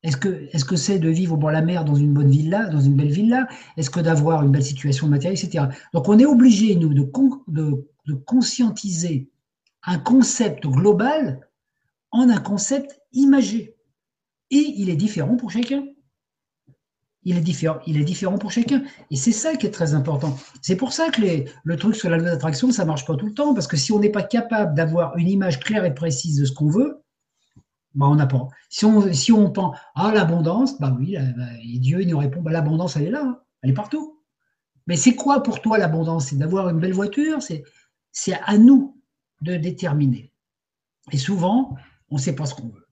Est-ce 0.01 0.65
que 0.65 0.75
c'est 0.77 0.99
de 0.99 1.09
vivre 1.09 1.33
au 1.33 1.37
bord 1.37 1.49
de 1.49 1.55
la 1.55 1.61
mer 1.61 1.83
dans 1.83 1.95
une 1.95 2.13
bonne 2.13 2.29
villa, 2.29 2.67
dans 2.67 2.79
une 2.79 2.95
belle 2.95 3.11
villa? 3.11 3.47
Est-ce 3.75 3.89
que 3.89 3.99
d'avoir 3.99 4.43
une 4.43 4.51
belle 4.51 4.63
situation 4.63 5.07
matérielle, 5.07 5.37
etc. 5.37 5.65
Donc 5.93 6.07
on 6.07 6.17
est 6.19 6.25
obligé 6.25 6.75
nous 6.75 6.93
de, 6.93 7.03
conscientiser 8.25 9.29
un 9.83 9.99
concept 9.99 10.65
global 10.65 11.47
en 12.11 12.29
un 12.29 12.39
concept 12.39 12.99
imagé, 13.11 13.75
et 14.51 14.73
il 14.77 14.89
est 14.89 14.95
différent 14.95 15.35
pour 15.35 15.51
chacun. 15.51 15.85
Il 17.23 17.37
est 17.37 17.41
différent, 17.41 17.79
il 17.85 17.97
est 17.97 18.05
différent 18.05 18.37
pour 18.37 18.51
chacun. 18.51 18.81
Et 19.11 19.17
c'est 19.17 19.33
ça 19.33 19.55
qui 19.57 19.67
est 19.67 19.71
très 19.71 19.93
important. 19.93 20.35
C'est 20.61 20.77
pour 20.77 20.93
ça 20.93 21.09
que 21.09 21.21
le 21.63 21.75
truc 21.75 21.95
sur 21.95 22.09
la 22.09 22.17
loi 22.17 22.29
d'attraction, 22.29 22.71
ça 22.71 22.85
marche 22.85 23.05
pas 23.05 23.15
tout 23.15 23.27
le 23.27 23.33
temps, 23.33 23.53
parce 23.53 23.67
que 23.67 23.77
si 23.77 23.91
on 23.91 23.99
n'est 23.99 24.09
pas 24.09 24.23
capable 24.23 24.73
d'avoir 24.73 25.17
une 25.17 25.27
image 25.27 25.59
claire 25.59 25.83
et 25.83 25.93
précise 25.93 26.39
de 26.39 26.45
ce 26.45 26.53
qu'on 26.53 26.69
veut, 26.69 27.03
bah 27.99 28.07
on 28.07 28.15
n'a 28.15 28.25
pas. 28.25 28.47
Si 28.69 28.85
on, 28.85 29.13
si 29.13 29.31
on 29.31 29.51
pense 29.51 29.77
à 29.93 30.11
l'abondance, 30.11 30.79
bah 30.79 30.95
oui, 30.97 31.15
bah, 31.37 31.45
et 31.61 31.79
Dieu 31.79 32.01
il 32.01 32.07
nous 32.07 32.17
répond, 32.17 32.41
bah, 32.41 32.51
l'abondance 32.51 32.95
elle 32.95 33.03
est 33.03 33.11
là, 33.11 33.23
hein. 33.23 33.39
elle 33.61 33.71
est 33.71 33.73
partout. 33.73 34.19
Mais 34.87 34.95
c'est 34.95 35.15
quoi 35.15 35.43
pour 35.43 35.61
toi 35.61 35.77
l'abondance? 35.77 36.27
C'est 36.27 36.37
d'avoir 36.37 36.69
une 36.69 36.79
belle 36.79 36.93
voiture 36.93 37.39
C'est 38.11 38.33
à 38.45 38.57
nous 38.57 38.99
de 39.41 39.55
déterminer. 39.55 40.33
Et 41.11 41.17
souvent, 41.17 41.75
on 42.09 42.15
ne 42.15 42.19
sait 42.19 42.33
pas 42.33 42.45
ce 42.45 42.55
qu'on 42.55 42.69
veut 42.69 42.89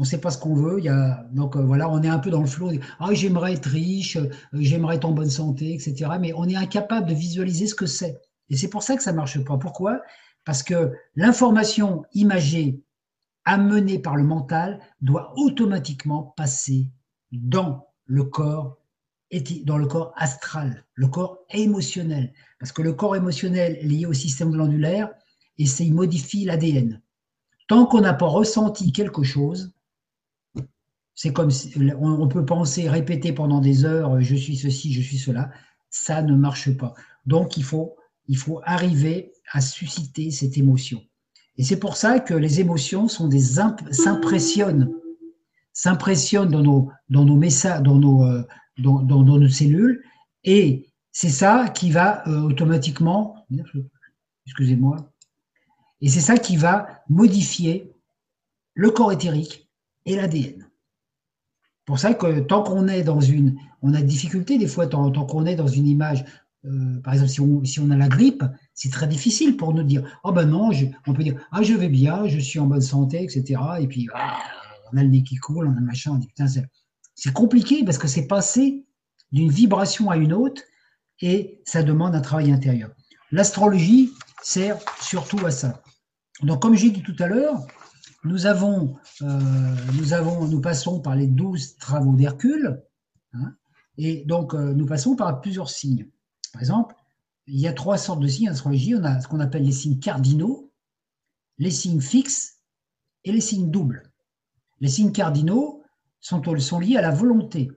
on 0.00 0.04
ne 0.04 0.06
sait 0.06 0.18
pas 0.18 0.30
ce 0.30 0.38
qu'on 0.38 0.54
veut. 0.54 0.80
Donc 1.32 1.56
euh, 1.56 1.60
voilà, 1.62 1.90
on 1.90 2.02
est 2.02 2.08
un 2.08 2.18
peu 2.18 2.30
dans 2.30 2.40
le 2.40 2.46
flot. 2.46 2.70
Ah, 2.98 3.12
j'aimerais 3.12 3.52
être 3.52 3.66
riche, 3.66 4.16
euh, 4.16 4.30
j'aimerais 4.54 4.96
être 4.96 5.04
en 5.04 5.12
bonne 5.12 5.28
santé, 5.28 5.74
etc. 5.74 6.12
Mais 6.18 6.32
on 6.34 6.48
est 6.48 6.56
incapable 6.56 7.06
de 7.06 7.12
visualiser 7.12 7.66
ce 7.66 7.74
que 7.74 7.84
c'est. 7.84 8.18
Et 8.48 8.56
c'est 8.56 8.70
pour 8.70 8.82
ça 8.82 8.96
que 8.96 9.02
ça 9.02 9.12
ne 9.12 9.18
marche 9.18 9.44
pas. 9.44 9.58
Pourquoi? 9.58 10.00
Parce 10.46 10.62
que 10.62 10.94
l'information 11.16 12.02
imagée 12.14 12.80
amenée 13.44 13.98
par 13.98 14.16
le 14.16 14.24
mental 14.24 14.80
doit 15.00 15.32
automatiquement 15.36 16.34
passer 16.36 16.90
dans 17.32 17.86
le 18.06 18.24
corps 18.24 18.80
dans 19.64 19.78
le 19.78 19.86
corps 19.86 20.12
astral, 20.16 20.84
le 20.94 21.06
corps 21.06 21.38
émotionnel. 21.50 22.32
Parce 22.58 22.72
que 22.72 22.82
le 22.82 22.92
corps 22.92 23.14
émotionnel 23.14 23.78
est 23.80 23.86
lié 23.86 24.06
au 24.06 24.12
système 24.12 24.50
glandulaire 24.50 25.10
et 25.58 25.64
il 25.64 25.94
modifie 25.94 26.44
l'ADN. 26.44 27.00
Tant 27.68 27.86
qu'on 27.86 28.00
n'a 28.00 28.14
pas 28.14 28.26
ressenti 28.26 28.92
quelque 28.92 29.22
chose, 29.22 29.72
c'est 31.14 31.32
comme 31.32 31.50
si, 31.50 31.72
on, 32.00 32.28
peut 32.28 32.44
penser, 32.44 32.88
répéter 32.88 33.32
pendant 33.32 33.60
des 33.60 33.84
heures, 33.84 34.20
je 34.20 34.34
suis 34.34 34.56
ceci, 34.56 34.92
je 34.92 35.00
suis 35.00 35.18
cela. 35.18 35.50
Ça 35.90 36.22
ne 36.22 36.34
marche 36.34 36.76
pas. 36.76 36.94
Donc 37.26 37.56
il 37.56 37.62
faut, 37.62 37.96
il 38.26 38.36
faut 38.36 38.60
arriver 38.64 39.32
à 39.52 39.60
susciter 39.60 40.30
cette 40.30 40.56
émotion. 40.56 41.02
Et 41.56 41.64
c'est 41.64 41.78
pour 41.78 41.96
ça 41.96 42.20
que 42.20 42.34
les 42.34 42.60
émotions 42.60 43.08
sont 43.08 43.28
des 43.28 43.40
s'impressionnent, 43.90 44.92
s'impressionnent 45.72 46.50
dans 46.50 46.62
nos, 46.62 46.90
dans 47.08 47.24
nos 47.24 47.36
messages, 47.36 47.82
dans 47.82 47.96
nos, 47.96 48.24
euh, 48.24 48.46
dans, 48.78 49.02
nos 49.02 49.48
cellules, 49.48 50.02
et 50.44 50.88
c'est 51.12 51.28
ça 51.28 51.68
qui 51.68 51.90
va 51.90 52.26
euh, 52.28 52.40
automatiquement, 52.42 53.46
excusez-moi, 54.46 54.96
et 56.00 56.08
c'est 56.08 56.20
ça 56.20 56.38
qui 56.38 56.56
va 56.56 57.02
modifier 57.08 57.92
le 58.74 58.90
corps 58.90 59.12
éthérique 59.12 59.68
et 60.06 60.16
l'ADN 60.16 60.70
pour 61.90 61.98
ça 61.98 62.14
que 62.14 62.38
tant 62.38 62.62
qu'on 62.62 62.86
est 62.86 63.02
dans 63.02 63.20
une, 63.20 63.58
on 63.82 63.94
a 63.94 64.00
difficulté 64.00 64.58
des 64.58 64.68
fois 64.68 64.86
tant, 64.86 65.10
qu'on 65.10 65.44
est 65.44 65.56
dans 65.56 65.66
une 65.66 65.88
image. 65.88 66.24
Euh, 66.66 67.00
par 67.02 67.14
exemple, 67.14 67.66
si 67.66 67.80
on, 67.80 67.90
a 67.90 67.96
la 67.96 68.08
grippe, 68.08 68.44
c'est 68.74 68.90
très 68.90 69.06
difficile 69.06 69.56
pour 69.56 69.72
nous 69.72 69.82
dire 69.82 70.02
oh 70.24 70.32
ben 70.32 70.44
non, 70.44 70.70
on 71.06 71.14
peut 71.14 71.22
dire 71.22 71.40
ah 71.52 71.62
je 71.62 71.72
vais 71.72 71.88
bien, 71.88 72.26
je 72.28 72.38
suis 72.38 72.58
en 72.58 72.66
bonne 72.66 72.82
santé, 72.82 73.22
etc. 73.22 73.60
Et 73.80 73.86
puis 73.86 74.08
ah, 74.14 74.38
on 74.92 74.98
a 74.98 75.02
le 75.02 75.08
nez 75.08 75.22
qui 75.22 75.36
coule, 75.36 75.66
on 75.66 75.72
a 75.72 75.80
le 75.80 75.86
machin, 75.86 76.12
on 76.12 76.16
dit 76.16 76.26
putain 76.26 76.46
c'est 77.14 77.32
compliqué 77.32 77.82
parce 77.84 77.98
que 77.98 78.08
c'est 78.08 78.26
passé 78.26 78.84
d'une 79.32 79.50
vibration 79.50 80.10
à 80.10 80.16
une 80.16 80.32
autre 80.32 80.62
et 81.20 81.62
ça 81.64 81.82
demande 81.82 82.14
un 82.14 82.20
travail 82.20 82.52
intérieur. 82.52 82.90
L'astrologie 83.32 84.10
sert 84.42 84.78
surtout 85.00 85.44
à 85.46 85.50
ça. 85.50 85.82
Donc 86.42 86.60
comme 86.60 86.74
j'ai 86.74 86.90
dit 86.90 87.02
tout 87.02 87.16
à 87.20 87.26
l'heure, 87.26 87.58
nous 88.24 88.44
avons, 88.46 88.96
euh, 89.22 90.46
nous 90.48 90.60
passons 90.60 91.00
par 91.00 91.16
les 91.16 91.26
douze 91.26 91.76
travaux 91.76 92.12
d'Hercule, 92.12 92.82
hein, 93.32 93.54
et 93.96 94.24
donc 94.26 94.54
euh, 94.54 94.74
nous 94.74 94.84
passons 94.84 95.16
par 95.16 95.40
plusieurs 95.40 95.70
signes. 95.70 96.10
Par 96.52 96.62
exemple, 96.62 96.94
il 97.46 97.60
y 97.60 97.68
a 97.68 97.72
trois 97.72 97.98
sortes 97.98 98.20
de 98.20 98.28
signes 98.28 98.48
en 98.48 98.52
astrologie. 98.52 98.94
On 98.94 99.04
a 99.04 99.20
ce 99.20 99.28
qu'on 99.28 99.40
appelle 99.40 99.64
les 99.64 99.72
signes 99.72 99.98
cardinaux, 99.98 100.70
les 101.58 101.70
signes 101.70 102.00
fixes 102.00 102.60
et 103.24 103.32
les 103.32 103.40
signes 103.40 103.70
doubles. 103.70 104.10
Les 104.80 104.88
signes 104.88 105.12
cardinaux 105.12 105.82
sont, 106.20 106.40
liés 106.78 106.96
à 106.96 107.02
la 107.02 107.10
volonté. 107.10 107.70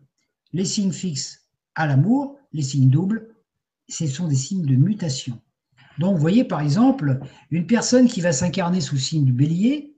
Les 0.51 0.65
signes 0.65 0.93
fixes 0.93 1.47
à 1.75 1.87
l'amour, 1.87 2.37
les 2.51 2.61
signes 2.61 2.89
doubles, 2.89 3.35
ce 3.89 4.07
sont 4.07 4.27
des 4.27 4.35
signes 4.35 4.65
de 4.65 4.75
mutation. 4.75 5.41
Donc, 5.99 6.15
vous 6.15 6.21
voyez 6.21 6.43
par 6.43 6.61
exemple, 6.61 7.19
une 7.51 7.67
personne 7.67 8.07
qui 8.07 8.21
va 8.21 8.31
s'incarner 8.31 8.81
sous 8.81 8.95
le 8.95 9.01
signe 9.01 9.25
du 9.25 9.33
bélier, 9.33 9.95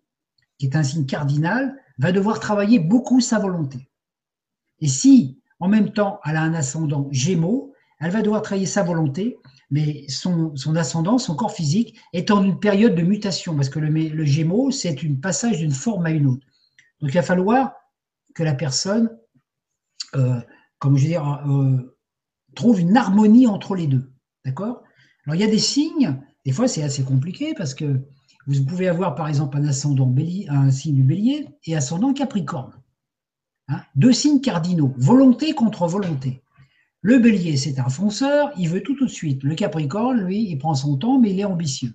qui 0.57 0.65
est 0.65 0.75
un 0.75 0.83
signe 0.83 1.05
cardinal, 1.05 1.77
va 1.97 2.11
devoir 2.11 2.39
travailler 2.39 2.79
beaucoup 2.79 3.21
sa 3.21 3.39
volonté. 3.39 3.89
Et 4.79 4.87
si, 4.87 5.39
en 5.59 5.67
même 5.67 5.91
temps, 5.91 6.19
elle 6.25 6.35
a 6.37 6.41
un 6.41 6.53
ascendant 6.53 7.07
gémeaux, 7.11 7.74
elle 7.99 8.11
va 8.11 8.21
devoir 8.21 8.41
travailler 8.41 8.65
sa 8.65 8.83
volonté, 8.83 9.37
mais 9.71 10.05
son, 10.09 10.53
ascendant, 10.75 11.17
son 11.17 11.35
corps 11.35 11.51
physique, 11.51 11.99
est 12.13 12.31
en 12.31 12.43
une 12.43 12.59
période 12.59 12.95
de 12.95 13.01
mutation, 13.01 13.55
parce 13.55 13.69
que 13.69 13.79
le, 13.79 14.25
gémeaux, 14.25 14.71
c'est 14.71 15.03
un 15.03 15.15
passage 15.15 15.59
d'une 15.59 15.71
forme 15.71 16.05
à 16.05 16.11
une 16.11 16.27
autre. 16.27 16.45
Donc 17.01 17.11
il 17.11 17.15
va 17.15 17.23
falloir 17.23 17.73
que 18.33 18.43
la 18.43 18.53
personne, 18.53 19.09
euh, 20.15 20.39
comme 20.79 20.97
je 20.97 21.07
euh, 21.15 21.95
trouve 22.55 22.79
une 22.79 22.95
harmonie 22.95 23.47
entre 23.47 23.75
les 23.75 23.87
deux. 23.87 24.11
D'accord? 24.45 24.83
Alors 25.25 25.35
il 25.35 25.41
y 25.41 25.43
a 25.43 25.47
des 25.47 25.59
signes, 25.59 26.21
des 26.45 26.51
fois 26.51 26.67
c'est 26.67 26.83
assez 26.83 27.03
compliqué, 27.03 27.53
parce 27.57 27.73
que 27.73 28.01
vous 28.47 28.63
pouvez 28.65 28.87
avoir 28.87 29.15
par 29.15 29.27
exemple 29.27 29.57
un 29.57 29.65
ascendant 29.65 30.05
bélier, 30.05 30.47
un 30.49 30.69
signe 30.69 30.95
du 30.95 31.03
bélier 31.03 31.47
et 31.65 31.75
ascendant 31.75 32.13
capricorne. 32.13 32.73
Hein, 33.67 33.81
deux 33.95 34.13
signes 34.13 34.41
cardinaux, 34.41 34.93
volonté 34.97 35.53
contre 35.53 35.87
volonté. 35.87 36.43
Le 37.05 37.19
bélier, 37.19 37.55
c'est 37.55 37.77
un 37.77 37.87
fonceur, 37.87 38.51
il 38.57 38.67
veut 38.67 38.81
tout 38.81 38.95
tout 38.95 39.05
de 39.05 39.11
suite. 39.11 39.43
Le 39.43 39.53
capricorne, 39.53 40.21
lui, 40.21 40.49
il 40.49 40.57
prend 40.57 40.73
son 40.73 40.97
temps, 40.97 41.19
mais 41.19 41.29
il 41.29 41.39
est 41.39 41.45
ambitieux. 41.45 41.93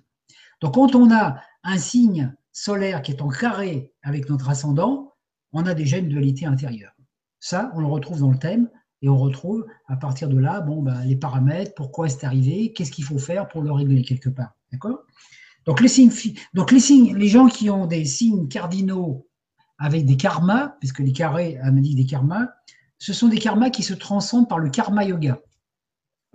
Donc 0.61 0.75
quand 0.75 0.95
on 0.95 1.11
a 1.11 1.41
un 1.65 1.77
signe 1.77 2.33
solaire 2.53 3.01
qui 3.01 3.11
est 3.11 3.21
en 3.21 3.27
carré 3.27 3.91
avec 4.03 4.29
notre 4.29 4.49
ascendant, 4.49 5.15
on 5.51 5.65
a 5.65 5.73
déjà 5.73 5.97
une 5.97 6.07
dualité 6.07 6.45
intérieure. 6.45 6.93
Ça, 7.41 7.73
on 7.75 7.81
le 7.81 7.87
retrouve 7.87 8.21
dans 8.21 8.31
le 8.31 8.37
thème 8.37 8.69
et 9.01 9.09
on 9.09 9.17
retrouve 9.17 9.65
à 9.87 9.97
partir 9.97 10.29
de 10.29 10.37
là, 10.37 10.61
bon, 10.61 10.81
ben, 10.81 11.03
les 11.03 11.17
paramètres, 11.17 11.73
pourquoi 11.75 12.07
c'est 12.07 12.25
arrivé, 12.25 12.71
qu'est-ce 12.71 12.93
qu'il 12.93 13.03
faut 13.03 13.19
faire 13.19 13.49
pour 13.49 13.63
le 13.63 13.71
régler 13.73 14.03
quelque 14.03 14.29
part. 14.29 14.55
D'accord? 14.71 14.99
Donc 15.65 15.81
les 15.81 15.89
donc 16.53 16.71
les 16.71 16.79
signes, 16.79 17.17
les 17.17 17.27
gens 17.27 17.47
qui 17.47 17.69
ont 17.69 17.85
des 17.85 18.05
signes 18.05 18.47
cardinaux 18.47 19.27
avec 19.77 20.05
des 20.05 20.15
karmas, 20.15 20.69
puisque 20.79 20.99
les 20.99 21.11
carrés 21.11 21.59
dit 21.69 21.95
des 21.95 22.05
karmas, 22.05 22.47
ce 23.01 23.13
sont 23.13 23.29
des 23.29 23.39
karmas 23.39 23.71
qui 23.71 23.81
se 23.81 23.95
transcendent 23.95 24.47
par 24.47 24.59
le 24.59 24.69
karma 24.69 25.03
yoga. 25.03 25.39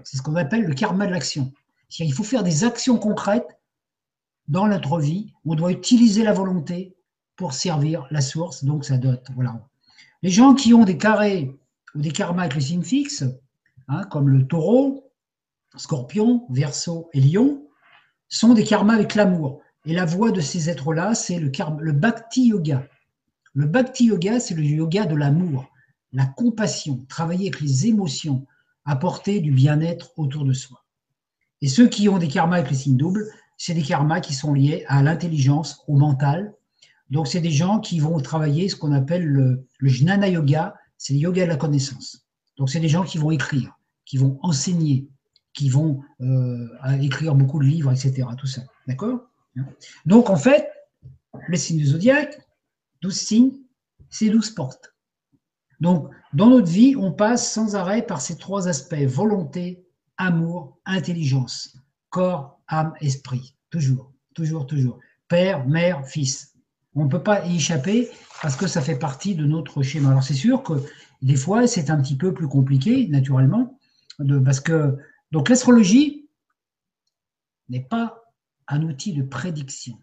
C'est 0.02 0.16
ce 0.16 0.22
qu'on 0.22 0.34
appelle 0.34 0.64
le 0.64 0.74
karma 0.74 1.06
de 1.06 1.12
l'action. 1.12 1.52
Il 2.00 2.12
faut 2.12 2.24
faire 2.24 2.42
des 2.42 2.64
actions 2.64 2.98
concrètes 2.98 3.60
dans 4.48 4.66
notre 4.66 4.98
vie. 4.98 5.32
On 5.44 5.54
doit 5.54 5.70
utiliser 5.70 6.24
la 6.24 6.32
volonté 6.32 6.96
pour 7.36 7.52
servir 7.52 8.08
la 8.10 8.20
source. 8.20 8.64
Donc 8.64 8.84
ça 8.84 8.98
dote. 8.98 9.28
Les 10.22 10.30
gens 10.30 10.54
qui 10.54 10.74
ont 10.74 10.82
des 10.82 10.98
carrés 10.98 11.56
ou 11.94 12.00
des 12.00 12.10
karmas 12.10 12.42
avec 12.42 12.56
les 12.56 12.62
signes 12.62 12.82
fixes, 12.82 13.24
hein, 13.86 14.02
comme 14.10 14.28
le 14.28 14.44
taureau, 14.44 15.12
scorpion, 15.76 16.48
verso 16.50 17.10
et 17.12 17.20
lion, 17.20 17.64
sont 18.28 18.54
des 18.54 18.64
karmas 18.64 18.94
avec 18.94 19.14
l'amour. 19.14 19.60
Et 19.84 19.94
la 19.94 20.04
voie 20.04 20.32
de 20.32 20.40
ces 20.40 20.68
êtres-là, 20.68 21.14
c'est 21.14 21.38
le, 21.38 21.52
le 21.78 21.92
bhakti 21.92 22.48
yoga. 22.48 22.84
Le 23.54 23.66
bhakti 23.66 24.06
yoga, 24.06 24.40
c'est 24.40 24.56
le 24.56 24.64
yoga 24.64 25.06
de 25.06 25.14
l'amour, 25.14 25.70
la 26.16 26.24
compassion, 26.24 27.04
travailler 27.10 27.48
avec 27.48 27.60
les 27.60 27.86
émotions, 27.86 28.46
apporter 28.86 29.40
du 29.40 29.52
bien-être 29.52 30.18
autour 30.18 30.46
de 30.46 30.54
soi. 30.54 30.82
Et 31.60 31.68
ceux 31.68 31.88
qui 31.88 32.08
ont 32.08 32.16
des 32.16 32.28
karmas 32.28 32.56
avec 32.56 32.70
les 32.70 32.76
signes 32.76 32.96
doubles, 32.96 33.26
c'est 33.58 33.74
des 33.74 33.82
karmas 33.82 34.20
qui 34.20 34.32
sont 34.32 34.54
liés 34.54 34.86
à 34.88 35.02
l'intelligence, 35.02 35.84
au 35.86 35.96
mental. 35.96 36.54
Donc, 37.10 37.28
c'est 37.28 37.42
des 37.42 37.50
gens 37.50 37.80
qui 37.80 38.00
vont 38.00 38.18
travailler 38.18 38.70
ce 38.70 38.76
qu'on 38.76 38.92
appelle 38.92 39.24
le, 39.24 39.66
jnana 39.82 40.28
yoga, 40.28 40.74
c'est 40.96 41.12
le 41.12 41.18
yoga 41.18 41.44
de 41.44 41.50
la 41.50 41.56
connaissance. 41.56 42.26
Donc, 42.56 42.70
c'est 42.70 42.80
des 42.80 42.88
gens 42.88 43.04
qui 43.04 43.18
vont 43.18 43.30
écrire, 43.30 43.78
qui 44.06 44.16
vont 44.16 44.38
enseigner, 44.42 45.10
qui 45.52 45.68
vont 45.68 46.00
euh, 46.22 46.66
écrire 47.02 47.34
beaucoup 47.34 47.58
de 47.58 47.66
livres, 47.66 47.92
etc. 47.92 48.26
Tout 48.38 48.46
ça. 48.46 48.62
D'accord? 48.86 49.20
Donc, 50.06 50.30
en 50.30 50.36
fait, 50.36 50.66
les 51.48 51.58
signes 51.58 51.78
du 51.78 51.86
zodiaque, 51.86 52.38
12 53.02 53.14
signes, 53.14 53.52
c'est 54.08 54.30
12 54.30 54.52
portes. 54.52 54.95
Donc, 55.80 56.10
dans 56.32 56.48
notre 56.50 56.70
vie, 56.70 56.96
on 56.96 57.12
passe 57.12 57.52
sans 57.52 57.76
arrêt 57.76 58.02
par 58.02 58.20
ces 58.20 58.36
trois 58.36 58.68
aspects 58.68 58.94
volonté, 59.06 59.84
amour, 60.16 60.78
intelligence, 60.84 61.76
corps, 62.10 62.60
âme, 62.68 62.94
esprit. 63.00 63.54
Toujours, 63.70 64.12
toujours, 64.34 64.66
toujours. 64.66 64.98
Père, 65.28 65.66
mère, 65.66 66.06
fils. 66.06 66.54
On 66.94 67.04
ne 67.04 67.10
peut 67.10 67.22
pas 67.22 67.44
y 67.46 67.56
échapper 67.56 68.08
parce 68.40 68.56
que 68.56 68.66
ça 68.66 68.80
fait 68.80 68.98
partie 68.98 69.34
de 69.34 69.44
notre 69.44 69.82
schéma. 69.82 70.10
Alors, 70.10 70.22
c'est 70.22 70.34
sûr 70.34 70.62
que 70.62 70.74
des 71.22 71.36
fois, 71.36 71.66
c'est 71.66 71.90
un 71.90 72.00
petit 72.00 72.16
peu 72.16 72.32
plus 72.32 72.48
compliqué, 72.48 73.08
naturellement, 73.08 73.78
parce 74.44 74.60
que 74.60 74.96
donc 75.32 75.48
l'astrologie 75.48 76.28
n'est 77.68 77.82
pas 77.82 78.22
un 78.68 78.82
outil 78.82 79.12
de 79.12 79.22
prédiction, 79.22 79.98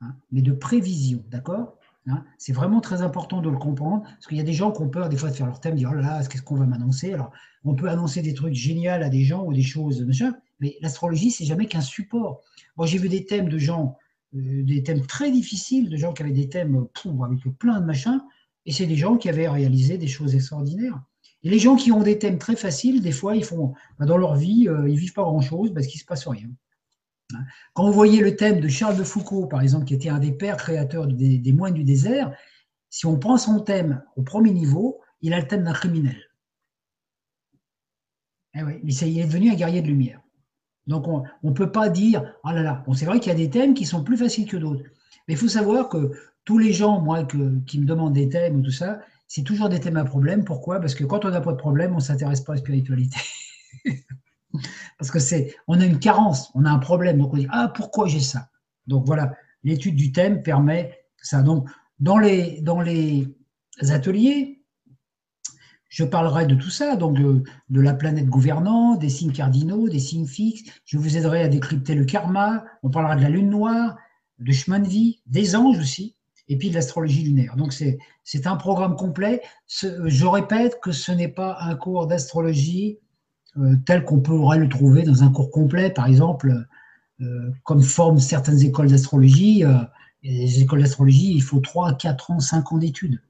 hein, 0.00 0.16
mais 0.32 0.42
de 0.42 0.52
prévision, 0.52 1.24
d'accord? 1.28 1.78
Hein. 2.06 2.24
C'est 2.38 2.52
vraiment 2.52 2.80
très 2.80 3.02
important 3.02 3.40
de 3.40 3.50
le 3.50 3.58
comprendre, 3.58 4.02
parce 4.02 4.26
qu'il 4.26 4.36
y 4.36 4.40
a 4.40 4.44
des 4.44 4.52
gens 4.52 4.72
qui 4.72 4.82
ont 4.82 4.88
peur 4.88 5.08
des 5.08 5.16
fois 5.16 5.30
de 5.30 5.34
faire 5.34 5.46
leur 5.46 5.60
thème, 5.60 5.74
dire 5.74 5.90
oh 5.92 5.94
là 5.96 6.02
là, 6.02 6.24
qu'est-ce 6.24 6.42
qu'on 6.42 6.56
va 6.56 6.66
m'annoncer? 6.66 7.12
Alors, 7.12 7.30
on 7.64 7.74
peut 7.74 7.88
annoncer 7.88 8.22
des 8.22 8.34
trucs 8.34 8.54
géniaux 8.54 8.92
à 8.92 9.08
des 9.08 9.24
gens 9.24 9.44
ou 9.44 9.52
des 9.52 9.62
choses, 9.62 10.02
machin, 10.02 10.34
mais 10.60 10.76
l'astrologie, 10.80 11.30
c'est 11.30 11.44
jamais 11.44 11.66
qu'un 11.66 11.80
support. 11.80 12.40
Moi, 12.76 12.86
j'ai 12.86 12.98
vu 12.98 13.08
des 13.08 13.26
thèmes 13.26 13.48
de 13.48 13.58
gens, 13.58 13.96
euh, 14.34 14.62
des 14.62 14.82
thèmes 14.82 15.06
très 15.06 15.30
difficiles, 15.30 15.90
de 15.90 15.96
gens 15.96 16.12
qui 16.12 16.22
avaient 16.22 16.32
des 16.32 16.48
thèmes 16.48 16.86
avec 17.24 17.58
plein 17.58 17.80
de 17.80 17.84
machins, 17.86 18.20
et 18.66 18.72
c'est 18.72 18.86
des 18.86 18.96
gens 18.96 19.16
qui 19.16 19.28
avaient 19.28 19.48
réalisé 19.48 19.98
des 19.98 20.08
choses 20.08 20.34
extraordinaires. 20.34 21.00
Et 21.42 21.50
les 21.50 21.58
gens 21.58 21.76
qui 21.76 21.92
ont 21.92 22.02
des 22.02 22.18
thèmes 22.18 22.38
très 22.38 22.56
faciles, 22.56 23.00
des 23.02 23.12
fois, 23.12 23.36
ils 23.36 23.44
font, 23.44 23.74
bah, 23.98 24.06
dans 24.06 24.16
leur 24.16 24.34
vie, 24.34 24.68
euh, 24.68 24.88
ils 24.88 24.98
vivent 24.98 25.12
pas 25.12 25.22
grand-chose 25.22 25.72
parce 25.72 25.86
qu'il 25.86 26.00
se 26.00 26.04
passe 26.04 26.26
rien. 26.26 26.48
Quand 27.74 27.86
vous 27.86 27.92
voyez 27.92 28.20
le 28.20 28.36
thème 28.36 28.60
de 28.60 28.68
Charles 28.68 28.96
de 28.96 29.04
Foucault, 29.04 29.46
par 29.46 29.60
exemple, 29.60 29.84
qui 29.84 29.94
était 29.94 30.08
un 30.08 30.18
des 30.18 30.32
pères 30.32 30.56
créateurs 30.56 31.06
des, 31.06 31.52
moines 31.52 31.74
du 31.74 31.84
désert, 31.84 32.32
si 32.90 33.06
on 33.06 33.18
prend 33.18 33.36
son 33.36 33.60
thème 33.60 34.02
au 34.16 34.22
premier 34.22 34.52
niveau, 34.52 35.00
il 35.20 35.34
a 35.34 35.40
le 35.40 35.46
thème 35.46 35.64
d'un 35.64 35.72
criminel. 35.72 36.16
Eh 38.54 38.62
oui, 38.62 38.80
il 38.82 39.18
est 39.18 39.26
devenu 39.26 39.50
un 39.50 39.54
guerrier 39.54 39.82
de 39.82 39.88
lumière. 39.88 40.20
Donc 40.86 41.08
on 41.08 41.24
ne 41.42 41.52
peut 41.52 41.72
pas 41.72 41.88
dire, 41.88 42.22
oh 42.44 42.50
là 42.50 42.62
là, 42.62 42.84
c'est 42.94 43.06
vrai 43.06 43.18
qu'il 43.18 43.32
y 43.32 43.34
a 43.34 43.38
des 43.38 43.50
thèmes 43.50 43.74
qui 43.74 43.84
sont 43.84 44.04
plus 44.04 44.16
faciles 44.16 44.48
que 44.48 44.56
d'autres. 44.56 44.84
Mais 45.26 45.34
il 45.34 45.36
faut 45.36 45.48
savoir 45.48 45.88
que 45.88 46.12
tous 46.44 46.58
les 46.58 46.72
gens, 46.72 47.00
moi, 47.00 47.24
qui 47.66 47.80
me 47.80 47.86
demandent 47.86 48.14
des 48.14 48.28
thèmes 48.28 48.56
ou 48.56 48.62
tout 48.62 48.70
ça, 48.70 49.00
c'est 49.26 49.42
toujours 49.42 49.68
des 49.68 49.80
thèmes 49.80 49.96
à 49.96 50.04
problème. 50.04 50.44
Pourquoi? 50.44 50.78
Parce 50.78 50.94
que 50.94 51.04
quand 51.04 51.24
on 51.24 51.30
n'a 51.30 51.40
pas 51.40 51.52
de 51.52 51.58
problème, 51.58 51.92
on 51.92 51.96
ne 51.96 52.00
s'intéresse 52.00 52.40
pas 52.40 52.52
à 52.52 52.56
la 52.56 52.60
spiritualité. 52.60 53.18
Parce 54.98 55.10
que 55.10 55.18
c'est, 55.18 55.54
on 55.66 55.80
a 55.80 55.84
une 55.84 55.98
carence, 55.98 56.50
on 56.54 56.64
a 56.64 56.70
un 56.70 56.78
problème. 56.78 57.18
Donc 57.18 57.32
on 57.32 57.36
dit, 57.36 57.48
ah, 57.50 57.72
pourquoi 57.74 58.06
j'ai 58.06 58.20
ça? 58.20 58.48
Donc 58.86 59.06
voilà, 59.06 59.32
l'étude 59.64 59.96
du 59.96 60.12
thème 60.12 60.42
permet 60.42 60.98
ça. 61.22 61.42
Donc 61.42 61.68
dans 61.98 62.18
les, 62.18 62.60
dans 62.60 62.80
les 62.80 63.28
ateliers, 63.80 64.62
je 65.88 66.04
parlerai 66.04 66.46
de 66.46 66.54
tout 66.54 66.70
ça, 66.70 66.96
donc 66.96 67.16
de, 67.16 67.42
de, 67.70 67.80
la 67.80 67.94
planète 67.94 68.26
gouvernante, 68.26 68.98
des 68.98 69.08
signes 69.08 69.32
cardinaux, 69.32 69.88
des 69.88 69.98
signes 69.98 70.26
fixes. 70.26 70.70
Je 70.84 70.98
vous 70.98 71.16
aiderai 71.16 71.42
à 71.42 71.48
décrypter 71.48 71.94
le 71.94 72.04
karma. 72.04 72.64
On 72.82 72.90
parlera 72.90 73.16
de 73.16 73.22
la 73.22 73.30
lune 73.30 73.48
noire, 73.48 73.96
de 74.38 74.52
chemin 74.52 74.78
de 74.78 74.88
vie, 74.88 75.22
des 75.26 75.56
anges 75.56 75.78
aussi 75.78 76.16
et 76.48 76.56
puis 76.56 76.70
de 76.70 76.74
l'astrologie 76.74 77.22
lunaire. 77.22 77.56
Donc 77.56 77.72
c'est 77.72 78.46
un 78.46 78.56
programme 78.56 78.96
complet. 78.96 79.42
je 79.68 80.26
répète 80.26 80.80
que 80.80 80.92
ce 80.92 81.12
n'est 81.12 81.28
pas 81.28 81.58
un 81.60 81.74
cours 81.74 82.06
d'astrologie 82.06 82.98
euh, 82.98 83.05
tel 83.84 84.04
qu'on 84.04 84.20
pourrait 84.20 84.58
le 84.58 84.68
trouver 84.68 85.02
dans 85.02 85.22
un 85.22 85.30
cours 85.30 85.50
complet, 85.50 85.90
par 85.90 86.06
exemple, 86.06 86.66
euh, 87.22 87.50
comme 87.64 87.82
forment 87.82 88.18
certaines 88.18 88.60
écoles 88.60 88.90
d'astrologie. 88.90 89.64
Euh, 89.64 89.78
les 90.22 90.60
écoles 90.60 90.82
d'astrologie, 90.82 91.34
il 91.34 91.42
faut 91.42 91.60
3, 91.60 91.94
4 91.96 92.30
ans, 92.32 92.40
5 92.40 92.72
ans 92.72 92.78
d'études. 92.78 93.22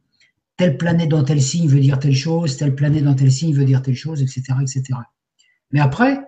Telle 0.56 0.76
planète 0.76 1.10
dans 1.10 1.22
tel 1.22 1.40
signe 1.40 1.68
veut 1.68 1.80
dire 1.80 1.98
telle 1.98 2.14
chose, 2.14 2.56
telle 2.56 2.74
planète 2.74 3.04
dans 3.04 3.14
tel 3.14 3.30
signe 3.30 3.54
veut 3.54 3.64
dire 3.64 3.82
telle 3.82 3.94
chose, 3.94 4.22
etc. 4.22 4.42
etc. 4.60 4.82
Mais 5.70 5.80
après, 5.80 6.18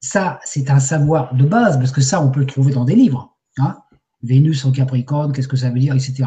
ça, 0.00 0.40
c'est 0.44 0.70
un 0.70 0.80
savoir 0.80 1.34
de 1.34 1.44
base, 1.44 1.78
parce 1.78 1.92
que 1.92 2.00
ça, 2.00 2.20
on 2.22 2.30
peut 2.30 2.40
le 2.40 2.46
trouver 2.46 2.72
dans 2.72 2.84
des 2.84 2.96
livres. 2.96 3.36
Hein. 3.58 3.76
Vénus 4.22 4.64
en 4.64 4.72
Capricorne, 4.72 5.32
qu'est-ce 5.32 5.48
que 5.48 5.56
ça 5.56 5.70
veut 5.70 5.78
dire, 5.78 5.94
etc. 5.94 6.24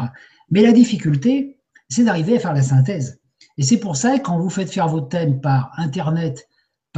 Mais 0.50 0.62
la 0.62 0.72
difficulté, 0.72 1.58
c'est 1.88 2.04
d'arriver 2.04 2.36
à 2.36 2.40
faire 2.40 2.54
la 2.54 2.62
synthèse. 2.62 3.20
Et 3.58 3.62
c'est 3.62 3.78
pour 3.78 3.96
ça 3.96 4.18
que 4.18 4.24
quand 4.24 4.38
vous 4.38 4.50
faites 4.50 4.70
faire 4.72 4.88
vos 4.88 5.00
thèmes 5.00 5.40
par 5.40 5.72
Internet, 5.76 6.47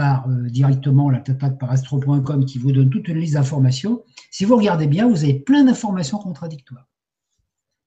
par 0.01 0.27
euh, 0.31 0.49
directement 0.49 1.11
la 1.11 1.21
par 1.21 1.71
astro.com 1.71 2.47
qui 2.47 2.57
vous 2.57 2.73
donne 2.73 2.89
toute 2.89 3.07
une 3.09 3.19
liste 3.19 3.35
d'informations, 3.35 4.03
si 4.31 4.47
vous 4.47 4.57
regardez 4.57 4.87
bien, 4.87 5.07
vous 5.07 5.25
avez 5.25 5.35
plein 5.35 5.65
d'informations 5.65 6.17
contradictoires. 6.17 6.89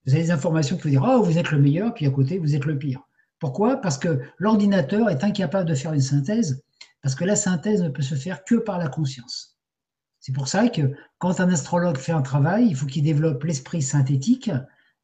Vous 0.06 0.14
avez 0.14 0.22
des 0.22 0.30
informations 0.30 0.76
qui 0.78 0.84
vous 0.84 0.90
disent 0.90 1.00
Oh, 1.04 1.24
vous 1.24 1.40
êtes 1.40 1.50
le 1.50 1.58
meilleur, 1.58 1.92
puis 1.96 2.06
à 2.06 2.12
côté, 2.12 2.38
vous 2.38 2.54
êtes 2.54 2.66
le 2.66 2.78
pire. 2.78 3.02
Pourquoi? 3.40 3.78
Parce 3.78 3.98
que 3.98 4.22
l'ordinateur 4.38 5.10
est 5.10 5.24
incapable 5.24 5.68
de 5.68 5.74
faire 5.74 5.92
une 5.92 6.02
synthèse, 6.02 6.64
parce 7.02 7.16
que 7.16 7.26
la 7.26 7.36
synthèse 7.36 7.82
ne 7.82 7.90
peut 7.90 8.04
se 8.04 8.14
faire 8.14 8.44
que 8.44 8.56
par 8.56 8.78
la 8.78 8.90
conscience. 8.90 9.58
C'est 10.20 10.34
pour 10.34 10.48
ça 10.48 10.70
que 10.70 10.94
quand 11.18 11.40
un 11.40 11.50
astrologue 11.50 11.98
fait 11.98 12.12
un 12.12 12.22
travail, 12.22 12.68
il 12.68 12.76
faut 12.76 12.86
qu'il 12.86 13.04
développe 13.04 13.44
l'esprit 13.44 13.82
synthétique, 13.82 14.52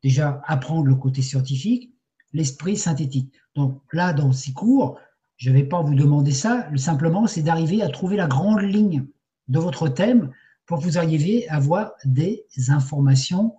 déjà 0.04 0.44
apprendre 0.46 0.86
le 0.86 0.96
côté 0.96 1.24
scientifique, 1.24 1.92
l'esprit 2.34 2.78
synthétique. 2.78 3.34
Donc 3.56 3.82
là, 3.94 4.14
dans 4.14 4.32
ces 4.32 4.54
cours, 4.54 5.00
je 5.40 5.50
ne 5.50 5.56
vais 5.56 5.64
pas 5.64 5.82
vous 5.82 5.96
demander 5.96 6.32
ça, 6.32 6.70
simplement 6.76 7.26
c'est 7.26 7.42
d'arriver 7.42 7.82
à 7.82 7.90
trouver 7.90 8.16
la 8.16 8.28
grande 8.28 8.62
ligne 8.62 9.08
de 9.48 9.58
votre 9.58 9.90
thème 9.90 10.32
pour 10.68 10.78
que 10.78 10.84
vous 10.84 11.00
arriviez 11.00 11.50
à 11.50 11.56
avoir 11.56 11.94
des 12.06 12.46
informations 12.68 13.56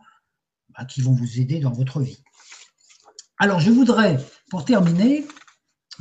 bah, 0.79 0.85
qui 0.85 1.01
vont 1.01 1.13
vous 1.13 1.41
aider 1.41 1.59
dans 1.59 1.73
votre 1.73 2.01
vie. 2.01 2.23
Alors 3.39 3.59
je 3.59 3.73
voudrais, 3.73 4.19
pour 4.51 4.65
terminer, 4.65 5.27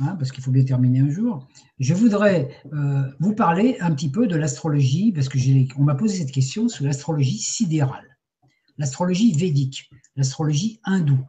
Hein, 0.00 0.16
parce 0.18 0.32
qu'il 0.32 0.42
faut 0.42 0.50
bien 0.50 0.64
terminer 0.64 1.00
un 1.00 1.10
jour. 1.10 1.46
Je 1.78 1.92
voudrais 1.92 2.56
euh, 2.72 3.02
vous 3.18 3.34
parler 3.34 3.76
un 3.80 3.94
petit 3.94 4.10
peu 4.10 4.26
de 4.26 4.36
l'astrologie, 4.36 5.12
parce 5.12 5.28
que 5.28 5.38
on 5.78 5.82
m'a 5.82 5.94
posé 5.94 6.18
cette 6.18 6.32
question 6.32 6.68
sur 6.68 6.86
l'astrologie 6.86 7.38
sidérale, 7.38 8.16
l'astrologie 8.78 9.32
védique, 9.32 9.90
l'astrologie 10.16 10.80
hindoue, 10.84 11.26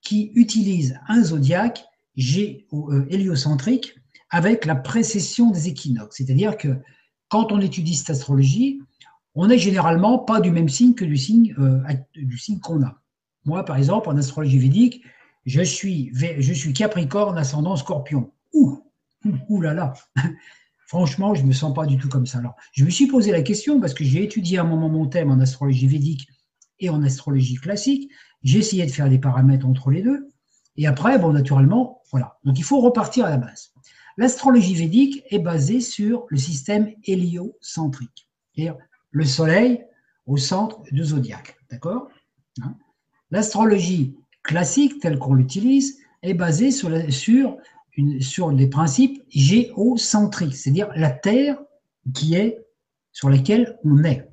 qui 0.00 0.32
utilise 0.34 0.98
un 1.06 1.22
zodiaque 1.22 1.84
héliocentrique 2.18 3.94
avec 4.30 4.64
la 4.64 4.74
précession 4.74 5.50
des 5.50 5.68
équinoxes. 5.68 6.16
C'est-à-dire 6.16 6.56
que 6.56 6.76
quand 7.28 7.52
on 7.52 7.60
étudie 7.60 7.94
cette 7.94 8.10
astrologie, 8.10 8.80
on 9.34 9.46
n'est 9.46 9.58
généralement 9.58 10.18
pas 10.18 10.40
du 10.40 10.50
même 10.50 10.68
signe 10.68 10.94
que 10.94 11.04
du 11.04 11.16
signe, 11.16 11.54
euh, 11.58 11.80
du 12.14 12.38
signe 12.38 12.58
qu'on 12.58 12.82
a. 12.82 13.00
Moi, 13.44 13.64
par 13.64 13.76
exemple, 13.76 14.08
en 14.08 14.16
astrologie 14.16 14.58
védique, 14.58 15.02
je 15.46 15.62
suis, 15.62 16.10
je 16.12 16.52
suis 16.52 16.72
Capricorne, 16.72 17.38
ascendant 17.38 17.76
Scorpion. 17.76 18.32
Ouh, 18.52 18.82
ouh 19.48 19.60
là 19.60 19.74
là. 19.74 19.94
Franchement, 20.86 21.34
je 21.34 21.42
ne 21.42 21.48
me 21.48 21.52
sens 21.52 21.74
pas 21.74 21.86
du 21.86 21.98
tout 21.98 22.08
comme 22.08 22.26
ça. 22.26 22.38
Alors, 22.38 22.56
je 22.72 22.84
me 22.84 22.90
suis 22.90 23.06
posé 23.06 23.30
la 23.30 23.42
question 23.42 23.80
parce 23.80 23.94
que 23.94 24.04
j'ai 24.04 24.24
étudié 24.24 24.58
à 24.58 24.62
un 24.62 24.64
moment 24.64 24.88
mon 24.88 25.06
thème 25.06 25.30
en 25.30 25.38
astrologie 25.38 25.86
védique 25.86 26.28
et 26.80 26.88
en 26.90 27.02
astrologie 27.02 27.56
classique. 27.56 28.10
J'ai 28.42 28.58
essayé 28.58 28.86
de 28.86 28.90
faire 28.90 29.08
des 29.08 29.18
paramètres 29.18 29.66
entre 29.66 29.90
les 29.90 30.02
deux. 30.02 30.28
Et 30.78 30.86
après, 30.86 31.18
bon, 31.18 31.32
naturellement, 31.32 32.00
voilà. 32.10 32.38
Donc, 32.44 32.58
il 32.58 32.64
faut 32.64 32.80
repartir 32.80 33.26
à 33.26 33.30
la 33.30 33.36
base. 33.36 33.72
L'astrologie 34.16 34.74
védique 34.74 35.24
est 35.30 35.40
basée 35.40 35.80
sur 35.80 36.24
le 36.28 36.38
système 36.38 36.92
héliocentrique, 37.04 38.28
c'est-à-dire 38.54 38.76
le 39.10 39.24
Soleil 39.24 39.84
au 40.26 40.36
centre 40.36 40.82
du 40.90 41.04
zodiaque. 41.04 41.56
D'accord 41.70 42.08
hein 42.62 42.76
L'astrologie 43.30 44.16
classique 44.42 45.00
tel 45.00 45.18
qu'on 45.18 45.34
l'utilise 45.34 45.98
est 46.22 46.34
basé 46.34 46.70
sur, 46.70 46.90
sur 48.20 48.52
des 48.52 48.68
principes 48.68 49.22
géocentriques, 49.28 50.56
c'est-à-dire 50.56 50.90
la 50.94 51.10
Terre 51.10 51.58
qui 52.14 52.34
est 52.34 52.58
sur 53.12 53.28
laquelle 53.28 53.78
on 53.84 54.04
est. 54.04 54.28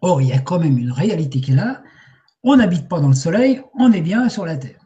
Or, 0.00 0.22
il 0.22 0.28
y 0.28 0.32
a 0.32 0.38
quand 0.38 0.58
même 0.58 0.78
une 0.78 0.92
réalité 0.92 1.40
qui 1.40 1.52
est 1.52 1.56
là. 1.56 1.82
On 2.42 2.56
n'habite 2.56 2.88
pas 2.88 3.00
dans 3.00 3.08
le 3.08 3.14
Soleil, 3.14 3.62
on 3.74 3.92
est 3.92 4.00
bien 4.00 4.28
sur 4.30 4.46
la 4.46 4.56
Terre. 4.56 4.79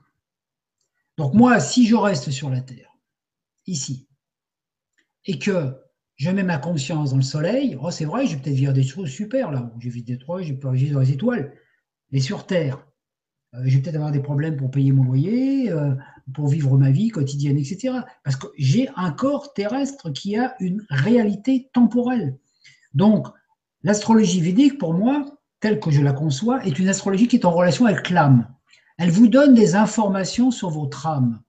Donc 1.17 1.35
moi, 1.35 1.61
si 1.61 1.87
je 1.87 1.95
reste 1.95 2.31
sur 2.31 2.51
la 2.51 2.61
Terre, 2.61 2.97
ici, 3.67 4.09
et 5.27 5.39
que 5.39 5.75
je 6.17 6.31
mets 6.31 6.43
ma 6.43 6.59
conscience 6.59 7.11
dans 7.11 7.17
le 7.17 7.23
Soleil, 7.23 7.77
oh, 7.81 7.91
c'est 7.91 8.05
vrai, 8.05 8.27
je 8.27 8.35
vais 8.37 8.43
peut-être 8.43 8.57
vivre 8.57 8.73
des 8.73 8.83
choses 8.83 9.11
super 9.11 9.51
là. 9.51 9.73
J'ai 9.79 9.91
vu 9.91 10.03
des 10.03 10.19
trois, 10.19 10.43
j'ai 10.43 10.55
vivre 10.55 10.95
dans 10.95 11.01
les 11.01 11.12
étoiles. 11.12 11.55
Mais 12.11 12.21
sur 12.21 12.47
Terre, 12.47 12.87
euh, 13.55 13.62
je 13.65 13.77
vais 13.77 13.83
peut-être 13.83 13.97
avoir 13.97 14.12
des 14.12 14.21
problèmes 14.21 14.57
pour 14.57 14.71
payer 14.71 14.93
mon 14.93 15.05
loyer, 15.05 15.71
euh, 15.71 15.95
pour 16.33 16.49
vivre 16.49 16.77
ma 16.77 16.91
vie 16.91 17.09
quotidienne, 17.09 17.59
etc. 17.59 17.99
Parce 18.23 18.37
que 18.37 18.47
j'ai 18.57 18.89
un 18.97 19.11
corps 19.11 19.53
terrestre 19.55 20.11
qui 20.11 20.37
a 20.37 20.55
une 20.61 20.85
réalité 20.89 21.71
temporelle. 21.73 22.39
Donc, 22.93 23.27
l'astrologie 23.83 24.41
védique, 24.41 24.79
pour 24.79 24.95
moi, 24.95 25.39
telle 25.61 25.81
que 25.81 25.91
je 25.91 26.03
la 26.03 26.12
conçois, 26.12 26.65
est 26.65 26.79
une 26.79 26.89
astrologie 26.89 27.29
qui 27.29 27.37
est 27.37 27.45
en 27.45 27.53
relation 27.53 27.87
avec 27.87 28.11
l'âme. 28.11 28.53
Elle 28.97 29.11
vous 29.11 29.28
donne 29.28 29.55
des 29.55 29.74
informations 29.74 30.51
sur 30.51 30.70
votre 30.70 31.07
âme. 31.07 31.42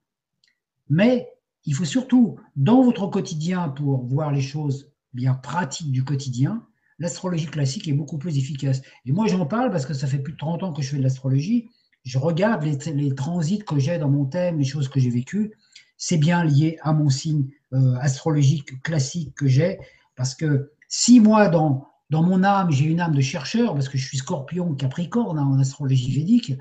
Mais 0.88 1.28
il 1.64 1.74
faut 1.74 1.84
surtout, 1.84 2.38
dans 2.54 2.82
votre 2.82 3.06
quotidien, 3.06 3.68
pour 3.68 4.04
voir 4.06 4.32
les 4.32 4.40
choses 4.40 4.90
bien 5.12 5.34
pratiques 5.34 5.90
du 5.90 6.04
quotidien, 6.04 6.66
l'astrologie 6.98 7.46
classique 7.46 7.88
est 7.88 7.92
beaucoup 7.92 8.18
plus 8.18 8.38
efficace. 8.38 8.82
Et 9.04 9.12
moi, 9.12 9.26
j'en 9.26 9.46
parle 9.46 9.70
parce 9.70 9.86
que 9.86 9.94
ça 9.94 10.06
fait 10.06 10.18
plus 10.18 10.32
de 10.32 10.38
30 10.38 10.62
ans 10.62 10.72
que 10.72 10.82
je 10.82 10.90
fais 10.90 10.98
de 10.98 11.02
l'astrologie 11.02 11.68
je 12.06 12.18
regarde 12.18 12.62
les, 12.62 13.14
transits 13.14 13.58
que 13.58 13.78
j'ai 13.80 13.98
dans 13.98 14.08
mon 14.08 14.24
thème, 14.24 14.58
les 14.58 14.64
choses 14.64 14.88
que 14.88 15.00
j'ai 15.00 15.10
vécues, 15.10 15.52
c'est 15.98 16.18
bien 16.18 16.44
lié 16.44 16.78
à 16.82 16.92
mon 16.92 17.10
signe 17.10 17.48
euh, 17.72 17.96
astrologique 17.96 18.80
classique 18.82 19.34
que 19.34 19.48
j'ai, 19.48 19.80
parce 20.14 20.36
que 20.36 20.70
si 20.88 21.18
moi, 21.18 21.48
dans, 21.48 21.88
dans 22.10 22.22
mon 22.22 22.44
âme, 22.44 22.70
j'ai 22.70 22.84
une 22.84 23.00
âme 23.00 23.14
de 23.14 23.20
chercheur, 23.20 23.74
parce 23.74 23.88
que 23.88 23.98
je 23.98 24.06
suis 24.06 24.18
scorpion, 24.18 24.72
capricorne 24.74 25.36
hein, 25.36 25.44
en 25.44 25.58
astrologie 25.58 26.12
védique, 26.12 26.52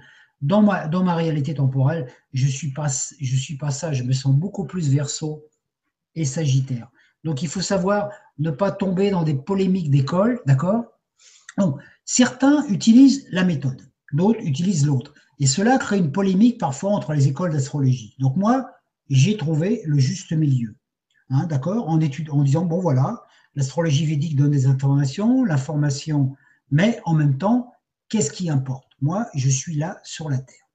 dans 0.45 0.61
ma, 0.61 1.15
réalité 1.15 1.55
temporelle, 1.55 2.07
je 2.33 2.47
suis, 2.47 2.71
pas, 2.71 2.87
je 3.19 3.35
suis 3.35 3.57
pas 3.57 3.71
ça, 3.71 3.93
je 3.93 4.03
me 4.03 4.13
sens 4.13 4.35
beaucoup 4.35 4.65
plus 4.65 4.89
verso 4.89 5.43
et 6.13 6.23
sagittaire. 6.23 6.89
Donc 7.23 7.41
il 7.41 7.49
faut 7.49 7.61
savoir 7.61 8.09
ne 8.37 8.51
pas 8.51 8.71
tomber 8.71 9.09
dans 9.09 9.23
des 9.23 9.33
polémiques 9.33 9.89
d'école, 9.89 10.39
d'accord? 10.45 10.85
Donc 11.57 11.79
certains 12.03 12.65
utilisent 12.67 13.27
la 13.31 13.43
méthode, 13.43 13.81
d'autres 14.13 14.39
utilisent 14.41 14.85
l'autre. 14.85 15.13
Et 15.39 15.47
cela 15.47 15.79
crée 15.79 15.97
une 15.97 16.11
polémique 16.11 16.59
parfois 16.59 16.91
entre 16.91 17.13
les 17.13 17.27
écoles 17.27 17.51
d'astrologie. 17.51 18.15
Donc 18.19 18.35
moi, 18.35 18.69
j'ai 19.09 19.37
trouvé 19.37 19.81
le 19.85 19.97
juste 19.97 20.31
milieu, 20.31 20.75
hein, 21.29 21.47
d'accord? 21.47 21.89
En, 21.89 21.95
en 21.95 22.43
disant, 22.43 22.65
bon 22.65 22.79
voilà, 22.79 23.23
l'astrologie 23.55 24.05
védique 24.05 24.35
donne 24.35 24.51
des 24.51 24.67
informations, 24.67 25.43
l'information, 25.43 26.35
mais 26.69 26.99
en 27.05 27.13
même 27.13 27.37
temps, 27.39 27.71
qu'est-ce 28.09 28.31
qui 28.31 28.49
importe? 28.49 28.84
Moi, 29.05 29.27
je 29.35 29.49
suis 29.49 29.75
là 29.75 29.99
sur 30.03 30.31
la 30.31 30.39
Terre. 30.39 30.67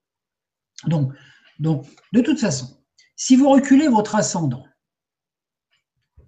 Donc, 0.87 1.13
donc, 1.59 1.85
de 2.13 2.21
toute 2.21 2.39
façon, 2.39 2.69
si 3.17 3.35
vous 3.35 3.49
reculez 3.49 3.89
votre 3.89 4.15
ascendant 4.15 4.65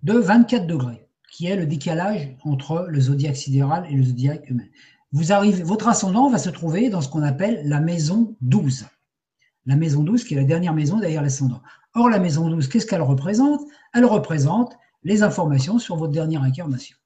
de 0.02 0.14
24 0.14 0.66
degrés, 0.66 1.08
qui 1.30 1.46
est 1.46 1.54
le 1.54 1.64
décalage 1.64 2.36
entre 2.42 2.86
le 2.88 3.00
zodiaque 3.00 3.36
sidéral 3.36 3.86
et 3.88 3.94
le 3.94 4.02
zodiaque 4.02 4.50
humain, 4.50 4.66
vous 5.12 5.30
arrivez, 5.30 5.62
votre 5.62 5.86
ascendant 5.86 6.28
va 6.28 6.38
se 6.38 6.50
trouver 6.50 6.90
dans 6.90 7.02
ce 7.02 7.08
qu'on 7.08 7.22
appelle 7.22 7.62
la 7.66 7.78
maison 7.78 8.36
12. 8.40 8.84
La 9.66 9.76
maison 9.76 10.02
12, 10.02 10.24
qui 10.24 10.34
est 10.34 10.38
la 10.38 10.44
dernière 10.44 10.74
maison 10.74 10.98
derrière 10.98 11.22
l'ascendant. 11.22 11.62
Or, 11.94 12.08
la 12.08 12.18
maison 12.18 12.50
12, 12.50 12.66
qu'est-ce 12.66 12.86
qu'elle 12.86 13.02
représente? 13.02 13.60
Elle 13.94 14.06
représente 14.06 14.76
les 15.04 15.22
informations 15.22 15.78
sur 15.78 15.94
votre 15.94 16.12
dernière 16.12 16.42
incarnation. 16.42 16.96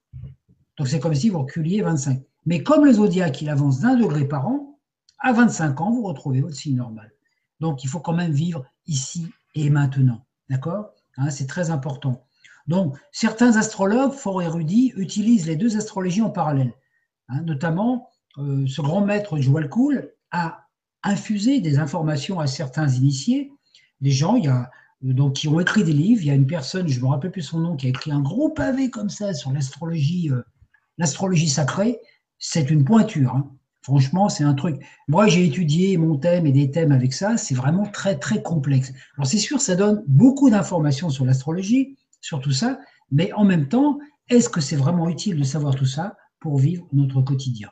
Donc, 0.79 0.87
c'est 0.87 0.99
comme 0.99 1.13
si 1.13 1.29
vous 1.29 1.37
reculiez 1.37 1.83
25. 1.83 2.19
Mais 2.47 2.63
comme 2.63 2.83
le 2.83 2.93
zodiaque, 2.93 3.43
il 3.43 3.49
avance 3.49 3.81
d'un 3.81 3.95
degré 3.95 4.27
par 4.27 4.47
an, 4.47 4.76
à 5.19 5.33
25 5.33 5.81
ans, 5.81 5.91
vous 5.91 6.03
retrouvez 6.03 6.41
votre 6.41 6.55
signe 6.55 6.77
normal. 6.77 7.11
Donc, 7.59 7.83
il 7.83 7.87
faut 7.87 7.99
quand 7.99 8.13
même 8.13 8.31
vivre 8.31 8.65
ici 8.85 9.27
et 9.55 9.69
maintenant. 9.69 10.25
D'accord? 10.49 10.91
Hein, 11.17 11.29
C'est 11.29 11.47
très 11.47 11.71
important. 11.71 12.25
Donc, 12.67 12.97
certains 13.11 13.55
astrologues 13.57 14.11
fort 14.11 14.41
érudits 14.41 14.93
utilisent 14.95 15.47
les 15.47 15.55
deux 15.55 15.77
astrologies 15.77 16.21
en 16.21 16.29
parallèle. 16.29 16.73
Hein, 17.29 17.41
notamment, 17.43 18.09
euh, 18.37 18.65
ce 18.67 18.81
grand 18.81 19.01
maître 19.01 19.39
Joël 19.39 19.69
Cool 19.69 20.11
a 20.31 20.65
infusé 21.03 21.61
des 21.61 21.79
informations 21.79 22.39
à 22.39 22.47
certains 22.47 22.87
initiés. 22.89 23.51
Des 24.01 24.11
gens, 24.11 24.35
il 24.35 24.45
y 24.45 24.49
a, 24.49 24.69
donc, 25.01 25.33
qui 25.33 25.47
ont 25.47 25.59
écrit 25.59 25.83
des 25.83 25.93
livres. 25.93 26.21
Il 26.21 26.27
y 26.27 26.31
a 26.31 26.35
une 26.35 26.47
personne, 26.47 26.87
je 26.87 26.99
ne 26.99 27.05
me 27.05 27.09
rappelle 27.09 27.31
plus 27.31 27.41
son 27.41 27.59
nom, 27.59 27.75
qui 27.75 27.87
a 27.87 27.89
écrit 27.89 28.11
un 28.11 28.21
gros 28.21 28.49
pavé 28.49 28.89
comme 28.89 29.09
ça 29.09 29.33
sur 29.33 29.51
l'astrologie, 29.51 30.29
euh, 30.31 30.43
l'astrologie 30.97 31.49
sacrée 31.49 31.99
c'est 32.39 32.69
une 32.69 32.85
pointure. 32.85 33.35
Hein. 33.35 33.51
Franchement, 33.87 34.27
c'est 34.27 34.43
un 34.43 34.53
truc. 34.53 34.85
Moi, 35.07 35.27
j'ai 35.27 35.45
étudié 35.45 35.95
mon 35.95 36.17
thème 36.17 36.45
et 36.45 36.51
des 36.51 36.71
thèmes 36.71 36.91
avec 36.91 37.13
ça. 37.13 37.37
C'est 37.37 37.55
vraiment 37.55 37.85
très, 37.85 38.19
très 38.19 38.41
complexe. 38.41 38.91
Alors, 39.15 39.27
c'est 39.27 39.37
sûr, 39.37 39.61
ça 39.61 39.77
donne 39.77 40.03
beaucoup 40.07 40.49
d'informations 40.49 41.09
sur 41.09 41.23
l'astrologie, 41.23 41.97
sur 42.19 42.41
tout 42.41 42.51
ça. 42.51 42.81
Mais 43.11 43.31
en 43.31 43.45
même 43.45 43.69
temps, 43.69 43.97
est-ce 44.27 44.49
que 44.49 44.59
c'est 44.59 44.75
vraiment 44.75 45.07
utile 45.07 45.37
de 45.37 45.43
savoir 45.45 45.73
tout 45.73 45.85
ça 45.85 46.17
pour 46.41 46.57
vivre 46.57 46.85
notre 46.91 47.21
quotidien? 47.21 47.69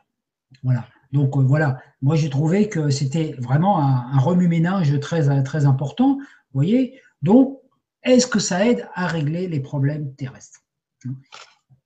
Voilà. 0.64 0.88
Donc, 1.12 1.36
euh, 1.36 1.42
voilà. 1.42 1.80
Moi, 2.02 2.16
j'ai 2.16 2.30
trouvé 2.30 2.70
que 2.70 2.90
c'était 2.92 3.36
vraiment 3.38 3.82
un, 3.82 4.18
remue-ménage 4.18 4.98
très, 5.02 5.44
très 5.44 5.66
important. 5.66 6.16
Vous 6.16 6.62
voyez? 6.62 6.98
Donc, 7.24 7.60
est-ce 8.04 8.26
que 8.26 8.40
ça 8.40 8.66
aide 8.66 8.88
à 8.94 9.08
régler 9.08 9.50
les 9.50 9.60
problèmes 9.60 10.16
terrestres? 10.16 10.62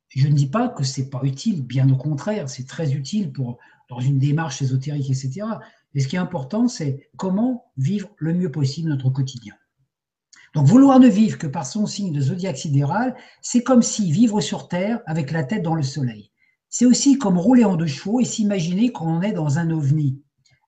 Je 0.09 0.27
ne 0.27 0.33
dis 0.33 0.51
pas 0.51 0.69
que 0.69 0.83
c'est 0.83 1.09
pas 1.09 1.21
utile, 1.23 1.65
bien 1.65 1.89
au 1.89 1.97
contraire, 1.97 2.47
c'est 2.47 2.67
très 2.67 2.93
utile 2.93 3.31
pour 3.31 3.57
dans 3.89 3.99
une 3.99 4.19
démarche 4.19 4.61
ésotérique, 4.61 5.09
etc. 5.09 5.41
Mais 5.93 6.01
ce 6.01 6.07
qui 6.07 6.15
est 6.15 6.19
important, 6.19 6.67
c'est 6.67 7.09
comment 7.17 7.65
vivre 7.77 8.09
le 8.17 8.33
mieux 8.33 8.51
possible 8.51 8.89
notre 8.89 9.09
quotidien. 9.09 9.55
Donc 10.55 10.65
vouloir 10.65 10.99
ne 10.99 11.07
vivre 11.07 11.37
que 11.37 11.47
par 11.47 11.65
son 11.65 11.85
signe 11.85 12.11
de 12.11 12.21
zodiaque 12.21 12.57
sidéral, 12.57 13.15
c'est 13.41 13.63
comme 13.63 13.81
si 13.81 14.11
vivre 14.11 14.41
sur 14.41 14.67
Terre 14.67 15.01
avec 15.05 15.31
la 15.31 15.43
tête 15.43 15.63
dans 15.63 15.75
le 15.75 15.83
soleil. 15.83 16.31
C'est 16.69 16.85
aussi 16.85 17.17
comme 17.17 17.37
rouler 17.37 17.65
en 17.65 17.75
deux 17.75 17.87
chevaux 17.87 18.19
et 18.19 18.25
s'imaginer 18.25 18.91
qu'on 18.91 19.21
est 19.21 19.31
dans 19.31 19.57
un 19.57 19.69
ovni. 19.71 20.21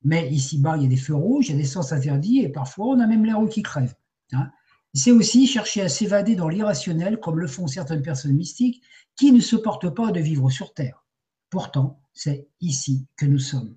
Mais 0.03 0.31
ici-bas, 0.31 0.77
il 0.77 0.83
y 0.83 0.85
a 0.85 0.89
des 0.89 0.97
feux 0.97 1.15
rouges, 1.15 1.49
il 1.49 1.51
y 1.51 1.55
a 1.55 1.61
des 1.61 1.67
sens 1.67 1.91
interdits 1.93 2.39
et 2.39 2.49
parfois 2.49 2.87
on 2.87 2.99
a 2.99 3.07
même 3.07 3.35
roues 3.35 3.47
qui 3.47 3.61
crèvent. 3.61 3.95
Hein. 4.33 4.49
C'est 4.93 5.11
aussi 5.11 5.47
chercher 5.47 5.81
à 5.81 5.89
s'évader 5.89 6.35
dans 6.35 6.49
l'irrationnel 6.49 7.19
comme 7.19 7.39
le 7.39 7.47
font 7.47 7.67
certaines 7.67 8.01
personnes 8.01 8.33
mystiques 8.33 8.81
qui 9.15 9.31
ne 9.31 9.39
supportent 9.39 9.89
pas 9.89 10.11
de 10.11 10.19
vivre 10.19 10.49
sur 10.49 10.73
Terre. 10.73 11.05
Pourtant, 11.49 12.00
c'est 12.13 12.47
ici 12.59 13.07
que 13.15 13.25
nous 13.25 13.39
sommes, 13.39 13.75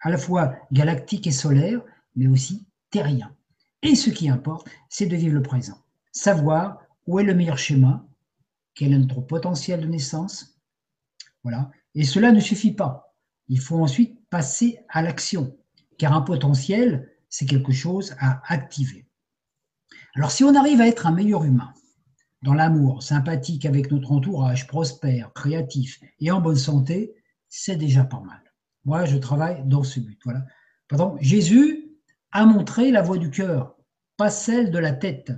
à 0.00 0.10
la 0.10 0.18
fois 0.18 0.54
galactique 0.72 1.26
et 1.26 1.32
solaire, 1.32 1.80
mais 2.14 2.26
aussi 2.26 2.66
terrien. 2.90 3.34
Et 3.82 3.94
ce 3.94 4.10
qui 4.10 4.28
importe, 4.28 4.68
c'est 4.88 5.06
de 5.06 5.16
vivre 5.16 5.34
le 5.34 5.42
présent, 5.42 5.82
savoir 6.12 6.80
où 7.06 7.18
est 7.18 7.24
le 7.24 7.34
meilleur 7.34 7.58
schéma, 7.58 8.06
quel 8.74 8.92
est 8.92 8.98
notre 8.98 9.20
potentiel 9.20 9.80
de 9.80 9.86
naissance. 9.86 10.58
Voilà. 11.42 11.70
Et 11.94 12.04
cela 12.04 12.32
ne 12.32 12.40
suffit 12.40 12.72
pas. 12.72 13.14
Il 13.48 13.60
faut 13.60 13.78
ensuite 13.78 14.18
passer 14.30 14.78
à 14.88 15.02
l'action, 15.02 15.56
car 15.98 16.12
un 16.12 16.22
potentiel, 16.22 17.10
c'est 17.28 17.46
quelque 17.46 17.72
chose 17.72 18.14
à 18.18 18.42
activer. 18.52 19.06
Alors 20.16 20.30
si 20.30 20.44
on 20.44 20.54
arrive 20.54 20.80
à 20.80 20.88
être 20.88 21.06
un 21.06 21.12
meilleur 21.12 21.44
humain, 21.44 21.74
dans 22.42 22.54
l'amour, 22.54 23.02
sympathique 23.02 23.64
avec 23.64 23.90
notre 23.90 24.12
entourage, 24.12 24.66
prospère, 24.66 25.32
créatif 25.32 26.00
et 26.20 26.30
en 26.30 26.40
bonne 26.40 26.56
santé, 26.56 27.14
c'est 27.56 27.76
déjà 27.76 28.04
pas 28.04 28.20
mal. 28.20 28.40
Moi, 28.84 29.04
je 29.04 29.16
travaille 29.16 29.62
dans 29.64 29.82
ce 29.82 30.00
but. 30.00 30.18
Voilà. 30.24 30.44
Pardon, 30.88 31.16
Jésus 31.20 31.88
a 32.32 32.44
montré 32.44 32.90
la 32.90 33.00
voie 33.00 33.16
du 33.16 33.30
cœur, 33.30 33.76
pas 34.16 34.30
celle 34.30 34.70
de 34.70 34.78
la 34.78 34.92
tête. 34.92 35.32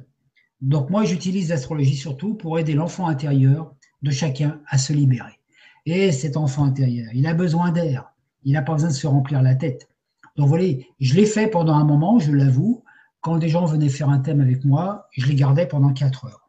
Donc 0.60 0.88
moi, 0.90 1.04
j'utilise 1.04 1.50
l'astrologie 1.50 1.96
surtout 1.96 2.34
pour 2.34 2.58
aider 2.58 2.72
l'enfant 2.72 3.06
intérieur 3.06 3.74
de 4.02 4.10
chacun 4.10 4.60
à 4.66 4.78
se 4.78 4.92
libérer. 4.92 5.38
Et 5.84 6.10
cet 6.10 6.36
enfant 6.36 6.64
intérieur, 6.64 7.08
il 7.12 7.26
a 7.26 7.34
besoin 7.34 7.70
d'air. 7.70 8.10
Il 8.44 8.54
n'a 8.54 8.62
pas 8.62 8.72
besoin 8.72 8.88
de 8.88 8.94
se 8.94 9.06
remplir 9.06 9.42
la 9.42 9.54
tête. 9.54 9.88
Donc 10.36 10.48
voilà, 10.48 10.72
je 10.98 11.14
l'ai 11.14 11.26
fait 11.26 11.48
pendant 11.48 11.74
un 11.74 11.84
moment, 11.84 12.18
je 12.18 12.32
l'avoue. 12.32 12.82
Quand 13.20 13.36
des 13.36 13.48
gens 13.48 13.66
venaient 13.66 13.88
faire 13.88 14.08
un 14.08 14.20
thème 14.20 14.40
avec 14.40 14.64
moi, 14.64 15.06
je 15.12 15.26
les 15.26 15.34
gardais 15.34 15.66
pendant 15.66 15.92
quatre 15.92 16.24
heures 16.24 16.46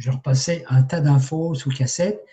je 0.00 0.10
leur 0.10 0.22
passais 0.22 0.64
un 0.68 0.82
tas 0.82 1.00
d'infos 1.00 1.54
sous 1.54 1.70
cassette. 1.70 2.24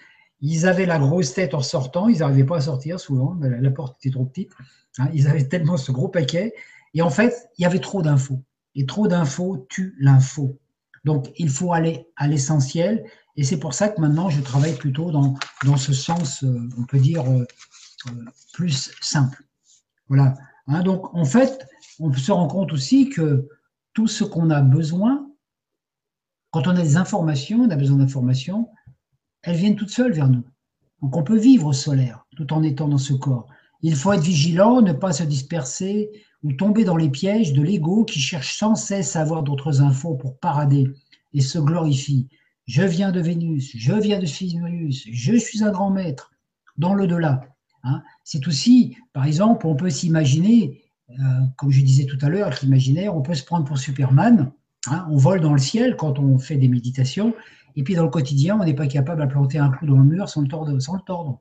Ils 0.41 0.67
avaient 0.67 0.85
la 0.85 0.99
grosse 0.99 1.33
tête 1.33 1.53
en 1.53 1.61
sortant, 1.61 2.07
ils 2.07 2.19
n'arrivaient 2.19 2.43
pas 2.43 2.57
à 2.57 2.61
sortir 2.61 2.99
souvent, 2.99 3.37
la 3.41 3.71
porte 3.71 3.97
était 3.99 4.13
trop 4.13 4.25
petite. 4.25 4.51
Hein. 4.99 5.09
ils 5.13 5.27
avaient 5.27 5.47
tellement 5.47 5.77
ce 5.77 5.91
gros 5.91 6.07
paquet. 6.07 6.53
Et 6.93 7.01
en 7.01 7.09
fait, 7.09 7.49
il 7.57 7.63
y 7.63 7.65
avait 7.65 7.79
trop 7.79 8.01
d'infos. 8.01 8.43
Et 8.75 8.85
trop 8.85 9.07
d'infos 9.07 9.65
tue 9.69 9.95
l'info. 9.99 10.59
Donc, 11.05 11.31
il 11.37 11.49
faut 11.49 11.73
aller 11.73 12.07
à 12.15 12.27
l'essentiel. 12.27 13.05
Et 13.35 13.43
c'est 13.43 13.59
pour 13.59 13.73
ça 13.73 13.89
que 13.89 14.01
maintenant, 14.01 14.29
je 14.29 14.41
travaille 14.41 14.75
plutôt 14.75 15.11
dans, 15.11 15.35
dans 15.63 15.77
ce 15.77 15.93
sens, 15.93 16.43
euh, 16.43 16.69
on 16.77 16.83
peut 16.83 16.99
dire, 16.99 17.23
euh, 17.29 17.45
euh, 18.07 18.25
plus 18.53 18.91
simple. 19.01 19.43
Voilà. 20.07 20.35
Hein. 20.67 20.81
donc, 20.83 21.13
en 21.15 21.25
fait, 21.25 21.67
on 21.99 22.11
se 22.13 22.31
rend 22.31 22.47
compte 22.47 22.73
aussi 22.73 23.09
que 23.09 23.47
tout 23.93 24.07
ce 24.07 24.23
qu'on 24.23 24.49
a 24.49 24.61
besoin, 24.61 25.27
quand 26.51 26.67
on 26.67 26.71
a 26.71 26.81
des 26.81 26.97
informations, 26.97 27.61
on 27.61 27.69
a 27.69 27.75
besoin 27.75 27.97
d'informations, 27.97 28.69
elles 29.43 29.55
viennent 29.55 29.75
toutes 29.75 29.89
seules 29.89 30.13
vers 30.13 30.29
nous. 30.29 30.43
Donc 31.01 31.15
on 31.15 31.23
peut 31.23 31.37
vivre 31.37 31.67
au 31.67 31.73
solaire 31.73 32.25
tout 32.35 32.51
en 32.53 32.63
étant 32.63 32.87
dans 32.87 32.97
ce 32.97 33.13
corps. 33.13 33.47
Il 33.81 33.95
faut 33.95 34.13
être 34.13 34.21
vigilant, 34.21 34.81
ne 34.81 34.93
pas 34.93 35.13
se 35.13 35.23
disperser 35.23 36.09
ou 36.43 36.53
tomber 36.53 36.83
dans 36.83 36.97
les 36.97 37.09
pièges 37.09 37.53
de 37.53 37.61
l'ego 37.61 38.05
qui 38.05 38.19
cherche 38.19 38.57
sans 38.57 38.75
cesse 38.75 39.15
à 39.15 39.21
avoir 39.21 39.43
d'autres 39.43 39.81
infos 39.81 40.15
pour 40.15 40.37
parader 40.39 40.87
et 41.33 41.41
se 41.41 41.59
glorifie. 41.59 42.27
Je 42.65 42.83
viens 42.83 43.11
de 43.11 43.21
Vénus, 43.21 43.71
je 43.75 43.93
viens 43.93 44.19
de 44.19 44.25
Sirius, 44.25 45.07
je 45.11 45.35
suis 45.35 45.63
un 45.63 45.71
grand 45.71 45.89
maître 45.89 46.31
dans 46.77 46.93
l'au-delà. 46.93 47.41
Hein. 47.83 48.01
C'est 48.23 48.47
aussi, 48.47 48.97
par 49.13 49.25
exemple, 49.25 49.67
on 49.67 49.75
peut 49.75 49.89
s'imaginer, 49.89 50.81
euh, 51.11 51.13
comme 51.55 51.71
je 51.71 51.81
disais 51.81 52.05
tout 52.05 52.17
à 52.21 52.29
l'heure, 52.29 52.51
l'imaginaire, 52.61 53.15
on 53.15 53.21
peut 53.21 53.35
se 53.35 53.43
prendre 53.43 53.65
pour 53.65 53.77
Superman 53.77 54.51
Hein, 54.89 55.05
on 55.09 55.17
vole 55.17 55.41
dans 55.41 55.53
le 55.53 55.59
ciel 55.59 55.95
quand 55.95 56.19
on 56.19 56.37
fait 56.37 56.55
des 56.55 56.67
méditations, 56.67 57.33
et 57.77 57.83
puis 57.83 57.93
dans 57.93 58.03
le 58.03 58.09
quotidien, 58.09 58.59
on 58.59 58.65
n'est 58.65 58.73
pas 58.73 58.87
capable 58.87 59.21
de 59.21 59.27
planter 59.27 59.59
un 59.59 59.69
clou 59.69 59.85
dans 59.85 59.99
le 59.99 60.03
mur 60.03 60.27
sans 60.27 60.41
le 60.41 60.47
tordre. 60.47 60.77
Sans 60.79 60.95
le 60.95 61.01
tordre. 61.01 61.39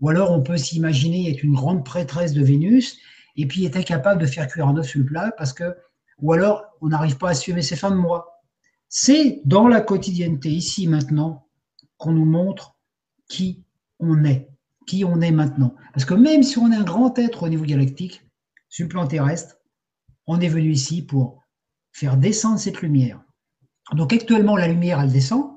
Ou 0.00 0.08
alors 0.08 0.32
on 0.32 0.42
peut 0.42 0.56
s'imaginer 0.56 1.30
être 1.30 1.42
une 1.42 1.54
grande 1.54 1.84
prêtresse 1.84 2.32
de 2.32 2.42
Vénus, 2.42 2.98
et 3.36 3.46
puis 3.46 3.66
être 3.66 3.76
incapable 3.76 4.20
de 4.20 4.26
faire 4.26 4.48
cuire 4.48 4.66
un 4.66 4.76
œuf 4.78 4.86
sur 4.86 5.00
le 5.00 5.06
plat, 5.06 5.32
parce 5.36 5.52
que, 5.52 5.76
ou 6.18 6.32
alors 6.32 6.64
on 6.80 6.88
n'arrive 6.88 7.18
pas 7.18 7.28
à 7.28 7.30
assumer 7.32 7.60
ses 7.60 7.76
fins 7.76 7.90
de 7.90 7.96
mois. 7.96 8.42
C'est 8.88 9.42
dans 9.44 9.68
la 9.68 9.82
quotidienneté, 9.82 10.48
ici, 10.48 10.88
maintenant, 10.88 11.46
qu'on 11.98 12.12
nous 12.12 12.24
montre 12.24 12.78
qui 13.28 13.62
on 14.00 14.24
est, 14.24 14.48
qui 14.86 15.04
on 15.04 15.20
est 15.20 15.30
maintenant. 15.30 15.74
Parce 15.92 16.06
que 16.06 16.14
même 16.14 16.42
si 16.42 16.56
on 16.58 16.72
est 16.72 16.76
un 16.76 16.84
grand 16.84 17.18
être 17.18 17.42
au 17.42 17.48
niveau 17.50 17.66
galactique, 17.66 18.26
sur 18.70 18.84
le 18.84 18.88
plan 18.88 19.06
terrestre, 19.06 19.58
on 20.26 20.40
est 20.40 20.48
venu 20.48 20.70
ici 20.70 21.02
pour 21.02 21.42
faire 21.92 22.16
descendre 22.16 22.58
cette 22.58 22.80
lumière. 22.80 23.20
Donc 23.92 24.14
actuellement, 24.14 24.56
la 24.56 24.68
lumière, 24.68 25.00
elle 25.00 25.12
descend, 25.12 25.55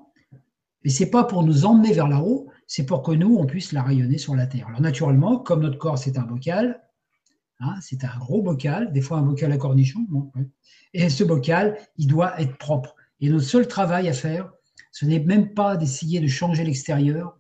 mais 0.84 0.90
c'est 0.90 1.10
pas 1.10 1.24
pour 1.24 1.44
nous 1.44 1.66
emmener 1.66 1.94
vers 1.94 2.08
là-haut, 2.08 2.48
c'est 2.68 2.86
pour 2.86 3.02
que 3.04 3.12
nous, 3.12 3.36
on 3.36 3.46
puisse 3.46 3.72
la 3.72 3.84
rayonner 3.84 4.18
sur 4.18 4.36
la 4.36 4.48
Terre. 4.48 4.68
Alors 4.68 4.82
naturellement, 4.82 5.40
comme 5.40 5.62
notre 5.62 5.78
corps, 5.78 5.98
c'est 5.98 6.18
un 6.18 6.24
bocal, 6.24 6.82
hein, 7.60 7.76
c'est 7.82 8.04
un 8.04 8.18
gros 8.18 8.42
bocal, 8.42 8.92
des 8.94 9.02
fois 9.02 9.18
un 9.18 9.24
bocal 9.24 9.52
à 9.52 9.58
cornichon, 9.58 10.06
et 10.94 11.10
ce 11.10 11.24
bocal, 11.24 11.78
il 11.98 12.08
doit 12.08 12.40
être 12.42 12.58
propre. 12.58 12.96
Et 13.20 13.30
notre 13.30 13.46
seul 13.46 13.68
travail 13.68 14.08
à 14.08 14.14
faire, 14.14 14.52
ce 14.92 15.06
n'est 15.06 15.20
même 15.20 15.54
pas 15.54 15.78
d'essayer 15.78 16.20
de 16.20 16.28
changer 16.28 16.64
l'extérieur, 16.64 17.38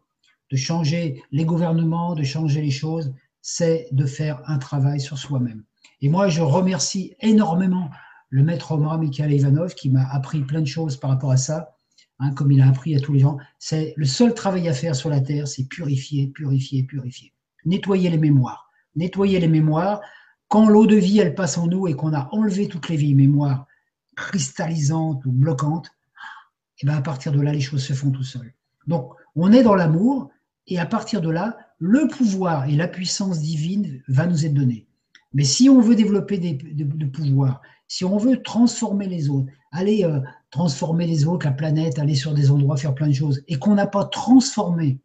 de 0.52 0.58
changer 0.58 1.22
les 1.32 1.46
gouvernements, 1.46 2.16
de 2.16 2.24
changer 2.24 2.62
les 2.62 2.72
choses, 2.72 3.14
c'est 3.42 3.88
de 3.92 4.06
faire 4.06 4.42
un 4.46 4.58
travail 4.58 5.00
sur 5.00 5.18
soi-même. 5.18 5.64
Et 6.02 6.10
moi, 6.10 6.28
je 6.28 6.42
remercie 6.42 7.16
énormément 7.20 7.90
le 8.30 8.44
maître 8.44 8.72
Omar 8.72 9.00
Mikhail 9.00 9.34
Ivanov 9.34 9.74
qui 9.74 9.90
m'a 9.90 10.08
appris 10.12 10.42
plein 10.42 10.62
de 10.62 10.68
choses 10.68 10.98
par 10.98 11.10
rapport 11.10 11.32
à 11.32 11.38
ça, 11.38 11.78
hein, 12.20 12.34
comme 12.34 12.52
il 12.52 12.62
a 12.62 12.68
appris 12.68 12.96
à 12.96 13.00
tous 13.00 13.14
les 13.14 13.20
gens. 13.20 13.38
C'est 13.58 13.94
le 13.98 14.06
seul 14.06 14.34
travail 14.34 14.68
à 14.70 14.74
faire 14.74 14.96
sur 14.96 15.10
la 15.10 15.22
terre, 15.22 15.48
c'est 15.48 15.68
purifier, 15.68 16.28
purifier, 16.28 16.84
purifier. 16.84 17.34
Nettoyer 17.66 18.10
les 18.10 18.18
mémoires. 18.18 18.70
Nettoyer 18.96 19.40
les 19.40 19.48
mémoires. 19.48 20.02
Quand 20.48 20.68
l'eau 20.68 20.88
de 20.88 20.96
vie, 20.96 21.20
elle 21.20 21.36
passe 21.36 21.58
en 21.58 21.68
nous 21.68 21.88
et 21.88 21.94
qu'on 21.94 22.14
a 22.14 22.30
enlevé 22.32 22.68
toutes 22.68 22.90
les 22.90 22.98
vieilles 22.98 23.16
mémoires 23.16 23.68
cristallisantes 24.16 25.26
ou 25.26 25.32
bloquantes, 25.32 25.88
et 25.88 26.84
eh 26.84 26.86
bien 26.86 26.98
à 26.98 27.02
partir 27.02 27.32
de 27.32 27.42
là, 27.42 27.52
les 27.52 27.62
choses 27.62 27.84
se 27.84 27.94
font 27.94 28.12
tout 28.12 28.24
seuls. 28.24 28.54
Donc, 28.88 29.14
on 29.36 29.52
est 29.52 29.64
dans 29.64 29.76
l'amour, 29.76 30.30
et 30.68 30.80
à 30.80 30.86
partir 30.86 31.22
de 31.22 31.30
là, 31.30 31.58
le 31.80 32.08
pouvoir 32.08 32.70
et 32.70 32.76
la 32.76 32.88
puissance 32.88 33.40
divine 33.40 34.02
va 34.08 34.28
nous 34.28 34.46
être 34.46 34.54
donné. 34.54 34.88
Mais 35.34 35.44
si 35.44 35.70
on 35.70 35.80
veut 35.80 35.96
développer 35.96 36.38
des, 36.38 36.54
de, 36.54 37.06
pouvoir, 37.06 37.62
si 37.90 38.06
on 38.06 38.18
veut 38.18 38.42
transformer 38.42 39.08
les 39.08 39.30
autres, 39.30 39.52
aller 39.72 40.06
euh, 40.06 40.22
transformer 40.52 41.06
les 41.06 41.26
autres, 41.26 41.46
la 41.46 41.52
planète, 41.52 42.00
aller 42.00 42.16
sur 42.16 42.34
des 42.34 42.52
endroits, 42.52 42.78
faire 42.78 42.96
plein 42.96 43.08
de 43.08 43.14
choses, 43.14 43.44
et 43.48 43.58
qu'on 43.58 43.76
n'a 43.76 43.88
pas 43.88 44.06
transformé, 44.06 45.02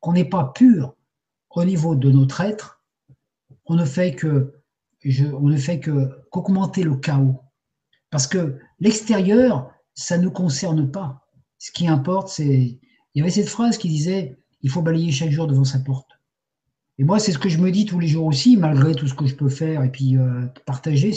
qu'on 0.00 0.14
n'est 0.14 0.28
pas 0.28 0.50
pur 0.54 0.96
au 1.50 1.64
niveau 1.64 1.94
de 1.94 2.10
notre 2.10 2.40
être, 2.40 2.82
on 3.66 3.74
ne 3.74 3.84
fait 3.84 4.14
que, 4.14 4.54
on 5.04 5.48
ne 5.48 5.56
fait 5.56 5.78
que 5.78 6.10
qu'augmenter 6.30 6.82
le 6.82 6.96
chaos. 6.96 7.40
Parce 8.10 8.26
que 8.26 8.58
l'extérieur, 8.80 9.70
ça 9.94 10.16
ne 10.16 10.24
nous 10.24 10.30
concerne 10.30 10.90
pas. 10.90 11.28
Ce 11.58 11.70
qui 11.70 11.86
importe, 11.86 12.28
c'est. 12.28 12.78
Il 13.14 13.18
y 13.18 13.20
avait 13.20 13.30
cette 13.30 13.48
phrase 13.48 13.78
qui 13.78 13.88
disait 13.88 14.36
il 14.62 14.70
faut 14.70 14.82
balayer 14.82 15.12
chaque 15.12 15.30
jour 15.30 15.46
devant 15.46 15.64
sa 15.64 15.78
porte. 15.78 16.15
Et 16.98 17.04
moi, 17.04 17.18
c'est 17.18 17.32
ce 17.32 17.38
que 17.38 17.48
je 17.48 17.58
me 17.58 17.70
dis 17.70 17.84
tous 17.84 17.98
les 17.98 18.08
jours 18.08 18.24
aussi, 18.24 18.56
malgré 18.56 18.94
tout 18.94 19.06
ce 19.06 19.14
que 19.14 19.26
je 19.26 19.34
peux 19.34 19.50
faire 19.50 19.82
et 19.82 19.90
puis 19.90 20.16
euh, 20.16 20.46
partager, 20.64 21.12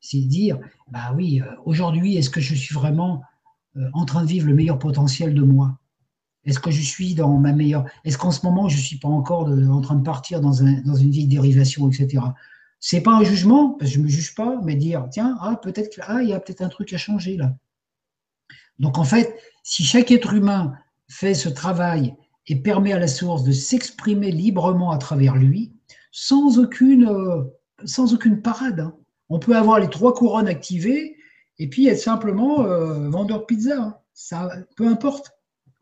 c'est 0.00 0.18
dire, 0.18 0.58
bah 0.90 1.12
oui, 1.14 1.40
euh, 1.40 1.46
aujourd'hui, 1.64 2.16
est-ce 2.16 2.30
que 2.30 2.40
je 2.40 2.54
suis 2.54 2.74
vraiment 2.74 3.22
euh, 3.76 3.88
en 3.92 4.04
train 4.04 4.22
de 4.22 4.28
vivre 4.28 4.48
le 4.48 4.54
meilleur 4.54 4.78
potentiel 4.78 5.34
de 5.34 5.42
moi? 5.42 5.78
Est-ce 6.44 6.58
que 6.58 6.72
je 6.72 6.82
suis 6.82 7.14
dans 7.14 7.38
ma 7.38 7.52
meilleure 7.52 7.84
Est-ce 8.04 8.18
qu'en 8.18 8.32
ce 8.32 8.44
moment, 8.44 8.68
je 8.68 8.76
ne 8.76 8.82
suis 8.82 8.98
pas 8.98 9.08
encore 9.08 9.48
en 9.48 9.80
train 9.80 9.94
de 9.94 10.02
partir 10.02 10.40
dans, 10.40 10.64
un, 10.64 10.80
dans 10.80 10.96
une 10.96 11.10
vie 11.10 11.26
de 11.26 11.30
dérivation, 11.30 11.88
etc. 11.88 12.24
C'est 12.80 13.00
pas 13.00 13.12
un 13.12 13.22
jugement, 13.22 13.70
parce 13.70 13.92
que 13.92 13.94
je 13.94 13.98
ne 14.00 14.04
me 14.06 14.08
juge 14.08 14.34
pas, 14.34 14.60
mais 14.64 14.74
dire, 14.74 15.06
tiens, 15.08 15.38
ah, 15.40 15.60
peut-être 15.62 16.00
ah, 16.02 16.20
il 16.20 16.30
y 16.30 16.32
a 16.32 16.40
peut-être 16.40 16.62
un 16.62 16.68
truc 16.68 16.92
à 16.92 16.96
changer 16.96 17.36
là. 17.36 17.54
Donc 18.80 18.98
en 18.98 19.04
fait, 19.04 19.36
si 19.62 19.84
chaque 19.84 20.10
être 20.10 20.32
humain 20.32 20.74
fait 21.08 21.34
ce 21.34 21.48
travail 21.48 22.16
et 22.46 22.56
permet 22.56 22.92
à 22.92 22.98
la 22.98 23.08
source 23.08 23.44
de 23.44 23.52
s'exprimer 23.52 24.30
librement 24.30 24.90
à 24.90 24.98
travers 24.98 25.36
lui, 25.36 25.72
sans 26.10 26.58
aucune, 26.58 27.06
euh, 27.06 27.42
sans 27.84 28.14
aucune 28.14 28.42
parade. 28.42 28.80
Hein. 28.80 28.94
On 29.28 29.38
peut 29.38 29.56
avoir 29.56 29.78
les 29.80 29.88
trois 29.88 30.14
couronnes 30.14 30.48
activées 30.48 31.16
et 31.58 31.68
puis 31.68 31.86
être 31.86 32.00
simplement 32.00 32.64
euh, 32.64 33.08
vendeur 33.08 33.40
de 33.40 33.44
pizza. 33.44 33.80
Hein. 33.80 33.96
Ça, 34.12 34.50
peu 34.76 34.86
importe. 34.86 35.32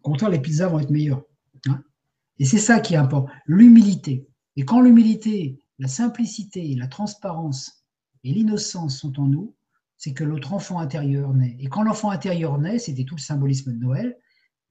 Au 0.00 0.02
contraire, 0.02 0.30
les 0.30 0.38
pizzas 0.38 0.68
vont 0.68 0.80
être 0.80 0.90
meilleures. 0.90 1.24
Hein. 1.68 1.82
Et 2.38 2.44
c'est 2.44 2.58
ça 2.58 2.80
qui 2.80 2.96
importe, 2.96 3.28
l'humilité. 3.46 4.26
Et 4.56 4.64
quand 4.64 4.80
l'humilité, 4.80 5.58
la 5.78 5.88
simplicité, 5.88 6.74
la 6.74 6.86
transparence 6.86 7.84
et 8.24 8.32
l'innocence 8.32 8.98
sont 8.98 9.18
en 9.20 9.26
nous, 9.26 9.54
c'est 9.96 10.14
que 10.14 10.24
notre 10.24 10.54
enfant 10.54 10.78
intérieur 10.78 11.34
naît. 11.34 11.56
Et 11.61 11.66
quand 11.66 11.82
l'enfant 11.82 12.11
intérieur 12.11 12.58
naît, 12.58 12.78
c'était 12.78 13.04
tout 13.04 13.16
le 13.16 13.20
symbolisme 13.20 13.72
de 13.72 13.78
Noël, 13.78 14.16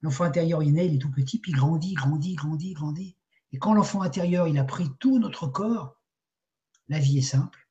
L'enfant 0.02 0.24
intérieur, 0.24 0.62
il 0.62 0.72
naît, 0.72 0.86
il 0.86 0.94
est 0.94 0.98
tout 0.98 1.10
petit, 1.10 1.38
puis 1.38 1.52
il 1.52 1.56
grandit, 1.56 1.94
grandit, 1.94 2.34
grandit, 2.34 2.72
grandit. 2.72 3.16
Et 3.52 3.58
quand 3.58 3.74
l'enfant 3.74 4.02
intérieur, 4.02 4.48
il 4.48 4.58
a 4.58 4.64
pris 4.64 4.88
tout 4.98 5.18
notre 5.18 5.46
corps, 5.46 5.96
la 6.88 6.98
vie 6.98 7.18
est 7.18 7.22
simple. 7.22 7.68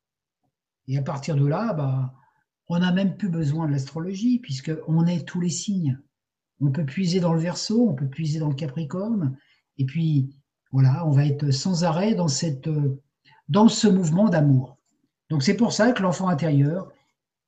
Et 0.88 0.98
à 0.98 1.02
partir 1.02 1.36
de 1.36 1.46
là, 1.46 1.74
bah, 1.74 2.14
on 2.68 2.80
n'a 2.80 2.92
même 2.92 3.18
plus 3.18 3.30
besoin 3.30 3.68
de 3.68 3.72
l'astrologie, 3.72 4.40
puisqu'on 4.40 5.06
est 5.08 5.28
tous 5.28 5.42
les 5.42 5.50
signes. 5.50 6.00
On 6.62 6.72
peut 6.72 6.86
puiser 6.86 7.20
dans 7.20 7.34
le 7.34 7.40
verso, 7.40 7.90
on 7.90 7.96
peut 7.96 8.10
puiser 8.10 8.40
dans 8.40 8.50
le 8.50 8.56
capricorne, 8.56 9.38
et 9.78 9.86
puis 9.86 10.36
voilà, 10.72 11.06
on 11.08 11.12
va 11.12 11.26
être 11.26 11.52
sans 11.52 11.84
arrêt 11.84 12.14
dans, 12.14 12.28
cette, 12.28 12.70
dans 13.48 13.70
ce 13.70 13.88
mouvement 13.88 14.30
d'amour. 14.30 14.78
Donc 15.30 15.42
c'est 15.44 15.56
pour 15.56 15.74
ça 15.74 15.92
que 15.94 16.04
l'enfant 16.04 16.28
intérieur, 16.28 16.92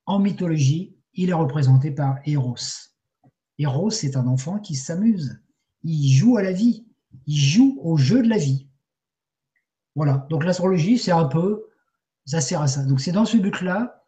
en 0.05 0.19
mythologie, 0.19 0.95
il 1.13 1.29
est 1.29 1.33
représenté 1.33 1.91
par 1.91 2.17
Eros. 2.25 2.90
Eros, 3.59 3.89
c'est 3.89 4.15
un 4.15 4.27
enfant 4.27 4.59
qui 4.59 4.75
s'amuse. 4.75 5.41
Il 5.83 6.11
joue 6.11 6.37
à 6.37 6.43
la 6.43 6.51
vie. 6.51 6.85
Il 7.27 7.37
joue 7.37 7.79
au 7.81 7.97
jeu 7.97 8.21
de 8.23 8.29
la 8.29 8.37
vie. 8.37 8.67
Voilà. 9.95 10.25
Donc 10.29 10.45
l'astrologie, 10.45 10.97
c'est 10.97 11.11
un 11.11 11.25
peu, 11.25 11.65
ça 12.25 12.41
sert 12.41 12.61
à 12.61 12.67
ça. 12.67 12.83
Donc 12.83 13.01
c'est 13.01 13.11
dans 13.11 13.25
ce 13.25 13.37
but-là 13.37 14.05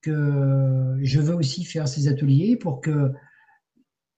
que 0.00 0.96
je 1.02 1.20
veux 1.20 1.34
aussi 1.34 1.64
faire 1.64 1.88
ces 1.88 2.08
ateliers 2.08 2.56
pour 2.56 2.80
que 2.80 3.12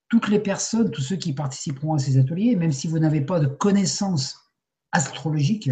toutes 0.09 0.29
les 0.29 0.39
personnes, 0.39 0.91
tous 0.91 1.03
ceux 1.03 1.17
qui 1.17 1.33
participeront 1.33 1.95
à 1.95 1.99
ces 1.99 2.19
ateliers, 2.19 2.57
même 2.57 2.73
si 2.73 2.89
vous 2.89 2.99
n'avez 2.99 3.21
pas 3.21 3.41
de 3.41 3.47
connaissances 3.47 4.53
astrologiques, 4.93 5.71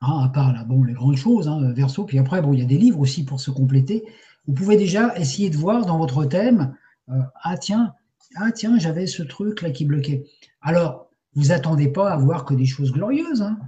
hein, 0.00 0.20
à 0.24 0.28
part 0.28 0.52
là, 0.52 0.64
bon, 0.64 0.84
les 0.84 0.94
grandes 0.94 1.16
choses, 1.16 1.48
hein, 1.48 1.72
verso, 1.72 2.04
puis 2.04 2.18
après, 2.18 2.40
bon, 2.40 2.52
il 2.52 2.60
y 2.60 2.62
a 2.62 2.66
des 2.66 2.78
livres 2.78 3.00
aussi 3.00 3.24
pour 3.24 3.40
se 3.40 3.50
compléter, 3.50 4.04
vous 4.46 4.54
pouvez 4.54 4.76
déjà 4.76 5.16
essayer 5.18 5.50
de 5.50 5.56
voir 5.56 5.86
dans 5.86 5.98
votre 5.98 6.24
thème 6.24 6.74
euh, 7.10 7.20
ah 7.42 7.56
tiens, 7.56 7.94
ah 8.36 8.52
tiens, 8.52 8.78
j'avais 8.78 9.06
ce 9.06 9.22
truc 9.22 9.62
là 9.62 9.70
qui 9.70 9.84
bloquait. 9.84 10.24
Alors, 10.60 11.10
vous 11.34 11.52
attendez 11.52 11.88
pas 11.88 12.10
à 12.10 12.16
voir 12.16 12.44
que 12.44 12.54
des 12.54 12.66
choses 12.66 12.92
glorieuses. 12.92 13.42
Hein. 13.42 13.58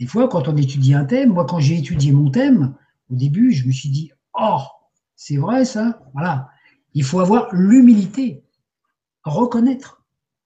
Des 0.00 0.06
fois, 0.06 0.28
quand 0.28 0.48
on 0.48 0.56
étudie 0.56 0.94
un 0.94 1.04
thème, 1.04 1.32
moi 1.32 1.44
quand 1.44 1.60
j'ai 1.60 1.78
étudié 1.78 2.12
mon 2.12 2.30
thème, 2.30 2.74
au 3.10 3.14
début, 3.14 3.52
je 3.52 3.66
me 3.66 3.72
suis 3.72 3.90
dit, 3.90 4.12
oh, 4.38 4.60
c'est 5.16 5.36
vrai 5.36 5.64
ça. 5.64 6.00
Voilà. 6.14 6.50
Il 6.94 7.04
faut 7.04 7.20
avoir 7.20 7.54
l'humilité, 7.54 8.44
reconnaître, 9.24 10.04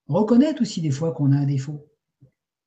reconnaître 0.08 0.62
aussi 0.62 0.80
des 0.80 0.90
fois 0.90 1.12
qu'on 1.12 1.32
a 1.32 1.36
un 1.36 1.46
défaut, 1.46 1.86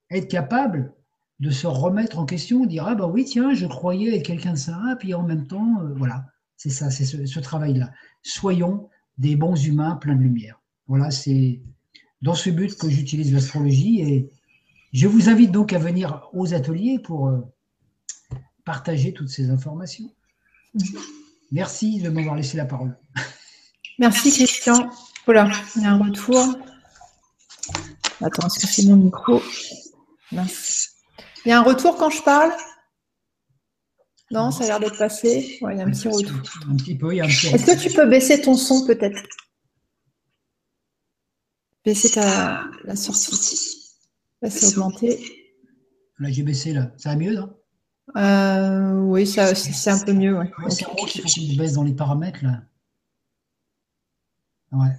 être 0.10 0.28
capable 0.28 0.94
de 1.40 1.50
se 1.50 1.66
remettre 1.66 2.20
en 2.20 2.26
question, 2.26 2.66
dire 2.66 2.86
ah 2.88 2.94
bah 2.94 3.08
oui 3.08 3.26
tiens, 3.26 3.54
je 3.54 3.66
croyais 3.66 4.16
être 4.16 4.26
quelqu'un 4.26 4.54
de 4.54 4.58
ça, 4.58 4.80
puis 5.00 5.16
en 5.16 5.24
même 5.24 5.48
temps, 5.48 5.82
euh, 5.82 5.94
voilà, 5.96 6.26
c'est 6.56 6.70
ça, 6.70 6.92
c'est 6.92 7.06
ce 7.06 7.40
travail-là. 7.40 7.92
Soyons 8.22 8.90
des 9.22 9.36
bons 9.36 9.56
humains 9.66 9.96
pleins 9.96 10.16
de 10.16 10.24
lumière. 10.24 10.60
Voilà, 10.88 11.12
c'est 11.12 11.62
dans 12.24 12.34
ce 12.34 12.50
but 12.50 12.76
que 12.76 12.90
j'utilise 12.90 13.32
l'astrologie 13.32 14.02
et 14.02 14.30
je 14.94 15.08
vous 15.08 15.30
invite 15.30 15.52
donc 15.52 15.74
à 15.74 15.80
venir 15.80 16.28
aux 16.34 16.56
ateliers 16.56 16.98
pour 16.98 17.28
euh, 17.28 17.40
partager 18.66 19.14
toutes 19.14 19.30
ces 19.30 19.52
informations. 19.52 20.12
Merci 21.52 22.02
de 22.02 22.10
m'avoir 22.10 22.36
laissé 22.36 22.58
la 22.58 22.66
parole. 22.66 22.98
Merci 24.00 24.32
Christian. 24.32 24.90
Voilà, 25.26 25.52
il 25.76 25.84
y 25.84 25.86
a 25.86 25.92
un 25.92 26.00
retour. 26.00 26.58
Attends, 28.22 28.48
est-ce 28.48 28.60
que 28.60 28.68
c'est 28.68 28.86
mon 28.88 28.96
micro? 28.96 29.40
Il 30.32 30.40
y 31.46 31.52
a 31.52 31.60
un 31.60 31.64
retour 31.64 31.96
quand 31.96 32.10
je 32.10 32.24
parle? 32.24 32.52
Non, 34.32 34.52
ça 34.52 34.64
a 34.64 34.68
l'air 34.68 34.80
d'être 34.80 34.98
passé. 34.98 35.58
il 35.62 35.78
y 35.78 35.82
a 35.82 35.86
un 35.86 35.92
petit 35.92 36.08
retour. 36.08 36.38
Un 36.70 36.76
petit 36.76 36.98
peu, 36.98 37.14
il 37.14 37.18
y 37.18 37.22
a 37.22 37.26
un 37.26 37.28
petit 37.28 37.48
Est-ce 37.48 37.66
que 37.66 37.90
tu 37.90 37.94
peux 37.94 38.08
baisser 38.08 38.42
ton 38.42 38.56
son 38.56 38.86
peut-être? 38.86 39.22
Baisser 41.84 42.12
ta 42.12 42.64
la 42.84 42.96
sortie. 42.96 43.78
Là, 44.42 44.50
c'est 44.50 44.78
augmenté. 44.78 45.20
Là, 46.20 46.30
j'ai 46.32 46.44
baissé 46.44 46.74
là. 46.74 46.92
Ça 46.98 47.10
va 47.10 47.16
mieux, 47.16 47.34
non? 47.34 47.54
Euh, 48.16 49.00
Oui, 49.02 49.28
ça, 49.28 49.54
c'est 49.56 49.90
un 49.90 50.00
peu 50.00 50.14
mieux. 50.14 50.38
Ouais. 50.38 50.52
c'est 50.70 50.86
en 50.86 50.94
qu'il 50.96 51.22
faut 51.22 51.28
que 51.28 51.58
baisse 51.58 51.74
dans 51.74 51.84
les 51.84 51.94
paramètres 51.94 52.44
là. 52.44 52.62
Ouais. 54.72 54.96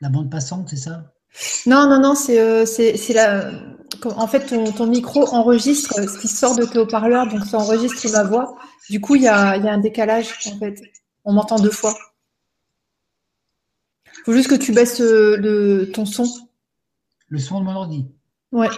La 0.00 0.08
bande 0.08 0.30
passante, 0.30 0.68
c'est 0.68 0.76
ça? 0.76 1.12
Non, 1.66 1.88
non, 1.88 2.00
non, 2.00 2.14
c'est 2.14 2.40
euh, 2.40 2.64
la 3.14 3.50
en 4.04 4.26
fait, 4.26 4.46
ton, 4.74 4.86
micro 4.86 5.26
enregistre 5.28 5.94
ce 5.94 6.18
qui 6.18 6.28
sort 6.28 6.56
de 6.56 6.64
tes 6.64 6.78
haut-parleurs, 6.78 7.26
donc 7.26 7.44
ça 7.44 7.58
enregistre 7.58 8.10
ma 8.12 8.24
voix. 8.24 8.56
Du 8.90 9.00
coup, 9.00 9.16
il 9.16 9.22
y 9.22 9.28
a, 9.28 9.50
un 9.52 9.78
décalage, 9.78 10.34
en 10.46 10.58
fait. 10.58 10.80
On 11.24 11.32
m'entend 11.32 11.58
deux 11.58 11.70
fois. 11.70 11.94
Il 14.06 14.24
faut 14.24 14.32
juste 14.32 14.48
que 14.48 14.54
tu 14.54 14.72
baisses 14.72 15.00
euh, 15.00 15.36
le, 15.36 15.90
ton 15.92 16.06
son. 16.06 16.24
Le 17.28 17.38
son 17.38 17.60
de 17.60 17.64
mon 17.64 17.74
ordi. 17.74 18.06
Ouais. 18.52 18.68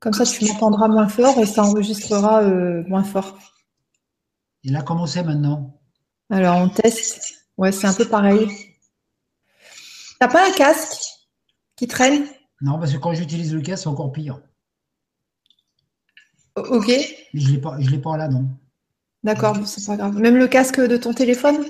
Comme 0.00 0.12
ça, 0.12 0.24
tu 0.24 0.44
m'entendras 0.46 0.88
moins 0.88 1.08
fort 1.08 1.38
et 1.38 1.46
ça 1.46 1.62
enregistrera 1.62 2.42
moins 2.42 3.04
fort. 3.04 3.38
Et 4.64 4.70
là, 4.70 4.82
comment 4.82 5.06
c'est 5.06 5.22
maintenant 5.22 5.78
Alors, 6.30 6.56
on 6.56 6.68
teste. 6.68 7.46
Ouais, 7.56 7.72
c'est 7.72 7.86
un 7.86 7.94
peu 7.94 8.06
pareil. 8.06 8.48
T'as 10.18 10.28
pas 10.28 10.48
un 10.48 10.52
casque 10.52 11.02
qui 11.76 11.86
traîne? 11.86 12.26
Non, 12.64 12.78
parce 12.78 12.94
que 12.94 12.96
quand 12.96 13.12
j'utilise 13.12 13.52
le 13.52 13.60
casque, 13.60 13.82
c'est 13.82 13.88
encore 13.90 14.10
pire. 14.10 14.40
Ok. 16.56 16.90
Je 17.34 17.50
ne 17.50 17.90
l'ai 17.90 17.98
pas 17.98 18.16
là, 18.16 18.28
non. 18.28 18.48
D'accord, 19.22 19.66
c'est 19.66 19.84
pas 19.84 19.98
grave. 19.98 20.16
Même 20.16 20.38
le 20.38 20.48
casque 20.48 20.80
de 20.80 20.96
ton 20.96 21.12
téléphone? 21.12 21.62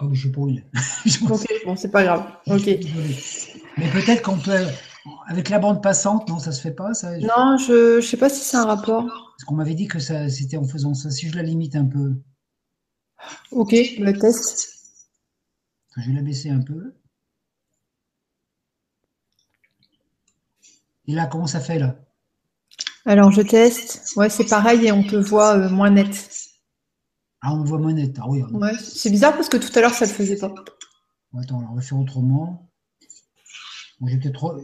Oh, 0.00 0.08
je 0.12 0.28
sais 0.28 0.32
pas 0.32 0.40
où 0.40 0.50
ok, 0.50 1.46
bon, 1.66 1.74
c'est 1.74 1.90
pas 1.90 2.04
grave. 2.04 2.24
Ok. 2.46 2.66
Mais 3.76 3.90
peut-être 3.90 4.22
qu'on 4.22 4.38
peut. 4.38 4.66
Avec 5.26 5.48
la 5.48 5.58
bande 5.58 5.82
passante, 5.82 6.28
non, 6.28 6.38
ça 6.38 6.52
se 6.52 6.60
fait 6.60 6.70
pas 6.72 6.94
ça? 6.94 7.18
Non, 7.18 7.56
je 7.58 7.96
ne 7.96 8.00
sais 8.00 8.16
pas 8.16 8.28
si 8.28 8.44
c'est 8.44 8.56
un 8.56 8.66
rapport. 8.66 9.04
Parce 9.04 9.44
qu'on 9.46 9.56
m'avait 9.56 9.74
dit 9.74 9.88
que 9.88 9.98
ça, 9.98 10.28
c'était 10.28 10.56
en 10.56 10.64
faisant 10.64 10.94
ça. 10.94 11.10
Si 11.10 11.28
je 11.28 11.34
la 11.34 11.42
limite 11.42 11.74
un 11.74 11.86
peu. 11.86 12.14
Ok, 13.50 13.72
le 13.72 14.12
test. 14.12 14.68
Je 15.96 16.08
vais 16.08 16.14
la 16.14 16.22
baisser 16.22 16.50
un 16.50 16.60
peu. 16.60 16.94
Et 21.12 21.14
là, 21.14 21.26
comment 21.26 21.46
ça 21.46 21.60
fait 21.60 21.78
là? 21.78 21.94
Alors, 23.04 23.30
je 23.32 23.42
teste. 23.42 24.14
Ouais, 24.16 24.30
c'est 24.30 24.46
pareil 24.46 24.86
et 24.86 24.92
on 24.92 25.02
te 25.02 25.14
voit 25.14 25.58
euh, 25.58 25.68
moins 25.68 25.90
net. 25.90 26.30
Ah, 27.42 27.52
on 27.52 27.64
voit 27.64 27.76
moins 27.76 27.92
net. 27.92 28.16
Ah 28.18 28.24
oui. 28.28 28.42
Ouais, 28.50 28.72
c'est 28.82 29.10
bizarre 29.10 29.34
parce 29.34 29.50
que 29.50 29.58
tout 29.58 29.70
à 29.78 29.82
l'heure, 29.82 29.92
ça 29.92 30.06
ne 30.06 30.10
le 30.10 30.16
faisait 30.16 30.38
pas. 30.38 30.54
Attends, 31.38 31.68
on 31.70 31.74
va 31.74 31.82
faire 31.82 31.98
autrement. 31.98 32.70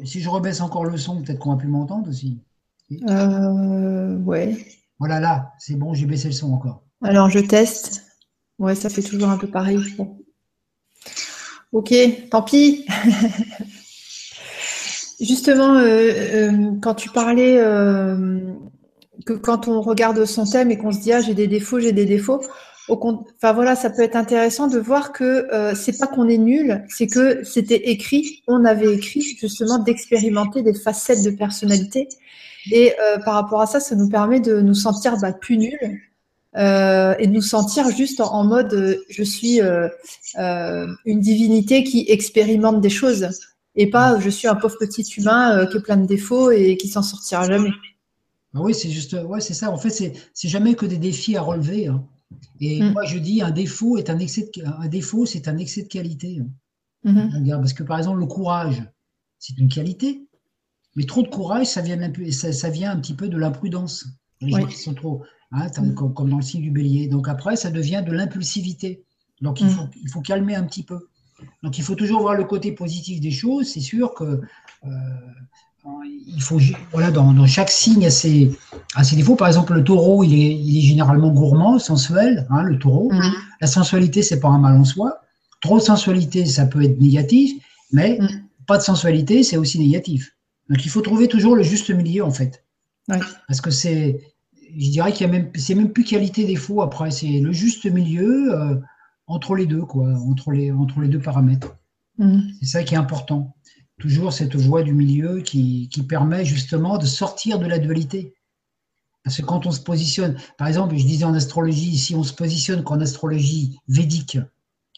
Si 0.05 0.23
je 0.23 0.29
rebaisse 0.31 0.63
encore 0.63 0.87
le 0.87 0.97
son, 0.97 1.21
peut-être 1.21 1.39
qu'on 1.39 1.51
va 1.51 1.59
plus 1.59 1.69
m'entendre 1.69 2.09
aussi. 2.09 2.43
Euh, 3.11 4.17
ouais. 4.21 4.67
Voilà, 4.99 5.21
là, 5.21 5.53
c'est 5.59 5.75
bon, 5.77 5.93
j'ai 5.93 6.07
baissé 6.07 6.29
le 6.29 6.35
son 6.35 6.55
encore. 6.55 6.83
Alors, 7.03 7.29
je 7.29 7.41
teste. 7.41 8.07
Ouais, 8.59 8.75
ça 8.75 8.89
fait 8.89 9.03
toujours 9.03 9.29
un 9.29 9.37
peu 9.37 9.49
pareil. 9.49 9.79
Ok, 11.73 11.93
tant 12.31 12.41
pis. 12.41 12.87
Justement, 15.21 15.75
euh, 15.75 16.11
euh, 16.13 16.71
quand 16.81 16.95
tu 16.95 17.11
parlais 17.11 17.59
euh, 17.59 18.39
que 19.27 19.33
quand 19.33 19.67
on 19.67 19.81
regarde 19.81 20.25
son 20.25 20.45
thème 20.45 20.71
et 20.71 20.79
qu'on 20.79 20.93
se 20.93 21.01
dit 21.01 21.13
ah 21.13 21.21
j'ai 21.21 21.35
des 21.35 21.49
défauts, 21.49 21.81
j'ai 21.81 21.91
des 21.91 22.05
défauts, 22.05 22.41
enfin 22.89 23.53
voilà, 23.53 23.75
ça 23.75 23.91
peut 23.91 24.03
être 24.03 24.15
intéressant 24.15 24.69
de 24.69 24.79
voir 24.79 25.13
que 25.13 25.49
c'est 25.75 25.99
pas 25.99 26.07
qu'on 26.07 26.29
est 26.29 26.39
nul, 26.39 26.85
c'est 26.89 27.09
que 27.09 27.43
c'était 27.43 27.91
écrit, 27.91 28.43
on 28.47 28.65
avait 28.65 28.95
écrit 28.95 29.21
justement 29.21 29.79
d'expérimenter 29.79 30.63
des 30.63 30.75
facettes 30.75 31.25
de 31.25 31.31
personnalité. 31.31 32.09
Et 32.71 32.95
par 33.25 33.35
rapport 33.35 33.61
à 33.61 33.67
ça, 33.67 33.81
ça 33.81 33.95
nous 33.95 34.09
permet 34.09 34.41
de 34.41 34.61
nous 34.61 34.75
sentir 34.75 35.19
bah, 35.19 35.33
plus 35.33 35.59
nuls 35.59 36.01
et 36.55 37.27
de 37.27 37.33
nous 37.33 37.43
sentir 37.43 37.91
juste 37.91 38.21
en, 38.21 38.45
mode 38.45 39.01
je 39.11 39.23
suis 39.23 39.61
une 40.39 41.21
divinité 41.21 41.85
qui 41.85 42.07
expérimente 42.09 42.81
des 42.81 42.91
choses 42.91 43.29
et 43.79 43.89
pas 43.89 44.21
je 44.21 44.29
suis 44.29 44.49
un 44.49 44.57
pauvre 44.57 44.77
petit 44.79 45.03
humain 45.17 45.57
euh, 45.57 45.67
qui 45.67 45.79
a 45.79 45.81
plein 45.81 45.97
de 45.97 46.07
défauts 46.07 46.51
et 46.51 46.77
qui 46.77 46.89
s'en 46.89 47.03
sortira 47.03 47.47
jamais. 47.47 47.71
Ah 48.55 48.61
oui, 48.61 48.75
c'est 48.75 48.91
juste, 48.91 49.17
ouais, 49.25 49.41
c'est 49.41 49.55
ça. 49.55 49.71
En 49.71 49.77
fait, 49.77 49.91
c'est 49.91 50.49
jamais 50.49 50.75
que 50.75 50.85
des 50.85 50.99
défis 50.99 51.37
à 51.37 51.43
relever. 51.43 51.87
Hein. 51.87 52.05
Et 52.61 52.83
mm. 52.83 52.93
moi, 52.93 53.05
je 53.05 53.19
dis, 53.19 53.41
un 53.41 53.51
défaut 53.51 53.99
est 53.99 54.11
un 54.11 54.19
excès 54.19 54.51
de, 54.55 54.65
un 54.65 54.89
défaut, 54.89 55.27
c'est 55.27 55.49
un 55.49 55.59
excès 55.59 55.83
de 55.83 55.89
qualité. 55.89 56.43
Mm-hmm. 57.05 57.51
Parce 57.51 57.73
que 57.73 57.85
par 57.85 57.99
exemple, 57.99 58.19
le 58.19 58.27
courage, 58.27 58.83
c'est 59.39 59.57
une 59.59 59.69
qualité, 59.69 60.27
mais 60.97 61.05
trop 61.05 61.23
de 61.23 61.29
courage, 61.29 61.67
ça 61.67 61.83
vient 61.83 62.01
un, 62.03 62.11
peu, 62.11 62.29
ça, 62.33 62.71
vient 62.71 62.91
un 62.91 62.97
petit 63.01 63.15
peu 63.15 63.29
de 63.29 63.37
l'imprudence. 63.37 64.07
Les 64.41 64.51
gens 64.51 64.67
qui 64.67 64.77
sont 64.77 64.95
trop, 64.95 65.23
hein, 65.53 65.69
mm. 65.69 65.95
comme, 65.95 66.31
dans 66.31 66.37
le 66.37 66.43
signe 66.43 66.63
du 66.63 66.71
bélier. 66.71 67.07
Donc 67.07 67.29
après, 67.29 67.55
ça 67.55 67.71
devient 67.71 68.03
de 68.05 68.13
l'impulsivité. 68.13 69.05
Donc 69.41 69.61
il 69.61 69.67
mm. 69.67 69.71
faut, 69.71 69.89
il 70.03 70.11
faut 70.11 70.21
calmer 70.21 70.57
un 70.57 70.65
petit 70.65 70.83
peu. 70.83 71.09
Donc 71.63 71.79
il 71.79 71.85
faut 71.85 71.95
toujours 71.95 72.21
voir 72.21 72.35
le 72.35 72.45
côté 72.45 72.73
positif 72.73 73.21
des 73.21 73.31
choses. 73.31 73.69
C'est 73.69 73.81
sûr 73.81 74.15
que 74.15 74.41
euh, 74.85 74.89
il 76.27 76.43
faut, 76.43 76.59
voilà, 76.93 77.11
dans, 77.11 77.47
chaque 77.47 77.71
signe, 77.71 78.01
il 78.01 78.03
y 78.03 78.07
a 78.07 78.11
ses, 78.11 79.17
défauts. 79.17 79.37
Par 79.37 79.49
exemple, 79.49 79.75
le 79.75 79.85
taureau, 79.85 80.23
il 80.25 80.35
est, 80.35 80.55
il 80.55 80.79
est 80.79 80.87
généralement 80.87 81.31
gourmand, 81.31 81.79
sensuel, 81.79 82.47
hein, 82.51 82.63
le 82.63 82.79
taureau. 82.79 83.11
Mm. 83.13 83.33
La 83.61 83.67
sensualité, 83.67 84.23
c'est 84.23 84.41
pas 84.41 84.49
un 84.49 84.59
mal 84.59 84.77
en 84.77 84.85
soi. 84.85 85.21
Trop 85.61 85.79
de 85.79 85.83
sensualité, 85.83 86.45
ça 86.47 86.67
peut 86.67 86.83
être 86.83 87.01
négatif, 87.01 87.61
mais 87.93 88.19
mm. 88.21 88.29
pas 88.67 88.79
de 88.79 88.83
sensualité, 88.83 89.43
c'est 89.43 89.57
aussi 89.57 89.79
négatif. 89.79 90.37
Donc 90.69 90.85
il 90.85 90.91
faut 90.91 91.01
trouver 91.01 91.29
toujours 91.29 91.57
le 91.57 91.63
juste 91.63 91.91
milieu, 91.91 92.25
en 92.25 92.31
fait. 92.31 92.65
Parce 93.47 93.63
que 93.63 93.71
c'est, 93.71 94.21
je 94.77 94.91
dirais 94.91 95.13
qu'il 95.13 95.27
y 95.27 95.31
a 95.31 95.33
même, 95.33 95.51
c'est 95.55 95.75
même 95.75 95.93
plus 95.93 96.05
qualité 96.05 96.45
défaut 96.45 96.83
après, 96.83 97.11
c'est 97.11 97.41
le 97.41 97.53
juste 97.53 97.87
milieu. 97.87 98.55
Euh, 98.55 98.75
entre 99.29 99.55
les 99.55 99.67
deux, 99.67 99.83
quoi, 99.83 100.09
entre 100.29 100.51
les, 100.51 100.73
entre 100.73 101.01
les 101.01 101.09
deux 101.09 101.21
paramètres. 101.21 101.77
Mm. 102.19 102.41
C'est 102.61 102.67
ça 102.67 102.83
qui 102.83 102.95
est 102.95 102.99
important. 102.99 103.55
Toujours 104.01 104.33
cette 104.33 104.57
voie 104.57 104.83
du 104.83 104.95
milieu 104.95 105.41
qui, 105.41 105.89
qui, 105.91 106.03
permet 106.03 106.45
justement 106.45 106.99
de 106.99 107.07
sortir 107.07 107.59
de 107.59 107.67
la 107.67 107.79
dualité. 107.79 108.35
Parce 109.25 109.37
que 109.37 109.43
quand 109.43 109.67
on 109.67 109.71
se 109.71 109.81
positionne, 109.81 110.37
par 110.57 110.69
exemple, 110.69 110.97
je 110.97 111.05
disais 111.05 111.25
en 111.25 111.35
astrologie, 111.35 111.99
si 111.99 112.15
on 112.15 112.23
se 112.23 112.33
positionne 112.33 112.83
qu'en 112.83 113.01
astrologie 113.01 113.79
védique, 113.89 114.39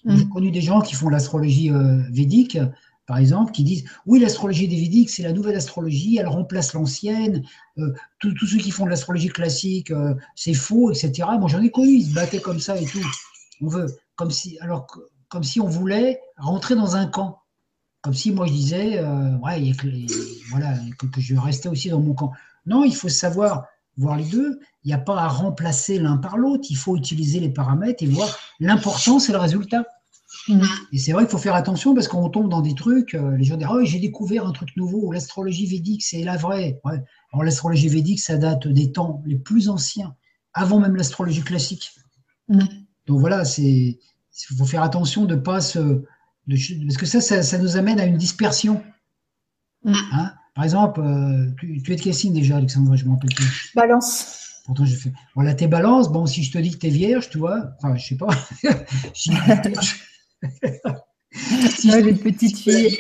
mm. 0.04 0.16
j'ai 0.16 0.28
connu 0.28 0.50
des 0.50 0.60
gens 0.60 0.80
qui 0.80 0.94
font 0.94 1.08
l'astrologie 1.08 1.70
euh, 1.70 2.02
védique, 2.10 2.58
par 3.06 3.18
exemple, 3.18 3.50
qui 3.50 3.64
disent 3.64 3.84
oui, 4.06 4.20
l'astrologie 4.20 4.68
des 4.68 4.76
védiques, 4.80 5.10
c'est 5.10 5.24
la 5.24 5.32
nouvelle 5.32 5.56
astrologie, 5.56 6.18
elle 6.18 6.28
remplace 6.28 6.74
l'ancienne, 6.74 7.42
euh, 7.78 7.92
tous 8.20 8.46
ceux 8.46 8.58
qui 8.58 8.70
font 8.70 8.84
de 8.84 8.90
l'astrologie 8.90 9.30
classique, 9.30 9.90
euh, 9.90 10.14
c'est 10.36 10.54
faux, 10.54 10.92
etc. 10.92 11.28
Moi, 11.40 11.48
j'en 11.48 11.60
ai 11.60 11.70
connu, 11.70 11.94
ils 11.94 12.06
se 12.06 12.14
battaient 12.14 12.40
comme 12.40 12.60
ça 12.60 12.80
et 12.80 12.84
tout. 12.84 13.04
On 13.62 13.66
veut, 13.66 13.86
comme 14.20 14.30
si, 14.30 14.58
alors, 14.60 14.86
comme 15.30 15.44
si 15.44 15.62
on 15.62 15.66
voulait 15.66 16.20
rentrer 16.36 16.74
dans 16.74 16.94
un 16.94 17.06
camp. 17.06 17.38
Comme 18.02 18.12
si 18.12 18.32
moi 18.32 18.46
je 18.46 18.52
disais, 18.52 18.98
euh, 18.98 19.34
ouais, 19.38 19.72
que, 19.72 19.88
voilà, 20.50 20.74
que, 20.98 21.06
je 21.18 21.34
restais 21.36 21.70
aussi 21.70 21.88
dans 21.88 22.00
mon 22.00 22.12
camp. 22.12 22.30
Non, 22.66 22.84
il 22.84 22.94
faut 22.94 23.08
savoir 23.08 23.64
voir 23.96 24.16
les 24.16 24.26
deux. 24.26 24.60
Il 24.84 24.88
n'y 24.88 24.92
a 24.92 24.98
pas 24.98 25.18
à 25.22 25.26
remplacer 25.26 25.98
l'un 25.98 26.18
par 26.18 26.36
l'autre. 26.36 26.66
Il 26.68 26.76
faut 26.76 26.98
utiliser 26.98 27.40
les 27.40 27.48
paramètres 27.48 28.02
et 28.02 28.08
voir 28.08 28.28
l'important, 28.60 29.18
c'est 29.20 29.32
le 29.32 29.38
résultat. 29.38 29.84
Mm. 30.48 30.64
Et 30.92 30.98
c'est 30.98 31.12
vrai 31.12 31.22
qu'il 31.22 31.30
faut 31.30 31.38
faire 31.38 31.54
attention 31.54 31.94
parce 31.94 32.06
qu'on 32.06 32.28
tombe 32.28 32.50
dans 32.50 32.60
des 32.60 32.74
trucs, 32.74 33.14
euh, 33.14 33.38
les 33.38 33.44
gens 33.44 33.56
disent 33.56 33.68
Oh, 33.70 33.82
j'ai 33.82 34.00
découvert 34.00 34.46
un 34.46 34.52
truc 34.52 34.68
nouveau, 34.76 35.12
l'astrologie 35.12 35.64
védique, 35.64 36.02
c'est 36.02 36.24
la 36.24 36.36
vraie. 36.36 36.78
Alors, 37.32 37.42
l'astrologie 37.42 37.88
védique, 37.88 38.20
ça 38.20 38.36
date 38.36 38.68
des 38.68 38.92
temps 38.92 39.22
les 39.24 39.38
plus 39.38 39.70
anciens, 39.70 40.14
avant 40.52 40.78
même 40.78 40.96
l'astrologie 40.96 41.42
classique. 41.42 41.90
Mm. 42.48 42.66
Donc 43.10 43.18
voilà, 43.18 43.42
il 43.58 43.98
faut 44.56 44.64
faire 44.64 44.84
attention 44.84 45.24
de 45.24 45.34
ne 45.34 45.40
pas 45.40 45.60
se. 45.60 46.04
parce 46.48 46.96
que 46.96 47.06
ça, 47.06 47.20
ça, 47.20 47.58
nous 47.58 47.76
amène 47.76 47.98
à 47.98 48.04
une 48.04 48.16
dispersion. 48.16 48.84
Mm. 49.82 49.94
Hein? 50.12 50.32
Par 50.54 50.62
exemple, 50.62 51.00
euh, 51.00 51.50
tu, 51.58 51.92
es 51.92 51.96
de 51.96 52.00
quel 52.00 52.14
signe 52.14 52.32
déjà, 52.32 52.58
Alexandra 52.58 52.94
Je 52.94 53.04
m'en 53.06 53.14
rappelle 53.14 53.34
plus. 53.34 53.72
Balance. 53.74 54.62
Pourtant, 54.64 54.84
je 54.84 54.94
fais. 54.94 55.12
Voilà, 55.34 55.54
t'es 55.54 55.66
balance. 55.66 56.08
Bon, 56.08 56.24
si 56.26 56.44
je 56.44 56.52
te 56.52 56.58
dis 56.58 56.70
que 56.70 56.76
t'es 56.76 56.88
vierge, 56.88 57.30
tu 57.30 57.38
vois. 57.38 57.72
Enfin, 57.78 57.96
je 57.96 58.06
sais 58.06 58.16
pas. 58.16 58.28
si 59.12 59.32
ouais, 61.90 62.10
une 62.10 62.18
petite 62.18 62.58
fille. 62.58 62.96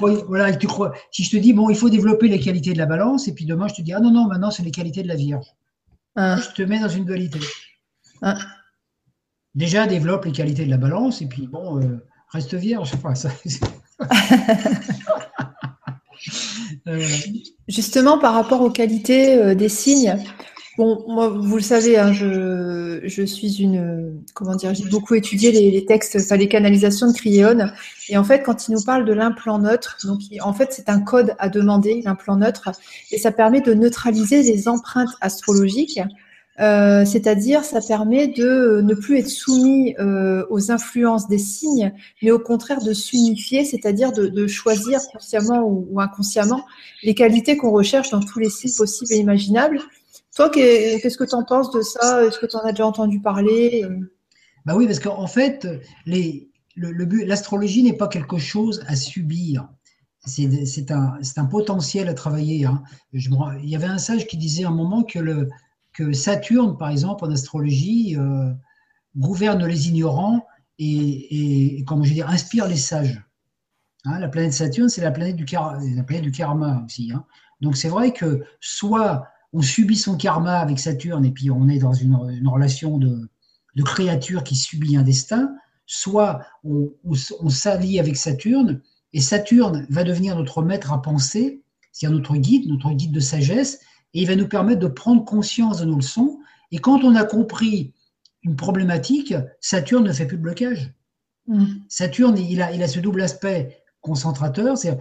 voilà, 0.00 0.56
tu 0.56 0.66
crois. 0.66 0.94
Si 1.12 1.22
je 1.22 1.30
te 1.30 1.36
dis, 1.36 1.52
bon, 1.52 1.70
il 1.70 1.76
faut 1.76 1.90
développer 1.90 2.26
les 2.26 2.40
qualités 2.40 2.72
de 2.72 2.78
la 2.78 2.86
balance, 2.86 3.28
et 3.28 3.34
puis 3.34 3.44
demain, 3.44 3.68
je 3.68 3.74
te 3.74 3.82
dis, 3.82 3.92
ah 3.92 4.00
non, 4.00 4.10
non, 4.10 4.26
maintenant, 4.26 4.50
c'est 4.50 4.64
les 4.64 4.72
qualités 4.72 5.04
de 5.04 5.08
la 5.08 5.14
vierge. 5.14 5.46
Ah. 6.16 6.38
Je 6.38 6.48
te 6.56 6.62
mets 6.62 6.80
dans 6.80 6.88
une 6.88 7.04
dualité. 7.04 7.38
Ah 8.20 8.36
déjà 9.56 9.86
développe 9.86 10.26
les 10.26 10.32
qualités 10.32 10.64
de 10.64 10.70
la 10.70 10.76
balance 10.76 11.22
et 11.22 11.26
puis 11.26 11.48
bon, 11.48 11.80
euh, 11.80 12.04
reste 12.28 12.54
vierge. 12.54 12.92
Euh, 16.88 17.04
Justement, 17.68 18.18
par 18.18 18.34
rapport 18.34 18.60
aux 18.60 18.70
qualités 18.70 19.34
euh, 19.34 19.54
des 19.54 19.68
signes, 19.68 20.16
bon, 20.78 21.04
moi, 21.08 21.28
vous 21.28 21.56
le 21.56 21.62
savez, 21.62 21.98
hein, 21.98 22.12
je, 22.12 23.24
suis 23.26 23.60
une, 23.60 24.22
comment 24.34 24.54
dire, 24.54 24.72
j'ai 24.72 24.88
beaucoup 24.88 25.14
étudié 25.14 25.50
les, 25.50 25.84
textes, 25.84 26.16
les 26.30 26.48
canalisations 26.48 27.08
de 27.08 27.12
Cryéon, 27.12 27.70
et 28.08 28.16
en 28.16 28.24
fait, 28.24 28.42
quand 28.42 28.68
il 28.68 28.72
nous 28.72 28.82
parle 28.82 29.04
de 29.04 29.12
l'implant 29.12 29.58
neutre, 29.58 29.98
donc 30.04 30.20
en 30.40 30.52
fait, 30.52 30.72
c'est 30.72 30.88
un 30.88 31.00
code 31.00 31.34
à 31.38 31.48
demander, 31.48 32.02
l'implant 32.04 32.36
neutre, 32.36 32.70
et 33.10 33.18
ça 33.18 33.32
permet 33.32 33.60
de 33.60 33.74
neutraliser 33.74 34.42
les 34.42 34.68
empreintes 34.68 35.14
astrologiques 35.20 36.00
euh, 36.58 37.04
c'est-à-dire 37.04 37.64
ça 37.64 37.80
permet 37.80 38.28
de 38.28 38.80
ne 38.82 38.94
plus 38.94 39.18
être 39.18 39.28
soumis 39.28 39.94
euh, 39.98 40.46
aux 40.48 40.70
influences 40.70 41.28
des 41.28 41.38
signes, 41.38 41.92
mais 42.22 42.30
au 42.30 42.38
contraire 42.38 42.82
de 42.82 42.94
s'unifier, 42.94 43.64
c'est-à-dire 43.64 44.12
de, 44.12 44.46
choisir 44.46 45.00
consciemment 45.12 45.62
ou, 45.64 46.00
inconsciemment 46.00 46.64
les 47.02 47.14
qualités 47.14 47.56
qu'on 47.56 47.70
recherche 47.70 48.10
dans 48.10 48.20
tous 48.20 48.38
les 48.38 48.48
signes 48.48 48.74
possibles 48.74 49.12
et 49.12 49.18
imaginables. 49.18 49.80
Toi, 50.34 50.48
qu'est-ce 50.50 51.18
que 51.18 51.24
tu 51.24 51.34
en 51.34 51.44
penses 51.44 51.70
de 51.70 51.82
ça? 51.82 52.24
Est-ce 52.24 52.38
que 52.38 52.46
tu 52.46 52.56
en 52.56 52.60
as 52.60 52.72
déjà 52.72 52.86
entendu 52.86 53.20
parler? 53.20 53.84
Bah 54.64 54.74
oui, 54.76 54.86
parce 54.86 55.00
qu'en 55.00 55.26
fait, 55.26 55.66
l'astrologie 56.76 57.82
n'est 57.82 57.96
pas 57.96 58.08
quelque 58.08 58.38
chose 58.38 58.82
à 58.86 58.96
subir. 58.96 59.68
c'est 60.26 60.90
un, 60.90 61.44
potentiel 61.50 62.08
à 62.08 62.14
travailler. 62.14 62.64
Hein. 62.64 62.82
Il 63.12 63.68
y 63.68 63.76
avait 63.76 63.86
un 63.86 63.98
sage 63.98 64.26
qui 64.26 64.36
disait 64.36 64.64
à 64.64 64.68
un 64.68 64.74
moment 64.74 65.02
que, 65.02 65.18
le, 65.18 65.48
que 65.96 66.12
Saturne, 66.12 66.76
par 66.76 66.90
exemple, 66.90 67.24
en 67.24 67.30
astrologie, 67.30 68.16
euh, 68.18 68.52
gouverne 69.16 69.64
les 69.64 69.88
ignorants 69.88 70.46
et, 70.78 71.82
je 71.88 72.22
inspire 72.22 72.68
les 72.68 72.76
sages. 72.76 73.22
Hein, 74.04 74.18
la 74.18 74.28
planète 74.28 74.52
Saturne, 74.52 74.90
c'est 74.90 75.00
la 75.00 75.10
planète 75.10 75.36
du, 75.36 75.46
karma 75.46 76.84
aussi. 76.84 77.12
Hein. 77.12 77.24
Donc 77.62 77.78
c'est 77.78 77.88
vrai 77.88 78.12
que 78.12 78.44
soit 78.60 79.26
on 79.54 79.62
subit 79.62 79.96
son 79.96 80.18
karma 80.18 80.58
avec 80.58 80.78
Saturne 80.78 81.24
et 81.24 81.30
puis 81.30 81.50
on 81.50 81.66
est 81.68 81.78
dans 81.78 81.94
une, 81.94 82.14
relation 82.46 82.98
de, 82.98 83.30
de, 83.74 83.82
créature 83.82 84.44
qui 84.44 84.54
subit 84.54 84.98
un 84.98 85.02
destin, 85.02 85.54
soit 85.86 86.42
on, 86.62 86.92
on 87.04 87.48
s'allie 87.48 87.98
avec 87.98 88.18
Saturne 88.18 88.82
et 89.14 89.22
Saturne 89.22 89.86
va 89.88 90.04
devenir 90.04 90.36
notre 90.36 90.62
maître 90.62 90.92
à 90.92 91.00
penser, 91.00 91.62
c'est-à-dire 91.90 92.18
notre 92.18 92.36
guide, 92.36 92.68
notre 92.68 92.90
guide 92.90 93.12
de 93.12 93.20
sagesse, 93.20 93.80
et 94.14 94.22
il 94.22 94.26
va 94.26 94.36
nous 94.36 94.48
permettre 94.48 94.80
de 94.80 94.88
prendre 94.88 95.24
conscience 95.24 95.78
de 95.78 95.84
nos 95.84 95.96
leçons. 95.96 96.38
Et 96.72 96.78
quand 96.78 97.04
on 97.04 97.14
a 97.14 97.24
compris 97.24 97.92
une 98.42 98.56
problématique, 98.56 99.34
Saturne 99.60 100.04
ne 100.04 100.12
fait 100.12 100.26
plus 100.26 100.36
de 100.36 100.42
blocage. 100.42 100.92
Mm. 101.46 101.64
Saturne, 101.88 102.38
il 102.38 102.62
a, 102.62 102.72
il 102.72 102.82
a 102.82 102.88
ce 102.88 103.00
double 103.00 103.22
aspect 103.22 103.82
concentrateur. 104.00 104.78
C'est 104.78 104.98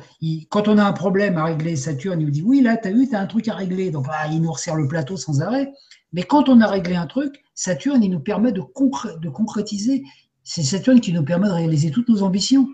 quand 0.50 0.68
on 0.68 0.78
a 0.78 0.84
un 0.84 0.94
problème 0.94 1.38
à 1.38 1.46
régler, 1.46 1.76
Saturne, 1.76 2.20
il 2.22 2.26
nous 2.26 2.32
dit 2.32 2.42
oui, 2.42 2.62
là, 2.62 2.78
tu 2.78 2.88
as 2.88 2.92
vu, 2.92 3.08
tu 3.08 3.16
as 3.16 3.22
un 3.22 3.28
truc 3.28 3.48
à 3.48 3.56
régler. 3.56 3.92
Donc, 3.92 4.08
ah, 4.10 4.28
il 4.28 4.42
nous 4.42 4.52
resserre 4.52 4.76
le 4.76 4.88
plateau 4.88 5.16
sans 5.16 5.42
arrêt. 5.42 5.72
Mais 6.12 6.24
quand 6.24 6.50
on 6.50 6.62
a 6.62 6.68
réglé 6.68 6.96
un 6.96 7.08
truc, 7.08 7.44
Saturne, 7.54 8.04
il 8.04 8.10
nous 8.10 8.20
permet 8.20 8.52
de, 8.52 8.62
de 8.62 9.30
concrétiser. 9.30 10.04
C'est 10.44 10.64
Saturne 10.64 11.02
qui 11.02 11.14
nous 11.14 11.24
permet 11.24 11.48
de 11.48 11.54
réaliser 11.54 11.92
toutes 11.92 12.10
nos 12.10 12.24
ambitions. 12.24 12.68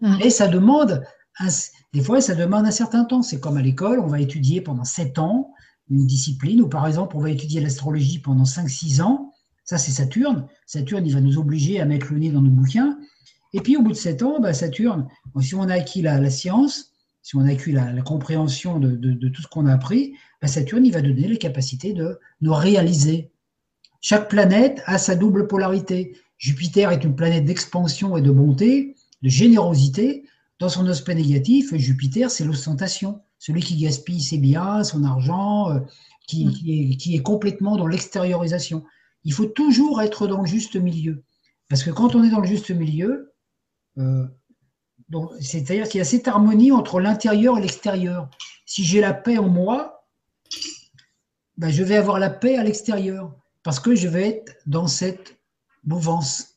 Mm. 0.00 0.16
Et 0.22 0.30
ça 0.30 0.46
demande, 0.46 1.04
des 1.92 2.02
fois, 2.02 2.20
ça 2.20 2.34
demande 2.34 2.66
un 2.66 2.70
certain 2.70 3.04
temps. 3.04 3.22
C'est 3.22 3.40
comme 3.40 3.56
à 3.56 3.62
l'école, 3.62 4.00
on 4.00 4.06
va 4.06 4.20
étudier 4.20 4.60
pendant 4.60 4.84
7 4.84 5.18
ans 5.18 5.52
une 5.90 6.06
discipline, 6.06 6.62
ou 6.62 6.68
par 6.68 6.86
exemple, 6.86 7.16
on 7.16 7.20
va 7.20 7.30
étudier 7.30 7.60
l'astrologie 7.60 8.20
pendant 8.20 8.44
5-6 8.44 9.02
ans. 9.02 9.32
Ça, 9.64 9.76
c'est 9.76 9.90
Saturne. 9.90 10.46
Saturne, 10.66 11.04
il 11.04 11.12
va 11.12 11.20
nous 11.20 11.38
obliger 11.38 11.80
à 11.80 11.84
mettre 11.84 12.12
le 12.12 12.20
nez 12.20 12.30
dans 12.30 12.42
nos 12.42 12.50
bouquins. 12.50 12.96
Et 13.52 13.60
puis, 13.60 13.76
au 13.76 13.82
bout 13.82 13.90
de 13.90 13.96
7 13.96 14.22
ans, 14.22 14.40
bah, 14.40 14.54
Saturne, 14.54 15.08
si 15.40 15.54
on 15.56 15.62
a 15.62 15.74
acquis 15.74 16.00
la, 16.00 16.30
science, 16.30 16.92
si 17.22 17.34
on 17.34 17.40
a 17.40 17.50
acquis 17.50 17.72
la, 17.72 18.02
compréhension 18.02 18.78
de, 18.78 19.28
tout 19.28 19.42
ce 19.42 19.48
qu'on 19.48 19.66
a 19.66 19.72
appris, 19.72 20.14
bah, 20.40 20.46
Saturne, 20.46 20.86
il 20.86 20.92
va 20.92 21.02
donner 21.02 21.26
les 21.26 21.38
capacités 21.38 21.92
de 21.92 22.18
nous 22.40 22.54
réaliser. 22.54 23.32
Chaque 24.00 24.30
planète 24.30 24.82
a 24.86 24.96
sa 24.96 25.16
double 25.16 25.48
polarité. 25.48 26.16
Jupiter 26.38 26.92
est 26.92 27.04
une 27.04 27.16
planète 27.16 27.44
d'expansion 27.44 28.16
et 28.16 28.22
de 28.22 28.30
bonté 28.30 28.94
de 29.22 29.28
générosité. 29.28 30.24
Dans 30.60 30.68
son 30.68 30.86
aspect 30.86 31.14
négatif, 31.14 31.74
Jupiter, 31.74 32.30
c'est 32.30 32.44
l'ostentation, 32.44 33.22
celui 33.38 33.62
qui 33.62 33.76
gaspille 33.76 34.20
ses 34.20 34.36
biens, 34.36 34.84
son 34.84 35.04
argent, 35.04 35.70
euh, 35.70 35.80
mm. 36.32 36.50
qui, 36.96 37.14
est, 37.14 37.22
complètement 37.22 37.76
dans 37.76 37.86
l'extériorisation. 37.86 38.84
Il 39.24 39.32
faut 39.32 39.46
toujours 39.46 40.02
être 40.02 40.26
dans 40.26 40.42
le 40.42 40.46
juste 40.46 40.76
milieu. 40.76 41.24
Parce 41.68 41.82
que 41.82 41.90
quand 41.90 42.14
on 42.14 42.22
est 42.22 42.30
dans 42.30 42.40
le 42.40 42.46
juste 42.46 42.70
milieu, 42.70 43.32
euh, 43.98 44.26
c'est-à-dire 45.40 45.88
qu'il 45.88 45.98
y 45.98 46.02
a 46.02 46.04
cette 46.04 46.28
harmonie 46.28 46.72
entre 46.72 47.00
l'intérieur 47.00 47.58
et 47.58 47.62
l'extérieur. 47.62 48.28
Si 48.66 48.84
j'ai 48.84 49.00
la 49.00 49.14
paix 49.14 49.38
en 49.38 49.48
moi, 49.48 50.06
ben 51.56 51.70
je 51.70 51.82
vais 51.82 51.96
avoir 51.96 52.18
la 52.18 52.30
paix 52.30 52.56
à 52.56 52.64
l'extérieur, 52.64 53.34
parce 53.62 53.80
que 53.80 53.94
je 53.94 54.08
vais 54.08 54.28
être 54.28 54.56
dans 54.66 54.86
cette 54.86 55.38
mouvance. 55.84 56.54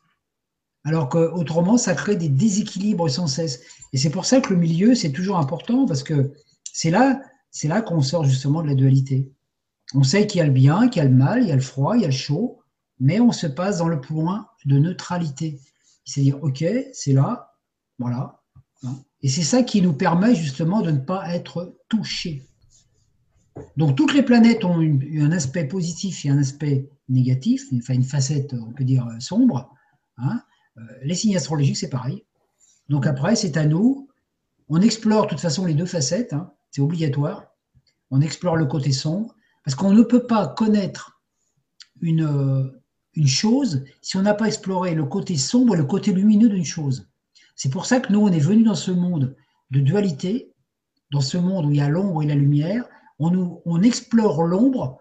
Alors 0.86 1.10
qu'autrement, 1.10 1.78
ça 1.78 1.96
crée 1.96 2.16
des 2.16 2.30
déséquilibres 2.30 3.10
sans 3.10 3.28
cesse. 3.28 3.62
Et 3.94 3.98
c'est 3.98 4.10
pour 4.10 4.26
ça 4.26 4.42
que 4.42 4.54
le 4.54 4.60
milieu, 4.60 4.96
c'est 4.96 5.12
toujours 5.12 5.38
important, 5.38 5.86
parce 5.86 6.04
que 6.04 6.34
c'est 6.74 6.92
là, 6.92 7.22
c'est 7.52 7.68
là 7.68 7.82
qu'on 7.82 8.02
sort 8.02 8.26
justement 8.26 8.62
de 8.62 8.68
la 8.68 8.76
dualité. 8.76 9.32
On 9.94 10.04
sait 10.04 10.28
qu'il 10.28 10.40
y 10.40 10.42
a 10.42 10.46
le 10.46 10.52
bien, 10.52 10.90
qu'il 10.90 11.02
y 11.02 11.06
a 11.06 11.10
le 11.10 11.16
mal, 11.16 11.44
il 11.44 11.50
y 11.50 11.52
a 11.52 11.56
le 11.56 11.62
froid, 11.62 11.96
il 11.96 12.02
y 12.02 12.06
a 12.06 12.08
le 12.08 12.14
chaud, 12.14 12.60
mais 13.00 13.20
on 13.20 13.32
se 13.32 13.48
passe 13.48 13.78
dans 13.78 13.88
le 13.88 14.02
point 14.02 14.48
de 14.66 14.78
neutralité. 14.78 15.60
C'est-à-dire, 16.04 16.44
OK, 16.44 16.66
c'est 16.94 17.14
là, 17.14 17.54
voilà. 18.00 18.42
Et 19.22 19.30
c'est 19.30 19.44
ça 19.44 19.64
qui 19.64 19.82
nous 19.82 19.94
permet 19.94 20.36
justement 20.36 20.82
de 20.82 20.92
ne 20.92 21.00
pas 21.00 21.34
être 21.34 21.78
touchés. 21.88 22.46
Donc 23.78 23.96
toutes 23.96 24.14
les 24.14 24.24
planètes 24.24 24.66
ont 24.66 24.80
un 24.80 25.32
aspect 25.32 25.66
positif 25.66 26.26
et 26.26 26.30
un 26.30 26.40
aspect 26.40 26.90
négatif, 27.08 27.66
enfin 27.78 27.94
une 27.94 28.04
facette, 28.04 28.54
on 28.54 28.72
peut 28.74 28.84
dire, 28.84 29.08
sombre. 29.20 29.74
Hein. 30.18 30.42
Euh, 30.78 30.82
les 31.04 31.16
signes 31.16 31.36
astrologiques, 31.36 31.78
c'est 31.78 31.90
pareil. 31.90 32.24
Donc 32.90 33.08
après, 33.08 33.36
c'est 33.36 33.58
à 33.58 33.66
nous. 33.66 34.10
On 34.70 34.82
explore 34.82 35.26
de 35.26 35.30
toute 35.30 35.40
façon 35.40 35.66
les 35.66 35.74
deux 35.74 35.86
facettes, 35.86 36.34
hein. 36.34 36.52
c'est 36.72 36.82
obligatoire. 36.82 37.46
On 38.12 38.22
explore 38.22 38.56
le 38.56 38.66
côté 38.66 38.92
sombre, 38.92 39.36
parce 39.64 39.76
qu'on 39.76 39.92
ne 39.92 40.04
peut 40.04 40.26
pas 40.26 40.48
connaître 40.48 41.22
une, 42.02 42.26
euh, 42.26 42.82
une 43.14 43.28
chose 43.28 43.84
si 44.02 44.18
on 44.18 44.22
n'a 44.22 44.34
pas 44.34 44.48
exploré 44.48 44.96
le 44.96 45.06
côté 45.06 45.38
sombre 45.38 45.76
et 45.76 45.78
le 45.78 45.86
côté 45.86 46.14
lumineux 46.14 46.50
d'une 46.50 46.66
chose. 46.66 47.10
C'est 47.56 47.70
pour 47.70 47.86
ça 47.86 48.00
que 48.00 48.12
nous, 48.12 48.20
on 48.20 48.32
est 48.32 48.40
venus 48.40 48.66
dans 48.66 48.76
ce 48.76 48.92
monde 48.92 49.36
de 49.72 49.80
dualité, 49.80 50.54
dans 51.12 51.22
ce 51.22 51.38
monde 51.38 51.66
où 51.66 51.72
il 51.72 51.78
y 51.78 51.82
a 51.82 51.90
l'ombre 51.90 52.24
et 52.24 52.28
la 52.28 52.36
lumière. 52.36 52.86
On, 53.20 53.30
nous, 53.30 53.62
on 53.66 53.82
explore 53.82 54.44
l'ombre 54.44 55.00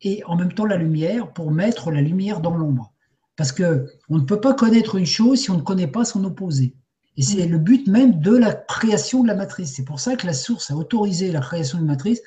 et 0.00 0.22
en 0.24 0.36
même 0.36 0.52
temps 0.52 0.66
la 0.66 0.76
lumière 0.76 1.32
pour 1.32 1.50
mettre 1.50 1.90
la 1.90 2.02
lumière 2.02 2.40
dans 2.40 2.56
l'ombre. 2.56 2.93
Parce 3.36 3.52
que 3.52 3.86
on 4.08 4.18
ne 4.18 4.24
peut 4.24 4.40
pas 4.40 4.54
connaître 4.54 4.96
une 4.96 5.06
chose 5.06 5.40
si 5.40 5.50
on 5.50 5.56
ne 5.56 5.62
connaît 5.62 5.88
pas 5.88 6.04
son 6.04 6.24
opposé. 6.24 6.74
Et 7.16 7.22
c'est 7.22 7.46
le 7.46 7.58
but 7.58 7.86
même 7.86 8.20
de 8.20 8.36
la 8.36 8.54
création 8.54 9.22
de 9.22 9.28
la 9.28 9.34
matrice. 9.34 9.74
C'est 9.74 9.84
pour 9.84 10.00
ça 10.00 10.16
que 10.16 10.26
la 10.26 10.32
source 10.32 10.70
a 10.70 10.76
autorisé 10.76 11.30
la 11.30 11.40
création 11.40 11.78
de 11.78 11.84
matrice, 11.84 12.20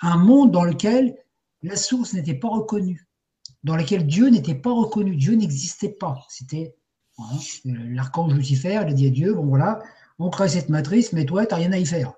un 0.00 0.16
monde 0.16 0.50
dans 0.50 0.64
lequel 0.64 1.16
la 1.62 1.76
source 1.76 2.14
n'était 2.14 2.34
pas 2.34 2.48
reconnue, 2.48 3.06
dans 3.64 3.76
lequel 3.76 4.06
Dieu 4.06 4.28
n'était 4.28 4.54
pas 4.54 4.72
reconnu, 4.72 5.16
Dieu 5.16 5.34
n'existait 5.34 5.90
pas. 5.90 6.18
C'était 6.28 6.74
l'archange 7.64 8.32
Lucifer, 8.32 8.80
il 8.82 8.90
a 8.90 8.92
dit 8.92 9.06
à 9.06 9.10
Dieu, 9.10 9.34
bon 9.34 9.44
voilà, 9.44 9.80
on 10.18 10.30
crée 10.30 10.48
cette 10.48 10.70
matrice, 10.70 11.12
mais 11.12 11.26
toi, 11.26 11.44
tu 11.44 11.52
n'as 11.52 11.60
rien 11.60 11.72
à 11.72 11.78
y 11.78 11.84
faire. 11.84 12.14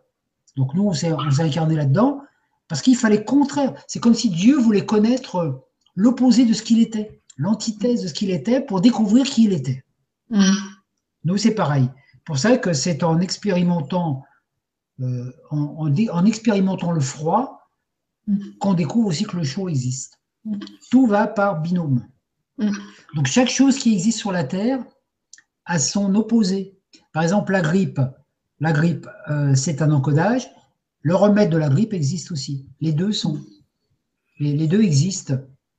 Donc 0.57 0.75
nous, 0.75 0.85
on 0.85 0.93
s'est 0.93 1.11
incarné 1.11 1.75
là-dedans, 1.75 2.23
parce 2.69 2.83
qu'il 2.83 2.97
fallait 2.97 3.25
contraire. 3.25 3.75
C'est 3.89 4.01
comme 4.01 4.15
si 4.15 4.31
Dieu 4.31 4.59
voulait 4.59 4.87
connaître 4.87 5.65
l'opposé 5.97 6.45
de 6.45 6.53
ce 6.53 6.63
qu'il 6.63 6.81
était 6.81 7.22
l'antithèse 7.37 8.03
de 8.03 8.09
ce 8.09 8.15
qu'il 8.15 8.31
était 8.31 8.61
pour 8.61 8.81
découvrir 8.81 9.27
qui 9.27 9.45
il 9.45 9.53
était. 9.53 9.85
Mm. 10.31 10.53
Nous, 11.25 11.37
c'est 11.37 11.55
pareil. 11.55 11.89
Pour 12.25 12.39
ça 12.39 12.57
que 12.57 12.73
c'est 12.73 13.03
en 13.03 13.21
expérimentant, 13.21 14.25
euh, 15.01 15.33
en, 15.51 16.25
expérimentant 16.25 16.93
le 16.93 17.01
froid 17.01 17.69
mm. 18.27 18.59
qu'on 18.61 18.75
découvre 18.75 19.09
aussi 19.09 19.25
que 19.25 19.37
le 19.37 19.45
chaud 19.45 19.69
existe. 19.69 20.21
Mm. 20.45 20.59
Tout 20.91 21.07
va 21.07 21.27
par 21.27 21.61
binôme. 21.61 22.07
Donc 23.17 23.27
chaque 23.27 23.49
chose 23.49 23.77
qui 23.79 23.93
existe 23.93 24.19
sur 24.19 24.31
la 24.31 24.45
Terre 24.45 24.85
a 25.65 25.79
son 25.79 26.15
opposé. 26.15 26.79
Par 27.13 27.23
exemple, 27.23 27.53
la 27.53 27.61
grippe. 27.61 28.01
La 28.61 28.73
grippe, 28.73 29.09
euh, 29.29 29.55
c'est 29.55 29.83
un 29.83 29.91
encodage. 29.91 30.49
Le 31.01 31.17
remède 31.17 31.51
de 31.51 31.57
la 31.57 31.69
grippe 31.69 31.93
existe 31.93 32.31
aussi. 32.31 32.69
Les 32.81 32.93
deux 32.93 33.13
sont. 33.13 33.41
Les, 34.39 34.69
deux 34.69 34.83
existent. 34.83 35.35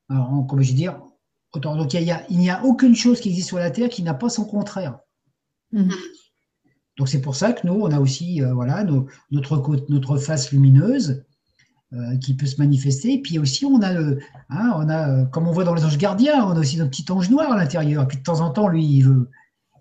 Alors, 0.10 0.46
comme 0.48 0.62
je 0.62 0.70
veux 0.70 0.76
dire, 0.76 1.02
donc 1.60 1.94
il 1.94 2.38
n'y 2.38 2.50
a, 2.50 2.64
aucune 2.64 2.96
chose 2.96 3.20
qui 3.20 3.30
existe 3.30 3.50
sur 3.50 3.58
la 3.58 3.72
Terre 3.72 3.90
qui 3.90 4.04
n'a 4.04 4.14
pas 4.14 4.30
son 4.30 4.46
contraire. 4.46 5.00
Mhm. 5.72 5.92
Donc 6.98 7.10
c'est 7.10 7.22
pour 7.22 7.36
ça 7.36 7.54
que 7.54 7.66
nous, 7.66 7.74
on 7.74 7.92
a 7.92 8.00
aussi 8.00 8.42
euh, 8.42 8.54
voilà, 8.54 8.84
notre, 9.32 9.90
notre 9.90 10.18
face 10.18 10.52
lumineuse 10.52 11.24
euh, 11.94 12.18
qui 12.18 12.36
peut 12.36 12.46
se 12.46 12.58
manifester. 12.58 13.14
Et 13.14 13.22
puis 13.22 13.40
aussi, 13.40 13.66
on 13.66 13.82
a, 13.82 13.92
hein, 13.92 14.74
on 14.76 14.90
a 14.90 15.10
euh, 15.10 15.26
comme 15.26 15.48
on 15.48 15.52
voit 15.52 15.64
dans 15.64 15.74
les 15.74 15.86
anges 15.86 15.98
gardiens, 15.98 16.46
on 16.46 16.52
a 16.52 16.60
aussi 16.60 16.78
notre 16.78 16.92
petit 16.92 17.12
ange 17.12 17.30
noir 17.30 17.52
à 17.52 17.58
l'intérieur. 17.58 18.04
Et 18.04 18.08
puis 18.08 18.18
de 18.18 18.24
temps 18.24 18.42
en 18.42 18.52
temps, 18.52 18.68
lui, 18.68 18.86
il 18.86 19.02
veut, 19.02 19.30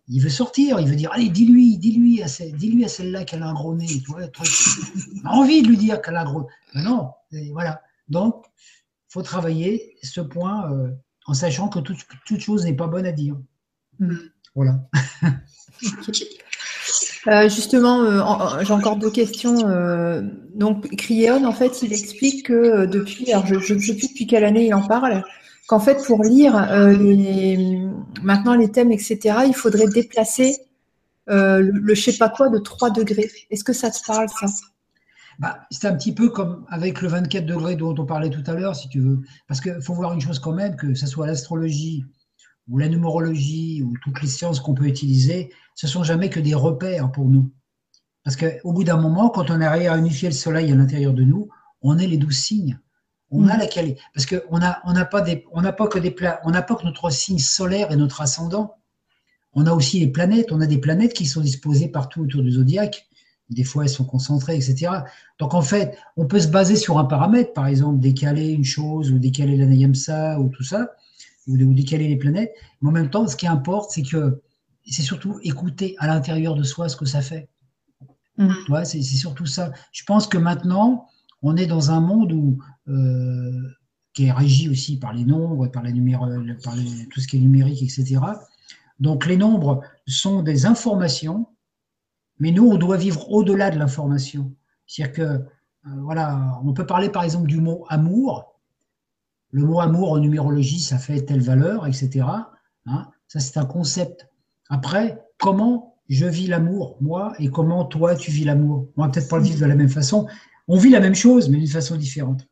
il 0.08 0.20
veut 0.20 0.30
sortir, 0.30 0.80
il 0.80 0.88
veut 0.88 0.96
dire 0.96 1.10
Allez, 1.12 1.28
dis-lui, 1.28 1.76
dis-lui 1.78 2.22
à, 2.22 2.26
dis 2.54 2.82
à 2.84 2.88
celle-là 2.88 3.24
qu'elle 3.24 3.42
a 3.42 3.48
un 3.48 3.54
gros 3.54 3.74
nez. 3.74 3.86
Tu 3.86 4.10
on 4.10 5.28
a 5.28 5.30
envie 5.30 5.62
de 5.62 5.68
lui 5.68 5.76
dire 5.76 6.00
qu'elle 6.00 6.16
a 6.16 6.22
un 6.22 6.24
gros 6.24 6.48
Mais 6.74 6.82
non, 6.82 7.10
voilà. 7.52 7.82
Donc, 8.08 8.44
il 8.56 9.12
faut 9.12 9.22
travailler 9.22 9.96
ce 10.02 10.22
point 10.22 10.70
en 11.26 11.34
sachant 11.34 11.68
que 11.68 11.78
toute, 11.78 12.40
chose 12.40 12.64
n'est 12.64 12.76
pas 12.76 12.86
bonne 12.86 13.06
à 13.06 13.12
dire. 13.12 13.36
Hmm. 13.98 14.16
Voilà. 14.54 14.80
Euh, 17.28 17.48
justement, 17.48 18.02
euh, 18.02 18.64
j'ai 18.64 18.72
encore 18.72 18.96
deux 18.96 19.10
questions. 19.10 19.68
Euh, 19.68 20.22
donc, 20.54 20.88
Cryon, 20.96 21.44
en 21.44 21.52
fait, 21.52 21.82
il 21.82 21.92
explique 21.92 22.46
que 22.46 22.84
depuis, 22.86 23.32
alors 23.32 23.46
je 23.46 23.54
ne 23.54 23.78
sais 23.78 23.94
plus 23.94 24.08
depuis 24.08 24.26
quelle 24.26 24.44
année 24.44 24.66
il 24.66 24.74
en 24.74 24.82
parle, 24.82 25.22
qu'en 25.68 25.78
fait, 25.78 26.04
pour 26.04 26.24
lire 26.24 26.54
maintenant 28.22 28.54
les 28.54 28.72
thèmes, 28.72 28.90
etc., 28.90 29.18
il 29.46 29.54
faudrait 29.54 29.86
déplacer 29.86 30.56
le, 31.28 31.60
le 31.60 31.94
je 31.94 32.10
sais 32.10 32.18
pas 32.18 32.28
quoi 32.28 32.48
de 32.48 32.58
3 32.58 32.90
degrés. 32.90 33.30
Est-ce 33.50 33.62
que 33.62 33.72
ça 33.72 33.90
te 33.90 34.04
parle, 34.04 34.28
ça? 34.28 34.46
Bah, 35.38 35.60
c'est 35.70 35.86
un 35.86 35.96
petit 35.96 36.14
peu 36.14 36.28
comme 36.28 36.64
avec 36.68 37.00
le 37.02 37.08
24 37.08 37.46
degrés 37.46 37.76
dont 37.76 37.94
on 37.98 38.06
parlait 38.06 38.30
tout 38.30 38.42
à 38.46 38.54
l'heure, 38.54 38.76
si 38.76 38.88
tu 38.88 39.00
veux. 39.00 39.20
Parce 39.48 39.60
qu'il 39.60 39.80
faut 39.80 39.94
voir 39.94 40.12
une 40.12 40.20
chose 40.20 40.38
quand 40.38 40.52
même, 40.52 40.76
que 40.76 40.94
ce 40.94 41.06
soit 41.06 41.26
l'astrologie 41.26 42.04
ou 42.68 42.78
la 42.78 42.88
numérologie 42.88 43.82
ou 43.82 43.94
toutes 44.02 44.22
les 44.22 44.28
sciences 44.28 44.60
qu'on 44.60 44.74
peut 44.74 44.86
utiliser, 44.86 45.52
ce 45.74 45.86
sont 45.86 46.04
jamais 46.04 46.30
que 46.30 46.40
des 46.40 46.54
repères 46.54 47.10
pour 47.10 47.28
nous. 47.28 47.52
Parce 48.24 48.36
qu'au 48.36 48.72
bout 48.72 48.84
d'un 48.84 48.98
moment, 48.98 49.30
quand 49.30 49.50
on 49.50 49.60
arrive 49.60 49.90
à 49.90 49.98
unifier 49.98 50.28
le 50.28 50.34
soleil 50.34 50.70
à 50.70 50.76
l'intérieur 50.76 51.12
de 51.12 51.24
nous, 51.24 51.48
on 51.80 51.98
est 51.98 52.06
les 52.06 52.18
douze 52.18 52.36
signes. 52.36 52.78
On 53.30 53.48
a 53.48 53.56
mm. 53.56 53.58
la 53.58 53.66
qualité. 53.66 54.00
Parce 54.14 54.26
qu'on 54.26 54.58
n'a 54.58 54.80
on 54.84 54.94
a 54.94 55.04
pas, 55.04 55.22
des, 55.22 55.44
on 55.52 55.62
pas 55.62 55.88
que 55.88 55.98
des 55.98 56.14
on 56.44 56.50
n'a 56.50 56.62
pas 56.62 56.76
que 56.76 56.84
notre 56.84 57.10
signe 57.10 57.38
solaire 57.38 57.90
et 57.90 57.96
notre 57.96 58.20
ascendant. 58.20 58.76
On 59.54 59.66
a 59.66 59.72
aussi 59.72 59.98
les 60.00 60.08
planètes. 60.08 60.52
On 60.52 60.60
a 60.60 60.66
des 60.66 60.78
planètes 60.78 61.14
qui 61.14 61.26
sont 61.26 61.40
disposées 61.40 61.88
partout 61.88 62.22
autour 62.22 62.42
du 62.42 62.52
zodiaque. 62.52 63.06
Des 63.50 63.64
fois, 63.64 63.84
elles 63.84 63.90
sont 63.90 64.04
concentrées, 64.04 64.56
etc. 64.56 64.90
Donc, 65.38 65.54
en 65.54 65.62
fait, 65.62 65.96
on 66.16 66.26
peut 66.26 66.40
se 66.40 66.48
baser 66.48 66.76
sur 66.76 66.98
un 66.98 67.04
paramètre, 67.04 67.52
par 67.52 67.66
exemple, 67.66 68.00
décaler 68.00 68.50
une 68.50 68.64
chose 68.64 69.10
ou 69.12 69.18
décaler 69.18 69.56
l'anayamsa 69.56 70.40
ou 70.40 70.48
tout 70.48 70.62
ça, 70.62 70.92
ou, 71.46 71.56
décaler 71.74 72.08
les 72.08 72.16
planètes. 72.16 72.52
Mais 72.80 72.88
en 72.88 72.92
même 72.92 73.10
temps, 73.10 73.26
ce 73.26 73.36
qui 73.36 73.46
importe, 73.46 73.90
c'est 73.90 74.02
que 74.02 74.40
c'est 74.86 75.02
surtout 75.02 75.38
écouter 75.42 75.94
à 75.98 76.06
l'intérieur 76.06 76.54
de 76.54 76.62
soi 76.62 76.88
ce 76.88 76.96
que 76.96 77.04
ça 77.04 77.20
fait. 77.20 77.48
Mm. 78.38 78.84
c'est 78.84 79.02
surtout 79.02 79.46
ça. 79.46 79.72
Je 79.92 80.04
pense 80.04 80.26
que 80.26 80.38
maintenant, 80.38 81.06
on 81.42 81.56
est 81.56 81.66
dans 81.66 81.90
un 81.90 82.00
monde 82.00 82.32
où, 82.32 82.58
euh, 82.88 83.68
qui 84.14 84.26
est 84.26 84.32
régi 84.32 84.68
aussi 84.68 84.98
par 84.98 85.12
les 85.12 85.24
nombres, 85.24 85.66
par, 85.66 85.82
la 85.82 85.90
par 86.62 86.74
tout 87.10 87.20
ce 87.20 87.26
qui 87.26 87.36
est 87.36 87.40
numérique, 87.40 87.82
etc. 87.82 88.20
Donc 89.00 89.26
les 89.26 89.36
nombres 89.36 89.82
sont 90.06 90.42
des 90.42 90.66
informations, 90.66 91.48
mais 92.38 92.50
nous, 92.50 92.66
on 92.66 92.76
doit 92.76 92.96
vivre 92.96 93.30
au-delà 93.30 93.70
de 93.70 93.78
l'information. 93.78 94.52
C'est-à-dire 94.86 95.14
que, 95.14 95.22
euh, 95.22 96.00
voilà, 96.02 96.60
on 96.64 96.72
peut 96.72 96.86
parler 96.86 97.08
par 97.08 97.24
exemple 97.24 97.46
du 97.46 97.60
mot 97.60 97.84
amour. 97.88 98.58
Le 99.50 99.64
mot 99.64 99.80
amour 99.80 100.12
en 100.12 100.18
numérologie, 100.18 100.80
ça 100.80 100.98
fait 100.98 101.22
telle 101.22 101.42
valeur, 101.42 101.86
etc. 101.86 102.26
Hein. 102.86 103.08
ça, 103.28 103.40
c'est 103.40 103.58
un 103.58 103.66
concept. 103.66 104.28
Après, 104.70 105.22
comment 105.38 105.96
je 106.08 106.26
vis 106.26 106.46
l'amour, 106.46 106.96
moi, 107.00 107.32
et 107.38 107.48
comment 107.48 107.84
toi, 107.84 108.16
tu 108.16 108.30
vis 108.30 108.44
l'amour? 108.44 108.88
On 108.96 109.02
va 109.02 109.08
peut-être 109.08 109.28
pas 109.28 109.38
le 109.38 109.44
vivre 109.44 109.60
de 109.60 109.66
la 109.66 109.74
même 109.74 109.88
façon, 109.88 110.26
on 110.68 110.78
vit 110.78 110.90
la 110.90 111.00
même 111.00 111.14
chose, 111.14 111.48
mais 111.48 111.58
d'une 111.58 111.66
façon 111.66 111.96
différente. 111.96 112.46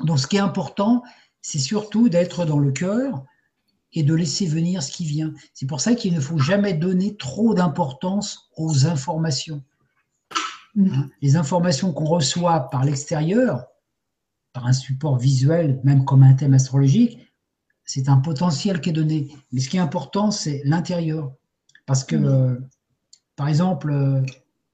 Donc, 0.00 0.18
ce 0.18 0.26
qui 0.26 0.36
est 0.36 0.40
important, 0.40 1.02
c'est 1.40 1.58
surtout 1.58 2.08
d'être 2.08 2.44
dans 2.44 2.58
le 2.58 2.72
cœur 2.72 3.24
et 3.92 4.02
de 4.02 4.14
laisser 4.14 4.46
venir 4.46 4.82
ce 4.82 4.92
qui 4.92 5.04
vient. 5.04 5.32
C'est 5.54 5.66
pour 5.66 5.80
ça 5.80 5.94
qu'il 5.94 6.14
ne 6.14 6.20
faut 6.20 6.38
jamais 6.38 6.74
donner 6.74 7.16
trop 7.16 7.54
d'importance 7.54 8.50
aux 8.56 8.86
informations. 8.86 9.62
Hein, 10.78 11.08
les 11.22 11.36
informations 11.36 11.92
qu'on 11.92 12.04
reçoit 12.04 12.70
par 12.70 12.84
l'extérieur, 12.84 13.66
par 14.52 14.66
un 14.66 14.72
support 14.72 15.18
visuel, 15.18 15.80
même 15.84 16.04
comme 16.04 16.22
un 16.22 16.34
thème 16.34 16.54
astrologique, 16.54 17.18
c'est 17.84 18.08
un 18.08 18.18
potentiel 18.18 18.80
qui 18.80 18.90
est 18.90 18.92
donné. 18.92 19.28
Mais 19.50 19.60
ce 19.60 19.68
qui 19.68 19.78
est 19.78 19.80
important, 19.80 20.30
c'est 20.30 20.60
l'intérieur. 20.64 21.32
Parce 21.86 22.04
que, 22.04 22.16
euh, 22.16 22.54
par 23.34 23.48
exemple, 23.48 23.90
euh, 23.90 24.20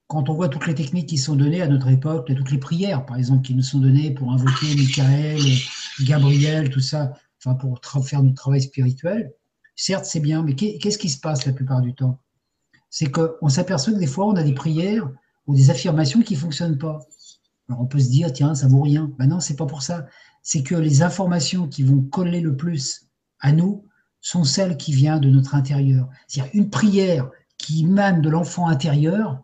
quand 0.09 0.29
on 0.29 0.35
voit 0.35 0.49
toutes 0.49 0.67
les 0.67 0.75
techniques 0.75 1.09
qui 1.09 1.19
sont 1.19 1.37
données 1.37 1.63
à 1.63 1.69
notre 1.69 1.89
époque, 1.89 2.27
toutes 2.35 2.51
les 2.51 2.59
prières, 2.59 3.07
par 3.07 3.17
exemple, 3.17 3.43
qui 3.43 3.55
nous 3.55 3.63
sont 3.63 3.79
données 3.79 4.11
pour 4.11 4.33
invoquer 4.33 4.75
Michael, 4.75 5.41
Gabriel, 6.03 6.71
tout 6.71 6.81
ça, 6.81 7.15
pour 7.53 7.79
faire 8.07 8.23
notre 8.23 8.37
travail 8.37 8.63
spirituel, 8.63 9.33
certes 9.77 10.07
c'est 10.07 10.21
bien, 10.21 10.43
mais 10.43 10.55
qu'est-ce 10.55 10.99
qui 10.99 11.11
se 11.11 11.21
passe 11.21 11.45
la 11.45 11.53
plupart 11.53 11.83
du 11.83 11.95
temps? 11.95 12.19
C'est 12.89 13.11
qu'on 13.11 13.49
s'aperçoit 13.49 13.93
que 13.93 13.99
des 13.99 14.07
fois 14.07 14.27
on 14.27 14.37
a 14.37 14.43
des 14.43 14.55
prières 14.55 15.11
ou 15.47 15.55
des 15.55 15.69
affirmations 15.71 16.23
qui 16.23 16.35
ne 16.35 16.39
fonctionnent 16.39 16.79
pas. 16.79 17.01
Alors 17.69 17.83
on 17.83 17.87
peut 17.87 17.99
se 17.99 18.09
dire, 18.09 18.33
tiens, 18.33 18.55
ça 18.55 18.69
vaut 18.69 18.83
rien. 18.83 19.13
Ben 19.19 19.27
non, 19.27 19.41
c'est 19.41 19.57
pas 19.57 19.67
pour 19.67 19.83
ça. 19.83 20.07
C'est 20.43 20.63
que 20.63 20.75
les 20.75 21.03
informations 21.03 21.69
qui 21.69 21.83
vont 21.83 22.03
coller 22.03 22.41
le 22.41 22.57
plus 22.57 23.09
à 23.41 23.53
nous 23.53 23.85
sont 24.21 24.45
celles 24.45 24.77
qui 24.77 24.93
viennent 24.93 25.21
de 25.21 25.29
notre 25.29 25.55
intérieur. 25.55 26.09
C'est-à-dire 26.29 26.53
une 26.55 26.71
prière 26.71 27.31
qui 27.59 27.83
émane 27.83 28.23
de 28.23 28.31
l'enfant 28.31 28.69
intérieur, 28.69 29.43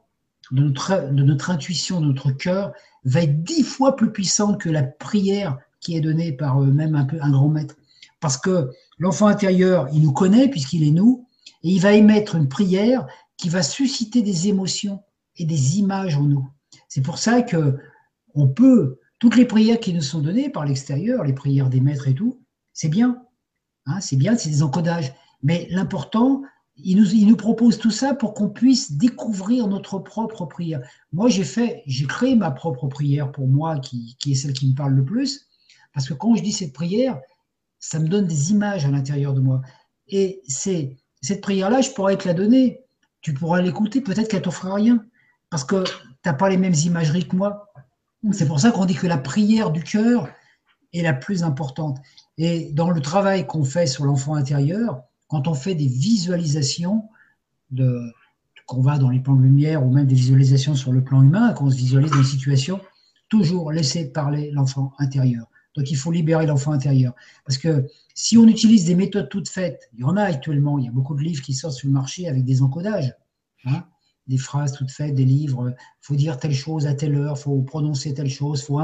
de 0.53 0.63
notre, 0.63 1.13
de 1.13 1.23
notre 1.23 1.51
intuition, 1.51 2.01
de 2.01 2.07
notre 2.07 2.31
cœur, 2.31 2.73
va 3.05 3.23
être 3.23 3.43
dix 3.43 3.63
fois 3.63 3.97
plus 3.97 4.13
puissante 4.13 4.61
que 4.61 4.69
la 4.69 4.83
prière 4.83 5.59
qui 5.81 5.97
est 5.97 6.01
donnée 6.01 6.33
par 6.33 6.63
euh, 6.63 6.67
même 6.67 6.95
un, 6.95 7.05
peu, 7.05 7.19
un 7.21 7.31
grand 7.31 7.49
maître. 7.49 7.77
Parce 8.21 8.37
que 8.37 8.71
l'enfant 8.99 9.27
intérieur, 9.27 9.89
il 9.93 10.03
nous 10.03 10.13
connaît 10.13 10.49
puisqu'il 10.49 10.87
est 10.87 10.93
nous, 10.93 11.27
et 11.63 11.71
il 11.71 11.81
va 11.81 11.93
émettre 11.93 12.37
une 12.37 12.49
prière 12.49 13.07
qui 13.37 13.49
va 13.49 13.63
susciter 13.63 14.23
des 14.23 14.49
émotions 14.49 15.03
et 15.37 15.45
des 15.45 15.79
images 15.79 16.17
en 16.17 16.23
nous. 16.23 16.49
C'est 16.89 17.03
pour 17.03 17.19
ça 17.19 17.43
que 17.43 17.77
on 18.35 18.49
peut, 18.49 18.99
toutes 19.19 19.37
les 19.37 19.45
prières 19.45 19.81
qui 19.81 19.93
nous 19.93 20.03
sont 20.03 20.21
données 20.21 20.51
par 20.51 20.65
l'extérieur, 20.65 21.25
les 21.25 21.33
prières 21.33 21.69
des 21.69 21.81
maîtres 21.81 22.09
et 22.09 22.15
tout, 22.15 22.41
c'est 22.73 22.89
bien. 22.89 23.23
Hein, 23.87 24.01
c'est 24.01 24.17
bien, 24.17 24.37
c'est 24.37 24.51
des 24.51 24.63
encodages. 24.63 25.13
Mais 25.43 25.67
l'important, 25.71 26.43
il 26.77 27.27
nous, 27.27 27.37
propose 27.37 27.79
tout 27.79 27.91
ça 27.91 28.15
pour 28.15 28.35
qu'on 28.35 28.49
puisse 28.49 28.93
découvrir 28.93 29.67
notre 29.69 29.99
propre 29.99 30.47
prière. 30.47 30.81
Moi, 31.13 31.29
j'ai 31.29 31.45
fait, 31.45 31.83
j'ai 31.87 32.07
créé 32.07 32.37
ma 32.37 32.51
propre 32.51 32.87
prière 32.87 33.33
pour 33.33 33.49
moi, 33.49 33.79
qui, 33.79 34.17
est 34.27 34.35
celle 34.35 34.53
qui 34.53 34.71
me 34.71 34.75
parle 34.75 34.95
le 34.95 35.05
plus, 35.05 35.47
parce 35.93 36.09
que 36.09 36.15
quand 36.15 36.35
je 36.37 36.43
dis 36.43 36.53
cette 36.53 36.73
prière, 36.73 37.21
ça 37.81 37.99
me 37.99 38.09
donne 38.09 38.27
des 38.27 38.53
images 38.53 38.85
à 38.85 38.91
l'intérieur 38.91 39.35
de 39.35 39.41
moi. 39.41 39.63
Et 40.07 40.43
c'est 40.47 40.97
cette 41.23 41.41
prière-là, 41.41 41.81
je 41.81 41.91
pourrais 41.91 42.17
te 42.17 42.29
la 42.29 42.35
donner. 42.35 42.85
Tu 43.23 43.35
pourras 43.35 43.61
l'écouter, 43.61 44.01
peut-être 44.01 44.29
qu'elle 44.29 44.43
t'offrira 44.43 44.75
rien, 44.75 45.05
parce 45.51 45.65
que 45.65 45.85
tu 45.85 45.93
n'as 46.25 46.35
pas 46.35 46.49
les 46.49 46.57
mêmes 46.57 46.75
imageries 46.75 47.27
que 47.27 47.37
moi. 47.37 47.73
C'est 48.33 48.47
pour 48.47 48.61
ça 48.61 48.71
qu'on 48.71 48.85
dit 48.85 48.95
que 48.95 49.07
la 49.07 49.19
prière 49.19 49.71
du 49.71 49.83
cœur 49.83 50.29
est 50.93 51.03
la 51.03 51.15
plus 51.15 51.43
importante. 51.43 51.99
Et 52.39 52.71
dans 52.73 52.91
le 52.91 53.01
travail 53.01 53.47
qu'on 53.47 53.65
fait 53.65 53.87
sur 53.87 54.05
l'enfant 54.05 54.35
intérieur, 54.35 55.03
quand 55.29 55.49
on 55.49 55.55
fait 55.55 55.75
des 55.75 55.87
visualisations 55.87 57.09
qu'on 58.67 58.81
va 58.81 58.99
dans 58.99 59.11
les 59.11 59.21
plans 59.21 59.37
de 59.37 59.43
lumière 59.43 59.85
ou 59.85 59.91
même 59.91 60.07
des 60.07 60.15
visualisations 60.15 60.75
sur 60.75 60.93
le 60.93 61.03
plan 61.03 61.23
humain, 61.23 61.53
qu'on 61.53 61.71
se 61.71 61.77
visualise 61.77 62.11
dans 62.11 62.19
une 62.19 62.25
situation, 62.25 62.81
toujours 63.29 63.73
laisser 63.73 64.13
parler 64.13 64.51
l'enfant 64.53 64.93
intérieur. 64.99 65.50
Donc 65.77 65.91
il 65.91 65.97
faut 65.97 66.11
libérer 66.11 66.47
l'enfant 66.47 66.73
intérieur. 66.73 67.15
Parce 67.45 67.59
que 67.59 67.87
si 68.15 68.37
on 68.37 68.47
utilise 68.47 68.85
des 68.85 68.95
méthodes 68.95 69.29
toutes 69.29 69.49
faites, 69.49 69.89
il 69.95 70.01
y 70.01 70.05
en 70.05 70.17
a 70.17 70.23
actuellement, 70.23 70.79
il 70.79 70.87
y 70.87 70.89
a 70.89 70.93
beaucoup 70.93 71.15
de 71.15 71.23
livres 71.23 71.43
qui 71.43 71.55
sortent 71.55 71.75
sur 71.75 71.89
le 71.89 71.95
marché 71.95 72.29
avec 72.29 72.45
des 72.45 72.63
encodages, 72.63 73.15
hein, 73.65 73.85
des 74.27 74.39
phrases 74.39 74.73
toutes 74.73 74.91
faites, 74.91 75.15
des 75.15 75.25
livres, 75.25 75.75
faut 76.01 76.17
dire 76.17 76.39
telle 76.39 76.55
chose 76.55 76.87
à 76.87 76.95
telle 76.95 77.15
heure, 77.15 77.39
faut 77.39 77.63
prononcer 77.63 78.15
telle 78.15 78.31
chose, 78.31 78.63
faut 78.63 78.81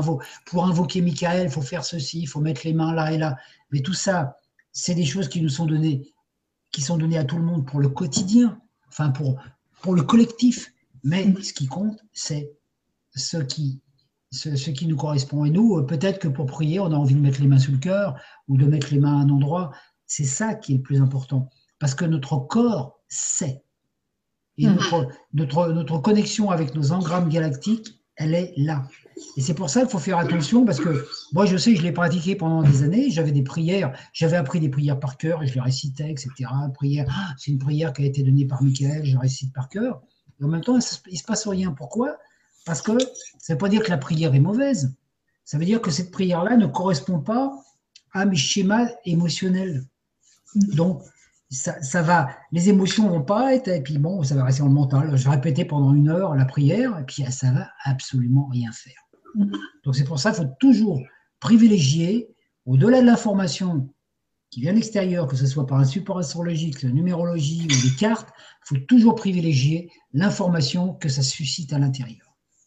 pour 0.46 0.64
invoquer 0.64 1.00
Michael, 1.00 1.50
faut 1.50 1.62
faire 1.62 1.84
ceci, 1.84 2.26
faut 2.26 2.40
mettre 2.40 2.62
les 2.64 2.72
mains 2.72 2.94
là 2.94 3.12
et 3.12 3.18
là. 3.18 3.36
Mais 3.70 3.80
tout 3.80 3.94
ça, 3.94 4.38
c'est 4.72 4.94
des 4.94 5.04
choses 5.04 5.28
qui 5.28 5.40
nous 5.40 5.48
sont 5.48 5.66
données 5.66 6.12
qui 6.76 6.82
sont 6.82 6.98
donnés 6.98 7.16
à 7.16 7.24
tout 7.24 7.38
le 7.38 7.42
monde 7.42 7.66
pour 7.66 7.80
le 7.80 7.88
quotidien, 7.88 8.60
enfin 8.88 9.08
pour, 9.10 9.40
pour 9.80 9.94
le 9.94 10.02
collectif. 10.02 10.74
Mais 11.04 11.32
ce 11.42 11.54
qui 11.54 11.66
compte, 11.66 12.04
c'est 12.12 12.52
ce 13.14 13.38
qui, 13.38 13.80
ce, 14.30 14.70
qui 14.70 14.86
nous 14.86 14.96
correspond. 14.96 15.44
Et 15.44 15.50
nous, 15.50 15.82
peut-être 15.84 16.18
que 16.18 16.28
pour 16.28 16.46
prier, 16.46 16.80
on 16.80 16.86
a 16.86 16.96
envie 16.96 17.14
de 17.14 17.20
mettre 17.20 17.40
les 17.40 17.48
mains 17.48 17.58
sur 17.58 17.72
le 17.72 17.78
cœur 17.78 18.20
ou 18.48 18.56
de 18.56 18.66
mettre 18.66 18.92
les 18.92 18.98
mains 18.98 19.18
à 19.18 19.22
un 19.22 19.30
endroit. 19.30 19.72
C'est 20.06 20.24
ça 20.24 20.54
qui 20.54 20.74
est 20.74 20.76
le 20.76 20.82
plus 20.82 21.00
important. 21.00 21.50
Parce 21.78 21.94
que 21.94 22.04
notre 22.04 22.36
corps 22.38 23.00
sait. 23.08 23.62
Et 24.58 24.66
mm. 24.66 24.74
notre, 24.74 25.08
notre, 25.34 25.68
notre 25.68 25.98
connexion 25.98 26.50
avec 26.50 26.74
nos 26.74 26.92
engrammes 26.92 27.28
galactiques, 27.28 28.00
elle 28.16 28.34
est 28.34 28.52
là. 28.56 28.88
Et 29.36 29.40
c'est 29.40 29.54
pour 29.54 29.70
ça 29.70 29.80
qu'il 29.80 29.90
faut 29.90 29.98
faire 29.98 30.18
attention 30.18 30.64
parce 30.64 30.78
que 30.78 31.06
moi, 31.32 31.46
je 31.46 31.56
sais, 31.56 31.74
je 31.74 31.82
l'ai 31.82 31.92
pratiqué 31.92 32.36
pendant 32.36 32.62
des 32.62 32.82
années. 32.82 33.10
J'avais 33.10 33.32
des 33.32 33.42
prières, 33.42 33.96
j'avais 34.12 34.36
appris 34.36 34.60
des 34.60 34.68
prières 34.68 34.98
par 34.98 35.16
cœur 35.16 35.42
et 35.42 35.46
je 35.46 35.54
les 35.54 35.60
récitais, 35.60 36.10
etc. 36.10 36.30
Prière, 36.74 37.06
ah, 37.10 37.34
c'est 37.38 37.50
une 37.50 37.58
prière 37.58 37.92
qui 37.92 38.02
a 38.02 38.06
été 38.06 38.22
donnée 38.22 38.46
par 38.46 38.62
Michael, 38.62 39.04
je 39.04 39.16
récite 39.16 39.52
par 39.52 39.68
cœur. 39.68 40.02
Et 40.40 40.44
en 40.44 40.48
même 40.48 40.60
temps, 40.60 40.74
il 40.74 41.12
ne 41.12 41.16
se 41.16 41.24
passe 41.24 41.46
rien. 41.46 41.72
Pourquoi? 41.72 42.16
Parce 42.66 42.82
que 42.82 42.98
ça 43.38 43.52
ne 43.52 43.54
veut 43.54 43.58
pas 43.58 43.68
dire 43.70 43.82
que 43.82 43.90
la 43.90 43.96
prière 43.96 44.34
est 44.34 44.40
mauvaise. 44.40 44.94
Ça 45.44 45.56
veut 45.56 45.64
dire 45.64 45.80
que 45.80 45.90
cette 45.90 46.10
prière-là 46.10 46.56
ne 46.56 46.66
correspond 46.66 47.20
pas 47.20 47.52
à 48.12 48.26
mes 48.26 48.36
schémas 48.36 48.88
émotionnels. 49.04 49.84
Donc, 50.54 51.02
ça, 51.48 52.02
va, 52.02 52.28
les 52.50 52.68
émotions 52.68 53.08
vont 53.08 53.22
pas 53.22 53.54
être, 53.54 53.68
et 53.68 53.80
puis 53.80 53.98
bon, 53.98 54.24
ça 54.24 54.34
va 54.34 54.44
rester 54.44 54.62
dans 54.62 54.68
le 54.68 54.74
mental. 54.74 55.16
Je 55.16 55.28
répéter 55.28 55.64
pendant 55.64 55.94
une 55.94 56.08
heure 56.08 56.34
la 56.34 56.44
prière, 56.44 56.98
et 56.98 57.04
puis 57.04 57.22
ça 57.30 57.52
va 57.52 57.68
absolument 57.84 58.48
rien 58.48 58.72
faire. 58.72 59.00
Donc 59.84 59.94
c'est 59.94 60.04
pour 60.04 60.18
ça 60.18 60.32
qu'il 60.32 60.42
faut 60.42 60.52
toujours 60.58 61.00
privilégier, 61.38 62.34
au-delà 62.64 63.00
de 63.00 63.06
l'information 63.06 63.88
qui 64.50 64.60
vient 64.60 64.72
de 64.72 64.76
l'extérieur, 64.76 65.28
que 65.28 65.36
ce 65.36 65.46
soit 65.46 65.66
par 65.66 65.78
un 65.78 65.84
support 65.84 66.18
astrologique, 66.18 66.82
la 66.82 66.90
numérologie 66.90 67.64
ou 67.64 67.88
des 67.88 67.94
cartes, 67.96 68.30
il 68.38 68.78
faut 68.78 68.84
toujours 68.86 69.14
privilégier 69.14 69.90
l'information 70.12 70.94
que 70.94 71.08
ça 71.08 71.22
suscite 71.22 71.72
à 71.72 71.78
l'intérieur. 71.78 72.25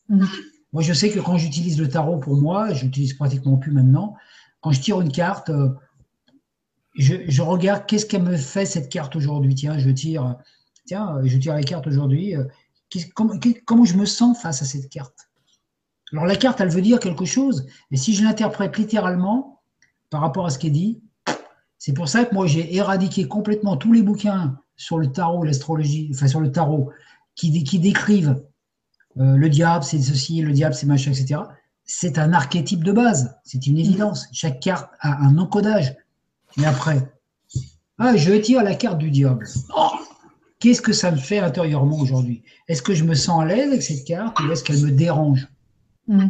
Mm. 0.10 0.26
Moi, 0.74 0.84
je 0.84 0.94
sais 0.94 1.10
que 1.10 1.20
quand 1.20 1.38
j'utilise 1.38 1.80
le 1.80 1.90
tarot 1.90 2.18
pour 2.18 2.36
moi, 2.36 2.74
je 2.74 2.86
l'utilise 2.86 3.14
pratiquement 3.14 3.58
plus 3.58 3.72
maintenant, 3.72 4.16
quand 4.62 4.72
je 4.72 4.82
tire 4.82 5.02
une 5.02 5.12
carte, 5.12 5.50
euh, 5.50 5.70
je, 6.96 7.42
regarde 7.42 7.86
qu'est-ce 7.88 8.06
qu'elle 8.06 8.24
me 8.24 8.38
fait 8.38 8.66
cette 8.66 8.90
carte 8.90 9.16
aujourd'hui. 9.16 9.56
Tiens, 9.56 9.78
je 9.80 9.90
tire, 9.90 10.36
tiens, 10.86 11.20
je 11.24 11.38
tire 11.38 11.54
la 11.54 11.64
carte 11.64 11.88
aujourd'hui. 11.88 12.36
Euh, 12.36 12.44
comment, 13.66 13.86
je 13.86 13.96
me 13.96 14.06
sens 14.06 14.40
face 14.40 14.62
à 14.62 14.66
cette 14.66 14.90
carte? 14.90 15.30
Alors 16.12 16.26
la 16.26 16.36
carte, 16.36 16.60
elle 16.60 16.70
veut 16.70 16.82
dire 16.82 17.00
quelque 17.00 17.26
chose, 17.26 17.68
mais 17.92 17.98
si 17.98 18.16
je 18.16 18.24
l'interprète 18.24 18.78
littéralement 18.78 19.62
par 20.10 20.22
rapport 20.22 20.48
à 20.48 20.50
ce 20.50 20.58
qui 20.58 20.68
est 20.68 20.72
dit, 20.72 21.02
c'est 21.78 21.94
pour 21.94 22.10
ça 22.10 22.26
que 22.26 22.34
moi 22.34 22.48
j'ai 22.48 22.76
éradiqué 22.76 23.28
complètement 23.28 23.78
tous 23.78 23.94
les 23.94 24.02
bouquins 24.02 24.60
sur 24.76 24.98
le 24.98 25.12
tarot, 25.12 25.44
l'astrologie, 25.44 26.10
enfin 26.14 26.28
sur 26.28 26.42
le 26.42 26.52
tarot, 26.52 26.92
qui 27.36 27.52
décrivent 27.52 28.44
euh, 29.20 29.36
le 29.36 29.50
diable 29.50 29.84
c'est 29.84 30.00
ceci, 30.02 30.42
le 30.42 30.52
diable 30.52 30.74
c'est 30.74 30.86
machin, 30.86 31.12
etc. 31.12 31.42
C'est 31.86 32.18
un 32.18 32.34
archétype 32.34 32.84
de 32.84 32.92
base, 32.92 33.36
c'est 33.44 33.66
une 33.68 33.78
évidence. 33.78 34.28
Chaque 34.32 34.60
carte 34.60 34.92
a 35.00 35.24
un 35.24 35.38
encodage. 35.38 35.96
Mais 36.58 36.66
après, 36.66 37.12
ah, 37.98 38.16
je 38.16 38.34
tire 38.34 38.64
la 38.64 38.76
carte 38.76 38.98
du 38.98 39.12
diable. 39.12 39.46
Oh, 39.76 39.90
qu'est-ce 40.60 40.82
que 40.82 40.94
ça 40.94 41.12
me 41.12 41.18
fait 41.18 41.40
intérieurement 41.40 41.98
aujourd'hui? 41.98 42.44
Est-ce 42.68 42.82
que 42.82 42.94
je 42.94 43.04
me 43.04 43.14
sens 43.14 43.42
à 43.42 43.46
l'aise 43.46 43.68
avec 43.68 43.84
cette 43.84 44.06
carte 44.06 44.40
ou 44.40 44.52
est-ce 44.52 44.64
qu'elle 44.64 44.82
me 44.82 44.92
dérange? 44.92 45.48
Mm. 46.08 46.28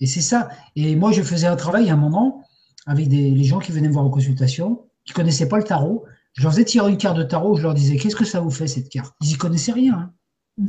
Et 0.00 0.06
c'est 0.06 0.20
ça. 0.20 0.50
Et 0.76 0.96
moi, 0.96 1.12
je 1.12 1.22
faisais 1.22 1.46
un 1.46 1.56
travail 1.56 1.88
à 1.88 1.94
un 1.94 1.96
moment 1.96 2.44
avec 2.86 3.08
des, 3.08 3.30
les 3.30 3.44
gens 3.44 3.58
qui 3.58 3.72
venaient 3.72 3.88
me 3.88 3.92
voir 3.92 4.04
en 4.04 4.10
consultation, 4.10 4.86
qui 5.04 5.12
connaissaient 5.14 5.48
pas 5.48 5.58
le 5.58 5.64
tarot. 5.64 6.04
Je 6.34 6.42
leur 6.42 6.52
faisais 6.52 6.64
tirer 6.64 6.90
une 6.90 6.98
carte 6.98 7.16
de 7.16 7.22
tarot, 7.22 7.56
je 7.56 7.62
leur 7.62 7.74
disais 7.74 7.96
qu'est-ce 7.96 8.16
que 8.16 8.24
ça 8.24 8.40
vous 8.40 8.50
fait 8.50 8.66
cette 8.66 8.90
carte? 8.90 9.14
Ils 9.22 9.32
y 9.32 9.34
connaissaient 9.36 9.72
rien. 9.72 9.94
Hein. 9.94 10.12
Mm. 10.58 10.68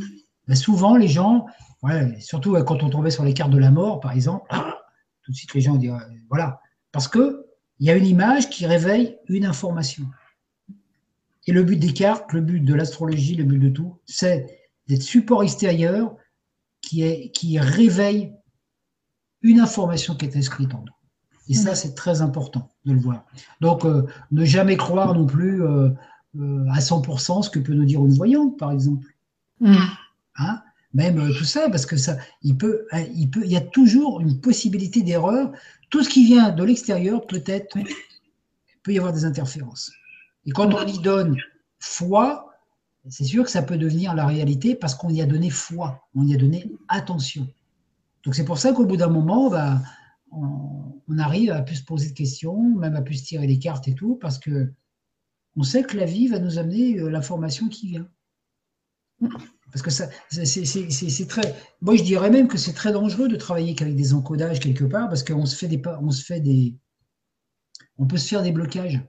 Ben, 0.49 0.55
souvent, 0.55 0.97
les 0.97 1.07
gens, 1.07 1.45
surtout 2.19 2.53
quand 2.65 2.81
on 2.81 2.89
tombait 2.89 3.11
sur 3.11 3.23
les 3.23 3.35
cartes 3.35 3.51
de 3.51 3.59
la 3.59 3.69
mort, 3.69 3.99
par 3.99 4.11
exemple, 4.11 4.47
tout 5.23 5.31
de 5.31 5.35
suite 5.37 5.53
les 5.53 5.61
gens 5.61 5.75
disaient 5.75 5.93
voilà, 6.27 6.59
parce 6.91 7.07
que 7.07 7.45
il 7.79 7.85
y 7.85 7.91
a 7.91 7.95
une 7.95 8.07
image 8.07 8.49
qui 8.49 8.65
réveille 8.65 9.15
une 9.27 9.45
information. 9.45 10.05
Et 11.45 11.51
le 11.51 11.63
but 11.63 11.77
des 11.77 11.93
cartes, 11.93 12.33
le 12.33 12.41
but 12.41 12.59
de 12.59 12.73
l'astrologie, 12.73 13.35
le 13.35 13.43
but 13.43 13.59
de 13.59 13.69
tout, 13.69 13.99
c'est 14.05 14.59
d'être 14.87 15.03
support 15.03 15.43
extérieur 15.43 16.15
qui, 16.81 17.03
est, 17.03 17.29
qui 17.31 17.59
réveille 17.59 18.33
une 19.43 19.59
information 19.59 20.15
qui 20.15 20.25
est 20.25 20.35
inscrite 20.35 20.73
en 20.73 20.79
nous. 20.79 20.93
Et 21.47 21.53
ça, 21.53 21.73
c'est 21.73 21.95
très 21.95 22.21
important 22.21 22.69
de 22.85 22.93
le 22.93 22.99
voir. 22.99 23.25
Donc, 23.61 23.85
euh, 23.85 24.05
ne 24.31 24.45
jamais 24.45 24.77
croire 24.77 25.15
non 25.15 25.25
plus 25.25 25.63
euh, 25.63 25.89
euh, 26.39 26.65
à 26.71 26.79
100% 26.79 27.43
ce 27.43 27.49
que 27.49 27.59
peut 27.59 27.73
nous 27.73 27.85
dire 27.85 28.05
une 28.05 28.13
voyante, 28.13 28.57
par 28.59 28.71
exemple. 28.71 29.07
Mm. 29.59 29.75
Hein? 30.39 30.61
Même 30.93 31.31
tout 31.37 31.43
ça, 31.43 31.69
parce 31.69 31.85
que 31.85 31.97
ça, 31.97 32.17
il 32.41 32.57
peut, 32.57 32.87
il 33.13 33.29
peut, 33.29 33.41
il 33.45 33.51
y 33.51 33.57
a 33.57 33.61
toujours 33.61 34.21
une 34.21 34.41
possibilité 34.41 35.03
d'erreur. 35.03 35.51
Tout 35.91 36.03
ce 36.03 36.09
qui 36.09 36.25
vient 36.25 36.49
de 36.49 36.63
l'extérieur, 36.63 37.27
peut-être, 37.27 37.77
peut 38.83 38.93
y 38.93 38.97
avoir 38.97 39.13
des 39.13 39.25
interférences. 39.25 39.91
Et 40.45 40.51
quand 40.51 40.73
on 40.73 40.87
y 40.87 40.97
donne 40.99 41.37
foi, 41.79 42.49
c'est 43.07 43.23
sûr 43.23 43.43
que 43.43 43.51
ça 43.51 43.61
peut 43.61 43.77
devenir 43.77 44.15
la 44.15 44.25
réalité 44.25 44.75
parce 44.75 44.95
qu'on 44.95 45.09
y 45.09 45.21
a 45.21 45.25
donné 45.25 45.49
foi, 45.49 46.03
on 46.15 46.25
y 46.25 46.33
a 46.33 46.37
donné 46.37 46.71
attention. 46.87 47.47
Donc 48.23 48.35
c'est 48.35 48.45
pour 48.45 48.57
ça 48.57 48.73
qu'au 48.73 48.85
bout 48.85 48.97
d'un 48.97 49.09
moment, 49.09 49.45
on, 49.45 49.49
va, 49.49 49.81
on, 50.31 51.17
arrive 51.17 51.51
à 51.51 51.61
plus 51.61 51.77
se 51.77 51.83
poser 51.83 52.09
de 52.09 52.15
questions, 52.15 52.61
même 52.75 52.95
à 52.95 53.01
plus 53.01 53.23
tirer 53.23 53.47
les 53.47 53.59
cartes 53.59 53.87
et 53.87 53.95
tout, 53.95 54.15
parce 54.15 54.39
que 54.39 54.71
on 55.55 55.63
sait 55.63 55.83
que 55.83 55.97
la 55.97 56.05
vie 56.05 56.27
va 56.27 56.39
nous 56.39 56.57
amener 56.57 56.99
euh, 56.99 57.09
l'information 57.09 57.67
qui 57.67 57.87
vient. 57.87 58.07
Parce 59.71 59.81
que 59.81 59.91
c'est 59.91 61.27
très. 61.27 61.55
Moi, 61.81 61.95
je 61.95 62.03
dirais 62.03 62.29
même 62.29 62.47
que 62.47 62.57
c'est 62.57 62.73
très 62.73 62.91
dangereux 62.91 63.27
de 63.27 63.35
travailler 63.35 63.75
qu'avec 63.75 63.95
des 63.95 64.13
encodages 64.13 64.59
quelque 64.59 64.83
part, 64.83 65.09
parce 65.09 65.23
qu'on 65.23 65.45
se 65.45 65.55
fait 65.55 65.67
des, 65.67 65.81
on 66.01 66.11
se 66.11 66.23
fait 66.23 66.39
des, 66.39 66.75
on 67.97 68.07
peut 68.07 68.17
se 68.17 68.27
faire 68.27 68.41
des 68.41 68.51
blocages. 68.51 68.99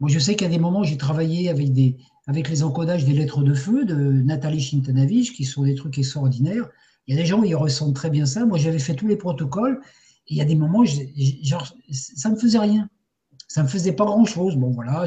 Moi, 0.00 0.10
je 0.10 0.18
sais 0.18 0.34
qu'à 0.34 0.48
des 0.48 0.58
moments, 0.58 0.82
j'ai 0.82 0.96
travaillé 0.96 1.48
avec, 1.48 1.72
des, 1.72 1.96
avec 2.26 2.48
les 2.48 2.64
encodages 2.64 3.04
des 3.04 3.12
lettres 3.12 3.42
de 3.42 3.54
feu 3.54 3.84
de 3.84 3.94
Nathalie 3.94 4.60
Shintanavich, 4.60 5.32
qui 5.32 5.44
sont 5.44 5.62
des 5.62 5.76
trucs 5.76 5.96
extraordinaires. 5.96 6.68
Il 7.06 7.14
y 7.14 7.18
a 7.18 7.22
des 7.22 7.26
gens, 7.26 7.42
ils 7.44 7.54
ressentent 7.54 7.94
très 7.94 8.10
bien 8.10 8.26
ça. 8.26 8.44
Moi, 8.44 8.58
j'avais 8.58 8.80
fait 8.80 8.94
tous 8.94 9.06
les 9.06 9.16
protocoles. 9.16 9.80
Et 10.26 10.34
il 10.34 10.36
y 10.36 10.40
a 10.40 10.44
des 10.44 10.56
moments, 10.56 10.84
genre, 10.84 11.72
ça 11.90 12.30
me 12.30 12.36
faisait 12.36 12.58
rien. 12.58 12.88
Ça 13.46 13.62
ne 13.62 13.66
me 13.66 13.70
faisait 13.70 13.92
pas 13.92 14.04
grand-chose. 14.04 14.56
Bon, 14.56 14.70
voilà, 14.70 15.04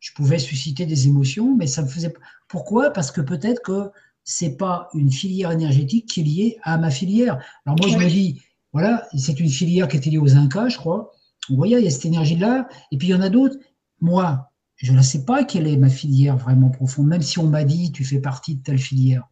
je 0.00 0.12
pouvais 0.14 0.38
susciter 0.38 0.86
des 0.86 1.06
émotions, 1.06 1.54
mais 1.56 1.66
ça 1.66 1.82
me 1.82 1.88
faisait. 1.88 2.12
Pourquoi? 2.50 2.90
Parce 2.90 3.10
que 3.10 3.20
peut-être 3.20 3.62
que 3.62 3.90
c'est 4.24 4.56
pas 4.56 4.88
une 4.94 5.10
filière 5.10 5.50
énergétique 5.50 6.06
qui 6.06 6.20
est 6.20 6.24
liée 6.24 6.58
à 6.62 6.76
ma 6.78 6.90
filière. 6.90 7.38
Alors 7.64 7.78
moi, 7.78 7.88
je 7.88 7.96
me 7.96 8.08
dis, 8.08 8.42
voilà, 8.72 9.08
c'est 9.16 9.40
une 9.40 9.48
filière 9.48 9.88
qui 9.88 9.96
était 9.96 10.10
liée 10.10 10.18
aux 10.18 10.36
Incas, 10.36 10.68
je 10.68 10.76
crois. 10.76 11.12
Vous 11.48 11.56
voyez, 11.56 11.78
il 11.78 11.84
y 11.84 11.88
a 11.88 11.90
cette 11.90 12.04
énergie-là. 12.04 12.68
Et 12.92 12.98
puis 12.98 13.08
il 13.08 13.10
y 13.10 13.14
en 13.14 13.22
a 13.22 13.28
d'autres 13.28 13.56
moi, 14.00 14.50
je 14.76 14.92
ne 14.92 15.02
sais 15.02 15.24
pas 15.24 15.44
quelle 15.44 15.66
est 15.66 15.76
ma 15.76 15.90
filière 15.90 16.36
vraiment 16.36 16.70
profonde, 16.70 17.08
même 17.08 17.22
si 17.22 17.38
on 17.38 17.46
m'a 17.46 17.64
dit 17.64 17.92
tu 17.92 18.04
fais 18.04 18.20
partie 18.20 18.56
de 18.56 18.62
telle 18.62 18.78
filière. 18.78 19.28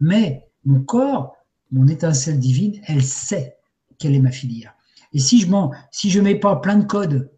Mais 0.00 0.48
mon 0.64 0.80
corps, 0.80 1.36
mon 1.70 1.86
étincelle 1.88 2.38
divine, 2.38 2.80
elle 2.86 3.02
sait 3.02 3.58
quelle 3.98 4.14
est 4.14 4.20
ma 4.20 4.30
filière. 4.30 4.74
Et 5.12 5.18
si 5.18 5.40
je 5.40 5.46
ne 5.48 5.68
si 5.90 6.10
je 6.10 6.20
mets 6.20 6.36
pas 6.36 6.56
plein 6.56 6.76
de 6.76 6.84
codes 6.84 7.30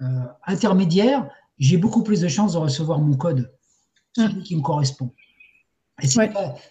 euh, 0.00 0.24
intermédiaires, 0.46 1.28
j'ai 1.58 1.76
beaucoup 1.76 2.02
plus 2.02 2.20
de 2.20 2.28
chances 2.28 2.54
de 2.54 2.58
recevoir 2.58 2.98
mon 2.98 3.16
code, 3.16 3.52
celui 4.14 4.38
hum. 4.38 4.42
qui 4.42 4.56
me 4.56 4.62
correspond. 4.62 5.12
Et 6.02 6.08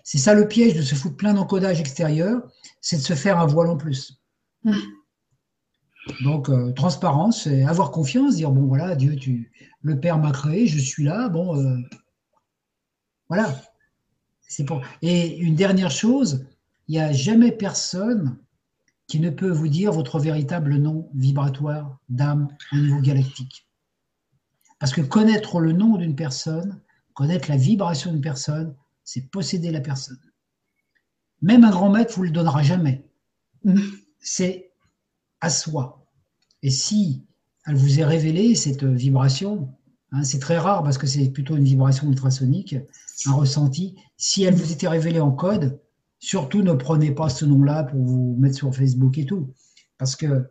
c'est 0.03 0.17
ça 0.17 0.33
le 0.33 0.47
piège 0.47 0.75
de 0.75 0.81
se 0.81 0.95
foutre 0.95 1.15
plein 1.15 1.33
d'encodages 1.33 1.79
extérieurs, 1.79 2.41
c'est 2.81 2.97
de 2.97 3.01
se 3.01 3.13
faire 3.13 3.39
un 3.39 3.45
voile 3.45 3.69
en 3.69 3.77
plus. 3.77 4.21
Hum. 4.65 4.75
Donc, 6.23 6.49
euh, 6.49 6.71
transparence, 6.71 7.43
c'est 7.43 7.63
avoir 7.63 7.91
confiance, 7.91 8.35
dire 8.35 8.51
bon, 8.51 8.65
voilà, 8.65 8.95
Dieu, 8.95 9.15
tu, 9.15 9.51
le 9.81 9.99
Père 9.99 10.17
m'a 10.17 10.31
créé, 10.31 10.67
je 10.67 10.79
suis 10.79 11.03
là, 11.03 11.29
bon, 11.29 11.57
euh, 11.57 11.77
voilà. 13.29 13.55
C'est 14.47 14.65
pour. 14.65 14.81
Et 15.01 15.37
une 15.37 15.55
dernière 15.55 15.91
chose, 15.91 16.45
il 16.87 16.93
n'y 16.93 16.99
a 16.99 17.13
jamais 17.13 17.51
personne 17.51 18.37
qui 19.07 19.19
ne 19.19 19.29
peut 19.29 19.49
vous 19.49 19.67
dire 19.67 19.91
votre 19.91 20.19
véritable 20.19 20.75
nom 20.75 21.09
vibratoire 21.13 21.99
d'âme 22.09 22.49
au 22.73 22.77
niveau 22.77 22.99
galactique. 22.99 23.67
Parce 24.79 24.91
que 24.91 25.01
connaître 25.01 25.59
le 25.59 25.71
nom 25.71 25.95
d'une 25.97 26.15
personne, 26.15 26.81
connaître 27.13 27.49
la 27.49 27.57
vibration 27.57 28.11
d'une 28.11 28.21
personne, 28.21 28.75
c'est 29.03 29.29
posséder 29.29 29.71
la 29.71 29.81
personne. 29.81 30.19
Même 31.41 31.63
un 31.63 31.71
grand 31.71 31.89
maître 31.89 32.13
vous 32.15 32.23
le 32.23 32.31
donnera 32.31 32.63
jamais. 32.63 33.05
Mm. 33.63 33.79
C'est 34.19 34.71
à 35.41 35.49
soi. 35.49 36.07
Et 36.61 36.69
si 36.69 37.25
elle 37.65 37.75
vous 37.75 37.99
est 37.99 38.05
révélée, 38.05 38.55
cette 38.55 38.83
vibration, 38.83 39.73
hein, 40.11 40.23
c'est 40.23 40.39
très 40.39 40.57
rare 40.57 40.83
parce 40.83 40.97
que 40.97 41.07
c'est 41.07 41.29
plutôt 41.29 41.55
une 41.57 41.63
vibration 41.63 42.07
ultrasonique, 42.09 42.75
un 43.25 43.33
ressenti, 43.33 43.95
si 44.17 44.43
elle 44.43 44.53
vous 44.53 44.71
était 44.71 44.87
révélée 44.87 45.19
en 45.19 45.31
code, 45.31 45.79
surtout 46.19 46.61
ne 46.61 46.73
prenez 46.73 47.11
pas 47.11 47.29
ce 47.29 47.45
nom-là 47.45 47.83
pour 47.83 48.03
vous 48.03 48.35
mettre 48.39 48.55
sur 48.55 48.73
Facebook 48.73 49.17
et 49.17 49.25
tout. 49.25 49.53
Parce 49.97 50.15
que 50.15 50.49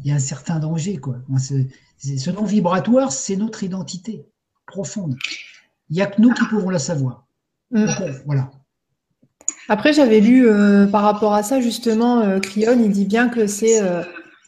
il 0.00 0.08
y 0.08 0.10
a 0.10 0.16
un 0.16 0.20
certain 0.20 0.58
danger. 0.58 0.96
Quoi. 0.96 1.22
Ce 1.38 2.30
nom 2.30 2.44
vibratoire, 2.44 3.12
c'est 3.12 3.36
notre 3.36 3.62
identité 3.62 4.26
profonde. 4.76 5.16
Il 5.88 5.96
n'y 5.96 6.02
a 6.02 6.06
que 6.06 6.20
nous 6.20 6.32
qui 6.32 6.44
pouvons 6.50 6.70
la 6.70 6.78
savoir. 6.78 7.26
Mm. 7.70 7.86
voilà. 8.26 8.50
Après, 9.68 9.92
j'avais 9.92 10.20
lu 10.20 10.48
euh, 10.48 10.86
par 10.86 11.02
rapport 11.02 11.34
à 11.34 11.42
ça, 11.42 11.60
justement, 11.60 12.20
euh, 12.20 12.38
il 12.56 12.90
dit 12.90 13.04
bien 13.04 13.28
que 13.28 13.46
c'est 13.46 13.82
euh, 13.82 14.02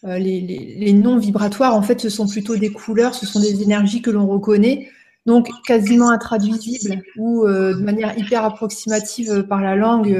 les, 0.05 0.41
les, 0.79 0.93
noms 0.93 1.19
vibratoires, 1.19 1.75
en 1.75 1.83
fait, 1.83 2.01
ce 2.01 2.09
sont 2.09 2.29
plutôt 2.29 2.57
des 2.57 2.71
couleurs, 2.71 3.15
ce 3.15 3.27
sont 3.27 3.41
des 3.41 3.63
énergies 3.63 4.01
que 4.01 4.11
l'on 4.11 4.27
reconnaît, 4.27 4.89
donc 5.27 5.49
quasiment 5.67 6.11
intraduisibles 6.11 7.03
ou 7.17 7.45
de 7.47 7.83
manière 7.83 8.17
hyper 8.17 8.45
approximative 8.45 9.43
par 9.49 9.61
la 9.61 9.75
langue 9.75 10.17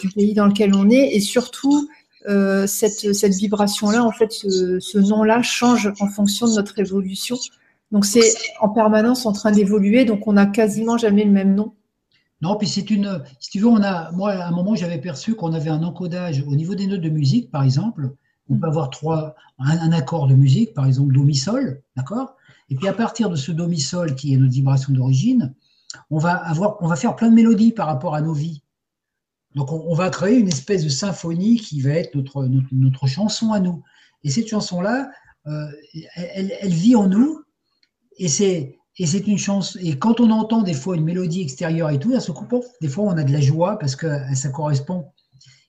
du 0.00 0.08
pays 0.14 0.34
dans 0.34 0.46
lequel 0.46 0.74
on 0.74 0.90
est. 0.90 1.16
Et 1.16 1.20
surtout, 1.20 1.88
cette, 2.66 3.14
cette 3.14 3.34
vibration-là, 3.34 4.04
en 4.04 4.12
fait, 4.12 4.30
ce, 4.30 4.78
ce 4.78 4.98
nom-là 4.98 5.42
change 5.42 5.90
en 5.98 6.08
fonction 6.08 6.46
de 6.48 6.54
notre 6.56 6.78
évolution. 6.78 7.36
Donc 7.90 8.04
c'est 8.04 8.34
en 8.60 8.68
permanence 8.68 9.24
en 9.24 9.32
train 9.32 9.50
d'évoluer, 9.50 10.04
donc 10.04 10.26
on 10.26 10.34
n'a 10.34 10.46
quasiment 10.46 10.98
jamais 10.98 11.24
le 11.24 11.30
même 11.30 11.54
nom. 11.54 11.74
Non, 12.40 12.56
puis 12.56 12.68
c'est 12.68 12.90
une. 12.90 13.22
Si 13.40 13.50
tu 13.50 13.60
veux, 13.60 13.66
on 13.66 13.82
a. 13.82 14.12
Moi, 14.12 14.32
à 14.32 14.48
un 14.48 14.50
moment, 14.52 14.74
j'avais 14.74 14.98
perçu 14.98 15.34
qu'on 15.34 15.52
avait 15.52 15.70
un 15.70 15.82
encodage 15.82 16.44
au 16.46 16.54
niveau 16.54 16.74
des 16.74 16.86
notes 16.86 17.00
de 17.00 17.08
musique, 17.08 17.50
par 17.50 17.64
exemple. 17.64 18.14
On 18.50 18.56
peut 18.56 18.66
avoir 18.66 18.90
trois, 18.90 19.34
un, 19.58 19.92
accord 19.92 20.26
de 20.26 20.34
musique, 20.34 20.72
par 20.72 20.86
exemple 20.86 21.12
do 21.12 21.22
mi 21.22 21.34
sol, 21.34 21.82
d'accord? 21.96 22.36
Et 22.70 22.76
puis 22.76 22.88
à 22.88 22.92
partir 22.92 23.28
de 23.28 23.36
ce 23.36 23.52
do 23.52 23.66
mi 23.66 23.80
sol 23.80 24.14
qui 24.14 24.32
est 24.32 24.36
notre 24.36 24.52
vibration 24.52 24.92
d'origine, 24.92 25.54
on 26.10 26.18
va 26.18 26.34
avoir, 26.34 26.76
on 26.80 26.86
va 26.86 26.96
faire 26.96 27.14
plein 27.14 27.28
de 27.28 27.34
mélodies 27.34 27.72
par 27.72 27.86
rapport 27.86 28.14
à 28.14 28.22
nos 28.22 28.32
vies. 28.32 28.62
Donc 29.54 29.72
on, 29.72 29.94
va 29.94 30.08
créer 30.10 30.38
une 30.38 30.48
espèce 30.48 30.84
de 30.84 30.88
symphonie 30.88 31.56
qui 31.56 31.80
va 31.80 31.90
être 31.90 32.14
notre 32.14 32.46
notre, 32.46 33.06
chanson 33.06 33.52
à 33.52 33.60
nous. 33.60 33.82
Et 34.22 34.30
cette 34.30 34.48
chanson 34.48 34.80
là, 34.80 35.10
euh, 35.46 35.66
elle, 36.14 36.52
elle 36.60 36.72
vit 36.72 36.94
en 36.94 37.06
nous. 37.08 37.42
Et 38.18 38.28
c'est 38.28 38.78
et 39.00 39.06
c'est 39.06 39.26
une 39.28 39.38
chance. 39.38 39.78
Et 39.80 39.96
quand 39.96 40.20
on 40.20 40.30
entend 40.30 40.62
des 40.62 40.74
fois 40.74 40.96
une 40.96 41.04
mélodie 41.04 41.42
extérieure 41.42 41.90
et 41.90 42.00
tout, 42.00 42.14
à 42.14 42.20
ce 42.20 42.32
coup, 42.32 42.46
des 42.80 42.88
fois 42.88 43.04
on 43.04 43.16
a 43.16 43.22
de 43.22 43.32
la 43.32 43.40
joie 43.40 43.78
parce 43.78 43.94
que 43.94 44.08
ça 44.34 44.48
correspond. 44.48 45.06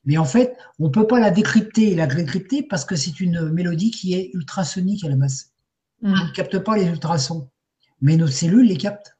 Mais 0.05 0.17
en 0.17 0.25
fait, 0.25 0.57
on 0.79 0.85
ne 0.85 0.89
peut 0.89 1.05
pas 1.05 1.19
la 1.19 1.29
décrypter 1.29 1.91
et 1.91 1.95
la 1.95 2.07
décrypter 2.07 2.63
parce 2.63 2.85
que 2.85 2.95
c'est 2.95 3.19
une 3.19 3.49
mélodie 3.51 3.91
qui 3.91 4.13
est 4.15 4.31
ultrasonique 4.33 5.03
à 5.03 5.09
la 5.09 5.15
base. 5.15 5.51
Mm. 6.01 6.13
On 6.13 6.25
ne 6.25 6.31
capte 6.31 6.57
pas 6.59 6.77
les 6.77 6.85
ultrasons, 6.85 7.49
mais 8.01 8.15
nos 8.17 8.27
cellules 8.27 8.67
les 8.67 8.77
captent. 8.77 9.17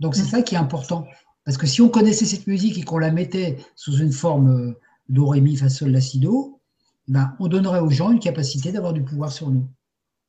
Donc 0.00 0.16
c'est 0.16 0.22
mm. 0.22 0.28
ça 0.28 0.42
qui 0.42 0.54
est 0.54 0.58
important. 0.58 1.06
Parce 1.44 1.56
que 1.56 1.66
si 1.66 1.80
on 1.80 1.88
connaissait 1.88 2.24
cette 2.24 2.46
musique 2.46 2.78
et 2.78 2.82
qu'on 2.82 2.98
la 2.98 3.10
mettait 3.10 3.58
sous 3.76 3.96
une 3.98 4.12
forme 4.12 4.50
euh, 4.50 4.80
do, 5.08 5.26
ré, 5.26 5.40
mi, 5.40 5.56
fa, 5.56 5.68
sol, 5.68 5.90
la, 5.90 6.00
si, 6.00 6.18
do, 6.18 6.60
ben, 7.06 7.34
on 7.38 7.48
donnerait 7.48 7.80
aux 7.80 7.90
gens 7.90 8.10
une 8.10 8.20
capacité 8.20 8.72
d'avoir 8.72 8.92
du 8.92 9.02
pouvoir 9.02 9.32
sur 9.32 9.50
nous. 9.50 9.68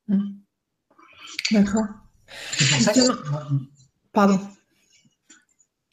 Mm. 0.07 0.38
D'accord. 1.51 1.85
Pardon. 4.13 4.39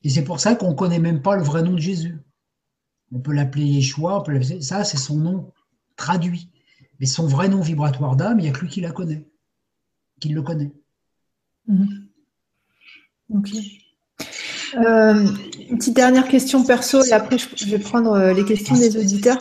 Et 0.03 0.11
c'est 0.11 0.25
pour 0.25 0.41
ça 0.41 0.55
qu'on 0.55 0.71
ne 0.71 0.77
connaît 0.77 0.99
même 0.99 1.23
pas 1.23 1.37
le 1.37 1.43
vrai 1.43 1.63
nom 1.63 1.73
de 1.73 1.81
Jésus. 1.81 2.19
On 3.13 3.19
peut 3.19 3.33
l'appeler 3.33 3.65
Yeshua, 3.65 4.19
on 4.19 4.23
peut 4.23 4.41
ça 4.61 4.85
c'est 4.85 4.97
son 4.97 5.17
nom 5.17 5.53
traduit. 5.97 6.51
Mais 7.01 7.07
son 7.07 7.27
vrai 7.27 7.49
nom 7.49 7.61
vibratoire 7.61 8.17
d'âme, 8.17 8.39
il 8.39 8.43
n'y 8.43 8.49
a 8.49 8.53
que 8.53 8.61
lui 8.61 8.69
qui 8.69 8.81
la 8.81 8.91
connaît, 8.91 9.27
qui 10.21 10.29
le 10.31 10.43
connaît. 10.43 10.73
Mhm. 11.67 12.09
Ok. 13.35 13.51
Euh, 14.77 15.27
une 15.69 15.79
petite 15.79 15.97
dernière 15.97 16.29
question 16.29 16.65
perso, 16.65 17.03
et 17.05 17.13
après 17.13 17.39
je 17.39 17.67
vais 17.67 17.79
prendre 17.79 18.13
euh, 18.13 18.33
les 18.33 18.45
questions 18.45 18.77
des 18.77 18.97
auditeurs. 18.97 19.39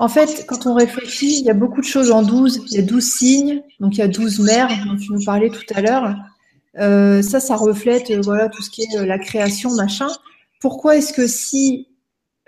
En 0.00 0.08
fait, 0.08 0.44
quand 0.48 0.66
on 0.66 0.74
réfléchit, 0.74 1.38
il 1.38 1.44
y 1.44 1.50
a 1.50 1.54
beaucoup 1.54 1.80
de 1.80 1.86
choses 1.86 2.10
en 2.10 2.22
12. 2.22 2.62
Il 2.70 2.76
y 2.76 2.78
a 2.78 2.82
12 2.82 3.04
signes, 3.04 3.62
donc 3.78 3.96
il 3.96 3.98
y 3.98 4.02
a 4.02 4.08
12 4.08 4.40
mers 4.40 4.68
dont 4.86 4.96
tu 4.96 5.12
nous 5.12 5.24
parlais 5.24 5.50
tout 5.50 5.62
à 5.74 5.82
l'heure. 5.82 6.16
Euh, 6.78 7.22
ça, 7.22 7.38
ça 7.38 7.56
reflète 7.56 8.10
voilà, 8.24 8.48
tout 8.48 8.62
ce 8.62 8.70
qui 8.70 8.82
est 8.82 9.06
la 9.06 9.18
création, 9.18 9.70
machin. 9.74 10.08
Pourquoi 10.60 10.96
est-ce 10.96 11.12
que 11.12 11.26
si 11.26 11.86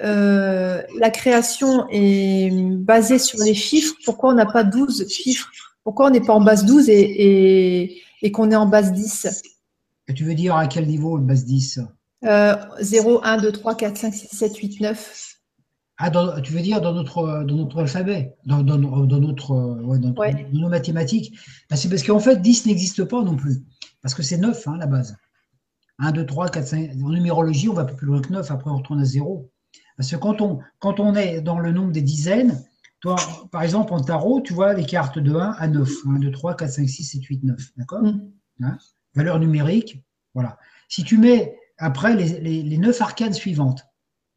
la 0.00 1.10
création 1.10 1.86
est 1.90 2.50
basée 2.52 3.20
sur 3.20 3.38
les 3.38 3.54
chiffres, 3.54 3.94
pourquoi 4.04 4.30
on 4.30 4.34
n'a 4.34 4.46
pas 4.46 4.64
12 4.64 5.08
chiffres? 5.08 5.48
Pourquoi 5.84 6.06
on 6.06 6.10
n'est 6.10 6.20
pas 6.20 6.32
en 6.32 6.40
base 6.40 6.64
12 6.64 6.88
et, 6.88 8.02
et 8.22 8.32
qu'on 8.32 8.50
est 8.50 8.56
en 8.56 8.66
base 8.66 8.92
10 8.92 9.28
tu 10.14 10.24
veux 10.24 10.34
dire 10.34 10.56
à 10.56 10.66
quel 10.66 10.86
niveau 10.86 11.16
le 11.16 11.22
base 11.22 11.44
10 11.44 11.80
0, 12.80 13.20
1, 13.24 13.36
2, 13.38 13.52
3, 13.52 13.74
4, 13.74 13.96
5, 13.96 14.14
6, 14.14 14.28
7, 14.36 14.56
8, 14.56 14.80
9. 14.80 15.31
Ah, 16.04 16.10
tu 16.42 16.52
veux 16.52 16.62
dire 16.62 16.80
dans 16.80 16.92
notre, 16.92 17.44
dans 17.44 17.54
notre 17.54 17.78
alphabet, 17.78 18.34
dans, 18.44 18.64
dans, 18.64 18.76
dans 18.76 19.20
notre, 19.20 19.54
ouais, 19.84 20.00
dans, 20.00 20.12
nos 20.52 20.68
mathématiques? 20.68 21.32
Ben, 21.70 21.76
C'est 21.76 21.88
parce 21.88 22.02
qu'en 22.02 22.18
fait, 22.18 22.42
10 22.42 22.66
n'existe 22.66 23.04
pas 23.04 23.22
non 23.22 23.36
plus. 23.36 23.62
Parce 24.02 24.12
que 24.12 24.24
c'est 24.24 24.36
9, 24.36 24.66
hein, 24.66 24.76
la 24.78 24.88
base. 24.88 25.16
1, 26.00 26.10
2, 26.10 26.26
3, 26.26 26.48
4, 26.48 26.66
5. 26.66 26.90
En 27.04 27.10
numérologie, 27.10 27.68
on 27.68 27.74
va 27.74 27.84
plus 27.84 28.04
loin 28.04 28.20
que 28.20 28.32
9, 28.32 28.50
après 28.50 28.68
on 28.68 28.78
retourne 28.78 29.00
à 29.00 29.04
0. 29.04 29.48
Parce 29.96 30.10
que 30.10 30.16
quand 30.16 30.40
on, 30.40 30.58
quand 30.80 30.98
on 30.98 31.14
est 31.14 31.40
dans 31.40 31.60
le 31.60 31.70
nombre 31.70 31.92
des 31.92 32.02
dizaines, 32.02 32.60
toi, 32.98 33.14
par 33.52 33.62
exemple, 33.62 33.92
en 33.94 34.00
tarot, 34.00 34.40
tu 34.40 34.54
vois 34.54 34.74
les 34.74 34.84
cartes 34.84 35.20
de 35.20 35.32
1 35.32 35.52
à 35.52 35.68
9. 35.68 35.88
1, 36.04 36.18
2, 36.18 36.32
3, 36.32 36.56
4, 36.56 36.68
5, 36.68 36.88
6, 36.88 37.04
7, 37.04 37.22
8, 37.22 37.44
9. 37.44 37.58
D'accord? 37.76 38.02
Mm. 38.02 38.32
hein? 38.64 38.76
Valeur 39.14 39.38
numérique, 39.38 40.02
voilà. 40.34 40.58
Si 40.88 41.04
tu 41.04 41.16
mets 41.16 41.56
après 41.78 42.16
les, 42.16 42.40
les, 42.40 42.78
9 42.78 43.00
arcanes 43.00 43.34
suivantes, 43.34 43.84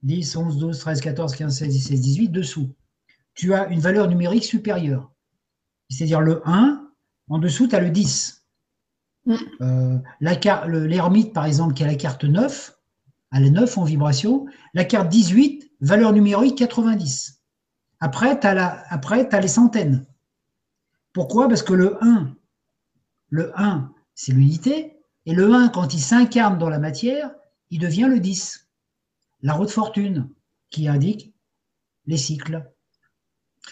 10, 0.05 0.35
11, 0.35 0.57
12, 0.57 0.79
13, 0.79 1.01
14, 1.01 1.35
15, 1.35 1.57
16, 1.57 1.69
17, 1.69 1.99
18, 1.99 2.27
dessous, 2.29 2.69
tu 3.33 3.53
as 3.53 3.67
une 3.67 3.79
valeur 3.79 4.07
numérique 4.07 4.45
supérieure. 4.45 5.11
C'est-à-dire 5.89 6.21
le 6.21 6.41
1, 6.45 6.89
en 7.29 7.39
dessous, 7.39 7.67
tu 7.67 7.75
as 7.75 7.79
le 7.79 7.89
10. 7.89 8.45
Mm. 9.25 9.35
Euh, 9.61 9.97
L'ermite, 10.21 11.33
par 11.33 11.45
exemple, 11.45 11.73
qui 11.73 11.83
a 11.83 11.87
la 11.87 11.95
carte 11.95 12.23
9, 12.23 12.77
elle 13.33 13.45
est 13.45 13.51
9 13.51 13.77
en 13.77 13.83
vibration. 13.83 14.45
La 14.73 14.85
carte 14.85 15.09
18, 15.09 15.71
valeur 15.81 16.13
numérique 16.13 16.57
90. 16.57 17.41
Après, 17.99 18.39
tu 18.39 18.47
as, 18.47 18.85
as, 18.89 19.41
les 19.41 19.47
centaines. 19.47 20.05
Pourquoi? 21.13 21.47
Parce 21.47 21.63
que 21.63 21.73
le 21.73 21.97
1, 22.03 22.35
le 23.29 23.59
1, 23.59 23.91
c'est 24.13 24.33
l'unité. 24.33 24.97
Et 25.25 25.33
le 25.33 25.51
1, 25.51 25.69
quand 25.69 25.93
il 25.93 25.99
s'incarne 25.99 26.59
dans 26.59 26.69
la 26.69 26.79
matière, 26.79 27.31
il 27.71 27.79
devient 27.79 28.07
le 28.07 28.19
10. 28.19 28.64
La 29.41 29.53
roue 29.53 29.65
de 29.65 29.71
fortune, 29.71 30.29
qui 30.69 30.87
indique 30.87 31.33
les 32.05 32.17
cycles. 32.17 32.71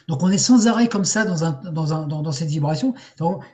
Donc 0.08 0.24
on 0.24 0.30
est 0.30 0.38
sans 0.38 0.68
arrêt 0.68 0.88
comme 0.88 1.06
ça 1.06 1.26
dans, 1.26 1.44
un, 1.44 2.32
cette 2.32 2.50
vibration. 2.50 2.94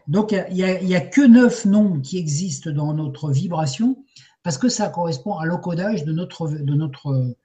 Donc, 0.08 0.32
il 0.32 0.56
n'y 0.56 0.96
a, 0.96 1.02
que 1.02 1.26
neuf 1.26 1.66
noms 1.66 2.00
qui 2.00 2.18
existent 2.18 2.72
dans 2.72 2.94
notre 2.94 3.30
vibration 3.32 4.04
parce 4.44 4.58
que 4.58 4.70
ça 4.70 4.88
correspond 4.88 5.38
à 5.38 5.46
l'encodage 5.46 6.06
de 6.06 6.14
notre, 6.14 6.48
de 6.48 6.74
notre, 6.74 7.36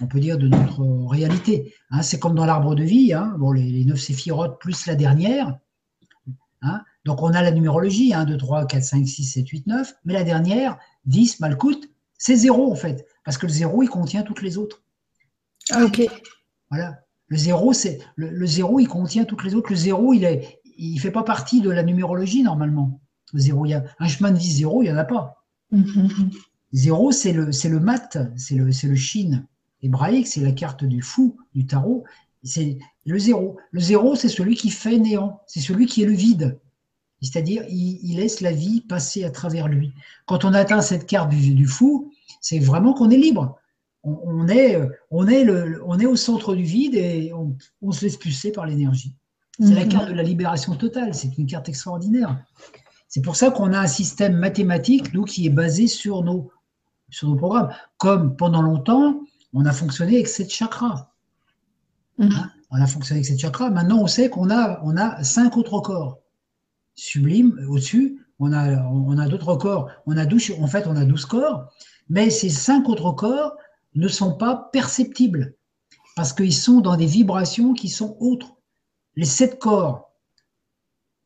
on 0.00 0.06
peut 0.06 0.20
dire, 0.20 0.38
de 0.38 0.48
notre 0.48 0.82
réalité. 1.10 1.74
Hein, 1.90 2.02
c'est 2.02 2.18
comme 2.18 2.34
dans 2.34 2.46
l'arbre 2.46 2.74
de 2.74 2.84
vie, 2.84 3.12
hein. 3.12 3.34
bon, 3.38 3.52
les, 3.52 3.84
neuf 3.84 4.00
séphirotes 4.00 4.58
plus 4.58 4.86
la 4.86 4.94
dernière. 4.94 5.58
Hein. 6.62 6.80
Donc 7.04 7.22
on 7.22 7.32
a 7.32 7.42
la 7.42 7.50
numérologie, 7.50 8.14
1, 8.14 8.24
2, 8.24 8.36
3, 8.36 8.66
4, 8.66 8.82
5, 8.82 9.06
6, 9.06 9.24
7, 9.24 9.48
8, 9.48 9.66
9, 9.66 9.94
mais 10.04 10.14
la 10.14 10.24
dernière, 10.24 10.78
10, 11.04 11.40
Malkout, 11.40 11.90
c'est 12.16 12.36
zéro 12.36 12.72
en 12.72 12.74
fait, 12.74 13.06
parce 13.28 13.36
que 13.36 13.44
le 13.44 13.52
zéro, 13.52 13.82
il 13.82 13.90
contient 13.90 14.22
toutes 14.22 14.40
les 14.40 14.56
autres. 14.56 14.82
Ah, 15.68 15.84
ok. 15.84 16.00
Voilà. 16.70 17.02
Le 17.26 17.36
zéro, 17.36 17.74
c'est 17.74 17.98
le, 18.16 18.46
zéro, 18.46 18.80
il 18.80 18.88
contient 18.88 19.26
toutes 19.26 19.44
les 19.44 19.54
autres. 19.54 19.68
Le 19.68 19.76
zéro, 19.76 20.14
il 20.14 20.24
est, 20.24 20.62
il 20.78 20.98
fait 20.98 21.10
pas 21.10 21.24
partie 21.24 21.60
de 21.60 21.68
la 21.68 21.82
numérologie 21.82 22.42
normalement. 22.42 23.02
Le 23.34 23.40
zéro, 23.40 23.66
il 23.66 23.72
y 23.72 23.74
a 23.74 23.84
un 23.98 24.08
chemin 24.08 24.30
de 24.30 24.38
vie 24.38 24.50
zéro, 24.50 24.82
il 24.82 24.86
y 24.86 24.90
en 24.90 24.96
a 24.96 25.04
pas. 25.04 25.44
Mm-hmm. 25.74 26.38
Zéro, 26.72 27.12
c'est 27.12 27.34
le, 27.34 27.52
c'est 27.52 27.68
le 27.68 27.80
mat, 27.80 28.16
c'est 28.36 28.54
le, 28.54 28.72
c'est 28.72 28.88
le 28.88 28.96
chine 28.96 29.46
hébraïque, 29.82 30.26
c'est 30.26 30.40
la 30.40 30.52
carte 30.52 30.84
du 30.84 31.02
fou, 31.02 31.36
du 31.54 31.66
tarot. 31.66 32.04
C'est 32.44 32.78
le 33.04 33.18
zéro. 33.18 33.58
Le 33.72 33.80
zéro, 33.80 34.14
c'est 34.14 34.30
celui 34.30 34.56
qui 34.56 34.70
fait 34.70 34.98
néant, 34.98 35.42
c'est 35.46 35.60
celui 35.60 35.84
qui 35.84 36.02
est 36.02 36.06
le 36.06 36.14
vide. 36.14 36.58
C'est-à-dire, 37.20 37.64
il, 37.68 38.16
laisse 38.16 38.40
la 38.40 38.52
vie 38.52 38.80
passer 38.80 39.24
à 39.24 39.30
travers 39.30 39.68
lui. 39.68 39.92
Quand 40.24 40.46
on 40.46 40.54
atteint 40.54 40.80
cette 40.80 41.06
carte 41.06 41.28
du, 41.28 41.66
fou, 41.66 42.10
c'est 42.40 42.58
vraiment 42.58 42.94
qu'on 42.94 43.10
est 43.10 43.16
libre. 43.16 43.58
On, 44.04 44.48
est, 44.48 44.80
on, 45.10 45.26
est 45.26 45.44
le, 45.44 45.82
on 45.84 45.98
est 45.98 46.06
au 46.06 46.16
centre 46.16 46.54
du 46.54 46.62
vide 46.62 46.94
et 46.94 47.32
on, 47.34 47.92
se 47.92 48.04
laisse 48.04 48.16
pousser 48.16 48.52
par 48.52 48.64
l'énergie. 48.64 49.14
C'est 49.60 49.74
la 49.74 49.84
mhm. 49.84 49.88
carte 49.88 50.08
de 50.08 50.14
la 50.14 50.22
libération 50.22 50.76
totale. 50.76 51.14
C'est 51.14 51.36
une 51.36 51.46
carte 51.46 51.68
extraordinaire. 51.68 52.42
C'est 53.08 53.22
pour 53.22 53.36
ça 53.36 53.50
qu'on 53.50 53.72
a 53.72 53.80
un 53.80 53.86
système 53.86 54.36
mathématique, 54.36 55.12
nous, 55.12 55.24
qui 55.24 55.46
est 55.46 55.50
basé 55.50 55.88
sur 55.88 56.22
nos, 56.22 56.50
sur 57.10 57.28
nos 57.28 57.36
programmes. 57.36 57.70
Comme 57.96 58.36
pendant 58.36 58.62
longtemps, 58.62 59.20
on 59.52 59.66
a 59.66 59.72
fonctionné 59.72 60.14
avec 60.14 60.28
cette 60.28 60.52
chakras. 60.52 61.10
Mhm. 62.18 62.30
Hein, 62.32 62.50
on 62.70 62.80
a 62.80 62.86
fonctionné 62.86 63.18
avec 63.18 63.26
cette 63.26 63.40
chakras. 63.40 63.70
Maintenant, 63.70 63.98
on 63.98 64.06
sait 64.06 64.30
qu'on 64.30 64.50
a, 64.50 64.80
on 64.84 64.96
a 64.96 65.22
cinq 65.24 65.56
autres 65.56 65.80
corps 65.80 66.20
sublime 66.94 67.58
au-dessus. 67.68 68.24
On 68.38 68.52
a, 68.52 68.82
on 68.82 69.18
a 69.18 69.28
d'autres 69.28 69.56
corps. 69.56 69.90
On 70.06 70.16
a 70.16 70.24
12, 70.24 70.52
en 70.60 70.66
fait, 70.66 70.86
on 70.86 70.96
a 70.96 71.04
12 71.04 71.26
corps, 71.26 71.72
mais 72.08 72.30
ces 72.30 72.50
cinq 72.50 72.88
autres 72.88 73.12
corps 73.12 73.56
ne 73.94 74.08
sont 74.08 74.34
pas 74.34 74.68
perceptibles 74.72 75.54
parce 76.14 76.32
qu'ils 76.32 76.54
sont 76.54 76.80
dans 76.80 76.96
des 76.96 77.06
vibrations 77.06 77.74
qui 77.74 77.88
sont 77.88 78.16
autres. 78.20 78.56
Les 79.16 79.24
sept 79.24 79.58
corps, 79.58 80.12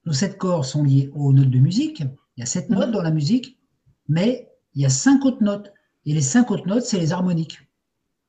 nos 0.04 0.12
sept 0.12 0.36
corps 0.38 0.64
sont 0.64 0.84
liés 0.84 1.10
aux 1.14 1.32
notes 1.32 1.50
de 1.50 1.58
musique. 1.58 2.00
Il 2.36 2.40
y 2.40 2.42
a 2.42 2.46
sept 2.46 2.70
notes 2.70 2.90
dans 2.90 3.02
la 3.02 3.10
musique, 3.10 3.58
mais 4.08 4.50
il 4.74 4.82
y 4.82 4.86
a 4.86 4.90
cinq 4.90 5.24
autres 5.24 5.42
notes. 5.42 5.72
Et 6.04 6.14
les 6.14 6.22
cinq 6.22 6.50
autres 6.50 6.66
notes, 6.66 6.84
c'est 6.84 6.98
les 6.98 7.12
harmoniques. 7.12 7.58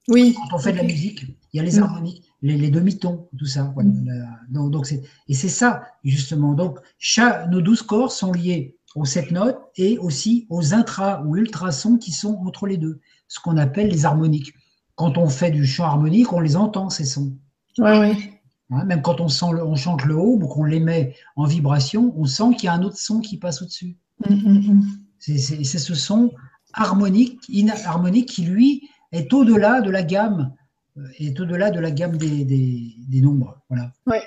Oui. 0.08 0.36
Quand 0.36 0.56
on 0.56 0.60
fait 0.60 0.74
de 0.74 0.78
la 0.78 0.84
musique, 0.84 1.26
il 1.54 1.58
y 1.58 1.60
a 1.60 1.64
les 1.64 1.80
harmoniques 1.80 2.24
les, 2.44 2.70
demi-tons, 2.70 3.28
tout 3.38 3.46
ça. 3.46 3.74
Mm. 3.76 4.70
Donc, 4.70 4.92
et 4.92 5.34
c'est 5.34 5.50
ça, 5.50 5.84
justement. 6.04 6.54
Donc, 6.54 6.80
nos 7.50 7.62
douze 7.62 7.82
corps 7.82 8.12
sont 8.12 8.32
liés 8.32 8.78
aux 8.96 9.06
sept 9.06 9.32
notes 9.32 9.60
et 9.76 9.98
aussi 9.98 10.46
aux 10.50 10.74
intra 10.74 11.24
ou 11.24 11.38
ultrasons 11.38 11.98
qui 11.98 12.12
sont 12.12 12.36
entre 12.46 12.68
les 12.68 12.78
deux, 12.78 13.00
ce 13.28 13.40
qu'on 13.40 13.58
appelle 13.58 13.88
les 13.88 14.06
harmoniques. 14.06 14.54
Quand 14.96 15.18
on 15.18 15.30
fait 15.30 15.50
du 15.50 15.66
chant 15.66 15.86
harmonique, 15.86 16.32
on 16.34 16.40
les 16.40 16.56
entend, 16.56 16.90
ces 16.90 17.06
sons. 17.06 17.36
Oui, 17.80 17.92
oui. 18.00 18.30
Hein, 18.70 18.86
même 18.86 19.02
quand 19.02 19.20
on, 19.20 19.30
sent 19.30 19.46
on 19.46 19.76
chante 19.76 20.06
le 20.06 20.16
haut 20.16 20.38
ou 20.40 20.48
qu'on 20.48 20.66
les 20.66 20.80
met 20.80 21.16
en 21.36 21.46
vibration, 21.46 22.14
on 22.18 22.26
sent 22.26 22.56
qu'il 22.58 22.66
y 22.66 22.68
a 22.68 22.74
un 22.74 22.84
autre 22.84 22.98
son 22.98 23.20
qui 23.20 23.38
passe 23.38 23.62
au-dessus. 23.62 23.98
Mm, 24.30 24.34
mm, 24.34 24.82
c'est 25.18 25.38
ce 25.64 25.96
son 25.96 26.32
harmonique, 26.74 27.40
inharmonique 27.50 28.30
qui, 28.30 28.44
lui, 28.44 28.90
est 29.12 29.34
au-delà 29.34 29.82
de 29.82 29.90
la 29.90 30.04
gamme 30.04 30.54
est 31.20 31.40
au-delà 31.40 31.72
de 31.72 31.80
la 31.80 31.92
gamme 31.92 32.18
des, 32.18 32.46
des, 32.46 33.22
nombres. 33.22 33.58
Voilà. 33.70 33.92
Ouais. 34.06 34.22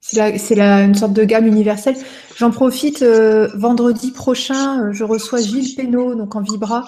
C'est 0.00 0.58
une 0.58 0.94
sorte 0.94 1.12
de 1.12 1.24
gamme 1.24 1.46
universelle. 1.46 1.96
J'en 2.36 2.50
profite, 2.50 3.02
euh, 3.02 3.48
vendredi 3.54 4.12
prochain, 4.12 4.82
euh, 4.82 4.92
je 4.92 5.04
reçois 5.04 5.40
Gilles 5.40 5.74
Pénaud, 5.76 6.14
donc 6.14 6.34
en 6.36 6.40
Vibra. 6.40 6.84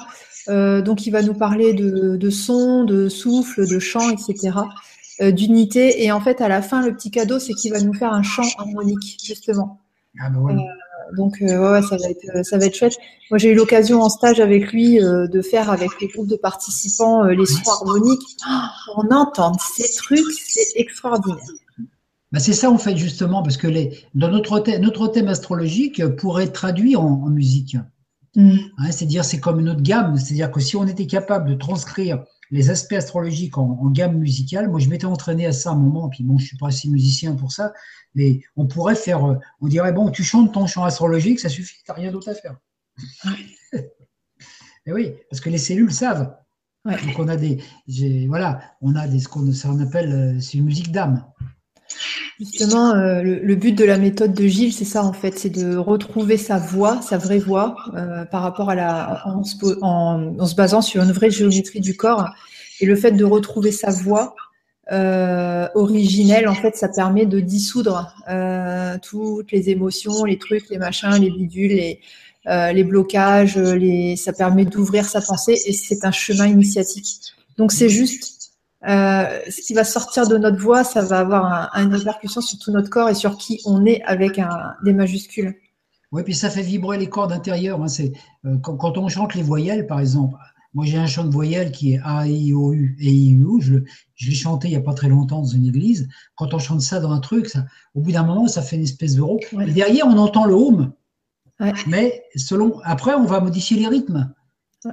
Euh, 0.48 0.80
donc, 0.80 1.06
il 1.06 1.10
va 1.10 1.22
nous 1.22 1.34
parler 1.34 1.74
de, 1.74 2.16
de 2.16 2.30
son, 2.30 2.84
de 2.84 3.08
souffle, 3.08 3.68
de 3.68 3.78
chant, 3.78 4.10
etc., 4.10 4.58
d'unité. 5.20 6.02
Et 6.02 6.10
en 6.10 6.20
fait, 6.20 6.40
à 6.40 6.48
la 6.48 6.62
fin, 6.62 6.84
le 6.84 6.92
petit 6.94 7.10
cadeau, 7.10 7.38
c'est 7.38 7.52
qu'il 7.52 7.70
va 7.72 7.80
nous 7.80 7.94
faire 7.94 8.12
un 8.12 8.22
chant 8.22 8.48
harmonique, 8.58 9.18
justement. 9.22 9.78
Ah 10.18 10.30
ben 10.30 10.40
voilà. 10.40 10.62
Donc, 11.16 11.40
euh, 11.42 11.72
ouais, 11.72 11.82
ça 11.82 11.96
va 11.96 12.08
être, 12.08 12.24
euh, 12.34 12.42
ça 12.42 12.58
va 12.58 12.66
être 12.66 12.76
chouette. 12.76 12.96
Moi, 13.30 13.38
j'ai 13.38 13.50
eu 13.50 13.54
l'occasion 13.54 14.00
en 14.02 14.08
stage 14.08 14.40
avec 14.40 14.72
lui 14.72 15.00
euh, 15.00 15.26
de 15.26 15.42
faire 15.42 15.70
avec 15.70 15.90
les 16.00 16.08
groupes 16.08 16.28
de 16.28 16.36
participants 16.36 17.24
les 17.24 17.46
sons 17.46 17.70
harmoniques. 17.70 18.36
Oh, 18.48 18.92
on 18.98 19.14
entend 19.14 19.52
ces 19.58 19.92
trucs, 19.96 20.32
c'est 20.32 20.80
extraordinaire. 20.80 21.38
Bah, 22.30 22.38
c'est 22.40 22.54
ça 22.54 22.70
en 22.70 22.78
fait 22.78 22.96
justement 22.96 23.42
parce 23.42 23.58
que 23.58 23.66
les, 23.66 23.98
dans 24.14 24.28
notre 24.28 24.58
thème, 24.60 24.80
notre 24.80 25.06
thème 25.06 25.28
astrologique 25.28 26.06
pourrait 26.16 26.44
être 26.44 26.54
traduit 26.54 26.96
en, 26.96 27.28
musique. 27.28 27.76
Mm. 28.36 28.56
Hein, 28.78 28.90
c'est-à-dire 28.90 29.24
c'est 29.24 29.38
comme 29.38 29.60
une 29.60 29.68
autre 29.68 29.82
gamme. 29.82 30.16
C'est-à-dire 30.16 30.50
que 30.50 30.60
si 30.60 30.76
on 30.76 30.86
était 30.86 31.06
capable 31.06 31.50
de 31.50 31.54
transcrire 31.54 32.24
les 32.52 32.68
aspects 32.68 32.92
astrologiques 32.92 33.56
en, 33.56 33.90
gamme 33.90 34.18
musicale. 34.18 34.68
Moi, 34.68 34.78
je 34.78 34.88
m'étais 34.88 35.06
entraîné 35.06 35.46
à 35.46 35.52
ça 35.52 35.70
un 35.70 35.74
moment, 35.74 36.08
puis 36.10 36.22
bon, 36.22 36.38
je 36.38 36.44
suis 36.44 36.56
pas 36.58 36.68
assez 36.68 36.88
musicien 36.88 37.34
pour 37.34 37.50
ça, 37.50 37.72
mais 38.14 38.40
on 38.56 38.66
pourrait 38.66 38.94
faire, 38.94 39.24
euh, 39.24 39.36
on 39.60 39.68
dirait, 39.68 39.92
bon, 39.92 40.10
tu 40.10 40.22
chantes 40.22 40.52
ton 40.52 40.66
chant 40.66 40.84
astrologique, 40.84 41.40
ça 41.40 41.48
suffit, 41.48 41.76
tu 41.82 41.90
n'as 41.90 41.94
rien 41.94 42.12
d'autre 42.12 42.28
à 42.28 42.34
faire. 42.34 42.56
et 43.72 44.92
oui, 44.92 45.14
parce 45.30 45.40
que 45.40 45.48
les 45.48 45.58
cellules 45.58 45.92
savent. 45.92 46.36
Donc 46.84 47.18
on 47.18 47.28
a 47.28 47.36
des, 47.36 47.62
voilà, 48.26 48.60
on 48.82 48.96
a 48.96 49.08
des, 49.08 49.20
ce 49.20 49.28
qu'on 49.28 49.80
appelle, 49.80 50.12
euh, 50.12 50.40
c'est 50.40 50.58
une 50.58 50.64
musique 50.64 50.92
d'âme. 50.92 51.24
Justement, 52.38 52.94
euh, 52.94 53.22
le, 53.22 53.54
but 53.54 53.72
de 53.72 53.84
la 53.84 53.98
méthode 53.98 54.32
de 54.34 54.46
Gilles, 54.46 54.72
c'est 54.72 54.84
ça 54.84 55.04
en 55.04 55.12
fait, 55.12 55.38
c'est 55.38 55.50
de 55.50 55.76
retrouver 55.76 56.36
sa 56.36 56.58
voix, 56.58 57.00
sa 57.02 57.18
vraie 57.18 57.38
voix, 57.38 57.76
euh, 57.94 58.24
par 58.24 58.42
rapport 58.42 58.70
à 58.70 58.74
la, 58.74 59.22
en 59.26 59.44
se, 59.44 60.54
basant 60.54 60.82
sur 60.82 61.02
une 61.02 61.12
vraie 61.12 61.30
géométrie 61.30 61.80
du 61.80 61.96
corps. 61.96 62.28
Et 62.80 62.86
le 62.86 62.96
fait 62.96 63.12
de 63.12 63.24
retrouver 63.24 63.72
sa 63.72 63.90
voix 63.90 64.34
originelle, 65.74 66.48
en 66.48 66.54
fait, 66.54 66.76
ça 66.76 66.88
permet 66.88 67.24
de 67.24 67.40
dissoudre 67.40 68.14
toutes 69.02 69.50
les 69.52 69.70
émotions, 69.70 70.24
les 70.24 70.38
trucs, 70.38 70.68
les 70.68 70.78
machins, 70.78 71.14
les 71.18 71.30
bidules, 71.30 71.70
les, 71.70 72.00
euh, 72.48 72.72
les 72.72 72.82
blocages, 72.82 73.56
les... 73.56 74.16
ça 74.16 74.32
permet 74.32 74.64
d'ouvrir 74.64 75.04
sa 75.04 75.20
pensée 75.20 75.56
et 75.64 75.72
c'est 75.72 76.04
un 76.04 76.10
chemin 76.10 76.48
initiatique. 76.48 77.34
Donc 77.56 77.70
c'est 77.70 77.88
juste 77.88 78.41
euh, 78.88 79.40
ce 79.48 79.60
qui 79.60 79.74
va 79.74 79.84
sortir 79.84 80.26
de 80.26 80.36
notre 80.36 80.58
voix, 80.58 80.82
ça 80.82 81.02
va 81.02 81.20
avoir 81.20 81.70
une 81.76 81.94
répercussion 81.94 82.40
sur 82.40 82.58
tout 82.58 82.72
notre 82.72 82.90
corps 82.90 83.08
et 83.08 83.14
sur 83.14 83.36
qui 83.36 83.60
on 83.64 83.86
est 83.86 84.02
avec 84.02 84.38
un, 84.38 84.74
des 84.84 84.92
majuscules. 84.92 85.54
Oui, 86.10 86.22
puis 86.24 86.34
ça 86.34 86.50
fait 86.50 86.62
vibrer 86.62 86.98
les 86.98 87.08
cordes 87.08 87.32
intérieures. 87.32 87.80
Hein. 87.82 87.88
C'est, 87.88 88.12
euh, 88.44 88.58
quand, 88.58 88.98
on 88.98 89.08
chante 89.08 89.34
les 89.34 89.42
voyelles, 89.42 89.86
par 89.86 90.00
exemple, 90.00 90.36
moi 90.74 90.84
j'ai 90.84 90.98
un 90.98 91.06
chant 91.06 91.24
de 91.24 91.32
voyelles 91.32 91.70
qui 91.70 91.94
est 91.94 92.00
A, 92.04 92.26
I, 92.26 92.52
O, 92.52 92.72
U 92.72 92.96
et 93.00 93.10
I, 93.10 93.32
U. 93.32 93.60
Je, 93.60 93.76
je 94.14 94.28
l'ai 94.28 94.34
chanté 94.34 94.68
il 94.68 94.72
n'y 94.72 94.76
a 94.76 94.82
pas 94.82 94.94
très 94.94 95.08
longtemps 95.08 95.40
dans 95.40 95.46
une 95.46 95.66
église. 95.66 96.08
Quand 96.34 96.52
on 96.52 96.58
chante 96.58 96.80
ça 96.80 96.98
dans 96.98 97.12
un 97.12 97.20
truc, 97.20 97.48
ça, 97.48 97.64
au 97.94 98.00
bout 98.00 98.12
d'un 98.12 98.24
moment, 98.24 98.48
ça 98.48 98.62
fait 98.62 98.76
une 98.76 98.82
espèce 98.82 99.14
de. 99.14 99.22
Et 99.66 99.72
derrière, 99.72 100.06
on 100.06 100.18
entend 100.18 100.44
le 100.44 100.54
home. 100.54 100.92
Mais 101.86 102.24
selon, 102.34 102.80
après, 102.82 103.14
on 103.14 103.24
va 103.24 103.40
modifier 103.40 103.78
les 103.78 103.86
rythmes. 103.86 104.34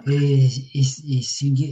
Et, 0.08 0.48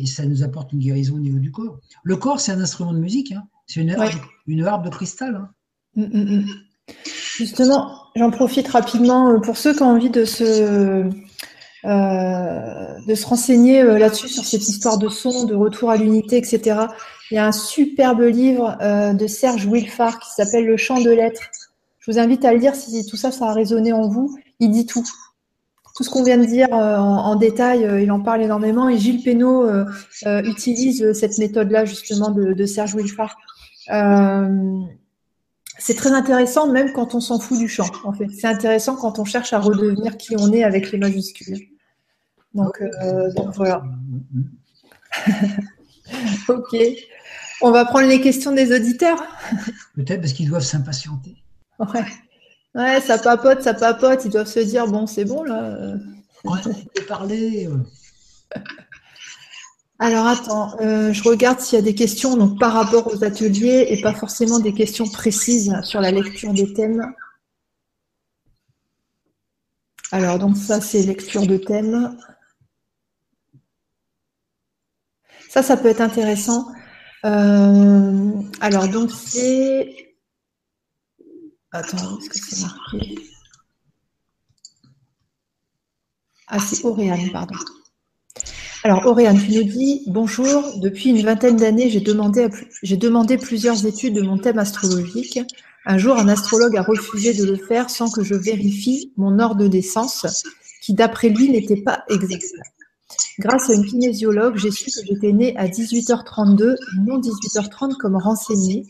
ça 0.05 0.25
nous 0.25 0.43
apporte 0.43 0.73
une 0.73 0.79
guérison 0.79 1.15
au 1.15 1.19
niveau 1.19 1.39
du 1.39 1.51
corps. 1.51 1.79
Le 2.03 2.15
corps, 2.15 2.39
c'est 2.39 2.51
un 2.51 2.59
instrument 2.59 2.93
de 2.93 2.99
musique. 2.99 3.31
Hein. 3.31 3.43
C'est 3.67 3.81
une, 3.81 3.91
harpe, 3.91 4.15
une 4.47 4.65
harpe 4.65 4.85
de 4.85 4.89
cristal. 4.89 5.35
Hein. 5.35 5.49
Mm, 5.95 6.03
mm, 6.03 6.37
mm. 6.37 6.45
Justement, 7.37 7.91
j'en 8.15 8.31
profite 8.31 8.67
rapidement 8.69 9.31
euh, 9.31 9.39
pour 9.39 9.57
ceux 9.57 9.75
qui 9.75 9.83
ont 9.83 9.91
envie 9.91 10.09
de 10.09 10.25
se, 10.25 10.43
euh, 11.85 12.99
de 13.07 13.15
se 13.15 13.25
renseigner 13.25 13.81
euh, 13.81 13.99
là-dessus, 13.99 14.29
sur 14.29 14.45
cette 14.45 14.67
histoire 14.67 14.97
de 14.97 15.09
son, 15.09 15.45
de 15.45 15.53
retour 15.53 15.91
à 15.91 15.97
l'unité, 15.97 16.37
etc. 16.37 16.87
Il 17.29 17.35
y 17.35 17.37
a 17.37 17.45
un 17.45 17.51
superbe 17.51 18.21
livre 18.21 18.77
de 19.13 19.27
Serge 19.27 19.65
Wilfard 19.65 20.17
qui 20.19 20.29
s'appelle 20.31 20.65
Le 20.65 20.77
chant 20.77 21.01
de 21.01 21.09
l'être. 21.09 21.41
Je 21.99 22.09
vous 22.09 22.19
invite 22.19 22.45
à 22.45 22.53
le 22.53 22.59
lire 22.59 22.73
si 22.73 23.05
tout 23.05 23.17
ça, 23.17 23.31
ça 23.31 23.49
a 23.49 23.53
résonné 23.53 23.91
en 23.91 24.07
vous 24.07 24.33
il 24.59 24.71
dit 24.71 24.85
tout. 24.85 25.05
Tout 25.97 26.03
ce 26.03 26.11
qu'on 26.11 26.23
vient 26.23 26.37
de 26.37 26.45
dire 26.45 26.71
euh, 26.75 26.95
en, 26.95 27.35
détail, 27.37 27.83
euh, 27.83 27.99
il 27.99 28.11
en 28.11 28.21
parle 28.21 28.43
énormément. 28.43 28.87
Et 28.87 28.99
Gilles 28.99 29.23
Pénaud 29.23 29.65
euh, 29.65 29.83
utilise 30.43 31.11
cette 31.13 31.39
méthode-là, 31.39 31.85
justement, 31.85 32.29
de, 32.29 32.65
Serge 32.67 32.93
Wilfard. 32.93 33.35
c'est 35.79 35.95
très 35.95 36.11
intéressant, 36.11 36.71
même 36.71 36.93
quand 36.93 37.15
on 37.15 37.19
s'en 37.19 37.39
fout 37.39 37.57
du 37.57 37.67
chant, 37.67 37.89
en 38.03 38.13
fait. 38.13 38.27
C'est 38.29 38.45
intéressant 38.45 38.95
quand 38.95 39.17
on 39.17 39.25
cherche 39.25 39.53
à 39.53 39.59
redevenir 39.59 40.17
qui 40.17 40.35
on 40.37 40.53
est 40.53 40.63
avec 40.63 40.91
les 40.91 40.99
majuscules. 40.99 41.67
Donc, 42.53 42.79
donc 43.35 43.55
voilà. 43.55 43.81
ok. 46.47 46.77
On 47.63 47.71
va 47.71 47.85
prendre 47.85 48.07
les 48.07 48.21
questions 48.21 48.51
des 48.51 48.71
auditeurs. 48.71 49.23
Peut-être 49.95 50.21
parce 50.21 50.33
qu'ils 50.33 50.47
doivent 50.47 50.61
s'impatienter. 50.61 51.37
Ouais. 51.79 52.05
Ouais, 52.75 53.01
ça 53.01 53.17
papote, 53.17 53.61
ça 53.61 53.73
papote. 53.73 54.25
Ils 54.25 54.31
doivent 54.31 54.47
se 54.47 54.59
dire 54.59 54.87
bon, 54.87 55.07
c'est 55.07 55.25
bon 55.25 55.43
là. 55.43 55.95
Ouais, 56.43 56.59
on 56.65 56.73
peut 56.73 57.05
parler. 57.07 57.67
Alors 59.99 60.27
attends, 60.27 60.79
euh, 60.79 61.11
je 61.11 61.23
regarde 61.23 61.59
s'il 61.59 61.75
y 61.77 61.81
a 61.81 61.83
des 61.83 61.95
questions 61.95 62.37
donc 62.37 62.59
par 62.59 62.73
rapport 62.73 63.07
aux 63.07 63.23
ateliers 63.23 63.87
et 63.89 63.99
pas 64.01 64.13
forcément 64.13 64.59
des 64.59 64.73
questions 64.73 65.07
précises 65.07 65.75
sur 65.83 66.01
la 66.01 66.11
lecture 66.11 66.53
des 66.53 66.71
thèmes. 66.73 67.13
Alors 70.11 70.37
donc 70.37 70.55
ça 70.55 70.81
c'est 70.81 71.01
lecture 71.01 71.47
de 71.47 71.57
thèmes. 71.57 72.15
Ça, 75.49 75.63
ça 75.63 75.77
peut 75.77 75.87
être 75.87 76.01
intéressant. 76.01 76.67
Euh, 77.25 78.31
alors 78.61 78.87
donc 78.89 79.09
c'est 79.11 80.06
Attends, 81.73 82.17
est-ce 82.19 82.29
que 82.29 82.37
c'est 82.39 82.61
marqué 82.61 83.15
Ah, 86.47 86.59
c'est 86.59 86.85
Auréane, 86.85 87.29
pardon. 87.33 87.55
Alors, 88.83 89.05
Auréane, 89.05 89.37
tu 89.37 89.51
nous 89.51 89.63
dis 89.65 90.03
Bonjour, 90.07 90.79
depuis 90.79 91.09
une 91.09 91.21
vingtaine 91.21 91.57
d'années, 91.57 91.89
j'ai 91.89 91.99
demandé, 91.99 92.47
demandé 92.83 93.37
plusieurs 93.37 93.85
études 93.85 94.13
de 94.13 94.21
mon 94.21 94.37
thème 94.37 94.59
astrologique. 94.59 95.39
Un 95.85 95.97
jour, 95.97 96.17
un 96.17 96.29
astrologue 96.29 96.77
a 96.77 96.83
refusé 96.83 97.33
de 97.33 97.43
le 97.43 97.57
faire 97.57 97.89
sans 97.89 98.09
que 98.09 98.23
je 98.23 98.35
vérifie 98.35 99.11
mon 99.17 99.39
ordre 99.39 99.63
de 99.63 99.67
naissance, 99.67 100.45
qui 100.81 100.93
d'après 100.93 101.29
lui 101.29 101.49
n'était 101.49 101.81
pas 101.81 102.05
exact. 102.09 102.45
Grâce 103.39 103.69
à 103.69 103.73
une 103.73 103.85
kinésiologue, 103.85 104.57
j'ai 104.57 104.71
su 104.71 104.85
que 104.85 105.05
j'étais 105.05 105.33
née 105.33 105.55
à 105.57 105.67
18h32, 105.67 106.75
non 107.05 107.19
18h30 107.19 107.97
comme 107.97 108.15
renseigné, 108.15 108.85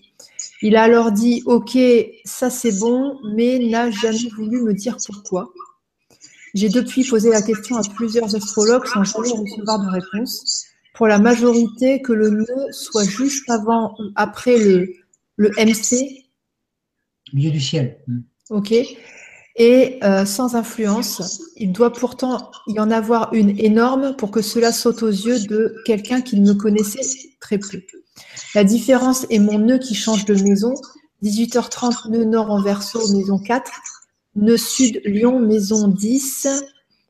il 0.62 0.76
a 0.76 0.84
alors 0.84 1.12
dit 1.12 1.44
Ok, 1.46 1.78
ça 2.26 2.50
c'est 2.50 2.78
bon, 2.80 3.20
mais 3.36 3.60
n'a 3.60 3.92
jamais 3.92 4.30
voulu 4.36 4.62
me 4.62 4.74
dire 4.74 4.98
pourquoi. 5.06 5.52
J'ai 6.54 6.70
depuis 6.70 7.04
posé 7.04 7.30
la 7.30 7.42
question 7.42 7.78
à 7.78 7.82
plusieurs 7.96 8.36
astrologues 8.36 8.86
sans 8.86 9.04
jamais 9.04 9.30
recevoir 9.30 9.80
de 9.80 9.90
réponse. 9.90 10.66
Pour 10.96 11.08
la 11.08 11.20
majorité, 11.20 12.02
que 12.02 12.14
le 12.14 12.32
nœud 12.32 12.72
soit 12.72 13.04
juste 13.04 13.50
avant 13.50 13.94
ou 14.00 14.12
après 14.16 14.58
le, 14.58 14.92
le 15.36 15.50
MC. 15.52 16.26
Milieu 17.34 17.52
du 17.52 17.62
ciel. 17.62 18.00
Ok. 18.50 18.74
Et 19.60 20.00
euh, 20.04 20.26
sans 20.26 20.56
influence, 20.56 21.42
il 21.56 21.72
doit 21.72 21.92
pourtant 21.92 22.52
y 22.68 22.80
en 22.80 22.92
avoir 22.92 23.34
une 23.34 23.60
énorme 23.60 24.16
pour 24.16 24.32
que 24.32 24.42
cela 24.42 24.72
saute 24.72 25.04
aux 25.04 25.10
yeux 25.10 25.40
de 25.46 25.76
quelqu'un 25.86 26.22
qui 26.22 26.40
ne 26.40 26.54
me 26.54 26.54
connaissait 26.54 27.02
très 27.40 27.58
peu. 27.58 27.82
La 28.56 28.64
différence 28.64 29.26
est 29.30 29.40
mon 29.40 29.60
nœud 29.60 29.80
qui 29.80 29.96
change 29.96 30.26
de 30.26 30.34
maison. 30.34 30.74
18h30, 31.24 32.10
nœud 32.10 32.26
nord 32.26 32.52
en 32.52 32.62
verso, 32.62 33.00
maison 33.14 33.40
4. 33.40 33.72
Nœud 34.36 34.58
sud, 34.58 35.02
Lyon, 35.06 35.40
maison 35.40 35.88
10. 35.88 36.48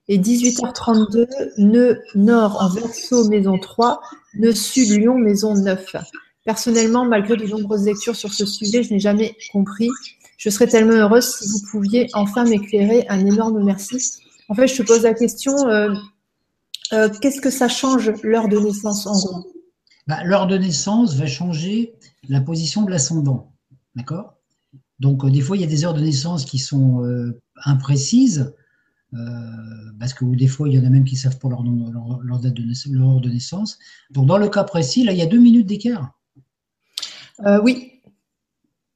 Et 0.10 0.18
18h32, 0.18 1.28
nœud 1.58 2.00
nord 2.16 2.62
en 2.62 2.70
verso, 2.70 3.28
maison 3.28 3.58
3. 3.58 4.02
Nœud 4.36 4.54
sud, 4.54 4.90
Lyon, 4.90 5.18
maison 5.18 5.54
9. 5.54 5.96
Personnellement, 6.46 7.06
malgré 7.06 7.36
de 7.36 7.46
nombreuses 7.46 7.86
lectures 7.86 8.16
sur 8.16 8.34
ce 8.34 8.46
sujet, 8.46 8.84
je 8.84 8.94
n'ai 8.94 9.00
jamais 9.00 9.36
compris. 9.52 9.90
Je 10.38 10.50
serais 10.50 10.68
tellement 10.68 10.94
heureuse 10.94 11.36
si 11.36 11.50
vous 11.50 11.60
pouviez 11.72 12.08
enfin 12.14 12.46
m'éclairer. 12.46 13.06
Un 13.10 13.26
énorme 13.26 13.64
merci. 13.64 13.98
En 14.48 14.56
fait, 14.56 14.68
je 14.68 14.82
te 14.82 14.88
pose 14.88 15.02
la 15.02 15.14
question, 15.14 15.54
euh, 15.68 15.90
euh, 16.94 17.10
qu'est-ce 17.22 17.42
que 17.42 17.50
ça 17.50 17.68
change 17.68 18.14
l'heure 18.24 18.48
de 18.48 18.58
naissance 18.58 19.06
en 19.08 19.20
gros? 19.20 19.57
Bah, 20.08 20.24
L'heure 20.24 20.48
de 20.48 20.58
naissance 20.58 21.16
va 21.16 21.28
changer 21.28 21.96
la 22.30 22.42
position 22.42 22.84
de 22.84 22.92
l'ascendant. 22.92 23.54
D'accord? 23.96 24.38
Donc, 25.00 25.24
euh, 25.24 25.30
des 25.30 25.42
fois, 25.42 25.58
il 25.58 25.62
y 25.62 25.64
a 25.64 25.68
des 25.68 25.86
heures 25.86 25.94
de 25.94 26.02
naissance 26.02 26.46
qui 26.46 26.58
sont 26.58 27.04
euh, 27.04 27.40
imprécises, 27.66 28.54
euh, 29.14 29.18
parce 30.00 30.14
que 30.14 30.26
des 30.26 30.48
fois, 30.48 30.68
il 30.68 30.76
y 30.76 30.80
en 30.80 30.86
a 30.86 30.90
même 30.90 31.06
qui 31.06 31.16
ne 31.16 31.20
savent 31.20 31.40
pas 31.40 31.50
leur, 31.50 31.64
leur, 31.64 32.40
date 32.40 32.54
de 32.54 32.64
naissance, 32.64 32.92
leur 32.92 33.10
heure 33.10 33.22
de 33.22 33.30
naissance. 33.30 33.78
Donc, 34.12 34.26
dans 34.26 34.38
le 34.38 34.50
cas 34.50 34.64
précis, 34.64 35.04
là, 35.04 35.12
il 35.12 35.20
y 35.20 35.22
a 35.22 35.28
deux 35.28 35.40
minutes 35.40 35.68
d'écart. 35.68 36.14
oui. 37.64 37.94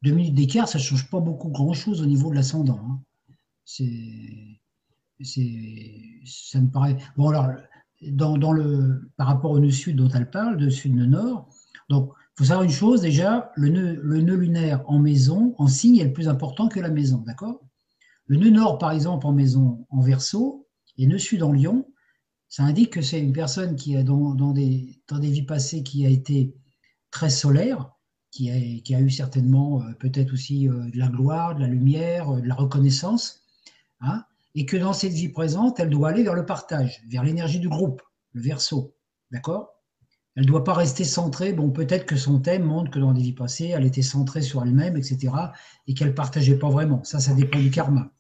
Deux 0.03 0.13
minutes 0.13 0.33
d'écart, 0.33 0.67
ça 0.67 0.79
ne 0.79 0.83
change 0.83 1.07
pas 1.11 1.19
beaucoup 1.19 1.49
grand-chose 1.49 2.01
au 2.01 2.07
niveau 2.07 2.31
de 2.31 2.35
l'ascendant. 2.35 2.79
Hein. 2.89 2.99
C'est, 3.63 4.59
ça 6.25 6.59
me 6.59 6.71
paraît. 6.71 6.97
Bon, 7.15 7.29
alors, 7.29 7.51
dans, 8.01 8.51
le, 8.51 9.11
par 9.17 9.27
rapport 9.27 9.51
au 9.51 9.59
nœud 9.59 9.71
sud 9.71 9.95
dont 9.97 10.09
elle 10.09 10.29
parle, 10.29 10.57
de 10.57 10.69
sud-nord. 10.69 11.49
Donc, 11.89 12.11
il 12.17 12.37
faut 12.37 12.43
savoir 12.45 12.63
une 12.63 12.71
chose 12.71 13.01
déjà, 13.01 13.51
le 13.55 13.69
nœud, 13.69 13.99
le 14.01 14.21
nœud 14.21 14.35
lunaire 14.35 14.83
en 14.87 14.99
maison, 14.99 15.53
en 15.57 15.67
signe, 15.67 15.97
est 15.97 16.05
le 16.05 16.13
plus 16.13 16.29
important 16.29 16.67
que 16.67 16.79
la 16.79 16.89
maison, 16.89 17.19
d'accord? 17.19 17.61
Le 18.25 18.37
nœud 18.37 18.49
nord, 18.49 18.77
par 18.77 18.91
exemple, 18.91 19.27
en 19.27 19.33
maison, 19.33 19.85
en 19.89 20.01
verso, 20.01 20.67
et 20.97 21.05
nœud 21.05 21.17
sud 21.17 21.43
en 21.43 21.51
lion, 21.51 21.87
ça 22.47 22.63
indique 22.63 22.91
que 22.91 23.01
c'est 23.01 23.21
une 23.21 23.33
personne 23.33 23.75
qui 23.75 23.95
a, 23.95 24.03
dans, 24.03 24.33
des, 24.51 25.01
dans 25.07 25.19
des 25.19 25.29
vies 25.29 25.45
passées, 25.45 25.83
qui 25.83 26.05
a 26.05 26.09
été 26.09 26.55
très 27.09 27.29
solaire, 27.29 27.91
qui 28.31 28.49
a, 28.49 28.81
qui 28.81 28.95
a 28.95 29.01
eu 29.01 29.09
certainement 29.09 29.81
euh, 29.81 29.93
peut-être 29.99 30.33
aussi 30.33 30.67
euh, 30.67 30.89
de 30.89 30.97
la 30.97 31.07
gloire, 31.07 31.55
de 31.55 31.61
la 31.61 31.67
lumière, 31.67 32.29
euh, 32.29 32.41
de 32.41 32.47
la 32.47 32.55
reconnaissance. 32.55 33.43
Hein 33.99 34.23
et 34.55 34.65
que 34.65 34.77
dans 34.77 34.93
cette 34.93 35.13
vie 35.13 35.29
présente, 35.29 35.79
elle 35.79 35.89
doit 35.89 36.09
aller 36.09 36.23
vers 36.23 36.33
le 36.33 36.45
partage, 36.45 37.01
vers 37.07 37.23
l'énergie 37.23 37.59
du 37.59 37.69
groupe, 37.69 38.01
le 38.33 38.41
verso. 38.41 38.95
D'accord? 39.31 39.69
Elle 40.35 40.43
ne 40.43 40.47
doit 40.47 40.63
pas 40.63 40.73
rester 40.73 41.03
centrée. 41.03 41.53
Bon, 41.53 41.71
peut-être 41.71 42.05
que 42.05 42.15
son 42.15 42.39
thème 42.39 42.63
montre 42.63 42.91
que 42.91 42.99
dans 42.99 43.13
des 43.13 43.21
vies 43.21 43.33
passées, 43.33 43.67
elle 43.67 43.85
était 43.85 44.01
centrée 44.01 44.41
sur 44.41 44.63
elle-même, 44.63 44.95
etc. 44.95 45.33
et 45.87 45.93
qu'elle 45.93 46.09
ne 46.09 46.13
partageait 46.13 46.57
pas 46.57 46.69
vraiment. 46.69 47.03
Ça, 47.03 47.19
ça 47.19 47.33
dépend 47.33 47.59
du 47.59 47.69
karma. 47.69 48.11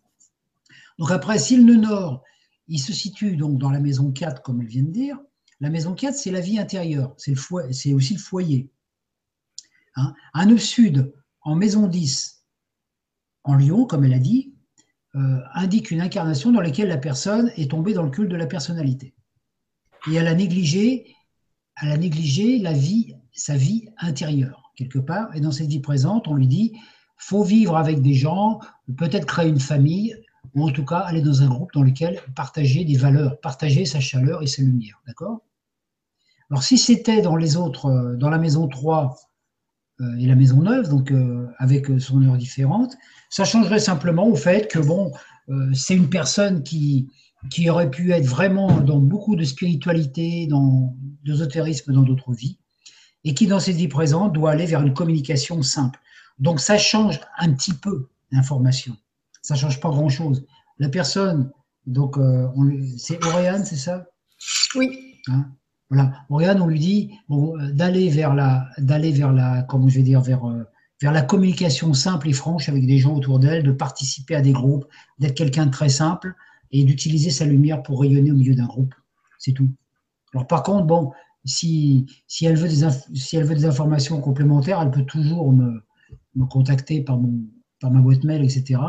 Donc 0.99 1.11
après, 1.11 1.39
si 1.39 1.55
le 1.57 1.63
nœud 1.63 1.77
nord, 1.77 2.23
il 2.67 2.79
se 2.79 2.93
situe 2.93 3.37
donc 3.37 3.57
dans 3.57 3.71
la 3.71 3.79
maison 3.79 4.11
4, 4.11 4.41
comme 4.41 4.61
elle 4.61 4.67
vient 4.67 4.83
de 4.83 4.91
dire, 4.91 5.17
La 5.59 5.69
maison 5.69 5.93
4, 5.93 6.15
c'est 6.15 6.31
la 6.31 6.41
vie 6.41 6.59
intérieure, 6.59 7.13
c'est 7.17 7.93
aussi 7.93 8.13
le 8.13 8.19
foyer. 8.19 8.69
Hein? 9.95 10.13
un 10.33 10.45
nœud 10.45 10.57
sud 10.57 11.13
en 11.41 11.55
maison 11.55 11.87
10, 11.87 12.45
en 13.43 13.55
Lyon, 13.55 13.85
comme 13.85 14.05
elle 14.05 14.13
a 14.13 14.19
dit, 14.19 14.53
indique 15.13 15.91
une 15.91 16.01
incarnation 16.01 16.51
dans 16.51 16.61
laquelle 16.61 16.87
la 16.87 16.97
personne 16.97 17.51
est 17.57 17.71
tombée 17.71 17.93
dans 17.93 18.03
le 18.03 18.09
culte 18.09 18.31
de 18.31 18.37
la 18.37 18.47
personnalité. 18.47 19.13
Et 20.09 20.15
elle 20.15 20.27
a 20.27 20.33
négligé, 20.33 21.15
elle 21.81 21.91
a 21.91 21.97
négligé 21.97 22.59
la 22.59 22.71
vie, 22.71 23.15
sa 23.33 23.55
vie 23.55 23.89
intérieure, 23.97 24.71
quelque 24.75 24.99
part. 24.99 25.35
Et 25.35 25.41
dans 25.41 25.51
cette 25.51 25.67
vie 25.67 25.81
présente, 25.81 26.27
on 26.27 26.33
lui 26.33 26.47
dit 26.47 26.73
faut 27.17 27.43
vivre 27.43 27.77
avec 27.77 28.01
des 28.01 28.15
gens, 28.15 28.59
peut-être 28.97 29.27
créer 29.27 29.47
une 29.47 29.59
famille, 29.59 30.15
ou 30.55 30.67
en 30.67 30.71
tout 30.71 30.83
cas 30.83 30.97
aller 30.97 31.21
dans 31.21 31.43
un 31.43 31.49
groupe 31.49 31.71
dans 31.73 31.83
lequel 31.83 32.19
partager 32.35 32.83
des 32.83 32.97
valeurs, 32.97 33.39
partager 33.39 33.85
sa 33.85 33.99
chaleur 33.99 34.41
et 34.41 34.47
ses 34.47 34.63
lumières. 34.63 34.99
D'accord? 35.07 35.41
Alors 36.49 36.63
si 36.63 36.77
c'était 36.77 37.21
dans 37.21 37.35
les 37.35 37.57
autres, 37.57 37.85
euh, 37.85 38.15
dans 38.17 38.29
la 38.29 38.39
maison 38.39 38.67
3 38.67 39.03
euh, 39.03 39.30
et 40.19 40.25
la 40.25 40.35
maison 40.35 40.61
9, 40.61 40.89
donc 40.89 41.11
euh, 41.11 41.47
avec 41.57 41.87
son 41.99 42.21
heure 42.23 42.37
différente, 42.37 42.95
ça 43.29 43.45
changerait 43.45 43.79
simplement 43.79 44.27
au 44.27 44.35
fait 44.35 44.69
que 44.69 44.79
bon, 44.79 45.11
c'est 45.73 45.95
une 45.95 46.09
personne 46.09 46.63
qui, 46.63 47.09
qui 47.49 47.69
aurait 47.69 47.89
pu 47.89 48.11
être 48.11 48.25
vraiment 48.25 48.79
dans 48.79 48.99
beaucoup 48.99 49.35
de 49.35 49.43
spiritualité, 49.43 50.47
dans 50.47 50.95
d'ésotérisme 51.25 51.91
dans 51.91 52.03
d'autres 52.03 52.31
vies, 52.31 52.57
et 53.25 53.33
qui 53.33 53.47
dans 53.47 53.59
cette 53.59 53.75
vie 53.75 53.89
présente 53.89 54.33
doit 54.33 54.51
aller 54.51 54.65
vers 54.65 54.81
une 54.81 54.93
communication 54.93 55.61
simple. 55.61 55.99
Donc 56.39 56.61
ça 56.61 56.77
change 56.77 57.19
un 57.37 57.51
petit 57.51 57.73
peu 57.73 58.07
l'information 58.31 58.95
ça 59.41 59.55
change 59.55 59.79
pas 59.79 59.89
grand-chose. 59.89 60.45
La 60.79 60.89
personne, 60.89 61.51
donc, 61.85 62.17
euh, 62.17 62.47
c'est 62.97 63.23
Oriane, 63.25 63.65
c'est 63.65 63.77
ça? 63.77 64.05
Oui. 64.75 65.21
Hein? 65.27 65.51
Voilà. 65.91 66.25
On 66.29 66.67
lui 66.67 66.79
dit 66.79 67.11
euh, 67.29 67.71
d'aller 67.73 68.09
vers 68.09 68.33
la, 68.33 68.65
d'aller 68.77 69.11
vers 69.11 69.33
la, 69.33 69.63
comment 69.63 69.89
je 69.89 69.97
vais 69.97 70.03
dire, 70.03 70.21
vers, 70.21 70.45
euh, 70.45 70.63
vers 71.01 71.11
la 71.11 71.21
communication 71.21 71.93
simple 71.93 72.29
et 72.29 72.33
franche 72.33 72.69
avec 72.69 72.87
des 72.87 72.97
gens 72.97 73.13
autour 73.13 73.39
d'elle, 73.39 73.63
de 73.63 73.73
participer 73.73 74.35
à 74.35 74.41
des 74.41 74.53
groupes, 74.53 74.85
d'être 75.19 75.35
quelqu'un 75.35 75.65
de 75.65 75.71
très 75.71 75.89
simple 75.89 76.33
et 76.71 76.85
d'utiliser 76.85 77.29
sa 77.29 77.43
lumière 77.43 77.83
pour 77.83 77.99
rayonner 77.99 78.31
au 78.31 78.35
milieu 78.35 78.55
d'un 78.55 78.67
groupe. 78.67 78.95
C'est 79.37 79.51
tout. 79.51 79.69
Alors 80.33 80.47
par 80.47 80.63
contre, 80.63 80.87
bon, 80.87 81.11
si, 81.43 82.07
elle 82.41 82.55
veut 82.55 82.69
des 82.69 83.65
informations 83.65 84.21
complémentaires, 84.21 84.81
elle 84.81 84.91
peut 84.91 85.03
toujours 85.03 85.51
me, 85.51 85.83
contacter 86.49 87.01
par 87.01 87.19
ma 87.19 87.99
boîte 87.99 88.23
mail, 88.23 88.45
etc. 88.45 88.79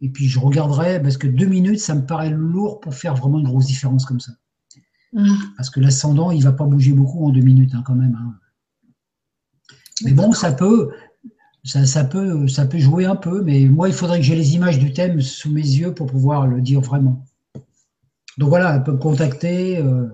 Et 0.00 0.08
puis 0.08 0.26
je 0.26 0.40
regarderai, 0.40 1.00
parce 1.00 1.16
que 1.16 1.28
deux 1.28 1.46
minutes, 1.46 1.78
ça 1.78 1.94
me 1.94 2.04
paraît 2.04 2.30
lourd 2.30 2.80
pour 2.80 2.92
faire 2.92 3.14
vraiment 3.14 3.38
une 3.38 3.46
grosse 3.46 3.66
différence 3.66 4.04
comme 4.04 4.18
ça. 4.18 4.32
Mm. 5.14 5.34
Parce 5.56 5.70
que 5.70 5.80
l'ascendant, 5.80 6.30
il 6.30 6.38
ne 6.38 6.44
va 6.44 6.52
pas 6.52 6.64
bouger 6.64 6.92
beaucoup 6.92 7.26
en 7.26 7.30
deux 7.30 7.40
minutes 7.40 7.74
hein, 7.74 7.82
quand 7.86 7.94
même. 7.94 8.18
Hein. 8.20 8.34
Mais 10.04 10.12
bon, 10.12 10.32
ça 10.32 10.52
peut, 10.52 10.90
ça, 11.64 12.04
peut, 12.04 12.46
ça 12.48 12.66
peut 12.66 12.78
jouer 12.78 13.06
un 13.06 13.16
peu, 13.16 13.42
mais 13.42 13.64
moi, 13.66 13.88
il 13.88 13.94
faudrait 13.94 14.18
que 14.18 14.24
j'ai 14.24 14.36
les 14.36 14.54
images 14.54 14.78
du 14.78 14.92
thème 14.92 15.20
sous 15.20 15.50
mes 15.50 15.62
yeux 15.62 15.94
pour 15.94 16.06
pouvoir 16.06 16.46
le 16.46 16.60
dire 16.60 16.80
vraiment. 16.80 17.24
Donc 18.38 18.48
voilà, 18.48 18.74
elle 18.74 18.82
peut 18.82 18.92
me 18.92 18.98
contacter. 18.98 19.78
Euh, 19.78 20.08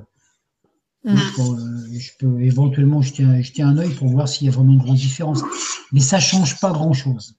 mm. 1.04 1.16
euh, 1.16 1.98
je 1.98 2.10
peux 2.18 2.40
éventuellement 2.40 3.02
jeter 3.02 3.24
un, 3.24 3.40
jeter 3.40 3.62
un 3.62 3.76
œil 3.78 3.94
pour 3.94 4.08
voir 4.08 4.28
s'il 4.28 4.46
y 4.46 4.50
a 4.50 4.52
vraiment 4.52 4.74
une 4.74 4.78
grosse 4.78 5.00
différence. 5.00 5.42
Mais 5.92 6.00
ça 6.00 6.16
ne 6.16 6.22
change 6.22 6.60
pas 6.60 6.72
grand-chose 6.72 7.34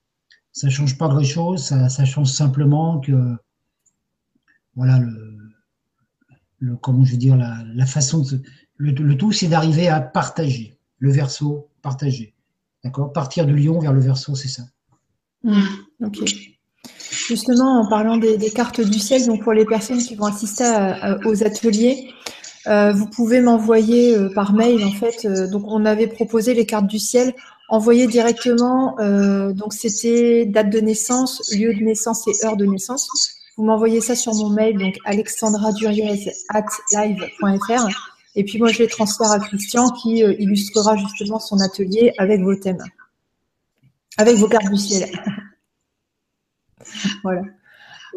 ça 0.54 0.70
change 0.70 0.98
pas 0.98 1.08
grand-chose, 1.08 1.64
ça, 1.64 1.90
ça, 1.90 2.06
change 2.06 2.30
simplement 2.30 3.00
que, 3.00 3.36
voilà, 4.76 5.00
le, 5.00 5.31
le 6.62 6.78
je 7.04 7.12
veux 7.12 7.18
dire, 7.18 7.36
la, 7.36 7.86
façon 7.86 8.20
de, 8.20 8.42
le, 8.78 9.18
tout, 9.18 9.32
c'est 9.32 9.48
d'arriver 9.48 9.90
à 9.90 10.00
partager, 10.00 10.78
le 11.00 11.12
verso, 11.12 11.68
partager. 11.82 12.34
D'accord? 12.84 13.12
Partir 13.12 13.46
de 13.46 13.54
Lyon 13.54 13.80
vers 13.80 13.94
le 13.94 14.00
verso, 14.00 14.36
c'est 14.36 14.48
ça. 14.48 14.64
Ok. 15.44 16.24
Justement, 17.28 17.82
en 17.82 17.90
parlant 17.90 18.18
des, 18.18 18.38
cartes 18.52 18.82
du 18.82 19.00
ciel, 19.00 19.26
donc 19.26 19.44
pour 19.44 19.54
les 19.54 19.66
personnes 19.66 20.00
qui 20.00 20.16
vont 20.16 20.26
assister 20.26 20.64
aux 21.26 21.44
ateliers, 21.44 22.14
euh, 22.68 22.92
vous 22.92 23.08
pouvez 23.08 23.42
m'envoyer 23.42 24.16
euh, 24.16 24.30
par 24.34 24.54
mail, 24.54 24.84
en 24.84 24.92
fait. 24.92 25.26
Euh, 25.26 25.48
donc, 25.48 25.64
on 25.68 25.86
avait 25.86 26.08
proposé 26.08 26.54
les 26.54 26.66
cartes 26.66 26.88
du 26.88 27.00
ciel 27.00 27.34
envoyer 27.70 28.06
directement, 28.06 28.98
donc 29.54 29.72
c'était 29.72 30.46
date 30.46 30.70
de 30.70 30.80
naissance, 30.82 31.42
lieu 31.56 31.74
de 31.74 31.82
naissance 31.82 32.28
et 32.28 32.46
heure 32.46 32.58
de 32.58 32.66
naissance. 32.66 33.08
Vous 33.62 33.68
m'envoyez 33.68 34.02
ça 34.02 34.16
sur 34.16 34.34
mon 34.34 34.50
mail, 34.50 34.80
donc 34.80 34.98
alexandraduriez.live.fr. 35.06 37.88
Et 38.34 38.44
puis 38.44 38.58
moi, 38.58 38.70
je 38.70 38.80
les 38.80 38.88
transfère 38.88 39.30
à 39.30 39.40
Christian 39.40 39.92
qui 39.92 40.24
euh, 40.24 40.34
illustrera 40.40 40.98
justement 40.98 41.38
son 41.38 41.60
atelier 41.60 42.12
avec 42.18 42.42
vos 42.42 42.56
thèmes, 42.56 42.84
avec 44.18 44.38
vos 44.38 44.48
cartes 44.48 44.72
du 44.72 44.78
ciel. 44.78 45.12
voilà. 47.24 47.44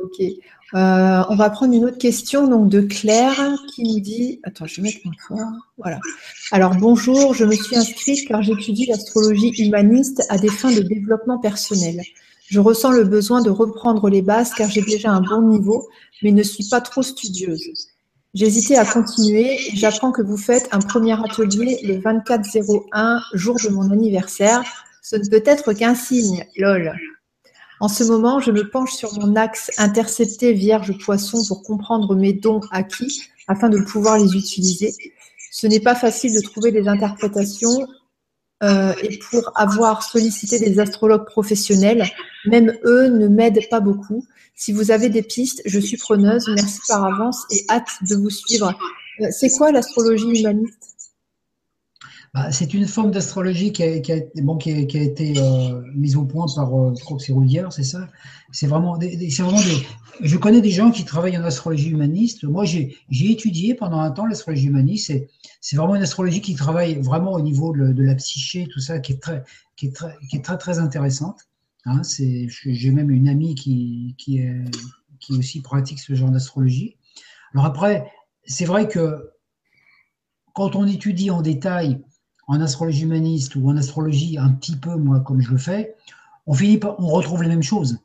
Ok. 0.03 0.23
Euh, 0.23 1.25
on 1.29 1.37
va 1.37 1.51
prendre 1.51 1.75
une 1.75 1.85
autre 1.85 1.99
question 1.99 2.49
donc 2.49 2.71
de 2.71 2.81
Claire 2.81 3.39
qui 3.69 3.83
nous 3.83 4.01
dit 4.01 4.41
Attends, 4.45 4.65
je 4.65 4.77
vais 4.77 4.85
mettre 4.85 5.01
mon 5.05 5.13
fois. 5.19 5.47
Voilà. 5.77 6.01
Alors 6.53 6.75
bonjour, 6.75 7.35
je 7.35 7.45
me 7.45 7.55
suis 7.55 7.77
inscrite 7.77 8.27
car 8.27 8.41
j'étudie 8.41 8.87
l'astrologie 8.87 9.53
humaniste 9.59 10.23
à 10.31 10.39
des 10.39 10.49
fins 10.49 10.73
de 10.73 10.81
développement 10.81 11.39
personnel. 11.39 12.01
Je 12.55 12.61
ressens 12.61 12.93
le 12.93 13.03
besoin 13.03 13.43
de 13.43 13.51
reprendre 13.51 14.09
les 14.09 14.23
bases 14.23 14.55
car 14.55 14.71
j'ai 14.71 14.83
déjà 14.83 15.11
un 15.11 15.21
bon 15.21 15.43
niveau, 15.43 15.89
mais 16.23 16.31
ne 16.31 16.45
suis 16.45 16.69
pas 16.69 16.81
trop 16.81 17.03
studieuse. 17.03 17.89
J'hésitais 18.33 18.77
à 18.77 18.85
continuer 18.85 19.59
j'apprends 19.75 20.13
que 20.13 20.23
vous 20.23 20.37
faites 20.37 20.69
un 20.71 20.79
premier 20.79 21.15
atelier 21.15 21.81
le 21.83 21.95
24-01, 21.95 23.23
jour 23.33 23.57
de 23.57 23.71
mon 23.71 23.91
anniversaire. 23.91 24.63
Ce 25.03 25.17
ne 25.17 25.29
peut 25.29 25.43
être 25.45 25.73
qu'un 25.73 25.97
signe, 25.97 26.47
lol. 26.57 26.95
En 27.81 27.89
ce 27.89 28.05
moment, 28.05 28.39
je 28.39 28.53
me 28.53 28.71
penche 28.71 28.93
sur 28.93 29.13
mon 29.19 29.35
axe 29.35 29.73
intercepté 29.77 30.53
Vierge-Poisson 30.53 31.43
pour 31.49 31.65
comprendre 31.65 32.15
mes 32.15 32.35
dons 32.35 32.61
acquis 32.71 33.23
afin 33.49 33.69
de 33.69 33.81
pouvoir 33.81 34.17
les 34.17 34.37
utiliser. 34.37 34.95
Ce 35.51 35.67
n'est 35.67 35.81
pas 35.81 35.97
facile 35.97 36.33
de 36.33 36.41
trouver 36.41 36.71
des 36.71 36.87
interprétations 36.87 37.85
euh, 38.63 38.95
et 39.03 39.19
pour 39.19 39.53
avoir 39.57 40.03
sollicité 40.03 40.59
des 40.59 40.79
astrologues 40.79 41.27
professionnels, 41.27 42.05
même 42.47 42.73
eux 42.85 43.09
ne 43.09 43.29
m'aident 43.29 43.69
pas 43.69 43.81
beaucoup. 43.81 44.27
Si 44.55 44.73
vous 44.73 44.91
avez 44.91 45.09
des 45.09 45.23
pistes, 45.23 45.61
je 45.65 45.81
suis 45.81 45.97
preneuse. 45.97 46.49
Merci 46.55 46.79
par 46.89 47.05
avance 47.05 47.45
et 47.51 47.65
hâte 47.69 47.91
de 48.09 48.15
vous 48.15 48.31
suivre. 48.31 48.73
Euh, 49.21 49.27
c'est 49.31 49.51
quoi 49.51 49.73
l'astrologie 49.73 50.41
humaniste? 50.41 50.94
Bah, 52.35 52.51
c'est 52.51 52.75
une 52.75 52.89
forme 52.89 53.13
d'astrologie 53.13 53.73
qui 53.73 53.85
a, 53.85 53.87
été 53.87 55.35
euh, 55.39 55.83
mise 55.95 56.17
au 56.17 56.25
point 56.25 56.47
par, 56.57 56.75
euh, 56.77 56.93
que 56.93 57.71
c'est 57.71 57.85
ça? 57.85 58.09
C'est 58.51 58.67
vraiment, 58.67 58.97
des, 58.97 59.29
vraiment 59.39 59.61
je 60.21 60.37
connais 60.37 60.61
des 60.61 60.71
gens 60.71 60.91
qui 60.91 61.05
travaillent 61.05 61.39
en 61.39 61.45
astrologie 61.45 61.91
humaniste. 61.91 62.43
Moi, 62.43 62.65
j'ai 62.65 62.97
étudié 63.09 63.77
pendant 63.77 64.01
un 64.01 64.11
temps 64.11 64.27
l'astrologie 64.27 64.67
humaniste. 64.67 65.13
C'est 65.61 65.77
vraiment 65.77 65.95
une 65.95 66.03
astrologie 66.03 66.41
qui 66.41 66.57
travaille 66.57 66.97
vraiment 66.97 67.33
au 67.35 67.41
niveau 67.41 67.73
de, 67.73 68.03
la 68.03 68.17
psyché, 68.17 68.67
tout 68.67 68.81
ça, 68.81 68.99
qui 68.99 69.13
est 69.13 69.23
très, 69.23 69.45
qui 69.77 69.87
est 69.87 69.95
très, 69.95 70.17
qui 70.29 70.37
est 70.37 70.45
très, 70.45 70.59
très 70.59 70.81
intéressante. 70.81 71.43
Hein, 71.85 72.03
j'ai 72.09 72.91
même 72.91 73.13
une 73.13 73.29
amie 73.29 73.55
qui, 73.55 74.17
qui, 74.19 74.41
qui 75.21 75.35
aussi 75.35 75.63
pratique 75.63 76.01
ce 76.01 76.15
genre 76.15 76.31
d'astrologie. 76.31 76.97
Alors 77.53 77.67
après, 77.67 78.11
c'est 78.45 78.65
vrai 78.65 78.89
que 78.89 79.31
quand 80.53 80.75
on 80.75 80.85
étudie 80.85 81.31
en 81.31 81.41
détail 81.41 82.01
en 82.47 82.61
astrologie 82.61 83.03
humaniste 83.05 83.57
ou 83.57 83.69
en 83.69 83.77
astrologie 83.77 84.39
un 84.39 84.51
petit 84.51 84.77
peu, 84.77 84.97
moi, 84.97 85.21
comme 85.21 85.41
je 85.41 85.51
le 85.51 85.59
fais, 85.59 85.95
on 86.47 86.55
finit 86.55 86.79
par, 86.79 86.99
on 87.01 87.09
retrouve 87.09 87.43
les 87.43 87.49
mêmes 87.49 87.63
choses. 87.63 87.99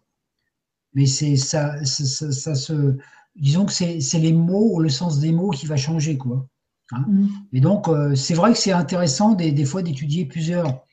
Mais 0.93 1.05
c'est 1.05 1.35
ça, 1.35 1.83
ça, 1.85 2.55
se, 2.55 2.97
disons 3.35 3.65
que 3.65 3.73
c'est 3.73 4.19
les 4.19 4.33
mots 4.33 4.73
ou 4.73 4.79
le 4.79 4.89
sens 4.89 5.19
des 5.19 5.31
mots 5.31 5.51
qui 5.51 5.65
va 5.65 5.77
changer, 5.77 6.17
quoi. 6.17 6.47
Hein. 6.91 7.05
Mm. 7.07 7.27
Et 7.53 7.61
donc, 7.61 7.87
euh, 7.87 8.15
c'est 8.15 8.33
vrai 8.33 8.53
que 8.53 8.57
c'est 8.57 8.71
intéressant 8.71 9.33
des, 9.33 9.51
des 9.51 9.65
fois 9.65 9.81
d'étudier 9.83 10.25
plusieurs 10.25 10.83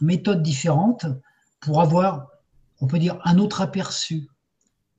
méthodes 0.00 0.42
différentes 0.42 1.06
pour 1.60 1.80
avoir, 1.80 2.28
on 2.80 2.86
peut 2.86 2.98
dire, 2.98 3.18
un 3.24 3.38
autre 3.38 3.60
aperçu, 3.60 4.28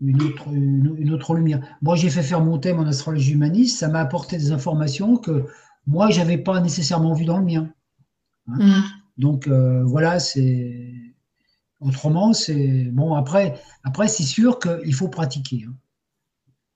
une 0.02 0.22
autre, 0.22 0.48
une, 0.50 1.12
autre 1.12 1.34
lumière. 1.36 1.62
Moi, 1.82 1.96
j'ai 1.96 2.10
fait 2.10 2.24
faire 2.24 2.42
mon 2.42 2.58
thème 2.58 2.80
en 2.80 2.86
astrologie 2.86 3.34
humaniste, 3.34 3.80
ça 3.80 3.88
m'a 3.88 4.00
apporté 4.00 4.38
des 4.38 4.52
informations 4.52 5.18
que 5.18 5.46
moi, 5.88 6.10
j'avais 6.10 6.38
pas 6.38 6.60
nécessairement 6.60 7.14
vu 7.14 7.26
dans 7.26 7.38
le 7.38 7.46
mien. 7.46 7.70
Hein. 8.48 8.80
Mm. 8.80 8.84
Donc 9.18 9.48
euh, 9.48 9.84
voilà, 9.84 10.20
c'est 10.20 10.92
autrement, 11.80 12.34
c'est 12.34 12.86
bon. 12.86 13.14
Après, 13.14 13.60
après 13.84 14.08
c'est 14.08 14.24
sûr 14.24 14.60
qu'il 14.60 14.94
faut 14.94 15.08
pratiquer. 15.08 15.66
Hein. 15.68 15.74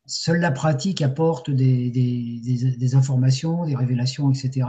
Seule 0.06 0.40
la 0.40 0.52
pratique 0.52 1.04
apporte 1.04 1.52
des, 1.52 1.92
des, 1.92 2.96
informations, 2.96 3.66
des 3.66 3.76
révélations, 3.76 4.32
etc. 4.32 4.66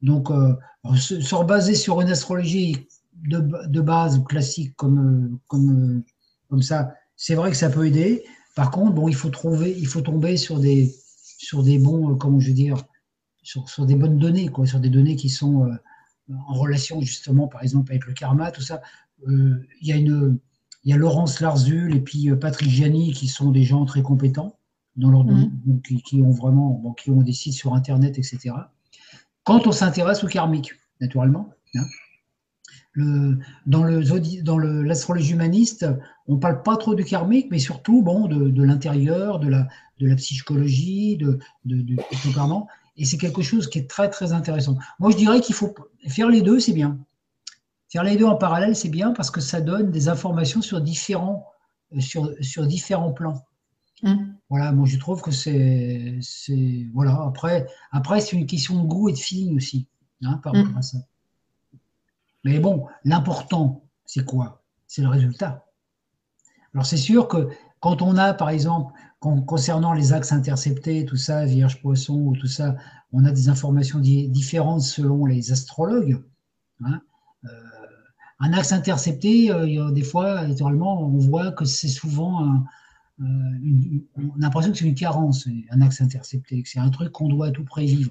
Donc, 0.00 0.30
euh, 0.30 0.54
se, 0.94 1.34
rebaser 1.34 1.74
sur 1.74 2.00
une 2.00 2.08
astrologie 2.08 2.86
de, 3.26 3.40
de 3.66 3.80
base 3.80 4.22
classique 4.22 4.76
comme, 4.76 5.40
comme, 5.48 6.04
comme 6.48 6.62
ça, 6.62 6.94
c'est 7.16 7.34
vrai 7.34 7.50
que 7.50 7.56
ça 7.56 7.68
peut 7.68 7.84
aider. 7.84 8.22
Par 8.54 8.70
contre, 8.70 8.92
bon, 8.92 9.08
il 9.08 9.16
faut 9.16 9.30
trouver, 9.30 9.74
il 9.76 9.88
faut 9.88 10.02
tomber 10.02 10.36
sur 10.36 10.60
des, 10.60 10.94
sur 11.38 11.64
des 11.64 11.80
bons, 11.80 12.12
euh, 12.12 12.14
comment 12.14 12.38
je 12.38 12.48
veux 12.48 12.54
dire, 12.54 12.76
sur, 13.42 13.86
des 13.86 13.96
bonnes 13.96 14.18
données, 14.18 14.48
quoi, 14.48 14.66
sur 14.66 14.78
des 14.78 14.88
données 14.88 15.16
qui 15.16 15.30
sont 15.30 15.68
en 16.48 16.54
relation 16.54 17.00
justement, 17.00 17.48
par 17.48 17.62
exemple, 17.62 17.92
avec 17.92 18.06
le 18.06 18.12
karma, 18.12 18.50
tout 18.50 18.62
ça. 18.62 18.80
Il 19.26 19.66
y 19.82 19.92
a 19.92 19.96
une, 19.96 20.38
il 20.84 20.90
y 20.90 20.92
a 20.92 20.96
Laurence 20.96 21.40
Larzul 21.40 21.94
et 21.94 22.00
puis 22.00 22.30
Patrick 22.40 22.68
Gianni 22.68 23.12
qui 23.12 23.28
sont 23.28 23.50
des 23.50 23.62
gens 23.62 23.84
très 23.84 24.02
compétents 24.02 24.58
dans 24.96 25.10
leur 25.10 25.24
mmh. 25.24 25.80
qui, 26.04 26.22
ont 26.22 26.30
vraiment, 26.30 26.94
qui 26.98 27.10
ont 27.10 27.22
des 27.22 27.32
sites 27.32 27.54
sur 27.54 27.74
Internet, 27.74 28.18
etc. 28.18 28.54
Quand 29.42 29.66
on 29.66 29.72
s'intéresse 29.72 30.22
au 30.24 30.28
karmique, 30.28 30.72
naturellement. 31.00 31.50
Hein, 31.74 31.84
le, 32.92 33.38
dans 33.66 33.82
l'astrologie 34.58 35.32
humaniste, 35.32 35.86
on 36.28 36.34
ne 36.34 36.40
parle 36.40 36.62
pas 36.62 36.76
trop 36.76 36.94
du 36.94 37.04
karmique, 37.04 37.48
mais 37.50 37.58
surtout 37.58 38.02
bon, 38.02 38.28
de, 38.28 38.62
l'intérieur, 38.62 39.40
de 39.40 39.48
la, 39.48 39.66
de 39.98 40.06
la 40.06 40.14
psychologie, 40.14 41.16
de, 41.16 41.38
de, 41.64 41.82
de 41.82 41.96
Et 42.96 43.04
c'est 43.04 43.18
quelque 43.18 43.42
chose 43.42 43.68
qui 43.68 43.78
est 43.78 43.90
très, 43.90 44.08
très 44.08 44.32
intéressant. 44.32 44.76
Moi, 44.98 45.10
je 45.10 45.16
dirais 45.16 45.40
qu'il 45.40 45.54
faut 45.54 45.74
faire 46.06 46.28
les 46.28 46.42
deux, 46.42 46.60
c'est 46.60 46.72
bien. 46.72 46.98
Faire 47.88 48.04
les 48.04 48.16
deux 48.16 48.24
en 48.24 48.36
parallèle, 48.36 48.76
c'est 48.76 48.88
bien 48.88 49.12
parce 49.12 49.30
que 49.30 49.40
ça 49.40 49.60
donne 49.60 49.90
des 49.90 50.08
informations 50.08 50.62
sur 50.62 50.80
différents, 50.80 51.46
sur, 51.98 52.30
sur 52.40 52.66
différents 52.66 53.12
plans. 53.12 53.44
Mmh. 54.02 54.34
Voilà, 54.50 54.72
moi 54.72 54.86
je 54.86 54.98
trouve 54.98 55.22
que 55.22 55.30
c'est. 55.30 56.18
Voilà, 56.92 57.22
après, 57.26 57.66
après 57.90 58.20
c'est 58.20 58.36
une 58.36 58.46
question 58.46 58.82
de 58.82 58.86
goût 58.86 59.08
et 59.08 59.12
de 59.12 59.18
feeling 59.18 59.56
aussi, 59.56 59.86
hein, 60.22 60.38
par 60.42 60.52
rapport 60.52 60.72
mmh. 60.72 60.78
à 60.78 60.82
ça. 60.82 60.98
Mais 62.44 62.58
bon, 62.58 62.86
l'important, 63.04 63.84
c'est 64.04 64.24
quoi? 64.24 64.62
C'est 64.86 65.02
le 65.02 65.08
résultat. 65.08 65.64
Alors 66.74 66.84
c'est 66.84 66.98
sûr 66.98 67.28
que 67.28 67.48
quand 67.80 68.02
on 68.02 68.16
a, 68.16 68.34
par 68.34 68.50
exemple, 68.50 68.92
concernant 69.46 69.92
les 69.92 70.12
axes 70.12 70.32
interceptés, 70.32 71.04
tout 71.04 71.16
ça, 71.16 71.44
Vierge 71.44 71.80
Poisson 71.80 72.14
ou 72.14 72.36
tout 72.36 72.46
ça, 72.46 72.76
on 73.12 73.24
a 73.24 73.30
des 73.30 73.48
informations 73.48 73.98
différentes 73.98 74.82
selon 74.82 75.26
les 75.26 75.52
astrologues. 75.52 76.22
Hein, 76.84 77.00
euh, 77.44 77.48
un 78.40 78.52
axe 78.52 78.72
intercepté, 78.72 79.50
euh, 79.50 79.90
des 79.90 80.02
fois, 80.02 80.46
naturellement, 80.46 81.02
on 81.02 81.18
voit 81.18 81.52
que 81.52 81.64
c'est 81.64 81.88
souvent 81.88 82.44
un, 82.44 82.64
euh, 83.20 83.24
on 84.16 84.40
a 84.40 84.42
l'impression 84.42 84.72
que 84.72 84.78
c'est 84.78 84.84
une 84.84 84.94
carence, 84.94 85.48
un 85.70 85.80
axe 85.80 86.00
intercepté, 86.00 86.62
que 86.62 86.68
c'est 86.68 86.80
un 86.80 86.90
truc 86.90 87.12
qu'on 87.12 87.28
doit 87.28 87.48
à 87.48 87.50
tout 87.50 87.64
près 87.64 87.84
vivre. 87.84 88.10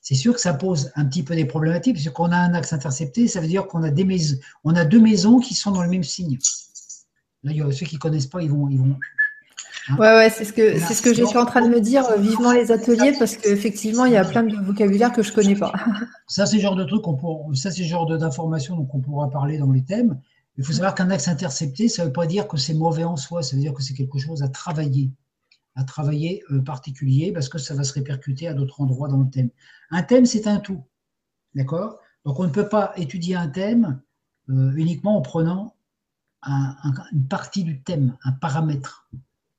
C'est 0.00 0.14
sûr 0.14 0.34
que 0.34 0.40
ça 0.40 0.54
pose 0.54 0.92
un 0.96 1.06
petit 1.06 1.22
peu 1.22 1.34
des 1.34 1.46
problématiques, 1.46 1.96
parce 1.96 2.08
qu'on 2.10 2.30
a 2.30 2.36
un 2.36 2.54
axe 2.54 2.72
intercepté, 2.72 3.26
ça 3.26 3.40
veut 3.40 3.48
dire 3.48 3.66
qu'on 3.66 3.82
a, 3.82 3.90
deux 3.90 5.00
maisons 5.00 5.38
qui 5.38 5.54
sont 5.54 5.72
dans 5.72 5.82
le 5.82 5.88
même 5.88 6.04
signe. 6.04 6.38
Là, 7.42 7.52
ceux 7.72 7.86
qui 7.86 7.96
ne 7.96 8.00
connaissent 8.00 8.26
pas, 8.26 8.42
ils 8.42 8.50
vont. 8.50 8.68
Ils 8.68 8.78
vont. 8.78 8.98
Ouais, 9.90 9.98
ouais, 9.98 10.30
c'est 10.30 10.44
ce 10.44 10.52
que, 10.52 10.78
c'est 10.78 10.94
ce 10.94 11.02
que 11.02 11.12
j'étais 11.12 11.36
en 11.36 11.44
train 11.44 11.60
de 11.60 11.68
me 11.68 11.80
dire, 11.80 12.06
euh, 12.06 12.16
vivement 12.16 12.52
les 12.52 12.72
ateliers, 12.72 13.12
parce 13.18 13.36
qu'effectivement, 13.36 14.06
il 14.06 14.12
y 14.12 14.16
a 14.16 14.24
plein 14.24 14.42
de 14.42 14.56
vocabulaire 14.56 15.12
que 15.12 15.22
je 15.22 15.30
ne 15.30 15.34
connais 15.34 15.54
pas. 15.54 15.72
Ça, 16.26 16.46
c'est 16.46 16.56
le 16.56 16.62
genre 16.62 16.76
de 16.76 16.84
truc 16.84 17.02
qu'on 17.02 17.52
ça, 17.54 17.70
c'est 17.70 17.84
genre 17.84 18.06
d'informations 18.06 18.76
dont 18.76 18.88
on 18.92 19.00
pourra 19.00 19.28
parler 19.28 19.58
dans 19.58 19.70
les 19.70 19.84
thèmes. 19.84 20.18
Il 20.56 20.64
faut 20.64 20.72
savoir 20.72 20.94
qu'un 20.94 21.10
axe 21.10 21.28
intercepté, 21.28 21.88
ça 21.88 22.02
ne 22.02 22.06
veut 22.08 22.12
pas 22.12 22.26
dire 22.26 22.48
que 22.48 22.56
c'est 22.56 22.74
mauvais 22.74 23.04
en 23.04 23.16
soi, 23.16 23.42
ça 23.42 23.56
veut 23.56 23.62
dire 23.62 23.74
que 23.74 23.82
c'est 23.82 23.94
quelque 23.94 24.18
chose 24.18 24.42
à 24.42 24.48
travailler, 24.48 25.10
à 25.74 25.84
travailler 25.84 26.42
euh, 26.50 26.62
particulier, 26.62 27.32
parce 27.32 27.48
que 27.48 27.58
ça 27.58 27.74
va 27.74 27.84
se 27.84 27.92
répercuter 27.92 28.48
à 28.48 28.54
d'autres 28.54 28.80
endroits 28.80 29.08
dans 29.08 29.18
le 29.18 29.28
thème. 29.28 29.50
Un 29.90 30.02
thème, 30.02 30.24
c'est 30.24 30.46
un 30.46 30.58
tout. 30.58 30.82
D'accord? 31.54 31.98
Donc 32.24 32.38
on 32.40 32.44
ne 32.44 32.50
peut 32.50 32.68
pas 32.68 32.92
étudier 32.96 33.34
un 33.34 33.48
thème 33.48 34.00
euh, 34.48 34.72
uniquement 34.76 35.16
en 35.16 35.22
prenant 35.22 35.74
une 37.12 37.26
partie 37.26 37.64
du 37.64 37.82
thème, 37.82 38.16
un 38.22 38.32
paramètre. 38.32 39.08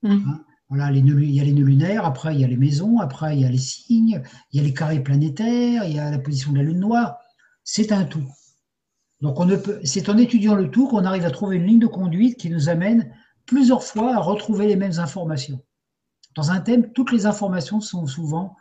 Mmh. 0.06 0.28
Hein 0.28 0.44
voilà, 0.68 0.90
les 0.90 0.98
il 0.98 1.30
y 1.30 1.40
a 1.40 1.44
les 1.44 1.52
nœuds 1.52 1.64
lunaires, 1.64 2.04
après 2.04 2.34
il 2.34 2.40
y 2.40 2.44
a 2.44 2.48
les 2.48 2.56
maisons, 2.56 2.98
après 2.98 3.36
il 3.36 3.42
y 3.42 3.44
a 3.44 3.48
les 3.48 3.58
signes, 3.58 4.22
il 4.52 4.56
y 4.56 4.60
a 4.60 4.66
les 4.66 4.74
carrés 4.74 5.00
planétaires, 5.00 5.84
il 5.84 5.94
y 5.94 5.98
a 5.98 6.10
la 6.10 6.18
position 6.18 6.52
de 6.52 6.58
la 6.58 6.64
lune 6.64 6.80
noire. 6.80 7.18
C'est 7.62 7.92
un 7.92 8.04
tout. 8.04 8.26
Donc 9.20 9.38
on 9.38 9.48
c'est 9.84 10.08
en 10.08 10.18
étudiant 10.18 10.56
le 10.56 10.70
tout 10.70 10.88
qu'on 10.88 11.04
arrive 11.04 11.24
à 11.24 11.30
trouver 11.30 11.56
une 11.56 11.66
ligne 11.66 11.78
de 11.78 11.86
conduite 11.86 12.36
qui 12.36 12.50
nous 12.50 12.68
amène 12.68 13.12
plusieurs 13.46 13.84
fois 13.84 14.16
à 14.16 14.18
retrouver 14.18 14.66
les 14.66 14.76
mêmes 14.76 14.98
informations. 14.98 15.62
Dans 16.34 16.50
un 16.50 16.60
thème, 16.60 16.92
toutes 16.92 17.12
les 17.12 17.26
informations 17.26 17.80
sont 17.80 18.06
souvent, 18.06 18.56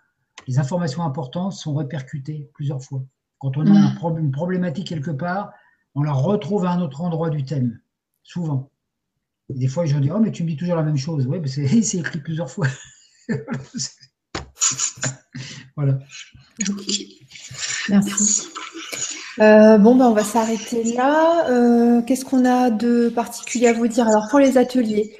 les 0.47 0.59
informations 0.59 1.03
importantes 1.03 1.53
sont 1.53 1.73
répercutées 1.73 2.49
plusieurs 2.53 2.84
fois. 2.84 3.03
Quand 3.39 3.57
on 3.57 3.65
a 3.65 3.69
mm. 3.69 4.17
une 4.19 4.31
problématique 4.31 4.88
quelque 4.88 5.11
part, 5.11 5.51
on 5.95 6.03
la 6.03 6.13
retrouve 6.13 6.65
à 6.65 6.72
un 6.72 6.81
autre 6.81 7.01
endroit 7.01 7.30
du 7.30 7.43
thème, 7.43 7.80
souvent. 8.23 8.69
Des 9.49 9.67
fois, 9.67 9.85
je 9.85 9.97
dis, 9.97 10.09
oh, 10.11 10.19
mais 10.19 10.31
tu 10.31 10.43
me 10.43 10.49
dis 10.49 10.57
toujours 10.57 10.76
la 10.76 10.84
même 10.84 10.97
chose. 10.97 11.27
Oui, 11.27 11.39
mais 11.39 11.47
c'est 11.47 11.63
écrit 11.97 12.19
plusieurs 12.19 12.49
fois. 12.49 12.67
voilà. 15.76 15.99
Merci. 17.89 18.47
Euh, 19.39 19.77
bon, 19.77 19.95
ben, 19.95 20.05
on 20.05 20.13
va 20.13 20.23
s'arrêter 20.23 20.84
là. 20.93 21.49
Euh, 21.49 22.01
qu'est-ce 22.01 22.26
qu'on 22.26 22.45
a 22.45 22.69
de 22.69 23.09
particulier 23.09 23.67
à 23.67 23.73
vous 23.73 23.88
dire? 23.88 24.07
Alors, 24.07 24.27
pour 24.30 24.39
les 24.39 24.57
ateliers, 24.57 25.15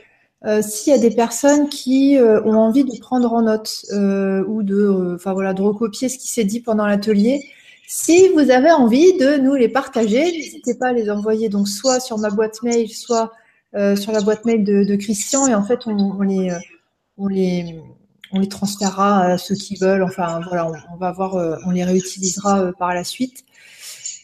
euh, 0.46 0.62
s'il 0.62 0.94
y 0.94 0.96
a 0.96 1.00
des 1.00 1.14
personnes 1.14 1.70
qui 1.70 2.18
ont 2.20 2.58
envie 2.58 2.84
de 2.86 3.00
prendre 3.00 3.32
en 3.34 3.44
note 3.44 3.86
ou 3.92 4.64
de, 4.64 5.16
enfin 5.16 5.34
voilà, 5.34 5.54
de 5.54 5.62
recopier 5.62 6.10
ce 6.10 6.18
qui 6.18 6.30
s'est 6.30 6.46
dit 6.46 6.62
pendant 6.62 6.86
l'atelier, 6.86 7.42
si 7.88 8.30
vous 8.30 8.50
avez 8.50 8.72
envie 8.72 9.16
de 9.18 9.38
nous 9.38 9.54
les 9.54 9.70
partager, 9.70 10.24
n'hésitez 10.24 10.76
pas 10.76 10.88
à 10.88 10.94
les 10.94 11.10
envoyer 11.12 11.50
donc 11.50 11.68
soit 11.68 12.00
sur 12.00 12.18
ma 12.18 12.30
boîte 12.30 12.64
mail, 12.64 12.90
soit 12.90 13.32
sur 13.96 14.12
la 14.12 14.22
boîte 14.22 14.46
mail 14.46 14.64
de, 14.64 14.96
Christian, 14.96 15.48
et 15.48 15.56
en 15.56 15.64
fait, 15.64 15.82
on, 15.86 16.22
les, 16.22 16.52
on 17.18 17.28
les, 17.28 18.48
transférera 18.50 19.24
à 19.24 19.38
ceux 19.38 19.56
qui 19.56 19.76
veulent. 19.76 20.04
Enfin, 20.04 20.40
voilà, 20.48 20.72
on, 20.94 20.98
va 20.98 21.12
voir, 21.12 21.36
on 21.66 21.72
les 21.72 21.84
réutilisera 21.84 22.72
par 22.78 22.94
la 22.94 23.04
suite. 23.04 23.46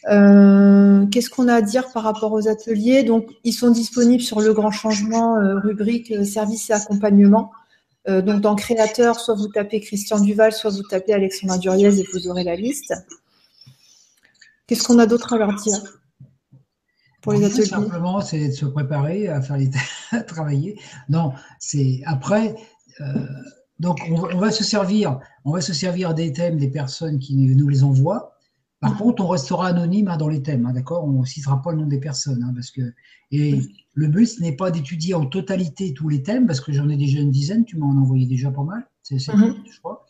Euh, 0.08 1.06
qu'est-ce 1.06 1.30
qu'on 1.30 1.48
a 1.48 1.54
à 1.54 1.62
dire 1.62 1.92
par 1.92 2.02
rapport 2.02 2.32
aux 2.32 2.48
ateliers? 2.48 3.02
Donc, 3.04 3.28
ils 3.44 3.52
sont 3.52 3.70
disponibles 3.70 4.22
sur 4.22 4.40
le 4.40 4.52
grand 4.52 4.70
changement, 4.70 5.36
euh, 5.36 5.58
rubrique 5.60 6.10
euh, 6.10 6.24
service 6.24 6.70
et 6.70 6.72
accompagnement. 6.72 7.52
donc, 8.08 8.40
dans 8.40 8.56
créateur, 8.56 9.20
soit 9.20 9.36
vous 9.36 9.46
tapez 9.46 9.78
Christian 9.80 10.18
Duval, 10.18 10.52
soit 10.52 10.70
vous 10.70 10.82
tapez 10.82 11.12
Alexandra 11.12 11.56
Duriez 11.56 12.00
et 12.00 12.06
vous 12.12 12.26
aurez 12.28 12.42
la 12.42 12.56
liste. 12.56 12.92
Qu'est-ce 14.66 14.82
qu'on 14.82 14.98
a 14.98 15.06
d'autre 15.06 15.32
à 15.34 15.38
leur 15.38 15.54
dire? 15.54 16.01
Pour 17.22 17.32
les 17.32 17.44
ateliers 17.44 17.66
Simplement, 17.66 18.20
c'est 18.20 18.48
de 18.48 18.52
se 18.52 18.66
préparer 18.66 19.28
à 19.28 19.40
faire 19.40 19.56
les 19.56 19.70
à 20.10 20.20
travailler. 20.22 20.78
Non, 21.08 21.32
c'est 21.58 22.02
après. 22.04 22.54
donc, 23.78 24.00
on, 24.10 24.14
on, 24.14 24.38
va 24.38 24.50
se 24.50 24.64
servir, 24.64 25.18
on 25.44 25.52
va 25.52 25.60
se 25.60 25.72
servir 25.72 26.14
des 26.14 26.32
thèmes 26.32 26.58
des 26.58 26.68
personnes 26.68 27.18
qui 27.18 27.36
nous 27.36 27.68
les 27.68 27.84
envoient. 27.84 28.32
Par 28.82 28.96
contre, 28.96 29.22
on 29.24 29.28
restera 29.28 29.68
anonyme 29.68 30.08
hein, 30.08 30.16
dans 30.16 30.26
les 30.26 30.42
thèmes, 30.42 30.66
hein, 30.66 30.72
d'accord? 30.72 31.04
On 31.04 31.20
ne 31.20 31.24
citera 31.24 31.62
pas 31.62 31.70
le 31.70 31.78
nom 31.78 31.86
des 31.86 32.00
personnes, 32.00 32.42
hein, 32.42 32.52
parce 32.52 32.72
que 32.72 32.92
et 33.30 33.60
le 33.94 34.08
but 34.08 34.26
ce 34.26 34.42
n'est 34.42 34.56
pas 34.56 34.72
d'étudier 34.72 35.14
en 35.14 35.24
totalité 35.24 35.94
tous 35.94 36.08
les 36.08 36.24
thèmes, 36.24 36.48
parce 36.48 36.60
que 36.60 36.72
j'en 36.72 36.88
ai 36.88 36.96
déjà 36.96 37.20
une 37.20 37.30
dizaine. 37.30 37.64
Tu 37.64 37.78
m'en 37.78 37.92
as 37.92 38.00
envoyé 38.00 38.26
déjà 38.26 38.50
pas 38.50 38.64
mal, 38.64 38.84
c'est 39.04 39.16
mm 39.16 39.54
je 39.72 39.78
crois. 39.78 40.04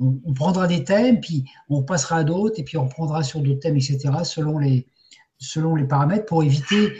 On, 0.00 0.34
prendra 0.34 0.66
des 0.66 0.82
thèmes, 0.82 1.20
puis 1.20 1.44
on 1.68 1.84
passera 1.84 2.16
à 2.16 2.24
d'autres, 2.24 2.58
et 2.58 2.64
puis 2.64 2.76
on 2.76 2.86
reprendra 2.86 3.22
sur 3.22 3.40
d'autres 3.40 3.60
thèmes, 3.60 3.76
etc. 3.76 4.10
Selon 4.24 4.58
les 4.58 4.88
selon 5.38 5.74
les 5.74 5.84
paramètres, 5.84 6.26
pour 6.26 6.42
éviter 6.42 6.92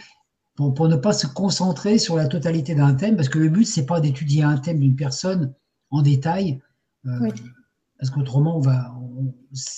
pour, 0.57 0.89
ne 0.89 0.97
pas 0.97 1.13
se 1.13 1.27
concentrer 1.27 1.99
sur 1.99 2.17
la 2.17 2.27
totalité 2.27 2.75
d'un 2.75 2.95
thème, 2.95 3.17
parce 3.17 3.29
que 3.29 3.39
le 3.39 3.51
but 3.51 3.65
c'est 3.65 3.87
pas 3.87 4.01
d'étudier 4.01 4.43
un 4.43 4.57
thème 4.57 4.81
d'une 4.81 4.97
personne 4.97 5.55
en 5.91 6.03
détail. 6.03 6.61
Euh, 7.05 7.31
parce 7.99 8.11
qu'autrement, 8.11 8.57
on 8.57 8.61
va, 8.61 8.93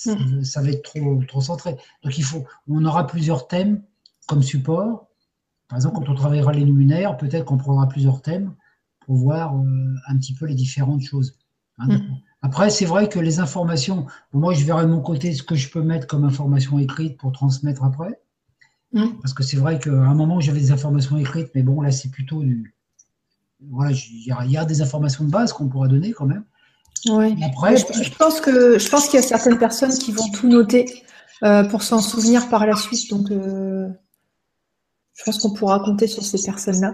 mm. 0.05 0.43
ça 0.43 0.61
va 0.61 0.69
être 0.69 0.83
trop, 0.83 1.21
trop 1.27 1.41
centré. 1.41 1.75
Donc, 2.03 2.17
il 2.17 2.23
faut, 2.23 2.45
on 2.67 2.83
aura 2.85 3.07
plusieurs 3.07 3.47
thèmes 3.47 3.83
comme 4.27 4.41
support. 4.41 5.07
Par 5.67 5.77
exemple, 5.77 5.97
quand 5.97 6.09
on 6.09 6.15
travaillera 6.15 6.51
les 6.51 6.65
luminaires, 6.65 7.17
peut-être 7.17 7.45
qu'on 7.45 7.57
prendra 7.57 7.87
plusieurs 7.87 8.21
thèmes 8.21 8.55
pour 9.05 9.15
voir 9.15 9.55
euh, 9.55 9.95
un 10.07 10.17
petit 10.17 10.33
peu 10.33 10.45
les 10.45 10.55
différentes 10.55 11.01
choses. 11.01 11.37
Hein, 11.77 11.97
mm. 11.97 12.17
Après, 12.41 12.69
c'est 12.69 12.85
vrai 12.85 13.09
que 13.09 13.19
les 13.19 13.39
informations, 13.39 14.05
moi, 14.33 14.53
je 14.53 14.65
verrai 14.65 14.83
de 14.83 14.91
mon 14.91 15.01
côté 15.01 15.33
ce 15.33 15.43
que 15.43 15.55
je 15.55 15.69
peux 15.69 15.81
mettre 15.81 16.07
comme 16.07 16.23
information 16.23 16.79
écrite 16.79 17.17
pour 17.17 17.31
transmettre 17.31 17.83
après. 17.83 18.19
Parce 18.93 19.33
que 19.33 19.43
c'est 19.43 19.57
vrai 19.57 19.79
qu'à 19.79 19.91
un 19.91 20.15
moment, 20.15 20.39
j'avais 20.39 20.59
des 20.59 20.71
informations 20.71 21.17
écrites, 21.17 21.49
mais 21.53 21.61
bon, 21.61 21.81
là, 21.81 21.91
c'est 21.91 22.09
plutôt 22.09 22.41
du. 22.41 22.73
Voilà, 23.69 23.91
il 23.91 24.51
y, 24.51 24.57
a 24.57 24.65
des 24.65 24.81
informations 24.81 25.25
de 25.25 25.29
base 25.29 25.51
qu'on 25.51 25.67
pourra 25.67 25.87
donner 25.87 26.13
quand 26.13 26.25
même. 26.25 26.45
Ouais. 27.07 27.35
Après, 27.43 27.75
je, 27.75 28.15
pense 28.17 28.39
que 28.39 28.79
je 28.79 28.89
pense 28.89 29.07
qu'il 29.07 29.19
y 29.19 29.23
a 29.23 29.25
certaines 29.25 29.57
personnes 29.57 29.91
qui 29.91 30.13
vont 30.13 30.29
tout 30.31 30.47
noter 30.47 31.03
euh, 31.43 31.63
pour 31.65 31.83
s'en 31.83 32.01
souvenir 32.01 32.49
par 32.49 32.65
la 32.65 32.75
suite. 32.75 33.09
Donc, 33.09 33.29
euh, 33.31 33.89
je 35.13 35.23
pense 35.23 35.39
qu'on 35.39 35.53
pourra 35.53 35.79
compter 35.81 36.07
sur 36.07 36.23
ces 36.23 36.41
personnes-là. 36.41 36.93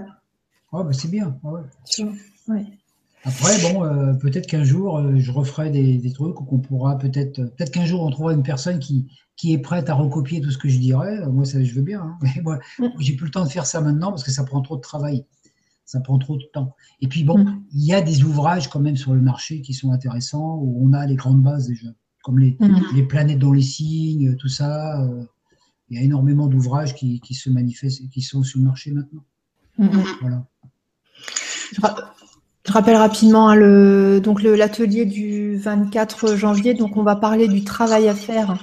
Ouais, 0.71 0.83
bah 0.83 0.91
c'est 0.91 1.09
bien. 1.09 1.37
Ouais. 1.43 2.65
Après, 3.25 3.59
bon, 3.61 3.83
euh, 3.83 4.13
peut-être 4.13 4.47
qu'un 4.47 4.63
jour, 4.63 5.01
je 5.15 5.31
referai 5.31 5.71
des, 5.71 6.13
trucs 6.13 6.39
ou 6.39 6.45
qu'on 6.45 6.59
pourra 6.59 6.97
peut-être, 6.97 7.43
peut-être 7.55 7.71
qu'un 7.71 7.85
jour, 7.85 8.03
on 8.03 8.11
trouvera 8.11 8.33
une 8.33 8.43
personne 8.43 8.79
qui, 8.79 9.07
qui 9.35 9.53
est 9.53 9.57
prête 9.57 9.89
à 9.89 9.95
recopier 9.95 10.41
tout 10.41 10.51
ce 10.51 10.57
que 10.57 10.69
je 10.69 10.77
dirais. 10.77 11.27
Moi, 11.27 11.43
ça, 11.45 11.63
je 11.63 11.73
veux 11.73 11.81
bien. 11.81 12.01
Hein. 12.01 12.17
Mais 12.21 12.41
moi, 12.43 12.59
mm. 12.79 12.85
j'ai 12.99 13.15
plus 13.15 13.25
le 13.25 13.31
temps 13.31 13.43
de 13.43 13.49
faire 13.49 13.65
ça 13.65 13.81
maintenant 13.81 14.11
parce 14.11 14.23
que 14.23 14.31
ça 14.31 14.43
prend 14.43 14.61
trop 14.61 14.75
de 14.75 14.81
travail 14.81 15.25
ça 15.87 15.99
prend 15.99 16.17
trop 16.17 16.35
de 16.35 16.43
temps. 16.51 16.75
Et 16.99 17.07
puis 17.07 17.23
bon, 17.23 17.37
mm. 17.37 17.63
il 17.73 17.85
y 17.85 17.93
a 17.93 18.01
des 18.01 18.23
ouvrages 18.23 18.69
quand 18.71 18.79
même 18.79 18.97
sur 18.97 19.13
le 19.13 19.21
marché 19.21 19.61
qui 19.61 19.75
sont 19.75 19.91
intéressants, 19.91 20.55
où 20.55 20.83
on 20.83 20.93
a 20.93 21.05
les 21.05 21.13
grandes 21.13 21.43
bases 21.43 21.67
déjà 21.67 21.89
comme 22.25 22.39
les, 22.39 22.57
mhm. 22.59 23.07
planètes 23.07 23.37
dans 23.37 23.53
les 23.53 23.61
signes, 23.61 24.35
tout 24.37 24.49
ça. 24.49 24.99
Euh, 25.03 25.23
il 25.89 25.97
y 25.97 26.01
a 26.01 26.03
énormément 26.03 26.47
d'ouvrages 26.47 26.95
qui, 26.95 27.21
se 27.35 27.51
manifestent 27.51 28.01
et 28.01 28.07
qui 28.07 28.23
sont 28.23 28.41
sur 28.41 28.57
le 28.57 28.65
marché 28.65 28.91
maintenant. 28.91 29.23
Voilà. 30.21 30.47
Je 32.65 32.71
rappelle 32.71 32.95
rapidement 32.95 33.49
hein, 33.49 34.19
donc 34.19 34.41
l'atelier 34.41 35.05
du 35.05 35.57
24 35.57 36.35
janvier. 36.35 36.73
Donc, 36.73 36.97
on 36.97 37.03
va 37.03 37.15
parler 37.15 37.47
du 37.47 37.63
travail 37.63 38.09
à 38.09 38.15
faire 38.15 38.57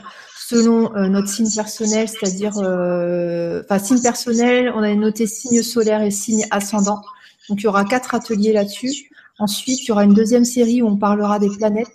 selon 0.53 0.95
euh, 0.97 1.09
notre 1.09 1.29
signe 1.29 1.49
personnel, 1.55 2.09
c'est-à-dire, 2.09 2.59
euh, 2.59 3.63
enfin, 3.65 3.79
signe 3.79 4.03
personnel, 4.03 4.73
on 4.75 4.83
a 4.83 4.95
noté 4.95 5.27
signe 5.27 5.63
solaire 5.63 6.03
et 6.03 6.11
signe 6.11 6.45
ascendant. 6.51 7.01
Donc, 7.49 7.61
il 7.61 7.65
y 7.65 7.67
aura 7.69 7.85
quatre 7.85 8.15
ateliers 8.15 8.53
là-dessus. 8.53 9.11
Ensuite, 9.39 9.83
il 9.83 9.89
y 9.89 9.93
aura 9.93 10.05
une 10.05 10.15
deuxième 10.15 10.45
série 10.45 10.83
où 10.83 10.89
on 10.89 10.97
parlera 10.97 11.39
des 11.39 11.49
planètes. 11.49 11.89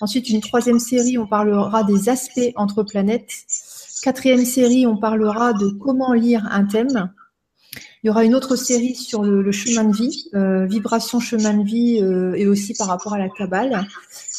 Ensuite, 0.00 0.30
une 0.30 0.40
troisième 0.40 0.78
série, 0.78 1.18
où 1.18 1.22
on 1.22 1.26
parlera 1.26 1.84
des 1.84 2.08
aspects 2.08 2.52
entre 2.56 2.82
planètes. 2.82 3.30
Quatrième 4.02 4.44
série, 4.44 4.86
on 4.86 4.96
parlera 4.96 5.52
de 5.52 5.70
comment 5.70 6.12
lire 6.12 6.46
un 6.50 6.64
thème. 6.64 7.10
Il 8.02 8.06
y 8.06 8.10
aura 8.10 8.24
une 8.24 8.34
autre 8.34 8.56
série 8.56 8.94
sur 8.94 9.22
le, 9.22 9.52
chemin 9.52 9.84
de 9.84 9.94
vie, 9.94 10.28
euh, 10.34 10.64
vibration 10.64 11.20
chemin 11.20 11.52
de 11.52 11.64
vie 11.64 12.00
euh, 12.00 12.32
et 12.32 12.46
aussi 12.46 12.72
par 12.72 12.86
rapport 12.86 13.12
à 13.12 13.18
la 13.18 13.28
cabale. 13.28 13.86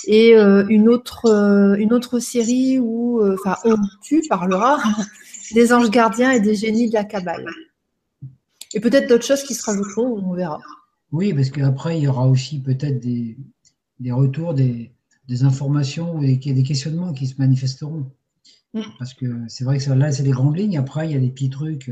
Et 0.08 0.36
euh, 0.36 0.66
une, 0.68 0.90
autre, 0.90 1.28
une 1.78 1.94
autre 1.94 2.18
série 2.18 2.80
où, 2.80 3.22
enfin, 3.34 3.56
tu 4.02 4.24
parleras 4.28 4.80
des 5.54 5.74
anges 5.74 5.92
gardiens 5.92 6.32
et 6.32 6.40
des 6.40 6.56
génies 6.56 6.90
de 6.90 6.96
la 6.96 7.04
cabale. 7.04 7.46
Et 8.74 8.80
peut-être 8.80 9.08
d'autres 9.08 9.26
choses 9.26 9.44
qui 9.44 9.54
se 9.54 9.64
rajouteront, 9.64 10.24
on 10.26 10.34
verra. 10.34 10.60
Oui, 11.12 11.32
parce 11.32 11.52
qu'après, 11.52 12.00
il 12.00 12.04
y 12.04 12.08
aura 12.08 12.28
aussi 12.28 12.60
peut-être 12.60 13.00
des, 13.00 13.38
retours, 14.12 14.56
des, 14.56 14.92
informations 15.44 16.16
ou 16.16 16.22
des, 16.22 16.38
des 16.38 16.64
questionnements 16.64 17.14
qui 17.14 17.28
se 17.28 17.36
manifesteront. 17.38 18.10
Mm. 18.74 18.82
Parce 18.98 19.14
que 19.14 19.26
c'est 19.50 19.66
vrai 19.66 19.78
que 19.78 19.92
là, 19.92 20.12
c'est 20.12 20.24
des 20.24 20.32
grandes 20.32 20.58
lignes. 20.58 20.80
Après, 20.80 21.08
il 21.08 21.14
y 21.14 21.16
a 21.16 21.20
des 21.20 21.30
petits 21.30 21.52
trucs. 21.52 21.92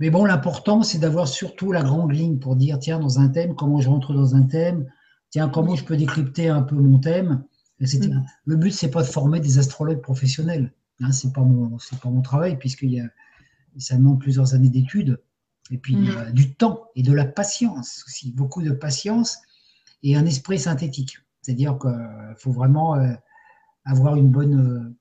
Mais 0.00 0.10
bon, 0.10 0.24
l'important, 0.24 0.82
c'est 0.82 0.98
d'avoir 0.98 1.26
surtout 1.26 1.72
la 1.72 1.82
grande 1.82 2.12
ligne 2.12 2.38
pour 2.38 2.56
dire, 2.56 2.78
tiens, 2.78 3.00
dans 3.00 3.18
un 3.18 3.28
thème, 3.28 3.54
comment 3.54 3.80
je 3.80 3.88
rentre 3.88 4.14
dans 4.14 4.36
un 4.36 4.42
thème, 4.42 4.90
tiens, 5.30 5.48
comment 5.48 5.74
je 5.74 5.84
peux 5.84 5.96
décrypter 5.96 6.48
un 6.48 6.62
peu 6.62 6.76
mon 6.76 6.98
thème. 6.98 7.44
Mm. 7.80 8.22
Le 8.44 8.56
but, 8.56 8.70
c'est 8.70 8.90
pas 8.90 9.02
de 9.02 9.08
former 9.08 9.40
des 9.40 9.58
astrologues 9.58 10.00
professionnels. 10.00 10.72
Hein, 11.00 11.12
c'est 11.12 11.32
pas 11.32 11.42
mon, 11.42 11.78
c'est 11.78 11.98
pas 12.00 12.10
mon 12.10 12.22
travail 12.22 12.58
puisque 12.58 12.82
y 12.82 13.00
a, 13.00 13.06
ça 13.78 13.96
demande 13.96 14.20
plusieurs 14.20 14.54
années 14.54 14.68
d'études 14.68 15.20
et 15.70 15.78
puis 15.78 15.96
mm. 15.96 16.32
du 16.32 16.54
temps 16.54 16.88
et 16.96 17.02
de 17.02 17.12
la 17.12 17.24
patience 17.24 18.04
aussi, 18.06 18.32
beaucoup 18.32 18.62
de 18.62 18.72
patience 18.72 19.38
et 20.02 20.16
un 20.16 20.26
esprit 20.26 20.58
synthétique. 20.58 21.18
C'est-à-dire 21.42 21.78
qu'il 21.78 22.34
faut 22.36 22.52
vraiment 22.52 22.96
euh, 22.96 23.12
avoir 23.84 24.16
une 24.16 24.30
bonne, 24.30 24.60
euh, 24.60 24.96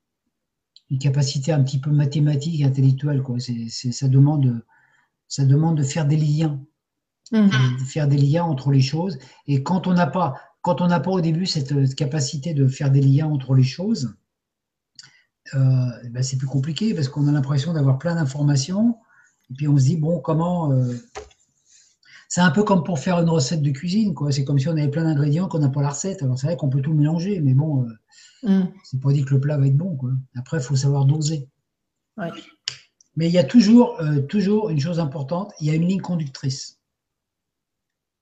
une 0.89 0.99
capacité 0.99 1.51
un 1.51 1.63
petit 1.63 1.79
peu 1.79 1.91
mathématique, 1.91 2.61
intellectuelle. 2.63 3.21
Quoi. 3.21 3.37
C'est, 3.39 3.91
ça 3.91 4.07
demande 4.07 4.63
ça 5.27 5.45
demande 5.45 5.77
de 5.77 5.83
faire 5.83 6.05
des 6.05 6.17
liens, 6.17 6.59
mmh. 7.31 7.47
de 7.79 7.83
faire 7.85 8.07
des 8.07 8.17
liens 8.17 8.43
entre 8.43 8.71
les 8.71 8.81
choses. 8.81 9.17
Et 9.47 9.63
quand 9.63 9.87
on 9.87 9.93
n'a 9.93 10.07
pas, 10.07 10.35
quand 10.61 10.81
on 10.81 10.87
n'a 10.87 10.99
pas 10.99 11.11
au 11.11 11.21
début 11.21 11.45
cette 11.45 11.95
capacité 11.95 12.53
de 12.53 12.67
faire 12.67 12.91
des 12.91 13.01
liens 13.01 13.27
entre 13.27 13.53
les 13.55 13.63
choses, 13.63 14.13
euh, 15.53 15.89
eh 16.03 16.09
ben 16.09 16.23
c'est 16.23 16.37
plus 16.37 16.47
compliqué 16.47 16.93
parce 16.93 17.07
qu'on 17.07 17.27
a 17.27 17.31
l'impression 17.31 17.73
d'avoir 17.73 17.97
plein 17.97 18.15
d'informations. 18.15 18.97
Et 19.49 19.53
puis 19.53 19.67
on 19.67 19.77
se 19.77 19.83
dit, 19.83 19.97
bon, 19.97 20.19
comment. 20.19 20.71
Euh, 20.71 20.93
c'est 22.29 22.41
un 22.41 22.51
peu 22.51 22.63
comme 22.63 22.83
pour 22.83 22.99
faire 22.99 23.19
une 23.19 23.29
recette 23.29 23.61
de 23.61 23.71
cuisine, 23.71 24.13
quoi. 24.13 24.33
C'est 24.33 24.43
comme 24.43 24.59
si 24.59 24.67
on 24.67 24.71
avait 24.71 24.89
plein 24.89 25.05
d'ingrédients 25.05 25.47
qu'on 25.47 25.59
n'a 25.59 25.69
pas 25.69 25.81
la 25.81 25.91
recette. 25.91 26.21
Alors 26.23 26.37
c'est 26.37 26.47
vrai 26.47 26.57
qu'on 26.57 26.69
peut 26.69 26.81
tout 26.81 26.93
mélanger, 26.93 27.39
mais 27.39 27.53
bon, 27.53 27.87
euh, 28.43 28.49
mmh. 28.49 28.67
c'est 28.83 28.99
pas 28.99 29.13
dit 29.13 29.23
que 29.23 29.33
le 29.33 29.39
plat 29.39 29.57
va 29.57 29.67
être 29.67 29.77
bon, 29.77 29.95
quoi. 29.95 30.11
Après, 30.35 30.57
il 30.57 30.63
faut 30.63 30.75
savoir 30.75 31.05
doser. 31.05 31.47
Ouais. 32.17 32.31
Mais 33.17 33.27
il 33.27 33.33
y 33.33 33.39
a 33.39 33.43
toujours, 33.43 33.99
euh, 33.99 34.21
toujours 34.21 34.69
une 34.69 34.79
chose 34.79 34.99
importante, 34.99 35.51
il 35.59 35.67
y 35.67 35.71
a 35.71 35.73
une 35.73 35.87
ligne 35.87 36.01
conductrice. 36.01 36.79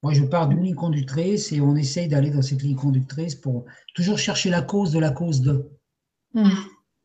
Moi, 0.02 0.14
je 0.14 0.24
pars 0.24 0.48
d'une 0.48 0.64
ligne 0.64 0.76
conductrice 0.76 1.52
et 1.52 1.60
on 1.62 1.76
essaye 1.76 2.08
d'aller 2.08 2.30
dans 2.30 2.42
cette 2.42 2.62
ligne 2.62 2.76
conductrice 2.76 3.36
pour 3.36 3.66
toujours 3.94 4.18
chercher 4.18 4.50
la 4.50 4.62
cause 4.62 4.92
de 4.92 5.00
la 5.00 5.12
cause 5.12 5.42
de. 5.42 5.70
Hmm. 6.34 6.50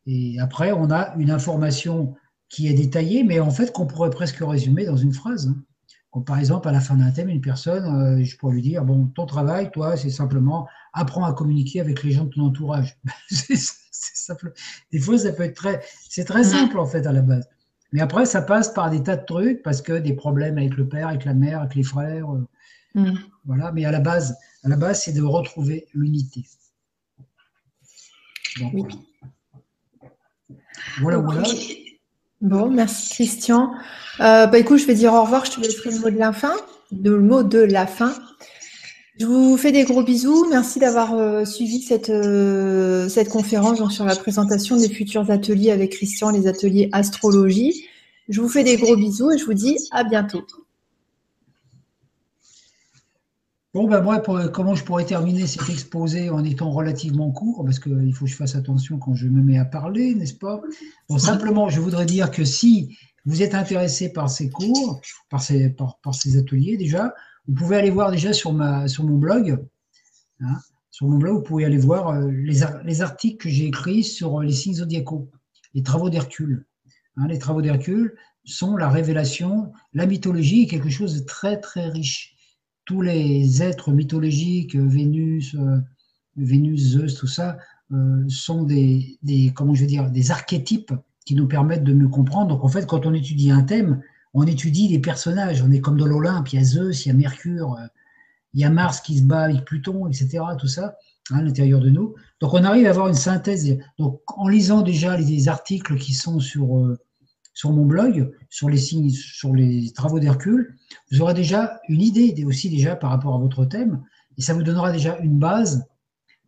Et 0.07 0.39
après, 0.39 0.73
on 0.73 0.91
a 0.91 1.15
une 1.17 1.31
information 1.31 2.15
qui 2.49 2.69
est 2.69 2.75
détaillée, 2.75 3.25
mais 3.25 3.41
en 3.41 3.51
fait 3.51 3.73
qu'on 3.73 3.87
pourrait 3.87 4.11
presque 4.11 4.39
résumer 4.41 4.85
dans 4.85 4.97
une 4.97 5.13
phrase. 5.13 5.49
Hein. 5.49 5.63
Comme 6.11 6.25
par 6.25 6.39
exemple, 6.39 6.69
à 6.69 6.73
la 6.73 6.81
fin 6.81 6.97
d'un 6.97 7.11
thème, 7.11 7.29
une 7.29 7.41
personne, 7.41 7.85
euh, 7.85 8.25
je 8.25 8.37
pourrais 8.37 8.55
lui 8.55 8.63
dire, 8.63 8.85
bon, 8.85 9.07
ton 9.07 9.27
travail, 9.27 9.71
toi, 9.71 9.97
c'est 9.97 10.11
simplement 10.11 10.69
apprends 10.93 11.25
à 11.25 11.33
communiquer 11.33 11.81
avec 11.81 12.03
les 12.03 12.13
gens 12.13 12.25
de 12.25 12.31
ton 12.31 12.43
entourage. 12.43 12.99
c'est 13.31 13.57
simple. 13.93 14.53
Des 14.93 14.99
fois, 14.99 15.19
ça 15.19 15.33
peut 15.33 15.45
être 15.45 15.57
très, 15.57 15.81
c'est 16.09 16.25
très 16.25 16.43
hmm. 16.43 16.45
simple 16.45 16.79
en 16.79 16.87
fait 16.87 17.07
à 17.07 17.13
la 17.13 17.23
base. 17.23 17.49
Mais 17.93 18.01
après, 18.01 18.25
ça 18.25 18.43
passe 18.43 18.73
par 18.73 18.91
des 18.91 19.03
tas 19.03 19.17
de 19.17 19.25
trucs, 19.25 19.63
parce 19.63 19.83
que 19.83 19.95
des 19.95 20.13
problèmes 20.13 20.59
avec 20.59 20.77
le 20.77 20.89
père, 20.89 21.09
avec 21.09 21.25
la 21.25 21.35
mère, 21.35 21.61
avec 21.61 21.75
les 21.75 21.83
frères. 21.83 22.29
Euh, 22.31 23.01
mm. 23.01 23.19
Voilà. 23.45 23.73
Mais 23.73 23.85
à 23.85 23.91
la 23.91 24.01
base, 24.01 24.37
à 24.65 24.69
la 24.69 24.77
base, 24.77 25.03
c'est 25.03 25.13
de 25.13 25.23
retrouver 25.23 25.89
l'unité. 25.95 26.45
Voilà, 31.01 31.19
voilà. 31.19 31.43
Bon, 32.41 32.71
merci 32.71 33.11
Christian. 33.11 33.73
Euh, 34.21 34.47
bah, 34.47 34.59
écoute, 34.59 34.79
je 34.79 34.87
vais 34.87 34.95
dire 34.95 35.13
au 35.13 35.23
revoir. 35.23 35.45
Je 35.45 35.53
te 35.53 35.61
laisserai 35.61 35.91
le 35.91 35.99
mot 35.99 36.11
de 36.11 36.19
la 36.19 36.33
fin. 36.33 36.55
Le 36.93 37.21
mot 37.21 37.43
de 37.43 37.59
la 37.59 37.87
fin. 37.87 38.15
Je 39.21 39.27
vous 39.27 39.59
fais 39.59 39.71
des 39.71 39.85
gros 39.85 40.03
bisous. 40.03 40.47
Merci 40.49 40.79
d'avoir 40.79 41.13
euh, 41.13 41.45
suivi 41.45 41.83
cette, 41.83 42.09
euh, 42.09 43.07
cette 43.11 43.29
conférence 43.29 43.93
sur 43.93 44.07
la 44.07 44.17
présentation 44.17 44.79
des 44.79 44.89
futurs 44.89 45.31
ateliers 45.31 45.73
avec 45.73 45.93
Christian, 45.93 46.31
les 46.31 46.47
ateliers 46.47 46.89
astrologie. 46.93 47.85
Je 48.31 48.41
vous 48.41 48.49
fais 48.49 48.65
des 48.65 48.79
gros 48.79 48.97
bisous 48.97 49.31
et 49.31 49.37
je 49.37 49.45
vous 49.45 49.53
dis 49.53 49.77
à 49.91 50.05
bientôt. 50.05 50.43
Bon, 53.75 53.87
ben 53.87 54.01
moi, 54.01 54.23
comment 54.49 54.75
je 54.75 54.85
pourrais 54.85 55.05
terminer 55.05 55.47
cet 55.47 55.69
exposé 55.69 56.31
en 56.31 56.43
étant 56.43 56.71
relativement 56.71 57.31
court, 57.31 57.63
parce 57.63 57.79
qu'il 57.79 58.15
faut 58.15 58.25
que 58.25 58.31
je 58.31 58.37
fasse 58.37 58.57
attention 58.57 58.99
quand 58.99 59.15
je 59.15 59.29
me 59.29 59.43
mets 59.43 59.59
à 59.59 59.67
parler, 59.67 60.15
n'est-ce 60.15 60.35
pas? 60.35 60.63
Simplement, 61.19 61.69
je 61.69 61.81
voudrais 61.81 62.07
dire 62.07 62.31
que 62.31 62.47
si 62.47 62.97
vous 63.27 63.43
êtes 63.43 63.55
intéressé 63.55 64.15
par 64.15 64.31
ces 64.31 64.49
cours, 64.49 65.03
par 65.29 65.43
ces, 65.43 65.69
par 65.69 66.15
ces 66.15 66.39
ateliers 66.39 66.79
déjà, 66.79 67.13
vous 67.51 67.57
pouvez 67.57 67.77
aller 67.77 67.91
voir 67.91 68.13
déjà 68.13 68.33
sur, 68.33 68.53
mon 68.53 69.19
blog. 69.19 69.59
Hein, 70.39 70.57
sur 70.93 71.09
mon 71.09 71.19
blog, 71.19 71.39
vous 71.39 71.43
pouvez 71.43 71.65
aller 71.65 71.79
voir 71.79 72.11
euh, 72.11 72.31
les, 72.31 72.61
les 72.85 73.03
articles 73.03 73.43
que 73.43 73.49
j'ai 73.49 73.67
écrits 73.67 74.05
sur 74.05 74.41
les 74.41 74.53
signes 74.53 74.75
zodiacaux, 74.75 75.29
les 75.75 75.83
travaux 75.83 76.11
d'Hercule. 76.11 76.65
Hein, 77.17 77.27
les 77.27 77.41
travaux 77.41 77.61
d'Hercule 77.61 78.15
sont 78.45 78.77
la 78.77 78.89
révélation, 78.89 79.73
la 79.93 80.07
mythologie 80.07 80.63
est 80.63 80.67
quelque 80.69 80.91
chose 80.91 81.21
de 81.21 81.27
très 81.27 81.59
très 81.59 81.89
riche. 81.89 82.37
Tous 82.85 83.03
les 83.03 83.65
êtres 83.65 83.91
mythologiques, 83.91 84.77
Vénus, 84.77 85.57
euh, 85.57 85.79
Vénus, 86.37 86.93
Zeus, 86.93 87.17
tout 87.17 87.27
ça, 87.27 87.59
euh, 87.91 88.25
sont 88.29 88.63
des, 88.63 89.19
comment 89.57 89.75
je 89.75 89.81
veux 89.81 89.89
dire, 89.89 90.09
des 90.09 90.31
archétypes 90.31 90.93
qui 91.27 91.35
nous 91.35 91.49
permettent 91.49 91.85
de 91.85 91.95
mieux 91.95 92.09
comprendre. 92.09 92.47
Donc 92.47 92.63
en 92.63 92.69
fait, 92.69 92.87
quand 92.87 93.07
on 93.07 93.13
étudie 93.13 93.51
un 93.51 93.65
thème, 93.65 94.03
on 94.35 94.47
étudie 94.47 94.89
les 94.89 94.99
personnages. 94.99 95.63
On 95.63 95.71
est 95.71 95.81
comme 95.81 95.99
dans 95.99 96.07
l'Olympe, 96.07 96.53
il 96.53 96.57
y 96.57 96.63
a 96.63 96.65
Zeus, 96.65 97.05
il 97.05 97.09
y 97.09 97.13
a 97.13 97.15
Mercure, 97.15 97.75
euh, 97.75 97.87
il 98.55 98.61
y 98.61 98.65
a 98.65 98.71
Mars 98.71 99.01
qui 99.01 99.19
se 99.19 99.25
bat 99.25 99.43
avec 99.43 99.65
Pluton, 99.65 100.09
etc. 100.09 100.41
Tout 100.59 100.69
ça 100.69 100.97
hein, 101.31 101.39
à 101.39 101.43
l'intérieur 101.43 101.81
de 101.81 101.91
nous. 101.91 102.15
Donc 102.41 102.55
on 102.55 102.65
arrive 102.65 102.87
à 102.87 102.91
avoir 102.91 103.09
une 103.09 103.15
synthèse. 103.15 103.79
Donc 103.99 104.21
en 104.27 104.49
lisant 104.49 104.83
déjà 104.83 105.17
les 105.17 105.49
articles 105.49 105.97
qui 105.97 106.15
sont 106.15 106.41
sur 106.41 106.79
euh, 106.79 106.99
sur 107.53 107.73
mon 107.73 107.85
blog, 107.85 108.33
sur 108.49 108.69
les 108.69 108.79
signes, 108.79 109.11
sur 109.11 109.53
les 109.53 109.93
travaux 109.93 110.21
d'Hercule, 110.21 110.77
vous 111.11 111.21
aurez 111.21 111.35
déjà 111.35 111.81
une 111.89 112.01
idée 112.01 112.45
aussi 112.45 112.71
déjà 112.71 112.97
par 112.97 113.11
rapport 113.11 113.35
à 113.35 113.39
votre 113.39 113.65
thème, 113.65 114.03
et 114.39 114.43
ça 114.43 114.55
vous 114.55 114.63
donnera 114.63 114.93
déjà 114.93 115.19
une 115.19 115.39
base 115.39 115.85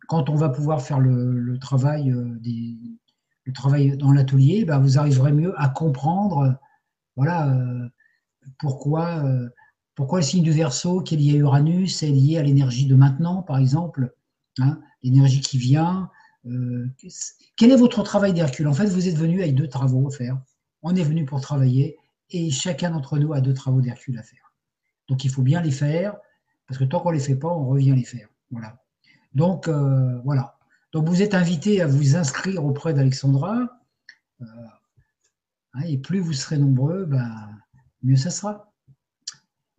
quand 0.07 0.29
on 0.29 0.35
va 0.35 0.49
pouvoir 0.49 0.81
faire 0.81 0.99
le, 0.99 1.57
travail 1.59 2.09
euh, 2.09 2.39
le 3.43 3.53
travail 3.53 3.97
dans 3.97 4.11
l'atelier. 4.11 4.65
Ben, 4.65 4.79
vous 4.79 4.97
arriverez 4.97 5.33
mieux 5.33 5.53
à 5.61 5.69
comprendre 5.69 6.57
voilà 7.15 7.49
euh, 7.49 7.89
pourquoi, 8.59 9.23
euh, 9.23 9.49
pourquoi 9.95 10.19
le 10.19 10.25
signe 10.25 10.43
du 10.43 10.51
Verseau 10.51 11.01
qui 11.01 11.15
est 11.15 11.17
lié 11.17 11.33
à 11.33 11.37
Uranus 11.37 12.03
est 12.03 12.09
lié 12.09 12.37
à 12.37 12.43
l'énergie 12.43 12.85
de 12.85 12.95
maintenant, 12.95 13.41
par 13.41 13.57
exemple, 13.57 14.13
hein, 14.59 14.79
l'énergie 15.01 15.41
qui 15.41 15.57
vient. 15.57 16.09
Euh, 16.45 16.87
quel 17.55 17.71
est 17.71 17.77
votre 17.77 18.03
travail 18.03 18.33
d'Hercule? 18.33 18.67
En 18.67 18.73
fait, 18.73 18.87
vous 18.87 19.07
êtes 19.07 19.15
venu 19.15 19.41
avec 19.41 19.55
deux 19.55 19.69
travaux 19.69 20.07
à 20.07 20.11
faire. 20.11 20.41
On 20.81 20.95
est 20.95 21.03
venu 21.03 21.25
pour 21.25 21.39
travailler 21.39 21.97
et 22.29 22.49
chacun 22.51 22.91
d'entre 22.91 23.17
nous 23.17 23.33
a 23.33 23.41
deux 23.41 23.53
travaux 23.53 23.81
d'Hercule 23.81 24.17
à 24.17 24.23
faire. 24.23 24.53
Donc 25.07 25.23
il 25.23 25.29
faut 25.29 25.41
bien 25.41 25.61
les 25.61 25.71
faire, 25.71 26.15
parce 26.67 26.79
que 26.79 26.83
tant 26.83 26.99
qu'on 26.99 27.11
ne 27.11 27.15
les 27.15 27.21
fait 27.21 27.35
pas, 27.35 27.49
on 27.49 27.67
revient 27.67 27.93
les 27.95 28.03
faire. 28.03 28.27
Voilà. 28.51 28.81
Donc 29.33 29.67
voilà. 29.67 30.57
Donc 30.91 31.07
vous 31.07 31.21
êtes 31.21 31.33
invité 31.33 31.81
à 31.81 31.87
vous 31.87 32.15
inscrire 32.15 32.63
auprès 32.63 32.93
d'Alexandra. 32.93 33.67
Et 35.85 35.97
plus 35.97 36.19
vous 36.19 36.33
serez 36.33 36.57
nombreux, 36.57 37.05
ben, 37.05 37.49
mieux 38.03 38.15
ça 38.15 38.29
sera. 38.29 38.71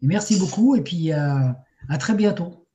merci 0.02 0.38
beaucoup 0.38 0.76
et 0.76 0.82
puis 0.82 1.12
à 1.12 1.56
très 1.98 2.14
bientôt. 2.14 2.66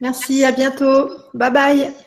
Merci, 0.00 0.44
à 0.44 0.52
bientôt. 0.52 1.10
Bye 1.34 1.52
bye. 1.52 2.05